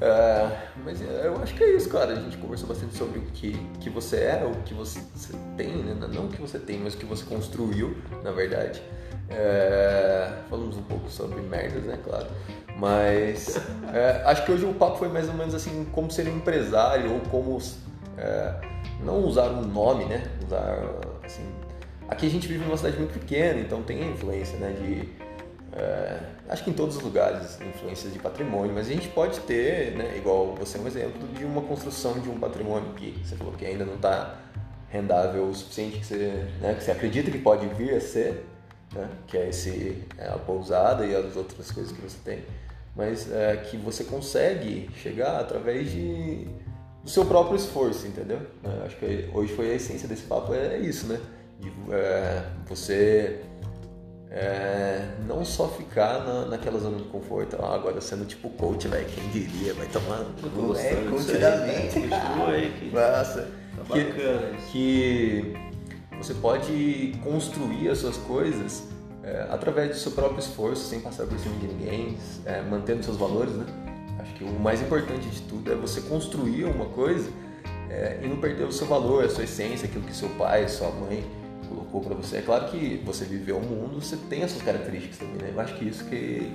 É, 0.00 0.50
mas 0.84 1.00
eu 1.00 1.36
acho 1.42 1.54
que 1.54 1.64
é 1.64 1.70
isso, 1.74 1.88
cara. 1.88 2.12
A 2.12 2.16
gente 2.16 2.36
conversou 2.36 2.68
bastante 2.68 2.94
sobre 2.96 3.18
o 3.18 3.22
que, 3.32 3.52
que 3.80 3.88
você 3.88 4.16
é, 4.18 4.44
o 4.44 4.62
que 4.62 4.74
você, 4.74 5.00
tem, 5.56 5.68
né? 5.76 5.96
Não 6.12 6.26
o 6.26 6.28
que 6.28 6.40
você 6.40 6.58
tem, 6.58 6.78
mas 6.78 6.94
o 6.94 6.98
que 6.98 7.06
você 7.06 7.24
construiu, 7.24 7.96
na 8.22 8.30
verdade. 8.30 8.82
É, 9.30 10.30
falamos 10.48 10.76
um 10.76 10.82
pouco 10.82 11.10
sobre 11.10 11.40
merdas, 11.40 11.82
né? 11.84 11.98
Claro. 12.04 12.26
Mas 12.78 13.56
é, 13.92 14.22
acho 14.26 14.44
que 14.44 14.52
hoje 14.52 14.66
o 14.66 14.74
papo 14.74 14.98
foi 14.98 15.08
mais 15.08 15.28
ou 15.28 15.34
menos 15.34 15.54
assim, 15.54 15.86
como 15.92 16.10
ser 16.10 16.28
um 16.28 16.36
empresário 16.36 17.12
ou 17.14 17.20
como 17.30 17.58
é, 18.18 18.54
não 19.02 19.24
usar 19.24 19.48
um 19.48 19.62
nome, 19.62 20.04
né? 20.04 20.22
Usar 20.46 20.78
assim. 21.24 21.42
Aqui 22.08 22.26
a 22.26 22.30
gente 22.30 22.46
vive 22.46 22.64
numa 22.64 22.76
cidade 22.76 22.96
muito 22.98 23.18
pequena, 23.18 23.60
então 23.60 23.82
tem 23.82 24.02
a 24.02 24.06
influência, 24.06 24.58
né? 24.58 24.72
De 24.72 25.26
é, 25.76 26.20
acho 26.48 26.64
que 26.64 26.70
em 26.70 26.72
todos 26.72 26.96
os 26.96 27.02
lugares, 27.02 27.60
influências 27.60 28.10
de 28.10 28.18
patrimônio, 28.18 28.72
mas 28.74 28.86
a 28.88 28.92
gente 28.92 29.08
pode 29.08 29.40
ter, 29.40 29.94
né, 29.94 30.16
igual 30.16 30.54
você 30.54 30.78
é 30.78 30.80
um 30.80 30.86
exemplo 30.86 31.28
de 31.28 31.44
uma 31.44 31.60
construção 31.60 32.18
de 32.18 32.30
um 32.30 32.38
patrimônio 32.38 32.94
que 32.94 33.14
você 33.22 33.36
falou 33.36 33.52
que 33.52 33.66
ainda 33.66 33.84
não 33.84 33.96
está 33.96 34.36
rendável 34.88 35.48
o 35.48 35.54
suficiente 35.54 35.98
que 35.98 36.06
você, 36.06 36.46
né, 36.62 36.74
que 36.74 36.82
você 36.82 36.92
acredita 36.92 37.30
que 37.30 37.38
pode 37.38 37.66
vir 37.74 37.94
a 37.94 38.00
ser, 38.00 38.46
né, 38.94 39.06
que 39.26 39.36
é 39.36 39.50
esse 39.50 40.02
é 40.16 40.28
a 40.28 40.38
pousada 40.38 41.04
e 41.04 41.14
as 41.14 41.36
outras 41.36 41.70
coisas 41.70 41.92
que 41.92 42.00
você 42.00 42.16
tem, 42.24 42.42
mas 42.94 43.30
é, 43.30 43.56
que 43.58 43.76
você 43.76 44.04
consegue 44.04 44.88
chegar 44.96 45.38
através 45.38 45.90
de 45.90 46.46
do 47.04 47.10
seu 47.10 47.24
próprio 47.24 47.56
esforço, 47.56 48.06
entendeu? 48.06 48.40
É, 48.64 48.86
acho 48.86 48.96
que 48.96 49.30
hoje 49.32 49.52
foi 49.54 49.70
a 49.70 49.74
essência 49.74 50.08
desse 50.08 50.22
papo 50.22 50.52
é 50.54 50.78
isso, 50.78 51.06
né? 51.06 51.20
De, 51.60 51.72
é, 51.92 52.44
você 52.66 53.40
é, 54.30 55.14
não 55.26 55.44
só 55.44 55.68
ficar 55.68 56.24
na, 56.24 56.46
naquela 56.46 56.78
zona 56.78 56.98
de 56.98 57.04
conforto, 57.04 57.56
ah, 57.60 57.74
agora 57.74 58.00
sendo 58.00 58.26
tipo 58.26 58.50
coach, 58.50 58.86
velho, 58.88 59.06
quem 59.06 59.28
diria, 59.28 59.72
vai 59.74 59.86
tomar 59.86 60.18
no 60.18 60.76
é, 60.76 60.94
coach 61.08 61.32
da 61.38 61.56
mente. 61.64 62.00
Continua 62.00 62.50
aí, 62.50 62.72
que 62.78 62.90
Nossa, 62.94 63.48
tá 63.76 63.94
que, 63.94 64.04
bacana 64.04 64.56
que 64.70 65.54
você 66.18 66.34
pode 66.34 67.18
construir 67.22 67.88
as 67.88 67.98
suas 67.98 68.16
coisas 68.18 68.88
é, 69.22 69.46
através 69.50 69.90
do 69.90 69.96
seu 69.96 70.12
próprio 70.12 70.38
esforço, 70.38 70.88
sem 70.88 71.00
passar 71.00 71.26
por 71.26 71.38
cima 71.38 71.56
de 71.58 71.68
ninguém, 71.68 72.18
é, 72.44 72.60
mantendo 72.62 73.02
seus 73.04 73.16
valores, 73.16 73.54
né? 73.54 73.66
Acho 74.18 74.34
que 74.34 74.44
o 74.44 74.58
mais 74.58 74.82
importante 74.82 75.28
de 75.28 75.42
tudo 75.42 75.72
é 75.72 75.74
você 75.74 76.00
construir 76.02 76.64
uma 76.64 76.86
coisa 76.86 77.30
é, 77.88 78.18
e 78.22 78.26
não 78.26 78.36
perder 78.36 78.64
o 78.64 78.72
seu 78.72 78.86
valor, 78.86 79.24
a 79.24 79.28
sua 79.28 79.44
essência, 79.44 79.86
aquilo 79.86 80.04
que 80.04 80.14
seu 80.14 80.28
pai, 80.30 80.68
sua 80.68 80.90
mãe 80.90 81.24
colocou 81.66 82.00
para 82.00 82.14
você. 82.14 82.38
É 82.38 82.42
claro 82.42 82.66
que 82.68 83.02
você 83.04 83.24
viveu 83.24 83.58
o 83.58 83.62
mundo, 83.62 84.00
você 84.00 84.16
tem 84.16 84.42
as 84.42 84.50
suas 84.50 84.62
características 84.62 85.18
também, 85.18 85.36
né? 85.36 85.52
Eu 85.54 85.60
acho 85.60 85.74
que 85.74 85.84
isso 85.86 86.04
que, 86.04 86.52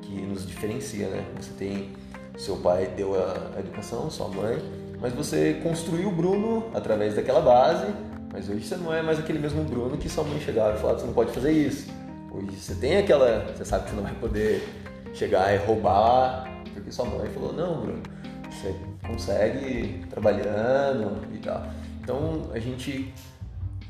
que 0.00 0.22
nos 0.22 0.46
diferencia, 0.46 1.08
né? 1.08 1.24
Você 1.40 1.52
tem 1.58 1.92
seu 2.36 2.56
pai 2.56 2.86
deu 2.96 3.14
a, 3.14 3.60
educação, 3.60 4.10
sua 4.10 4.28
mãe, 4.28 4.58
mas 5.00 5.12
você 5.12 5.60
construiu 5.62 6.08
o 6.08 6.12
Bruno 6.12 6.66
através 6.74 7.14
daquela 7.14 7.40
base, 7.40 7.86
mas 8.32 8.48
hoje 8.48 8.66
você 8.66 8.76
não 8.76 8.92
é 8.92 9.02
mais 9.02 9.18
aquele 9.18 9.38
mesmo 9.38 9.62
Bruno 9.62 9.96
que 9.96 10.08
sua 10.08 10.24
mãe 10.24 10.40
chegava 10.40 10.76
e 10.76 10.80
falava, 10.80 10.98
você 10.98 11.06
não 11.06 11.14
pode 11.14 11.32
fazer 11.32 11.52
isso. 11.52 11.90
Hoje 12.32 12.50
você 12.56 12.74
tem 12.74 12.96
aquela, 12.96 13.44
você 13.54 13.64
sabe 13.64 13.84
que 13.84 13.90
você 13.90 13.96
não 13.96 14.02
vai 14.02 14.14
poder 14.14 14.68
chegar 15.14 15.54
e 15.54 15.58
roubar, 15.58 16.50
porque 16.72 16.90
sua 16.90 17.04
mãe 17.04 17.28
falou, 17.30 17.52
não, 17.52 17.80
Bruno, 17.80 18.02
você 18.50 18.74
consegue 19.06 20.04
trabalhando 20.10 21.22
e 21.32 21.38
tal. 21.38 21.64
Então 22.02 22.50
a 22.52 22.58
gente, 22.58 23.14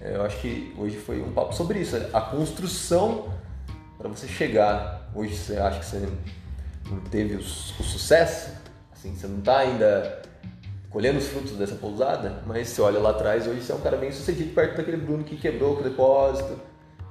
eu 0.04 0.22
acho 0.24 0.38
que 0.40 0.74
hoje 0.78 0.96
foi 0.96 1.20
um 1.22 1.32
papo 1.32 1.54
sobre 1.54 1.78
isso, 1.80 1.96
a 2.12 2.20
construção 2.20 3.28
para 3.98 4.08
você 4.08 4.26
chegar. 4.28 5.10
Hoje 5.14 5.34
você 5.36 5.56
acha 5.56 5.78
que 5.80 5.86
você 5.86 6.08
não 6.90 7.00
teve 7.10 7.36
o, 7.36 7.42
su- 7.42 7.74
o 7.80 7.84
sucesso, 7.84 8.50
assim, 8.92 9.14
você 9.14 9.26
não 9.26 9.38
está 9.38 9.58
ainda 9.58 10.22
colhendo 10.90 11.18
os 11.18 11.26
frutos 11.26 11.52
dessa 11.56 11.74
pousada, 11.74 12.42
mas 12.46 12.68
você 12.68 12.80
olha 12.82 13.00
lá 13.00 13.10
atrás, 13.10 13.46
hoje 13.46 13.62
você 13.62 13.72
é 13.72 13.74
um 13.74 13.80
cara 13.80 13.96
bem 13.96 14.12
sucedido 14.12 14.54
perto 14.54 14.76
daquele 14.76 14.96
Bruno 14.98 15.24
que 15.24 15.36
quebrou 15.36 15.78
o 15.78 15.82
depósito, 15.82 16.58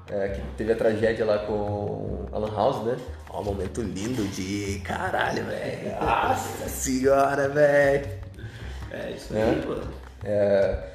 é, 0.10 0.30
que 0.30 0.41
teve 0.58 0.72
a 0.74 0.76
tragédia 0.76 1.26
lá 1.26 1.39
com 1.39 2.26
Alan 2.32 2.54
House, 2.54 2.86
né? 2.86 2.98
Ó, 3.30 3.41
um 3.41 3.46
momento 3.46 3.82
lindo 3.82 4.24
de 4.28 4.80
caralho, 4.86 5.44
velho. 5.46 5.96
Nossa 6.00 6.70
senhora, 6.70 7.50
velho. 7.50 8.08
É 8.91 9.12
isso 9.12 9.36
É. 9.36 9.44
aí, 9.44 9.66
mano. 9.66 9.94
É, 10.24 10.93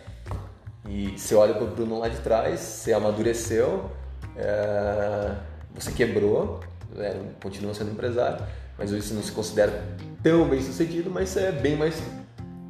e 0.89 1.19
você 1.19 1.35
olha 1.35 1.55
pro 1.55 1.67
Bruno 1.67 1.99
lá 1.99 2.09
de 2.09 2.17
trás, 2.19 2.61
você 2.61 2.93
amadureceu, 2.93 3.91
é, 4.37 5.35
você 5.75 5.93
quebrou, 5.93 6.61
é, 6.97 7.15
continua 7.43 7.75
sendo 7.75 7.91
empresário, 7.93 8.45
mas 8.79 8.91
hoje 8.93 9.03
você 9.03 9.15
não 9.15 9.23
se 9.23 9.33
considera 9.33 9.85
tão 10.23 10.49
bem 10.49 10.63
sucedido, 10.63 11.11
mas 11.11 11.29
você 11.29 11.41
é 11.41 11.53
bem 11.53 11.77
mais 11.77 11.95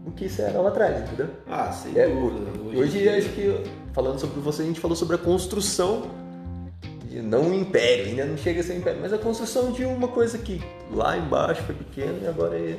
do 0.05 0.11
que 0.13 0.29
você 0.29 0.43
era 0.43 0.61
lá 0.61 0.69
atrás, 0.71 1.03
entendeu? 1.03 1.29
Ah, 1.49 1.71
sem 1.71 1.97
É, 1.99 2.09
dúvida. 2.09 2.51
hoje, 2.61 2.77
hoje 2.79 3.09
acho 3.09 3.29
que, 3.31 3.63
falando 3.93 4.19
sobre 4.19 4.41
você, 4.41 4.63
a 4.63 4.65
gente 4.65 4.81
falou 4.81 4.97
sobre 4.97 5.17
a 5.17 5.19
construção, 5.19 6.11
de, 7.05 7.23
não 7.23 7.43
um 7.43 7.55
império, 7.55 8.07
ainda 8.07 8.25
não 8.25 8.37
chega 8.37 8.61
a 8.61 8.63
ser 8.65 8.73
um 8.75 8.79
império, 8.79 9.01
mas 9.01 9.13
a 9.13 9.19
construção 9.19 9.71
de 9.71 9.85
uma 9.85 10.09
coisa 10.09 10.39
que 10.39 10.63
lá 10.91 11.17
embaixo 11.17 11.63
foi 11.63 11.75
pequena 11.75 12.19
e 12.23 12.27
agora 12.27 12.59
é, 12.59 12.79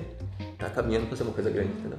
tá 0.58 0.70
caminhando 0.70 1.08
para 1.08 1.16
ser 1.18 1.24
uma 1.24 1.34
coisa 1.34 1.50
grande, 1.50 1.70
entendeu? 1.72 1.98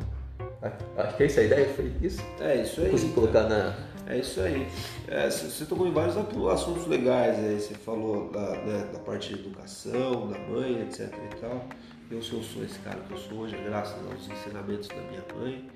Acho 0.62 1.16
que 1.16 1.22
é 1.22 1.26
isso 1.26 1.40
a 1.40 1.42
ideia, 1.42 1.68
foi 1.74 1.92
isso? 2.02 2.22
É 2.40 2.62
isso 2.62 2.80
aí. 2.80 2.90
Consegui 2.90 3.12
colocar 3.14 3.48
na. 3.48 3.74
É 4.06 4.18
isso 4.18 4.40
aí. 4.40 4.66
É, 5.08 5.30
você 5.30 5.64
tocou 5.64 5.86
em 5.86 5.92
vários 5.92 6.16
assuntos 6.52 6.86
legais 6.86 7.38
aí. 7.38 7.58
Você 7.58 7.74
falou 7.74 8.30
da, 8.30 8.56
né, 8.56 8.88
da 8.92 8.98
parte 8.98 9.34
de 9.34 9.40
educação, 9.40 10.28
da 10.28 10.38
mãe, 10.38 10.82
etc 10.82 11.12
e 11.12 11.36
tal. 11.36 11.64
Eu, 12.10 12.20
se 12.20 12.32
eu 12.32 12.42
sou 12.42 12.64
esse 12.64 12.78
cara 12.80 12.98
que 13.00 13.12
eu 13.12 13.18
sou 13.18 13.38
hoje, 13.38 13.56
graças 13.64 13.96
aos 14.04 14.28
ensinamentos 14.28 14.88
da 14.88 14.96
minha 14.96 15.24
mãe, 15.36 15.70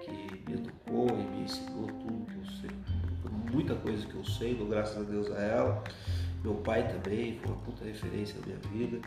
que 0.00 0.10
me 0.48 0.54
educou 0.54 1.08
e 1.08 1.36
me 1.36 1.42
ensinou 1.42 1.86
tudo 1.86 2.26
que 2.26 2.38
eu 2.38 2.58
sei, 2.60 2.70
muita 3.52 3.74
coisa 3.74 4.06
que 4.06 4.14
eu 4.14 4.24
sei, 4.24 4.54
dou 4.54 4.68
graças 4.68 4.96
a 4.96 5.02
Deus 5.02 5.30
a 5.32 5.40
ela. 5.42 5.84
Meu 6.44 6.54
pai 6.54 6.88
também 6.88 7.38
foi 7.42 7.52
uma 7.52 7.60
puta 7.62 7.84
referência 7.84 8.36
na 8.40 8.46
minha 8.46 8.58
vida. 8.72 9.00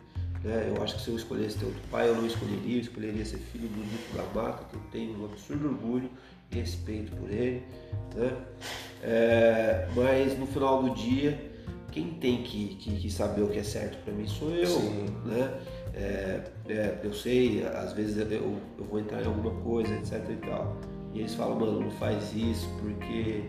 Né? 0.43 0.73
Eu 0.75 0.83
acho 0.83 0.95
que 0.95 1.01
se 1.01 1.09
eu 1.09 1.15
escolhesse 1.15 1.57
ter 1.57 1.65
outro 1.65 1.81
pai, 1.89 2.09
eu 2.09 2.15
não 2.15 2.25
escolheria, 2.25 2.77
eu 2.77 2.81
escolheria 2.81 3.25
ser 3.25 3.37
filho 3.37 3.67
do 3.67 3.79
Nico 3.79 4.15
da 4.15 4.41
Mata, 4.41 4.63
que 4.69 4.75
eu 4.75 4.81
tenho 4.91 5.21
um 5.21 5.25
absurdo 5.25 5.67
orgulho 5.67 6.09
e 6.51 6.55
respeito 6.55 7.15
por 7.15 7.29
ele. 7.29 7.63
Né? 8.15 8.31
É, 9.01 9.87
mas 9.95 10.37
no 10.37 10.45
final 10.45 10.83
do 10.83 10.89
dia, 10.91 11.51
quem 11.91 12.09
tem 12.15 12.43
que, 12.43 12.75
que, 12.75 12.99
que 12.99 13.11
saber 13.11 13.41
o 13.41 13.47
que 13.47 13.59
é 13.59 13.63
certo 13.63 13.97
para 14.03 14.13
mim 14.13 14.27
sou 14.27 14.51
eu. 14.51 14.67
Sim. 14.67 15.05
Né? 15.25 15.61
É, 15.95 16.41
é, 16.69 16.99
eu 17.03 17.13
sei, 17.13 17.65
às 17.65 17.93
vezes 17.93 18.17
eu, 18.17 18.59
eu 18.77 18.85
vou 18.89 18.99
entrar 18.99 19.21
em 19.21 19.25
alguma 19.27 19.51
coisa, 19.61 19.93
etc 19.93 20.27
e 20.29 20.35
tal. 20.47 20.75
E 21.13 21.19
eles 21.19 21.35
falam, 21.35 21.59
mano, 21.59 21.79
não 21.79 21.91
faz 21.91 22.33
isso 22.35 22.67
porque. 22.81 23.43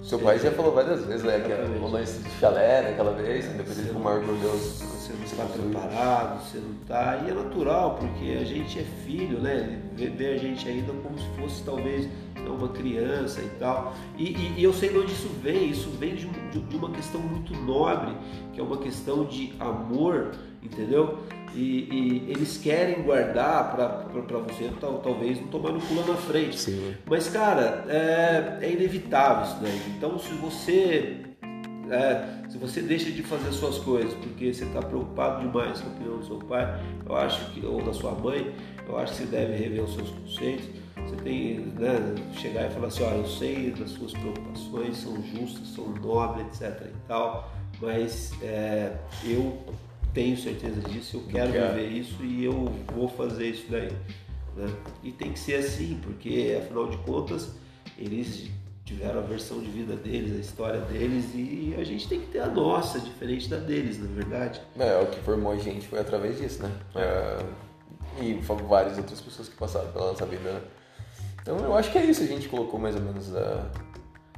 Seu 0.00 0.20
pai 0.20 0.38
já 0.38 0.52
falou 0.52 0.72
várias 0.72 1.04
vezes, 1.04 1.24
né? 1.24 1.40
Que 1.40 1.78
rolou 1.78 2.00
esse 2.00 2.22
chalé 2.38 2.82
naquela 2.82 3.12
vez, 3.14 3.48
depois 3.48 3.76
ele 3.78 3.88
ficou 3.88 4.00
mais 4.00 4.18
orgulhoso. 4.20 4.97
Está 5.30 5.44
preparado, 5.44 6.42
você 6.42 6.58
não 6.58 6.72
está. 6.82 7.22
E 7.24 7.30
é 7.30 7.34
natural, 7.34 7.96
porque 8.00 8.32
a 8.40 8.44
gente 8.44 8.78
é 8.78 8.82
filho, 9.04 9.38
né? 9.40 9.80
Vê, 9.94 10.06
vê 10.06 10.26
a 10.28 10.36
gente 10.38 10.66
ainda 10.68 10.92
como 11.02 11.18
se 11.18 11.26
fosse 11.38 11.62
talvez 11.64 12.06
né, 12.06 12.48
uma 12.48 12.68
criança 12.68 13.40
e 13.40 13.48
tal. 13.58 13.94
E, 14.16 14.24
e- 14.24 14.54
e 14.58 14.64
eu 14.64 14.72
sei 14.72 14.88
de 14.88 14.98
onde 14.98 15.12
isso 15.12 15.28
vem. 15.42 15.68
Isso 15.70 15.90
vem 15.90 16.14
de, 16.14 16.26
de- 16.26 16.60
de 16.60 16.76
uma 16.76 16.90
questão 16.90 17.20
muito 17.20 17.52
nobre, 17.54 18.12
que 18.52 18.60
é 18.60 18.62
uma 18.62 18.78
questão 18.78 19.24
de 19.26 19.52
amor, 19.60 20.32
entendeu? 20.62 21.18
E, 21.54 21.88
e 21.90 22.30
eles 22.30 22.56
querem 22.58 23.02
guardar 23.02 23.74
para 23.74 24.38
você 24.40 24.70
tal- 24.80 24.98
talvez 24.98 25.40
não 25.40 25.48
tomar 25.48 25.72
no 25.72 25.80
pulo 25.80 26.04
na 26.06 26.14
frente. 26.16 26.58
Sim. 26.58 26.94
Mas, 27.06 27.28
cara, 27.28 27.84
é, 27.88 28.58
é 28.62 28.72
inevitável 28.72 29.44
isso 29.44 29.56
daí. 29.62 29.80
Então, 29.96 30.18
se 30.18 30.32
você 30.34 31.16
é, 31.90 32.48
se 32.50 32.58
você 32.58 32.80
deixa 32.82 33.10
de 33.10 33.22
fazer 33.22 33.50
suas 33.52 33.78
coisas 33.78 34.12
porque 34.14 34.52
você 34.52 34.64
está 34.64 34.80
preocupado 34.80 35.40
demais 35.46 35.80
com 35.80 35.88
a 35.88 35.92
opinião 35.92 36.18
do 36.18 36.26
seu 36.26 36.38
pai, 36.38 36.80
eu 37.06 37.16
acho 37.16 37.50
que 37.52 37.64
ou 37.64 37.82
da 37.82 37.92
sua 37.92 38.12
mãe, 38.12 38.54
eu 38.86 38.98
acho 38.98 39.12
que 39.12 39.18
você 39.18 39.26
deve 39.26 39.56
rever 39.56 39.84
os 39.84 39.94
seus 39.94 40.10
conceitos. 40.10 40.66
Você 40.96 41.16
tem 41.16 41.60
né, 41.78 42.14
chegar 42.34 42.66
e 42.70 42.74
falar 42.74 42.88
assim, 42.88 43.02
ó, 43.02 43.10
eu 43.12 43.26
sei 43.26 43.70
das 43.70 43.90
suas 43.90 44.12
preocupações, 44.12 44.98
são 44.98 45.22
justas, 45.22 45.68
são 45.68 45.88
nobres, 45.88 46.60
etc. 46.60 46.86
e 46.86 47.08
tal, 47.08 47.50
mas 47.80 48.32
é, 48.42 48.94
eu 49.24 49.58
tenho 50.12 50.36
certeza 50.36 50.80
disso, 50.82 51.16
eu 51.16 51.22
quero 51.32 51.52
quero. 51.52 51.74
viver 51.74 51.88
isso 51.88 52.22
e 52.22 52.44
eu 52.44 52.70
vou 52.94 53.08
fazer 53.08 53.48
isso 53.50 53.66
daí. 53.70 53.90
né? 54.56 54.68
E 55.02 55.12
tem 55.12 55.32
que 55.32 55.38
ser 55.38 55.54
assim, 55.56 55.98
porque 56.02 56.58
afinal 56.60 56.88
de 56.88 56.96
contas 56.98 57.56
eles 57.96 58.50
tiveram 58.88 59.18
a 59.18 59.22
versão 59.22 59.60
de 59.60 59.68
vida 59.68 59.94
deles, 59.94 60.34
a 60.34 60.40
história 60.40 60.80
deles 60.80 61.26
e 61.34 61.74
a 61.78 61.84
gente 61.84 62.08
tem 62.08 62.20
que 62.20 62.28
ter 62.28 62.40
a 62.40 62.46
nossa, 62.46 62.98
diferente 62.98 63.46
da 63.46 63.58
deles, 63.58 64.00
na 64.00 64.06
verdade. 64.06 64.62
É, 64.78 64.98
o 65.02 65.06
que 65.06 65.20
formou 65.20 65.52
a 65.52 65.56
gente 65.56 65.86
foi 65.86 65.98
através 66.00 66.38
disso, 66.38 66.62
né? 66.62 66.72
É, 66.94 67.38
e 68.22 68.42
foi 68.42 68.56
várias 68.56 68.96
outras 68.96 69.20
pessoas 69.20 69.46
que 69.46 69.56
passaram 69.56 69.92
pela 69.92 70.12
nossa 70.12 70.24
vida, 70.24 70.50
né? 70.50 70.62
Então 71.42 71.58
eu 71.58 71.76
acho 71.76 71.92
que 71.92 71.98
é 71.98 72.04
isso, 72.04 72.22
a 72.22 72.26
gente 72.26 72.48
colocou 72.48 72.80
mais 72.80 72.96
ou 72.96 73.02
menos 73.02 73.36
a, 73.36 73.70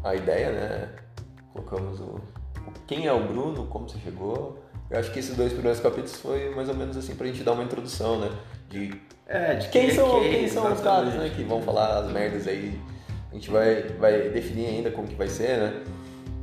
a 0.02 0.16
ideia, 0.16 0.50
né? 0.50 0.88
Colocamos 1.52 2.00
o, 2.00 2.04
o 2.04 2.72
quem 2.88 3.06
é 3.06 3.12
o 3.12 3.24
Bruno, 3.24 3.66
como 3.66 3.88
você 3.88 3.98
chegou. 4.00 4.58
Eu 4.90 4.98
acho 4.98 5.12
que 5.12 5.20
esses 5.20 5.36
dois 5.36 5.52
primeiros 5.52 5.80
capítulos 5.80 6.16
foi 6.16 6.52
mais 6.56 6.68
ou 6.68 6.74
menos 6.74 6.96
assim 6.96 7.14
pra 7.14 7.28
gente 7.28 7.44
dar 7.44 7.52
uma 7.52 7.62
introdução, 7.62 8.18
né? 8.18 8.30
De 8.68 9.00
É, 9.28 9.54
de 9.54 9.68
quem 9.68 9.86
é 9.86 9.94
são, 9.94 10.20
quem, 10.20 10.32
quem 10.32 10.48
são 10.48 10.72
os 10.72 10.80
caras, 10.80 11.14
né? 11.14 11.30
Que 11.36 11.44
vão 11.44 11.62
falar 11.62 11.98
as 11.98 12.10
merdas 12.10 12.48
aí. 12.48 12.76
A 13.30 13.34
gente 13.34 13.50
vai, 13.50 13.82
vai 13.98 14.28
definir 14.30 14.66
ainda 14.66 14.90
como 14.90 15.06
que 15.06 15.14
vai 15.14 15.28
ser, 15.28 15.58
né? 15.58 15.82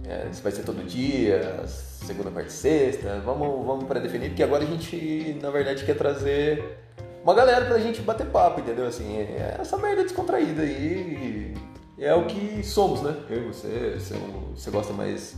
É, 0.07 0.31
se 0.31 0.41
vai 0.41 0.51
ser 0.51 0.63
todo 0.63 0.85
dia, 0.85 1.63
segunda, 1.65 2.31
quarta 2.31 2.49
e 2.49 2.53
sexta. 2.53 3.19
Vamos, 3.25 3.65
vamos 3.65 3.85
para 3.85 3.99
definir, 3.99 4.29
porque 4.29 4.43
agora 4.43 4.63
a 4.63 4.67
gente, 4.67 5.37
na 5.41 5.49
verdade, 5.49 5.83
quer 5.83 5.97
trazer 5.97 6.77
uma 7.23 7.33
galera 7.33 7.65
pra 7.65 7.77
gente 7.77 8.01
bater 8.01 8.27
papo, 8.27 8.61
entendeu? 8.61 8.87
Assim, 8.87 9.17
é 9.17 9.57
essa 9.59 9.77
merda 9.77 10.03
descontraída 10.03 10.61
aí. 10.61 11.53
É 11.99 12.13
o 12.13 12.25
que 12.25 12.63
somos, 12.63 13.01
né? 13.01 13.15
Eu 13.29 13.43
e 13.43 13.47
você, 13.47 13.97
você, 13.99 14.13
é 14.13 14.17
você 14.55 14.71
gosta 14.71 14.93
mais 14.93 15.35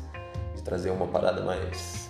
de 0.56 0.62
trazer 0.62 0.92
uma 0.92 1.08
parada 1.08 1.42
mais 1.42 2.09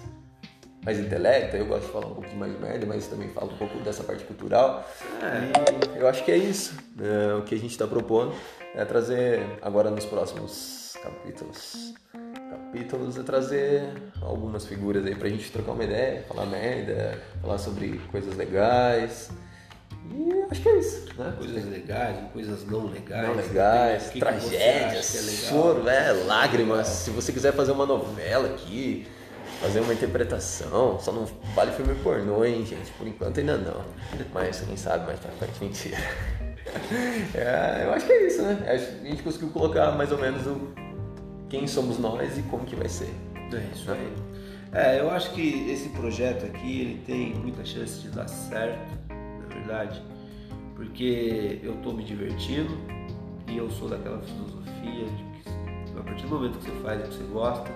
mais 0.90 1.00
intelecta, 1.00 1.56
eu 1.56 1.68
gosto 1.68 1.86
de 1.86 1.92
falar 1.92 2.08
um 2.08 2.16
pouquinho 2.16 2.40
mais 2.40 2.52
de 2.52 2.58
merda, 2.58 2.86
mas 2.88 3.06
também 3.06 3.30
falo 3.30 3.54
um 3.54 3.58
pouco 3.58 3.78
dessa 3.82 4.04
parte 4.04 4.24
cultural. 4.24 4.90
E 5.22 6.00
eu 6.00 6.08
acho 6.08 6.26
que 6.26 6.32
é 6.32 6.38
isso. 6.38 6.74
né? 6.96 7.36
o 7.36 7.44
que 7.44 7.54
a 7.54 7.58
gente 7.60 7.70
está 7.70 7.86
propondo 7.86 8.34
é 8.74 8.84
trazer 8.86 9.46
agora 9.62 9.92
nos 9.92 10.06
próximos 10.06 10.98
capítulos. 11.04 11.94
Capítulos 12.50 13.20
é 13.20 13.24
trazer 13.24 13.84
algumas 14.20 14.66
figuras 14.66 15.06
aí 15.06 15.14
pra 15.14 15.30
gente 15.30 15.52
trocar 15.52 15.74
uma 15.74 15.84
ideia, 15.84 16.24
falar 16.28 16.48
merda, 16.48 17.22
falar 17.40 17.60
sobre 17.60 18.00
coisas 18.12 18.36
legais. 18.36 19.30
E 20.12 20.46
acho 20.50 20.62
que 20.62 20.70
é 20.70 20.80
isso, 20.80 21.06
né? 21.20 21.36
Coisas 21.38 21.66
legais, 21.66 22.18
coisas 22.34 22.66
não 22.66 22.88
legais. 22.88 23.28
Não 23.28 23.36
legais, 23.36 24.08
O 24.08 24.12
que 24.12 24.20
que 24.20 24.26
você 24.26 24.58
tragédias, 24.58 25.16
é 25.16 25.22
legal? 25.22 25.64
choro, 25.64 25.88
é, 25.88 26.12
lágrimas. 26.26 26.88
Se 26.88 27.12
você 27.12 27.32
quiser 27.32 27.54
fazer 27.54 27.74
uma 27.74 27.86
novela 27.86 28.48
aqui, 28.48 29.06
fazer 29.60 29.82
uma 29.82 29.94
interpretação, 29.94 31.00
só 31.00 31.12
não 31.12 31.26
vale 31.54 31.72
filme 31.72 31.94
pornô, 31.96 32.46
hein, 32.46 32.66
gente? 32.66 32.92
Por 32.92 33.08
enquanto 33.08 33.40
ainda 33.40 33.58
não. 33.58 33.84
Mas 34.34 34.62
quem 34.62 34.78
sabe 34.78 35.06
mais 35.06 35.20
pra 35.20 35.32
frente, 35.32 35.64
mentira. 35.64 35.98
É, 37.34 37.84
eu 37.84 37.94
acho 37.94 38.06
que 38.06 38.12
é 38.12 38.28
isso, 38.28 38.44
né? 38.44 38.56
Que 38.62 38.70
A 38.70 38.78
gente 38.78 39.24
conseguiu 39.24 39.50
colocar 39.50 39.92
mais 39.94 40.12
ou 40.12 40.20
menos 40.20 40.46
o 40.46 40.72
quem 41.50 41.66
somos 41.66 41.98
nós 41.98 42.38
e 42.38 42.44
como 42.44 42.64
que 42.64 42.76
vai 42.76 42.88
ser. 42.88 43.12
É 43.52 43.76
isso 43.76 43.92
aí. 43.92 44.14
É, 44.72 45.00
eu 45.00 45.10
acho 45.10 45.32
que 45.34 45.68
esse 45.72 45.90
projeto 45.90 46.46
aqui 46.46 46.82
ele 46.82 47.02
tem 47.08 47.34
muita 47.34 47.66
chance 47.66 48.00
de 48.02 48.10
dar 48.10 48.28
certo, 48.28 48.88
na 49.10 49.48
verdade, 49.56 50.00
porque 50.76 51.60
eu 51.64 51.74
estou 51.74 51.92
me 51.92 52.04
divertindo 52.04 52.78
e 53.48 53.58
eu 53.58 53.68
sou 53.72 53.90
daquela 53.90 54.22
filosofia 54.22 55.06
de 55.06 55.24
que 55.42 56.00
a 56.00 56.04
partir 56.04 56.28
do 56.28 56.30
momento 56.30 56.60
que 56.60 56.66
você 56.66 56.84
faz 56.84 57.00
o 57.00 57.04
que 57.10 57.16
você 57.16 57.24
gosta, 57.34 57.72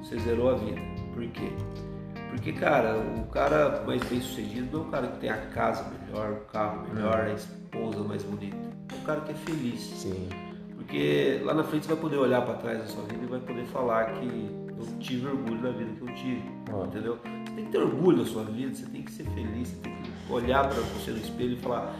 você 0.00 0.18
zerou 0.20 0.50
a 0.50 0.54
vida. 0.54 0.91
Por 1.14 1.26
quê? 1.28 1.50
Porque, 2.30 2.52
cara, 2.52 2.96
o 2.96 3.26
cara 3.26 3.82
mais 3.86 4.02
bem 4.04 4.20
sucedido 4.20 4.78
não 4.78 4.84
é 4.84 4.88
o 4.88 4.90
cara 4.90 5.06
que 5.08 5.18
tem 5.18 5.30
a 5.30 5.36
casa 5.46 5.84
melhor, 5.90 6.32
o 6.32 6.40
carro 6.52 6.86
melhor, 6.88 7.20
a 7.20 7.32
esposa 7.32 8.02
mais 8.04 8.22
bonita. 8.22 8.56
É 8.90 8.94
o 8.94 9.04
cara 9.04 9.20
que 9.20 9.32
é 9.32 9.34
feliz. 9.34 9.80
Sim. 9.80 10.28
Porque 10.76 11.40
lá 11.44 11.52
na 11.54 11.62
frente 11.62 11.84
você 11.86 11.92
vai 11.92 12.00
poder 12.00 12.16
olhar 12.16 12.42
para 12.42 12.54
trás 12.54 12.78
da 12.78 12.86
sua 12.86 13.02
vida 13.04 13.22
e 13.22 13.26
vai 13.26 13.40
poder 13.40 13.64
falar 13.66 14.06
que 14.14 14.26
eu 14.68 14.98
tive 14.98 15.26
orgulho 15.28 15.60
da 15.62 15.70
vida 15.70 15.90
que 15.94 16.02
eu 16.02 16.14
tive, 16.14 16.42
Ah. 16.72 16.86
entendeu? 16.86 17.18
Você 17.22 17.52
tem 17.54 17.64
que 17.66 17.70
ter 17.72 17.78
orgulho 17.78 18.18
da 18.18 18.24
sua 18.24 18.44
vida, 18.44 18.74
você 18.74 18.86
tem 18.86 19.02
que 19.02 19.12
ser 19.12 19.24
feliz, 19.24 19.68
você 19.68 19.76
tem 19.76 19.92
que 19.94 20.32
olhar 20.32 20.64
para 20.68 20.80
você 20.80 21.10
no 21.10 21.18
espelho 21.18 21.52
e 21.52 21.60
falar, 21.60 21.94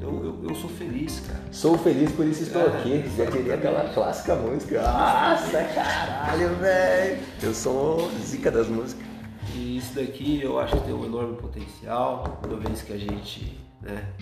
eu, 0.00 0.24
eu, 0.24 0.48
eu 0.48 0.54
sou 0.54 0.70
feliz, 0.70 1.20
cara. 1.20 1.42
Sou 1.50 1.76
feliz 1.78 2.12
por 2.12 2.26
isso 2.26 2.42
estou 2.44 2.62
É, 2.62 2.78
aqui. 2.78 3.04
Já 3.16 3.26
queria 3.26 3.54
aquela 3.54 3.92
clássica 3.92 4.34
música. 4.36 4.82
Nossa, 4.82 5.64
caralho, 5.74 6.54
velho. 6.56 7.22
Eu 7.42 7.54
sou 7.54 8.10
zica 8.20 8.50
das 8.50 8.68
músicas. 8.68 9.06
E 9.54 9.78
isso 9.78 9.94
daqui 9.94 10.40
eu 10.42 10.58
acho 10.58 10.76
que 10.76 10.84
tem 10.84 10.94
um 10.94 11.04
enorme 11.04 11.36
potencial, 11.36 12.40
uma 12.44 12.56
vez 12.56 12.82
que 12.82 12.92
a 12.92 12.98
gente 12.98 13.58
né, 13.80 14.12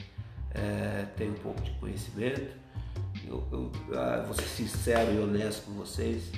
é, 0.55 1.07
tem 1.17 1.31
um 1.31 1.35
pouco 1.35 1.61
de 1.63 1.71
conhecimento. 1.73 2.55
Eu, 3.27 3.43
eu 3.51 3.73
ah, 3.95 4.23
vou 4.25 4.35
ser 4.35 4.45
sincero 4.45 5.13
e 5.13 5.19
honesto 5.19 5.67
com 5.67 5.73
vocês. 5.73 6.31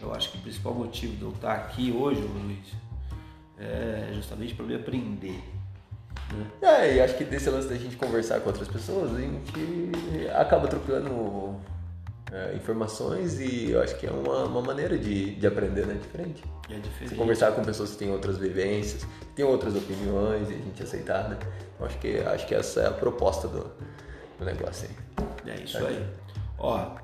Eu 0.00 0.14
acho 0.14 0.30
que 0.30 0.38
o 0.38 0.40
principal 0.40 0.74
motivo 0.74 1.16
de 1.16 1.22
eu 1.22 1.30
estar 1.30 1.54
aqui 1.54 1.90
hoje, 1.90 2.20
Luiz, 2.20 2.68
é 3.58 4.12
justamente 4.14 4.54
para 4.54 4.64
me 4.64 4.74
aprender. 4.74 5.42
É, 6.60 6.96
e 6.96 7.00
acho 7.00 7.16
que 7.16 7.24
desse 7.24 7.48
lance 7.48 7.68
da 7.68 7.76
gente 7.76 7.96
conversar 7.96 8.40
com 8.40 8.48
outras 8.48 8.68
pessoas, 8.68 9.14
a 9.16 9.20
gente 9.20 10.28
acaba 10.34 10.68
trocando 10.68 11.56
é, 12.32 12.54
informações 12.54 13.40
e 13.40 13.70
eu 13.70 13.82
acho 13.82 13.96
que 13.96 14.06
é 14.06 14.10
uma, 14.10 14.44
uma 14.44 14.60
maneira 14.60 14.98
de, 14.98 15.34
de 15.34 15.46
aprender, 15.46 15.86
né? 15.86 15.94
Diferente. 15.94 16.44
É 16.68 16.74
Você 16.74 16.80
diferente. 16.80 17.14
conversar 17.14 17.52
com 17.52 17.62
pessoas 17.62 17.92
que 17.92 17.96
têm 17.96 18.10
outras 18.10 18.36
vivências, 18.36 19.04
que 19.04 19.34
têm 19.36 19.44
outras 19.44 19.74
opiniões 19.74 20.50
e 20.50 20.54
a 20.54 20.58
gente 20.58 20.82
aceitar, 20.82 21.28
né? 21.28 21.38
Eu 21.80 21.86
acho 21.86 21.98
que, 21.98 22.18
acho 22.18 22.46
que 22.46 22.54
essa 22.54 22.80
é 22.82 22.86
a 22.88 22.92
proposta 22.92 23.48
do, 23.48 23.70
do 24.38 24.44
negócio 24.44 24.88
aí. 24.88 25.52
É 25.52 25.64
isso 25.64 25.78
aí. 25.78 26.06
Ó, 26.58 26.96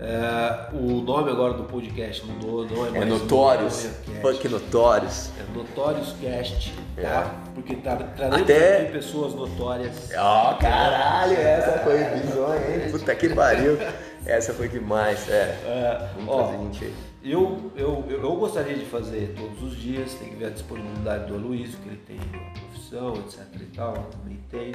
é, 0.00 0.68
o 0.74 1.00
nome 1.02 1.30
agora 1.30 1.54
do 1.54 1.64
podcast 1.64 2.24
mudou, 2.26 2.64
não 2.66 2.86
é 2.86 2.90
mais. 2.90 3.02
É 3.02 3.04
Notórios. 3.04 3.86
Funk 4.20 4.48
Notórios. 4.48 5.30
É 5.38 5.56
Notórios 5.56 6.14
Cast, 6.20 6.72
tá? 6.96 7.02
É. 7.02 7.52
Porque 7.54 7.76
tá 7.76 7.96
trazendo 7.96 8.42
Até- 8.42 8.84
pessoas 8.86 9.34
notórias. 9.34 10.10
Ó, 10.16 10.54
caralho, 10.54 11.36
essa 11.36 11.78
foi 11.80 11.98
bizonha, 12.04 12.84
hein? 12.84 12.90
Puta 12.92 13.14
que 13.14 13.28
pariu. 13.28 13.78
Essa 14.24 14.54
foi 14.54 14.68
demais, 14.68 15.28
é. 15.28 15.58
É, 15.64 16.08
Vamos 16.14 16.28
ó, 16.32 16.42
trazer 16.44 16.58
gente 16.64 16.84
aí. 16.84 16.94
Eu, 17.24 17.72
eu, 17.76 18.04
eu, 18.08 18.22
eu 18.22 18.36
gostaria 18.36 18.74
de 18.76 18.84
fazer 18.84 19.34
todos 19.36 19.62
os 19.62 19.76
dias, 19.80 20.14
tem 20.14 20.28
que 20.30 20.36
ver 20.36 20.46
a 20.46 20.50
disponibilidade 20.50 21.26
do 21.26 21.34
Aloysio, 21.34 21.78
que 21.78 21.88
ele 21.88 22.00
tem 22.06 22.16
uma 22.32 22.50
profissão, 22.52 23.14
etc 23.14 23.40
e 23.60 23.76
tal, 23.76 23.94
eu 23.96 24.02
também 24.04 24.38
tenho. 24.50 24.74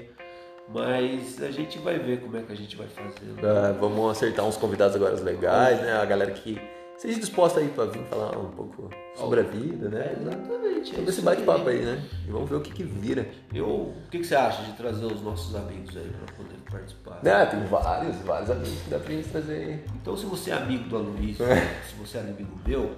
Mas 0.70 1.42
a 1.42 1.50
gente 1.50 1.80
vai 1.80 1.98
ver 1.98 2.20
como 2.22 2.38
é 2.38 2.42
que 2.42 2.52
a 2.52 2.56
gente 2.56 2.76
vai 2.76 2.88
fazer. 2.88 3.46
Ah, 3.46 3.76
vamos 3.80 4.12
acertar 4.12 4.46
uns 4.46 4.58
convidados 4.58 4.96
agora 4.96 5.16
legais, 5.22 5.80
né? 5.82 5.94
A 5.94 6.06
galera 6.06 6.32
que 6.32 6.60
seja 6.98 7.20
disposta 7.20 7.60
aí 7.60 7.70
pra 7.70 7.86
vir 7.86 8.04
falar 8.06 8.38
um 8.38 8.50
pouco 8.52 8.90
sobre 9.16 9.40
a 9.40 9.44
vida, 9.44 9.88
né? 9.88 10.16
Exatamente. 10.20 10.92
é 10.92 10.96
Sobre 10.96 11.02
esse 11.04 11.10
isso 11.12 11.22
bate-papo 11.22 11.70
aí, 11.70 11.86
né? 11.86 12.04
E 12.28 12.32
vamos 12.32 12.50
ver 12.50 12.56
o 12.56 12.62
que 12.62 12.72
que 12.72 12.84
vira. 12.84 13.30
Eu, 13.54 13.68
o 13.68 14.10
que, 14.12 14.20
que 14.20 14.26
você 14.26 14.36
acha 14.36 14.64
de 14.64 14.74
trazer 14.74 15.06
os 15.06 15.22
nossos 15.22 15.56
amigos 15.56 15.96
aí 15.96 16.10
para 16.10 16.36
poder 16.36 16.58
participar? 16.70 17.20
Né? 17.24 17.46
Tem 17.46 17.64
vários, 17.66 18.18
vários 18.18 18.50
amigos 18.50 18.82
que 18.82 18.90
dá 18.90 19.00
pra 19.00 19.14
gente 19.14 19.30
trazer 19.30 19.54
aí. 19.54 19.84
Então, 20.02 20.18
se 20.18 20.26
você 20.26 20.52
é 20.52 20.54
amigo 20.56 20.90
do 20.90 20.98
Aloysio, 20.98 21.46
se 21.88 21.96
você 21.96 22.18
é 22.18 22.22
amigo 22.22 22.60
meu, 22.66 22.92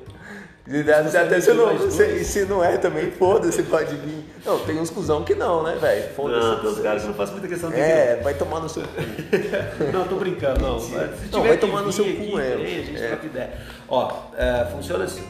E 0.72 0.84
você 0.84 1.18
até 1.18 1.26
tem 1.30 1.42
se 1.42 1.52
não, 1.54 1.90
se, 1.92 2.24
se 2.24 2.46
não 2.46 2.64
é 2.64 2.78
também, 2.78 3.10
foda-se, 3.10 3.64
pode 3.64 3.96
vir. 3.96 4.24
Não, 4.46 4.60
tem 4.60 4.80
uns 4.80 4.92
cuzão 4.92 5.24
que 5.24 5.34
não, 5.34 5.64
né, 5.64 5.76
velho? 5.82 6.14
Foda-se. 6.14 6.62
tem 6.62 6.70
uns 6.70 6.80
caras 6.80 7.02
que 7.02 7.08
não 7.08 7.16
fazem 7.16 7.34
muita 7.34 7.48
questão 7.48 7.72
de 7.72 7.80
É, 7.80 8.20
vai 8.24 8.36
tomar 8.36 8.60
no 8.60 8.70
seu 8.70 8.84
cu. 8.84 8.90
Não, 9.92 10.08
tô 10.08 10.16
brincando, 10.18 10.62
não. 10.62 10.80
Se 10.80 10.92
Não, 11.32 11.42
vai 11.44 11.58
tomar 11.58 11.82
no 11.82 11.88
vir 11.88 11.94
seu 11.94 12.06
aqui, 12.06 12.14
cu 12.30 12.38
mesmo. 12.38 12.64
vem, 12.64 12.80
a 12.80 12.84
gente 12.84 13.02
É. 13.02 13.20
ideia. 13.26 13.50
Ó, 13.88 14.12
é, 14.38 14.66
funciona 14.72 15.06
assim. 15.06 15.24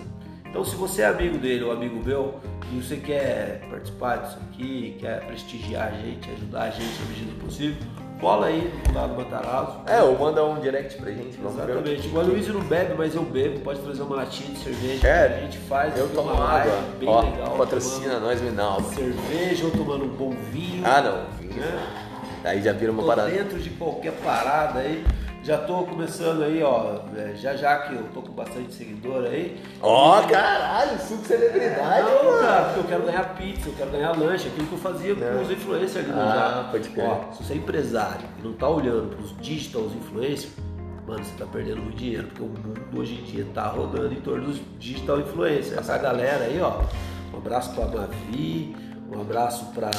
Então, 0.50 0.66
se 0.66 0.76
você 0.76 1.04
é 1.04 1.06
amigo 1.06 1.38
dele 1.38 1.64
ou 1.64 1.72
amigo 1.72 2.04
meu 2.04 2.36
e 2.74 2.82
você 2.82 2.98
quer 2.98 3.62
participar 3.70 4.18
disso 4.18 4.38
aqui, 4.52 4.98
quer 5.00 5.22
prestigiar 5.26 5.88
a 5.88 5.92
gente, 5.92 6.30
ajudar 6.32 6.64
a 6.64 6.70
gente 6.70 7.00
na 7.02 7.06
medida 7.08 7.32
do 7.32 7.46
possível, 7.46 7.78
cola 8.20 8.48
aí 8.48 8.72
no 8.88 8.94
lado 8.94 9.14
do 9.16 9.18
Matarazzo. 9.18 9.78
É, 9.88 10.02
ou 10.02 10.18
manda 10.18 10.44
um 10.46 10.60
direct 10.60 10.98
pra 10.98 11.12
gente, 11.12 11.38
vamos 11.38 11.58
ver. 11.58 11.72
Exatamente. 11.72 12.08
O 12.10 12.20
Aloysio 12.20 12.54
não 12.54 12.62
bebe, 12.62 12.94
mas 12.98 13.16
eu 13.16 13.24
bebo. 13.24 13.60
Pode 13.62 13.80
trazer 13.80 14.02
uma 14.02 14.18
latinha 14.18 14.50
de 14.54 14.60
cerveja. 14.60 15.08
É, 15.08 15.28
que 15.30 15.34
a 15.34 15.40
gente 15.42 15.58
faz. 15.60 15.98
Eu 15.98 16.10
tomo 16.10 16.32
uma 16.34 16.44
água. 16.46 16.72
live 16.74 16.98
Bem 17.00 17.10
Ó, 17.10 17.22
legal. 17.22 17.58
patrocina 17.58 18.20
nós, 18.20 18.42
Minalba. 18.42 18.90
Cerveja 18.94 19.66
ou 19.66 19.72
tomando 19.72 20.06
um 20.06 20.10
bom 20.10 20.32
vinho. 20.52 20.84
Ah, 20.86 21.02
não. 21.02 21.18
Né? 21.56 21.80
Aí 22.44 22.62
já 22.62 22.72
vira 22.74 22.92
uma 22.92 23.02
Tô 23.02 23.08
parada. 23.08 23.30
dentro 23.30 23.60
de 23.60 23.70
qualquer 23.72 24.14
parada 24.14 24.80
aí. 24.80 25.04
Já 25.50 25.58
tô 25.58 25.82
começando 25.82 26.44
aí, 26.44 26.62
ó. 26.62 27.00
é, 27.18 27.34
Já 27.36 27.56
já 27.56 27.80
que 27.80 27.96
eu 27.96 28.04
tô 28.14 28.22
com 28.22 28.34
bastante 28.34 28.72
seguidor 28.72 29.24
aí. 29.26 29.60
Ó, 29.82 30.22
caralho, 30.28 30.92
suco 31.02 31.26
celebridade, 31.26 32.04
Não, 32.08 32.24
mano. 32.24 32.40
cara, 32.48 32.64
porque 32.66 32.80
eu 32.80 32.84
quero 32.84 33.04
ganhar 33.08 33.36
pizza, 33.36 33.68
eu 33.70 33.74
quero 33.74 33.90
ganhar 33.90 34.12
lanche, 34.16 34.48
aquilo 34.48 34.68
que 34.68 34.74
eu 34.74 34.78
fazia 34.78 35.16
com 35.16 35.42
os 35.42 35.50
influencers 35.50 36.06
ali 36.06 36.14
no 36.14 36.22
Ah, 36.22 36.64
já. 36.66 36.70
pode 36.72 36.90
crer. 36.90 37.04
Ó, 37.10 37.32
se 37.34 37.44
você 37.44 37.54
é 37.54 37.56
empresário 37.56 38.22
e 38.40 38.44
não 38.46 38.54
tá 38.54 38.70
olhando 38.70 39.16
pros 39.16 39.36
digital 39.42 39.86
influencers, 39.86 40.52
mano, 41.08 41.24
você 41.24 41.36
tá 41.36 41.48
perdendo 41.52 41.82
muito 41.82 41.98
dinheiro, 41.98 42.28
porque 42.28 42.44
o 42.44 42.46
mundo 42.46 42.82
hoje 43.00 43.16
em 43.16 43.24
dia 43.24 43.48
tá 43.52 43.64
rodando 43.70 44.14
em 44.14 44.22
torno 44.22 44.46
dos 44.46 44.62
digital 44.78 45.20
influencers. 45.20 45.76
Essa 45.80 45.98
galera 45.98 46.46
aí, 46.46 46.62
ó. 46.62 46.82
Um 47.34 47.38
abraço 47.40 47.74
pra 47.74 47.86
Mavi, 47.86 48.76
um 49.12 49.20
abraço 49.20 49.66
pra. 49.74 49.90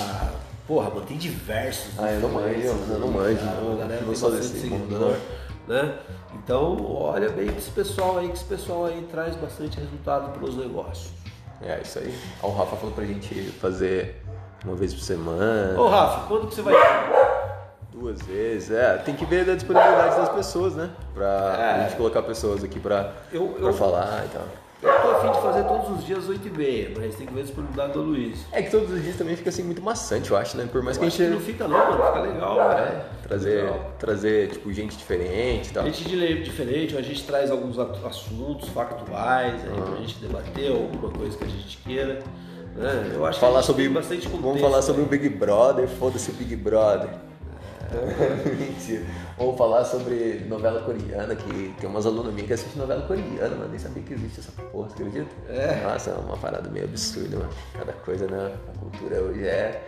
Porra, 0.69 0.91
mano, 0.91 1.01
tem 1.07 1.17
diversos. 1.17 1.99
Ah, 1.99 2.13
eu 2.13 2.21
não 2.21 2.29
manjo, 2.29 2.61
eu 2.89 2.99
não 3.01 3.09
manjo, 3.09 3.41
não- 3.61 3.77
galera 3.77 4.03
não 4.07 4.15
sou 4.15 4.31
desse 4.31 4.69
mundo, 4.69 4.83
seguidor, 4.87 5.17
né? 5.71 5.95
Então, 6.35 6.77
olha 6.93 7.29
bem 7.31 7.47
que 7.49 7.59
esse 7.59 7.71
pessoal 7.71 8.18
aí, 8.18 8.27
que 8.29 8.35
esse 8.35 8.45
pessoal 8.45 8.87
aí 8.87 9.07
traz 9.11 9.37
bastante 9.37 9.79
resultado 9.79 10.31
pros 10.37 10.57
negócios. 10.57 11.12
É 11.62 11.81
isso 11.81 11.99
aí. 12.01 12.12
Ó, 12.43 12.49
o 12.49 12.53
Rafa 12.57 12.75
falou 12.77 12.93
pra 12.95 13.05
gente 13.05 13.35
fazer 13.61 14.21
uma 14.64 14.75
vez 14.75 14.93
por 14.93 15.01
semana, 15.03 15.79
Ô 15.81 15.89
Rafa, 15.89 16.27
quando 16.27 16.49
que 16.49 16.55
você 16.57 16.62
vai. 16.62 16.75
duas 17.93 18.21
vezes. 18.23 18.71
É, 18.71 18.97
tem 18.99 19.14
que 19.14 19.25
ver 19.25 19.45
da 19.45 19.55
disponibilidade 19.55 20.16
das 20.16 20.29
pessoas, 20.31 20.75
né? 20.75 20.91
Pra 21.14 21.57
É. 21.59 21.83
gente 21.85 21.97
colocar 21.97 22.23
pessoas 22.23 22.64
aqui 22.64 22.81
pra, 22.81 23.12
Eu- 23.33 23.49
pra 23.49 23.66
eu- 23.68 23.73
falar 23.73 24.25
e 24.25 24.29
tal. 24.29 24.43
Eu 24.83 25.03
tô 25.03 25.11
afim 25.11 25.31
de 25.31 25.43
fazer 25.43 25.64
todos 25.64 25.91
os 25.99 26.05
dias 26.07 26.27
8 26.27 26.49
e 26.49 26.51
meia, 26.51 26.91
mas 26.99 27.14
tem 27.14 27.27
que 27.27 27.35
ver 27.35 27.41
a 27.41 27.43
disponibilidade 27.43 27.93
do 27.93 28.01
Luiz. 28.01 28.39
É 28.51 28.62
que 28.62 28.71
todos 28.71 28.91
os 28.91 29.03
dias 29.03 29.16
também 29.16 29.37
fica 29.37 29.51
assim 29.51 29.62
muito 29.62 29.83
maçante, 29.83 30.31
eu 30.31 30.37
acho, 30.39 30.57
né? 30.57 30.66
Por 30.73 30.83
mais 30.83 30.97
que 30.97 31.05
Eu 31.05 31.09
a 31.09 31.11
que 31.11 31.16
gente 31.18 31.31
não 31.35 31.41
fica 31.41 31.68
não, 31.68 31.77
mano, 31.79 32.03
fica 32.07 32.21
legal, 32.21 32.59
é, 32.73 32.75
velho. 32.77 33.01
Trazer, 33.31 33.62
Legal. 33.62 33.93
trazer 33.99 34.49
tipo 34.51 34.72
gente 34.72 34.97
diferente 34.97 35.70
e 35.70 35.72
tal. 35.72 35.85
Gente 35.85 36.05
de 36.09 36.43
diferente, 36.43 36.97
a 36.97 37.03
gente 37.03 37.24
traz 37.24 37.49
alguns 37.51 37.78
a- 37.78 37.89
assuntos 38.09 38.68
factuais 38.70 39.55
aí 39.64 39.81
pra 39.83 39.97
gente 39.97 40.16
debater, 40.18 40.72
alguma 40.72 41.11
coisa 41.12 41.39
que 41.39 41.45
a 41.45 41.49
gente 41.49 41.78
queira. 41.78 42.18
Né? 42.74 43.12
Eu 43.14 43.24
acho 43.24 43.39
que 43.39 43.45
a 43.45 43.49
Falar 43.49 43.61
gente 43.61 43.66
sobre 43.68 43.85
tem 43.85 43.93
bastante 43.93 44.22
contexto. 44.26 44.43
vamos 44.43 44.61
falar 44.61 44.83
sobre 44.83 45.03
o 45.03 45.07
Big 45.07 45.28
Brother, 45.28 45.87
foda-se 45.89 46.31
o 46.31 46.35
Big 46.35 46.57
Brother. 46.57 47.09
Mentira. 48.59 49.05
Vamos 49.37 49.57
falar 49.59 49.85
sobre 49.85 50.45
novela 50.49 50.81
coreana, 50.83 51.35
que 51.35 51.74
tem 51.81 51.89
umas 51.89 52.07
alunas 52.07 52.33
minhas 52.33 52.47
que 52.47 52.53
assistem 52.53 52.81
novela 52.81 53.03
coreana, 53.03 53.49
mano. 53.57 53.68
Nem 53.68 53.78
sabia 53.78 54.03
que 54.03 54.12
existe 54.14 54.41
essa 54.41 54.53
porra, 54.62 54.89
você 54.89 55.03
acredita? 55.03 55.31
É. 55.49 55.83
Nossa, 55.85 56.11
é 56.11 56.14
uma 56.14 56.37
parada 56.37 56.68
meio 56.70 56.85
absurda, 56.85 57.37
mano. 57.37 57.51
Cada 57.76 57.93
coisa 57.93 58.26
na 58.28 58.49
na 58.51 58.72
cultura 58.81 59.20
hoje 59.22 59.45
é, 59.45 59.83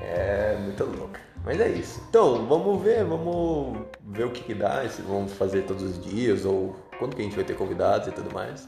é 0.00 0.58
muito 0.60 0.84
louca. 0.84 1.20
Mas 1.44 1.60
é 1.60 1.68
isso. 1.68 2.00
Então, 2.08 2.46
vamos 2.46 2.82
ver, 2.82 3.04
vamos 3.04 3.86
ver 4.00 4.24
o 4.24 4.30
que, 4.30 4.42
que 4.42 4.54
dá, 4.54 4.88
se 4.88 5.02
vamos 5.02 5.34
fazer 5.34 5.62
todos 5.62 5.82
os 5.82 6.02
dias, 6.02 6.44
ou 6.46 6.74
quando 6.98 7.14
que 7.14 7.20
a 7.20 7.24
gente 7.24 7.36
vai 7.36 7.44
ter 7.44 7.54
convidados 7.54 8.08
e 8.08 8.12
tudo 8.12 8.32
mais. 8.32 8.66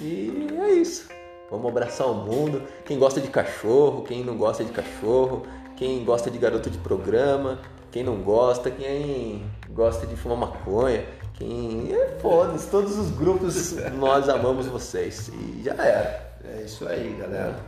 E 0.00 0.48
é 0.60 0.72
isso. 0.72 1.08
Vamos 1.48 1.70
abraçar 1.70 2.08
o 2.08 2.14
mundo. 2.14 2.62
Quem 2.84 2.98
gosta 2.98 3.20
de 3.20 3.28
cachorro, 3.28 4.02
quem 4.02 4.24
não 4.24 4.36
gosta 4.36 4.64
de 4.64 4.72
cachorro, 4.72 5.46
quem 5.76 6.04
gosta 6.04 6.30
de 6.30 6.38
garoto 6.38 6.68
de 6.68 6.78
programa, 6.78 7.60
quem 7.92 8.02
não 8.02 8.16
gosta, 8.16 8.70
quem 8.70 9.44
gosta 9.70 10.06
de 10.06 10.16
fumar 10.16 10.38
maconha, 10.38 11.04
quem. 11.34 11.92
É 11.92 12.18
foda-se, 12.20 12.68
todos 12.68 12.98
os 12.98 13.10
grupos 13.10 13.74
nós 13.96 14.28
amamos 14.28 14.66
vocês. 14.66 15.28
E 15.28 15.62
já 15.62 15.74
era. 15.74 16.32
É 16.44 16.62
isso 16.62 16.88
aí, 16.88 17.14
galera. 17.20 17.60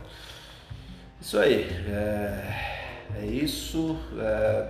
Isso 1.21 1.37
aí. 1.37 1.69
É, 1.87 2.74
é 3.21 3.25
isso. 3.25 3.97
É... 4.19 4.67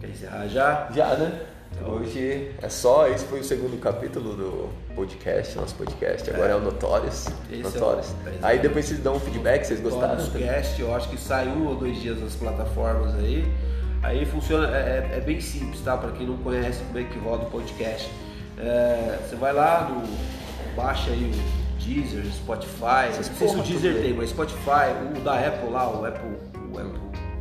Quer 0.00 0.10
encerrar 0.10 0.46
já? 0.48 0.88
Já, 0.94 1.14
né? 1.16 1.40
Hoje 1.86 2.50
é 2.60 2.68
só, 2.68 3.08
esse 3.08 3.24
foi 3.24 3.40
o 3.40 3.44
segundo 3.44 3.80
capítulo 3.80 4.34
do 4.36 4.68
podcast, 4.94 5.56
nosso 5.56 5.74
podcast. 5.74 6.28
Agora 6.30 6.52
é, 6.52 6.56
o 6.56 6.60
Notórios. 6.60 7.28
Esse 7.50 7.62
Notórios. 7.62 8.14
é 8.26 8.30
o- 8.30 8.46
Aí 8.46 8.58
depois 8.58 8.84
vocês 8.84 9.00
dão 9.00 9.14
um 9.16 9.20
feedback, 9.20 9.64
vocês 9.64 9.80
gostaram? 9.80 10.16
Todos 10.16 10.32
cast, 10.42 10.80
eu 10.82 10.94
acho 10.94 11.08
que 11.08 11.16
sai 11.18 11.48
um 11.48 11.66
ou 11.66 11.76
dois 11.76 11.98
dias 12.00 12.20
nas 12.20 12.34
plataformas 12.34 13.14
aí. 13.14 13.44
Aí 14.02 14.26
funciona, 14.26 14.66
é, 14.76 15.08
é- 15.14 15.16
é 15.16 15.20
bem 15.20 15.40
simples, 15.40 15.80
tá? 15.80 15.96
Para 15.96 16.10
quem 16.12 16.26
não 16.26 16.36
conhece 16.38 16.82
como 16.84 16.98
é 16.98 17.04
que 17.04 17.18
roda 17.18 17.44
o 17.46 17.50
podcast. 17.50 18.10
É, 18.58 19.18
você 19.26 19.36
vai 19.36 19.52
lá 19.52 19.88
no. 19.88 20.02
Baixa 20.76 21.10
aí 21.10 21.24
o 21.30 21.82
Deezer, 21.82 22.24
Spotify. 22.34 23.06
Não 23.16 23.22
sei 23.22 23.48
se 23.48 23.56
o 23.56 23.62
Deezer 23.62 24.02
tem, 24.02 24.12
mas 24.14 24.30
Spotify, 24.30 24.92
o 25.16 25.20
da 25.20 25.38
Apple 25.38 25.70
lá, 25.70 25.88
o 25.90 26.04
Apple. 26.04 26.51
Apple 26.78 27.00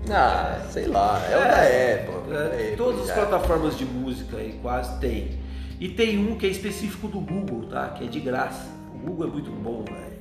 Ah, 0.10 0.62
sei 0.70 0.88
lá, 0.88 1.22
é, 1.30 1.36
o 1.38 1.40
da 1.40 2.14
Apple. 2.14 2.34
é, 2.36 2.72
É, 2.74 2.76
todas 2.76 3.10
as 3.10 3.16
plataformas 3.16 3.78
de 3.78 3.86
música 3.86 4.38
aí 4.38 4.60
quase 4.62 5.00
tem. 5.00 5.40
E 5.80 5.90
tem 5.90 6.18
um 6.20 6.36
que 6.38 6.46
é 6.46 6.50
específico 6.50 7.08
do 7.08 7.20
Google, 7.20 7.68
tá? 7.70 7.90
Que 7.90 8.06
é 8.06 8.08
de 8.08 8.20
graça. 8.20 8.68
O 8.94 8.98
Google 9.00 9.28
é 9.28 9.32
muito 9.32 9.50
bom, 9.52 9.84
velho. 9.84 10.12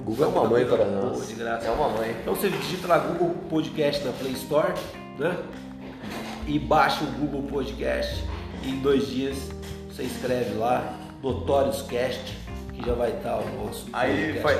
O 0.00 0.02
Google 0.04 0.24
é 0.24 0.28
uma 0.28 0.48
mãe 0.48 0.64
para 0.64 0.84
nós. 0.86 1.12
Boa, 1.12 1.26
de 1.26 1.34
graça. 1.34 1.66
É 1.66 1.70
uma 1.70 1.88
mãe. 1.90 2.16
Então 2.22 2.34
você 2.34 2.48
digita 2.48 2.88
lá 2.88 2.98
Google 2.98 3.34
Podcast 3.50 4.04
na 4.04 4.12
Play 4.12 4.32
Store, 4.32 4.72
né? 5.18 5.36
E 6.46 6.58
baixa 6.58 7.04
o 7.04 7.06
Google 7.08 7.42
Podcast. 7.42 8.24
E 8.64 8.70
em 8.70 8.80
dois 8.80 9.06
dias 9.06 9.50
você 9.90 10.02
escreve 10.04 10.54
lá 10.54 10.94
Notórios 11.22 11.82
Cast, 11.82 12.36
que 12.82 12.88
já 12.88 12.94
vai 12.94 13.10
estar 13.10 13.36
o 13.36 13.64
nosso 13.64 13.86
Aí 13.92 14.40
faz, 14.40 14.58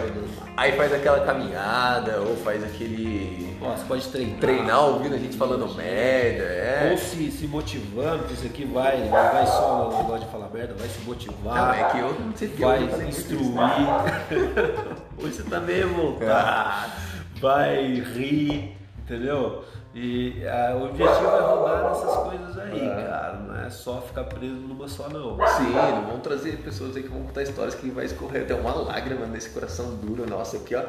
aí 0.57 0.73
faz 0.73 0.93
aquela 0.93 1.21
caminhada, 1.27 2.21
ou 2.21 2.37
faz 2.37 2.63
aquele. 2.63 3.57
Ó, 3.61 3.71
Você 3.71 3.85
pode 3.85 4.09
treinar. 4.09 4.39
treinar 4.39 4.85
ouvindo 4.85 5.15
a 5.15 5.19
gente 5.19 5.37
falando 5.37 5.73
merda, 5.75 6.45
é. 6.45 6.89
Ou 6.93 6.99
se, 6.99 7.31
se 7.31 7.47
motivando, 7.47 8.25
que 8.25 8.35
isso 8.35 8.47
aqui 8.47 8.65
vai, 8.65 8.99
não 8.99 9.09
vai 9.11 9.47
só 9.47 9.91
no 9.91 9.99
negócio 9.99 10.27
de 10.27 10.33
falar 10.33 10.49
merda, 10.51 10.75
vai 10.79 10.89
se 10.89 11.01
motivar. 11.01 11.55
Não, 11.55 11.73
é 11.75 11.91
que 11.91 11.99
eu 11.99 12.21
não 12.21 12.37
sei 12.37 12.49
que 12.49 12.63
vai 12.63 12.83
instruir. 13.09 13.43
Hoje 15.23 15.35
você 15.35 15.43
tá 15.43 15.61
meio 15.61 15.89
voltado. 15.89 16.93
Vai 17.41 17.85
rir, 18.15 18.77
entendeu? 19.05 19.65
E 19.95 20.43
ah, 20.47 20.75
o 20.75 20.85
objetivo 20.87 21.27
é 21.27 21.41
rodar 21.41 21.85
nessas 21.85 22.17
coisas 22.17 22.59
aí, 22.59 22.81
cara. 22.81 23.33
Não 23.35 23.57
é 23.57 23.69
só 23.69 24.01
ficar 24.01 24.25
preso 24.25 24.55
numa 24.55 24.89
só, 24.89 25.09
não. 25.09 25.37
Sim, 25.47 25.73
vamos 26.07 26.23
trazer 26.23 26.57
pessoas 26.59 26.97
aí 26.97 27.03
que 27.03 27.09
vão 27.11 27.25
contar 27.25 27.43
histórias 27.43 27.75
que 27.75 27.91
vai 27.91 28.07
escorrer 28.07 28.43
até 28.43 28.55
uma 28.55 28.75
lágrima 28.75 29.27
nesse 29.27 29.51
coração 29.51 29.97
duro 29.97 30.29
nosso 30.29 30.57
aqui, 30.57 30.75
ó. 30.75 30.83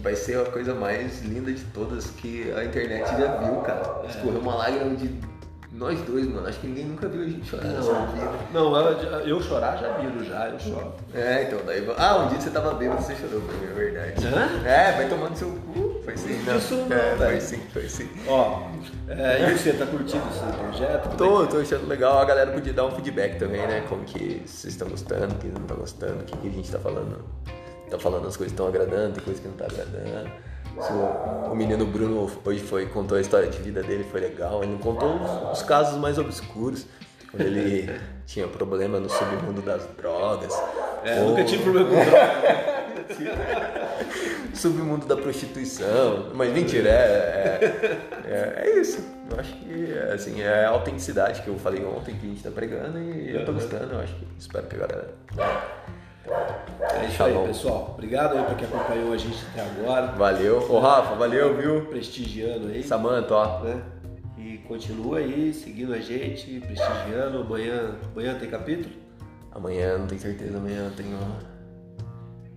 Vai 0.00 0.14
ser 0.14 0.38
a 0.38 0.50
coisa 0.50 0.74
mais 0.74 1.22
linda 1.22 1.52
de 1.52 1.64
todas 1.64 2.10
que 2.10 2.52
a 2.52 2.64
internet 2.64 3.08
já 3.08 3.36
viu, 3.38 3.56
cara. 3.62 4.06
Escorreu 4.08 4.40
uma 4.40 4.54
lágrima 4.56 4.94
de 4.94 5.08
Nós 5.72 5.98
dois, 6.02 6.26
mano. 6.28 6.46
Acho 6.46 6.60
que 6.60 6.66
ninguém 6.66 6.84
nunca 6.84 7.08
viu 7.08 7.22
a 7.22 7.24
gente 7.24 7.48
chorar 7.48 7.62
vida. 7.62 8.30
Não, 8.52 8.76
eu, 8.76 9.20
eu 9.20 9.40
chorar 9.40 9.78
já 9.78 9.92
viro, 9.96 10.22
já, 10.22 10.48
eu 10.48 10.60
choro. 10.60 10.92
É, 11.14 11.44
então 11.44 11.60
daí. 11.64 11.86
Ah, 11.96 12.18
um 12.18 12.28
dia 12.28 12.40
você 12.40 12.50
tava 12.50 12.74
bêbado, 12.74 13.02
você 13.02 13.14
chorou 13.16 13.40
pra 13.40 13.54
mim, 13.54 13.64
é 13.64 13.74
verdade. 13.74 14.26
Hã? 14.26 14.68
É, 14.68 14.92
vai 14.92 15.08
tomando 15.08 15.34
seu 15.34 15.50
cu. 15.50 16.00
Foi 16.04 16.16
sim, 16.16 16.42
não. 16.44 16.58
Isso 16.58 16.74
não, 16.74 16.96
é, 16.96 17.14
velho. 17.14 17.16
foi 17.16 17.40
sim, 17.40 17.60
foi 17.72 17.88
sim. 17.88 18.08
Ó, 18.28 18.68
é, 19.08 19.50
e 19.50 19.58
você 19.58 19.72
tá 19.72 19.86
curtindo 19.86 20.24
esse 20.28 20.58
projeto? 20.58 21.16
Tô, 21.16 21.46
tô 21.46 21.58
achando 21.58 21.88
legal. 21.88 22.18
A 22.18 22.24
galera 22.24 22.50
podia 22.52 22.72
dar 22.74 22.84
um 22.84 22.90
feedback 22.90 23.38
também, 23.38 23.66
né? 23.66 23.84
Como 23.88 24.04
que 24.04 24.42
vocês 24.44 24.74
estão 24.74 24.88
gostando, 24.88 25.34
que 25.36 25.46
não 25.46 25.62
estão 25.62 25.76
gostando, 25.78 26.20
o 26.20 26.24
que, 26.24 26.36
que 26.36 26.48
a 26.48 26.50
gente 26.50 26.70
tá 26.70 26.78
falando. 26.78 27.24
Tá 27.90 27.98
falando 27.98 28.26
as 28.26 28.36
coisas 28.36 28.52
que 28.52 28.62
estão 28.62 28.66
agradando, 28.66 29.14
tem 29.14 29.24
coisas 29.24 29.42
que 29.42 29.48
não 29.48 29.54
tá 29.54 29.66
agradando. 29.66 30.30
O, 31.50 31.54
menino 31.54 31.84
Bruno 31.86 32.30
hoje 32.44 32.60
foi, 32.60 32.86
contou 32.86 33.18
a 33.18 33.20
história 33.20 33.48
de 33.48 33.58
vida 33.58 33.82
dele, 33.82 34.04
foi 34.04 34.20
legal. 34.20 34.62
Ele 34.62 34.72
não 34.72 34.78
contou 34.78 35.16
os, 35.16 35.58
os 35.58 35.62
casos 35.62 35.98
mais 35.98 36.18
obscuros. 36.18 36.86
Quando 37.30 37.42
ele 37.42 37.90
tinha 38.26 38.46
problema 38.48 38.98
no 39.00 39.08
submundo 39.08 39.62
das 39.62 39.86
drogas. 39.96 40.52
É, 41.04 41.20
ou 41.20 41.30
nunca 41.30 41.44
tive 41.44 41.62
problema 41.62 41.88
com 41.88 41.94
droga. 41.96 42.82
submundo 44.54 45.06
da 45.06 45.16
prostituição. 45.16 46.30
Mas 46.34 46.52
mentira, 46.52 46.88
é, 46.88 47.58
é, 48.24 48.62
é 48.64 48.80
isso. 48.80 49.04
Eu 49.30 49.40
acho 49.40 49.52
que 49.54 49.98
assim, 50.12 50.42
é 50.42 50.64
a 50.64 50.70
autenticidade 50.70 51.42
que 51.42 51.48
eu 51.48 51.58
falei 51.58 51.84
ontem 51.84 52.14
que 52.14 52.26
a 52.26 52.28
gente 52.28 52.42
tá 52.42 52.50
pregando 52.50 52.98
e 52.98 53.34
eu 53.34 53.44
tô 53.44 53.52
gostando. 53.52 53.94
Eu 53.94 54.00
acho 54.00 54.14
que 54.14 54.26
espero 54.38 54.66
que 54.66 54.76
a 54.76 54.78
galera. 54.78 55.14
É 56.26 57.06
isso 57.06 57.22
aí, 57.22 57.34
pessoal. 57.46 57.90
Obrigado 57.94 58.36
aí 58.36 58.44
pra 58.44 58.54
quem 58.54 58.66
acompanhou 58.68 59.12
a 59.12 59.16
gente 59.16 59.38
até 59.50 59.60
agora. 59.62 60.06
Valeu. 60.12 60.70
Ô 60.70 60.78
Rafa, 60.78 61.14
valeu, 61.14 61.56
viu? 61.56 61.86
Prestigiando 61.86 62.68
aí. 62.68 62.82
Samanta, 62.82 63.34
ó. 63.34 63.60
né? 63.60 63.82
E 64.38 64.58
continua 64.58 65.18
aí 65.18 65.52
seguindo 65.52 65.92
a 65.92 65.98
gente, 65.98 66.60
prestigiando. 66.60 67.40
Amanhã, 67.40 67.96
amanhã 68.12 68.38
tem 68.38 68.48
capítulo? 68.48 68.94
Amanhã, 69.52 69.98
não 69.98 70.06
tenho 70.06 70.20
certeza, 70.20 70.56
amanhã 70.56 70.90
tenho 70.96 71.18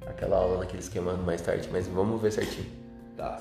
aquela 0.07 0.37
aula 0.37 0.59
naquele 0.59 0.81
esquema 0.81 1.13
mais 1.13 1.41
tarde, 1.41 1.67
mas 1.71 1.87
vamos 1.87 2.21
ver 2.21 2.31
certinho. 2.31 2.67
Tá, 3.17 3.39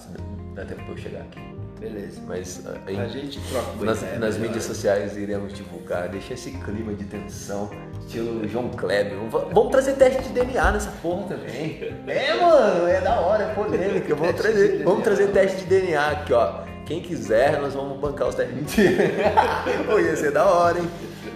Dá 0.54 0.64
tempo 0.64 0.82
pra 0.84 0.92
eu 0.92 0.98
chegar 0.98 1.20
aqui. 1.20 1.40
Beleza. 1.84 2.20
Mas 2.26 2.62
ah, 2.66 2.74
aí, 2.86 2.98
A 2.98 3.06
gente 3.08 3.40
troca 3.50 3.84
nas, 3.84 3.98
ideia 4.02 4.18
nas 4.18 4.34
melhor. 4.36 4.48
mídias 4.48 4.64
sociais 4.64 5.16
iremos 5.16 5.52
divulgar, 5.52 6.08
deixa 6.08 6.34
esse 6.34 6.50
clima 6.52 6.94
de 6.94 7.04
tensão, 7.04 7.70
estilo 8.00 8.46
João 8.48 8.68
Kleber. 8.70 9.16
Vamos, 9.30 9.52
vamos 9.52 9.70
trazer 9.70 9.94
teste 9.94 10.22
de 10.24 10.28
DNA 10.30 10.72
nessa 10.72 10.90
porra 11.02 11.28
também. 11.28 11.94
É, 12.06 12.34
mano, 12.34 12.86
é 12.86 13.00
da 13.00 13.18
hora, 13.20 13.44
é 13.44 13.54
polêmica. 13.54 14.14
Vamos 14.14 14.36
trazer, 14.36 14.84
vamos 14.84 15.02
trazer 15.02 15.28
teste 15.28 15.62
de 15.62 15.66
DNA 15.66 16.10
aqui, 16.10 16.32
ó. 16.32 16.62
Quem 16.86 17.00
quiser, 17.00 17.60
nós 17.60 17.72
vamos 17.72 17.98
bancar 17.98 18.28
os 18.28 18.34
testes. 18.34 18.54
Mentira. 18.54 19.04
Pô, 19.88 19.98
ia 19.98 20.14
ser 20.16 20.32
da 20.32 20.44
hora, 20.44 20.78
hein? 20.78 20.88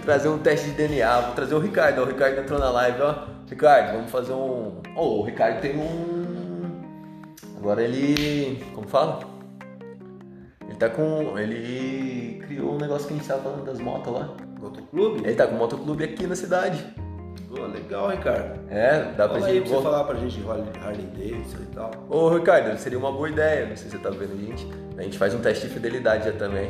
Trazer 0.03 0.29
um 0.29 0.37
teste 0.37 0.69
de 0.69 0.73
DNA. 0.73 1.21
Vou 1.21 1.33
trazer 1.33 1.55
o 1.55 1.59
Ricardo. 1.59 2.01
O 2.01 2.05
Ricardo 2.05 2.39
entrou 2.39 2.59
na 2.59 2.69
live, 2.69 3.01
ó. 3.01 3.15
Ricardo, 3.49 3.93
vamos 3.93 4.11
fazer 4.11 4.33
um. 4.33 4.79
Oh, 4.95 5.21
o 5.21 5.23
Ricardo 5.23 5.59
tem 5.59 5.75
um. 5.75 6.71
Agora 7.57 7.81
ele. 7.81 8.63
Como 8.75 8.87
fala? 8.87 9.38
Ele 10.79 10.89
tá 10.89 10.89
com. 10.89 11.37
Ele 11.37 12.41
criou 12.47 12.75
um 12.75 12.77
negócio 12.77 13.05
que 13.05 13.13
a 13.13 13.17
gente 13.17 13.27
tava 13.27 13.41
falando 13.41 13.65
das 13.65 13.79
motos 13.79 14.13
lá. 14.13 14.29
Motoclube? 14.61 15.25
Ele 15.25 15.35
tá 15.35 15.45
com 15.45 15.55
um 15.55 15.57
motoclube 15.57 16.03
aqui 16.05 16.25
na 16.25 16.35
cidade. 16.37 16.85
Pô, 17.49 17.65
legal, 17.65 18.09
Ricardo. 18.09 18.59
É, 18.69 19.11
dá 19.17 19.27
pra 19.27 19.39
Fala 19.39 19.47
aí 19.47 19.55
gente. 19.55 19.67
pra 19.67 19.77
você 19.77 19.83
falar 19.83 20.03
pra 20.05 20.15
gente 20.15 20.39
de 20.39 20.47
Harley 20.47 21.05
Davidson 21.07 21.57
e 21.63 21.75
tal. 21.75 21.91
Ô 22.09 22.29
Ricardo, 22.29 22.77
seria 22.77 22.97
uma 22.97 23.11
boa 23.11 23.27
ideia, 23.27 23.65
não 23.65 23.75
sei 23.75 23.89
se 23.89 23.97
você 23.97 24.03
tá 24.03 24.09
vendo 24.09 24.33
a 24.33 24.37
gente. 24.37 24.67
A 24.97 25.01
gente 25.01 25.17
faz 25.17 25.33
um 25.33 25.39
teste 25.39 25.67
de 25.67 25.73
fidelidade 25.73 26.25
já 26.25 26.31
também. 26.33 26.69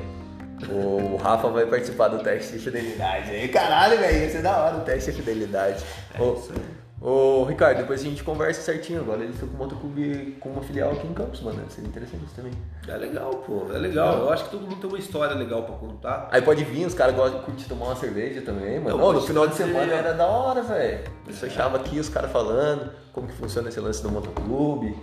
O 0.70 1.18
Rafa 1.18 1.48
vai 1.50 1.66
participar 1.66 2.08
do 2.08 2.20
teste 2.20 2.54
de 2.54 2.60
fidelidade 2.60 3.30
aí. 3.30 3.48
Caralho, 3.50 3.98
velho, 4.00 4.24
ia 4.24 4.30
ser 4.30 4.42
da 4.42 4.58
hora 4.58 4.78
o 4.78 4.82
teste 4.82 5.12
de 5.12 5.18
fidelidade. 5.18 5.84
Ô, 6.18 6.34
isso 6.34 6.52
aí. 6.54 6.62
Ô, 7.02 7.44
Ricardo, 7.46 7.78
depois 7.78 8.02
a 8.02 8.04
gente 8.04 8.24
conversa 8.24 8.62
certinho. 8.62 9.02
Agora 9.02 9.24
ele 9.24 9.34
foi 9.34 9.48
com 9.48 9.56
o 9.56 9.58
motoclube 9.58 10.38
com 10.40 10.50
uma 10.50 10.62
filial 10.62 10.92
aqui 10.92 11.08
em 11.08 11.14
Campos, 11.14 11.42
mano. 11.42 11.62
Seria 11.70 11.90
interessante 11.90 12.24
isso 12.26 12.36
também. 12.36 12.52
É 12.88 12.98
legal, 12.98 13.32
pô. 13.46 13.66
É 13.74 13.78
legal. 13.78 14.20
Eu 14.20 14.30
acho 14.32 14.46
que 14.46 14.52
todo 14.52 14.62
mundo 14.62 14.78
tem 14.78 14.90
uma 14.90 15.00
história 15.00 15.36
legal 15.36 15.64
pra 15.64 15.76
contar. 15.76 16.30
Aí 16.32 16.42
pode 16.42 16.64
vir, 16.64 16.86
os 16.86 16.94
caras 16.94 17.16
gostam 17.16 17.54
de 17.56 17.66
tomar 17.66 17.86
uma 17.86 17.96
cerveja 17.96 18.42
também, 18.42 18.80
mano. 18.80 18.98
Não, 18.98 19.06
Ô, 19.06 19.14
no 19.14 19.22
final 19.22 19.48
de 19.48 19.56
semana 19.56 19.94
era 19.94 20.14
da 20.14 20.28
hora, 20.28 20.62
velho. 20.62 21.04
Eles 21.26 21.40
fechavam 21.40 21.80
aqui 21.80 22.00
os 22.00 22.10
caras 22.10 22.32
falando 22.32 22.92
como 23.20 23.28
que 23.28 23.34
funciona 23.34 23.70
esse 23.70 23.80
lance 23.80 24.02
do 24.02 24.10
motoclube, 24.10 24.96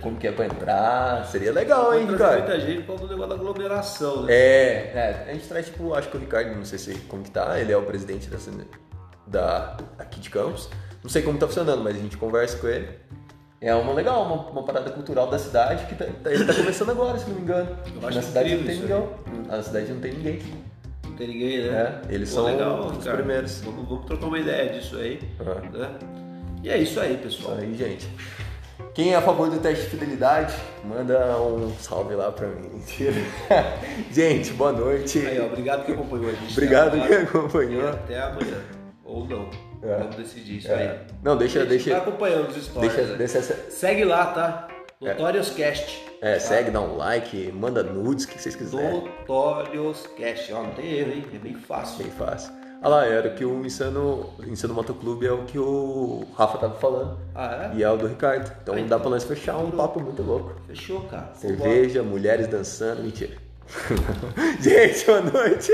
como 0.00 0.16
que 0.16 0.26
é 0.26 0.32
pra 0.32 0.46
entrar. 0.46 1.26
Seria 1.26 1.52
legal, 1.52 1.94
hein, 1.94 2.06
Ricardo? 2.06 2.38
muita 2.38 2.60
gente 2.60 2.82
por 2.82 2.98
causa 2.98 3.02
do 3.02 3.08
negócio 3.10 3.28
da 3.28 3.34
aglomeração, 3.34 4.22
né? 4.22 4.32
É, 4.32 4.92
é, 4.94 5.26
a 5.28 5.32
gente 5.32 5.48
traz, 5.48 5.66
tipo, 5.66 5.94
acho 5.94 6.08
que 6.08 6.16
o 6.16 6.20
Ricardo, 6.20 6.54
não 6.54 6.64
sei 6.64 6.78
se 6.78 6.94
como 7.08 7.22
que 7.22 7.30
tá, 7.30 7.58
ele 7.58 7.72
é 7.72 7.76
o 7.76 7.82
presidente 7.82 8.28
dessa, 8.28 8.50
da, 9.26 9.76
aqui 9.98 10.20
de 10.20 10.30
Campos. 10.30 10.68
Não 11.04 11.10
sei 11.10 11.22
como 11.22 11.38
tá 11.38 11.46
funcionando, 11.46 11.84
mas 11.84 11.94
a 11.96 11.98
gente 12.00 12.16
conversa 12.16 12.56
com 12.58 12.66
ele. 12.66 12.88
É 13.60 13.74
uma 13.74 13.92
legal, 13.92 14.24
uma, 14.24 14.50
uma 14.50 14.62
parada 14.64 14.90
cultural 14.90 15.26
da 15.28 15.38
cidade 15.38 15.86
que 15.86 15.94
tá, 15.94 16.06
tá- 16.22 16.32
ele 16.32 16.44
tá 16.44 16.52
começando 16.54 16.90
agora, 16.90 17.18
se 17.18 17.28
não 17.28 17.36
me 17.36 17.42
engano. 17.42 17.68
Eu 18.00 18.08
acho 18.08 18.16
Na 18.16 18.22
cidade 18.22 18.56
não 18.56 18.64
tem 18.64 18.80
ninguém. 18.80 19.08
Na 19.46 19.62
cidade 19.62 19.92
não 19.92 20.00
tem 20.00 20.12
ninguém. 20.14 20.38
Não 21.06 21.12
tem 21.14 21.28
ninguém, 21.28 21.58
né? 21.70 22.00
É, 22.08 22.14
eles 22.14 22.30
Pô, 22.30 22.36
são 22.36 22.44
legal, 22.46 22.86
os 22.86 22.96
Ricardo. 22.98 23.16
primeiros. 23.18 23.60
Vamos, 23.60 23.88
vamos 23.88 24.06
trocar 24.06 24.26
uma 24.26 24.38
ideia 24.38 24.72
disso 24.72 24.96
aí. 24.96 25.20
Ah. 25.40 25.78
Né? 25.78 25.90
E 26.62 26.70
é 26.70 26.78
isso 26.78 26.98
aí, 27.00 27.12
Isso 27.14 27.22
pessoal. 27.22 27.56
aí, 27.58 27.74
gente. 27.74 28.08
Quem 28.94 29.12
é 29.12 29.16
a 29.16 29.22
favor 29.22 29.50
do 29.50 29.58
teste 29.58 29.84
de 29.84 29.90
fidelidade, 29.90 30.54
manda 30.84 31.36
um 31.38 31.70
salve 31.78 32.14
lá 32.14 32.32
pra 32.32 32.46
mim. 32.48 32.68
Mentira. 32.74 33.12
gente, 34.10 34.52
boa 34.52 34.72
noite. 34.72 35.18
Aí, 35.26 35.40
ó, 35.40 35.46
obrigado 35.46 35.84
que 35.84 35.92
acompanhou 35.92 36.28
a 36.30 36.32
gente. 36.32 36.52
Obrigado 36.52 36.96
até 36.96 37.08
que 37.08 37.14
acompanhou. 37.36 37.82
E 37.82 37.88
até 37.88 38.20
amanhã. 38.20 38.60
Ou 39.04 39.26
não. 39.26 39.48
É. 39.84 39.98
Vamos 39.98 40.16
decidir 40.16 40.58
isso 40.58 40.68
É. 40.70 40.74
aí. 40.74 40.98
Não, 41.22 41.36
deixa, 41.36 41.64
deixa, 41.66 41.90
Vai 41.90 41.98
acompanhando 42.00 42.48
os 42.48 42.64
stories. 42.64 42.92
deixa, 42.94 43.10
né? 43.12 43.18
deixa 43.18 43.38
essa, 43.38 43.70
Segue 43.70 44.04
lá, 44.04 44.26
tá? 44.26 44.68
Notorious 45.00 45.50
Cast. 45.50 46.02
É, 46.22 46.38
segue, 46.38 46.70
dá 46.70 46.80
um 46.80 46.96
like, 46.96 47.52
manda 47.52 47.82
nudes, 47.82 48.24
o 48.24 48.28
que 48.28 48.40
vocês 48.40 48.56
quiserem. 48.56 49.02
Notorious 49.28 50.06
Cast. 50.16 50.52
Ó, 50.54 50.62
não 50.62 50.70
tem 50.70 50.90
erro, 50.92 51.12
hein? 51.12 51.24
É 51.34 51.38
bem 51.38 51.54
fácil. 51.54 51.98
Bem 52.02 52.10
fácil. 52.12 52.50
Olha 52.82 52.88
lá, 52.96 53.06
era 53.06 53.28
o 53.28 53.34
que 53.34 53.44
o 53.44 53.64
Insano, 53.64 54.30
Insano 54.46 54.74
Motoclube 54.74 55.26
é 55.26 55.32
o 55.32 55.44
que 55.44 55.58
o 55.58 56.26
Rafa 56.36 56.58
tava 56.58 56.74
falando. 56.74 57.18
Ah, 57.34 57.70
é? 57.72 57.76
E 57.78 57.82
é 57.82 57.90
o 57.90 57.96
do 57.96 58.06
Ricardo. 58.06 58.50
Então 58.62 58.74
Ah, 58.74 58.78
dá 58.78 58.84
então. 58.84 59.00
pra 59.00 59.10
nós 59.10 59.24
fechar 59.24 59.56
um 59.58 59.70
papo 59.70 60.00
muito 60.00 60.22
louco. 60.22 60.54
Fechou, 60.66 61.00
cara. 61.02 61.30
Cerveja, 61.34 62.02
mulheres 62.02 62.46
dançando, 62.46 63.02
mentira. 63.02 63.36
Gente, 64.60 65.06
boa 65.06 65.20
noite. 65.22 65.72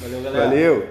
Valeu, 0.00 0.22
galera. 0.22 0.44
Valeu. 0.46 0.88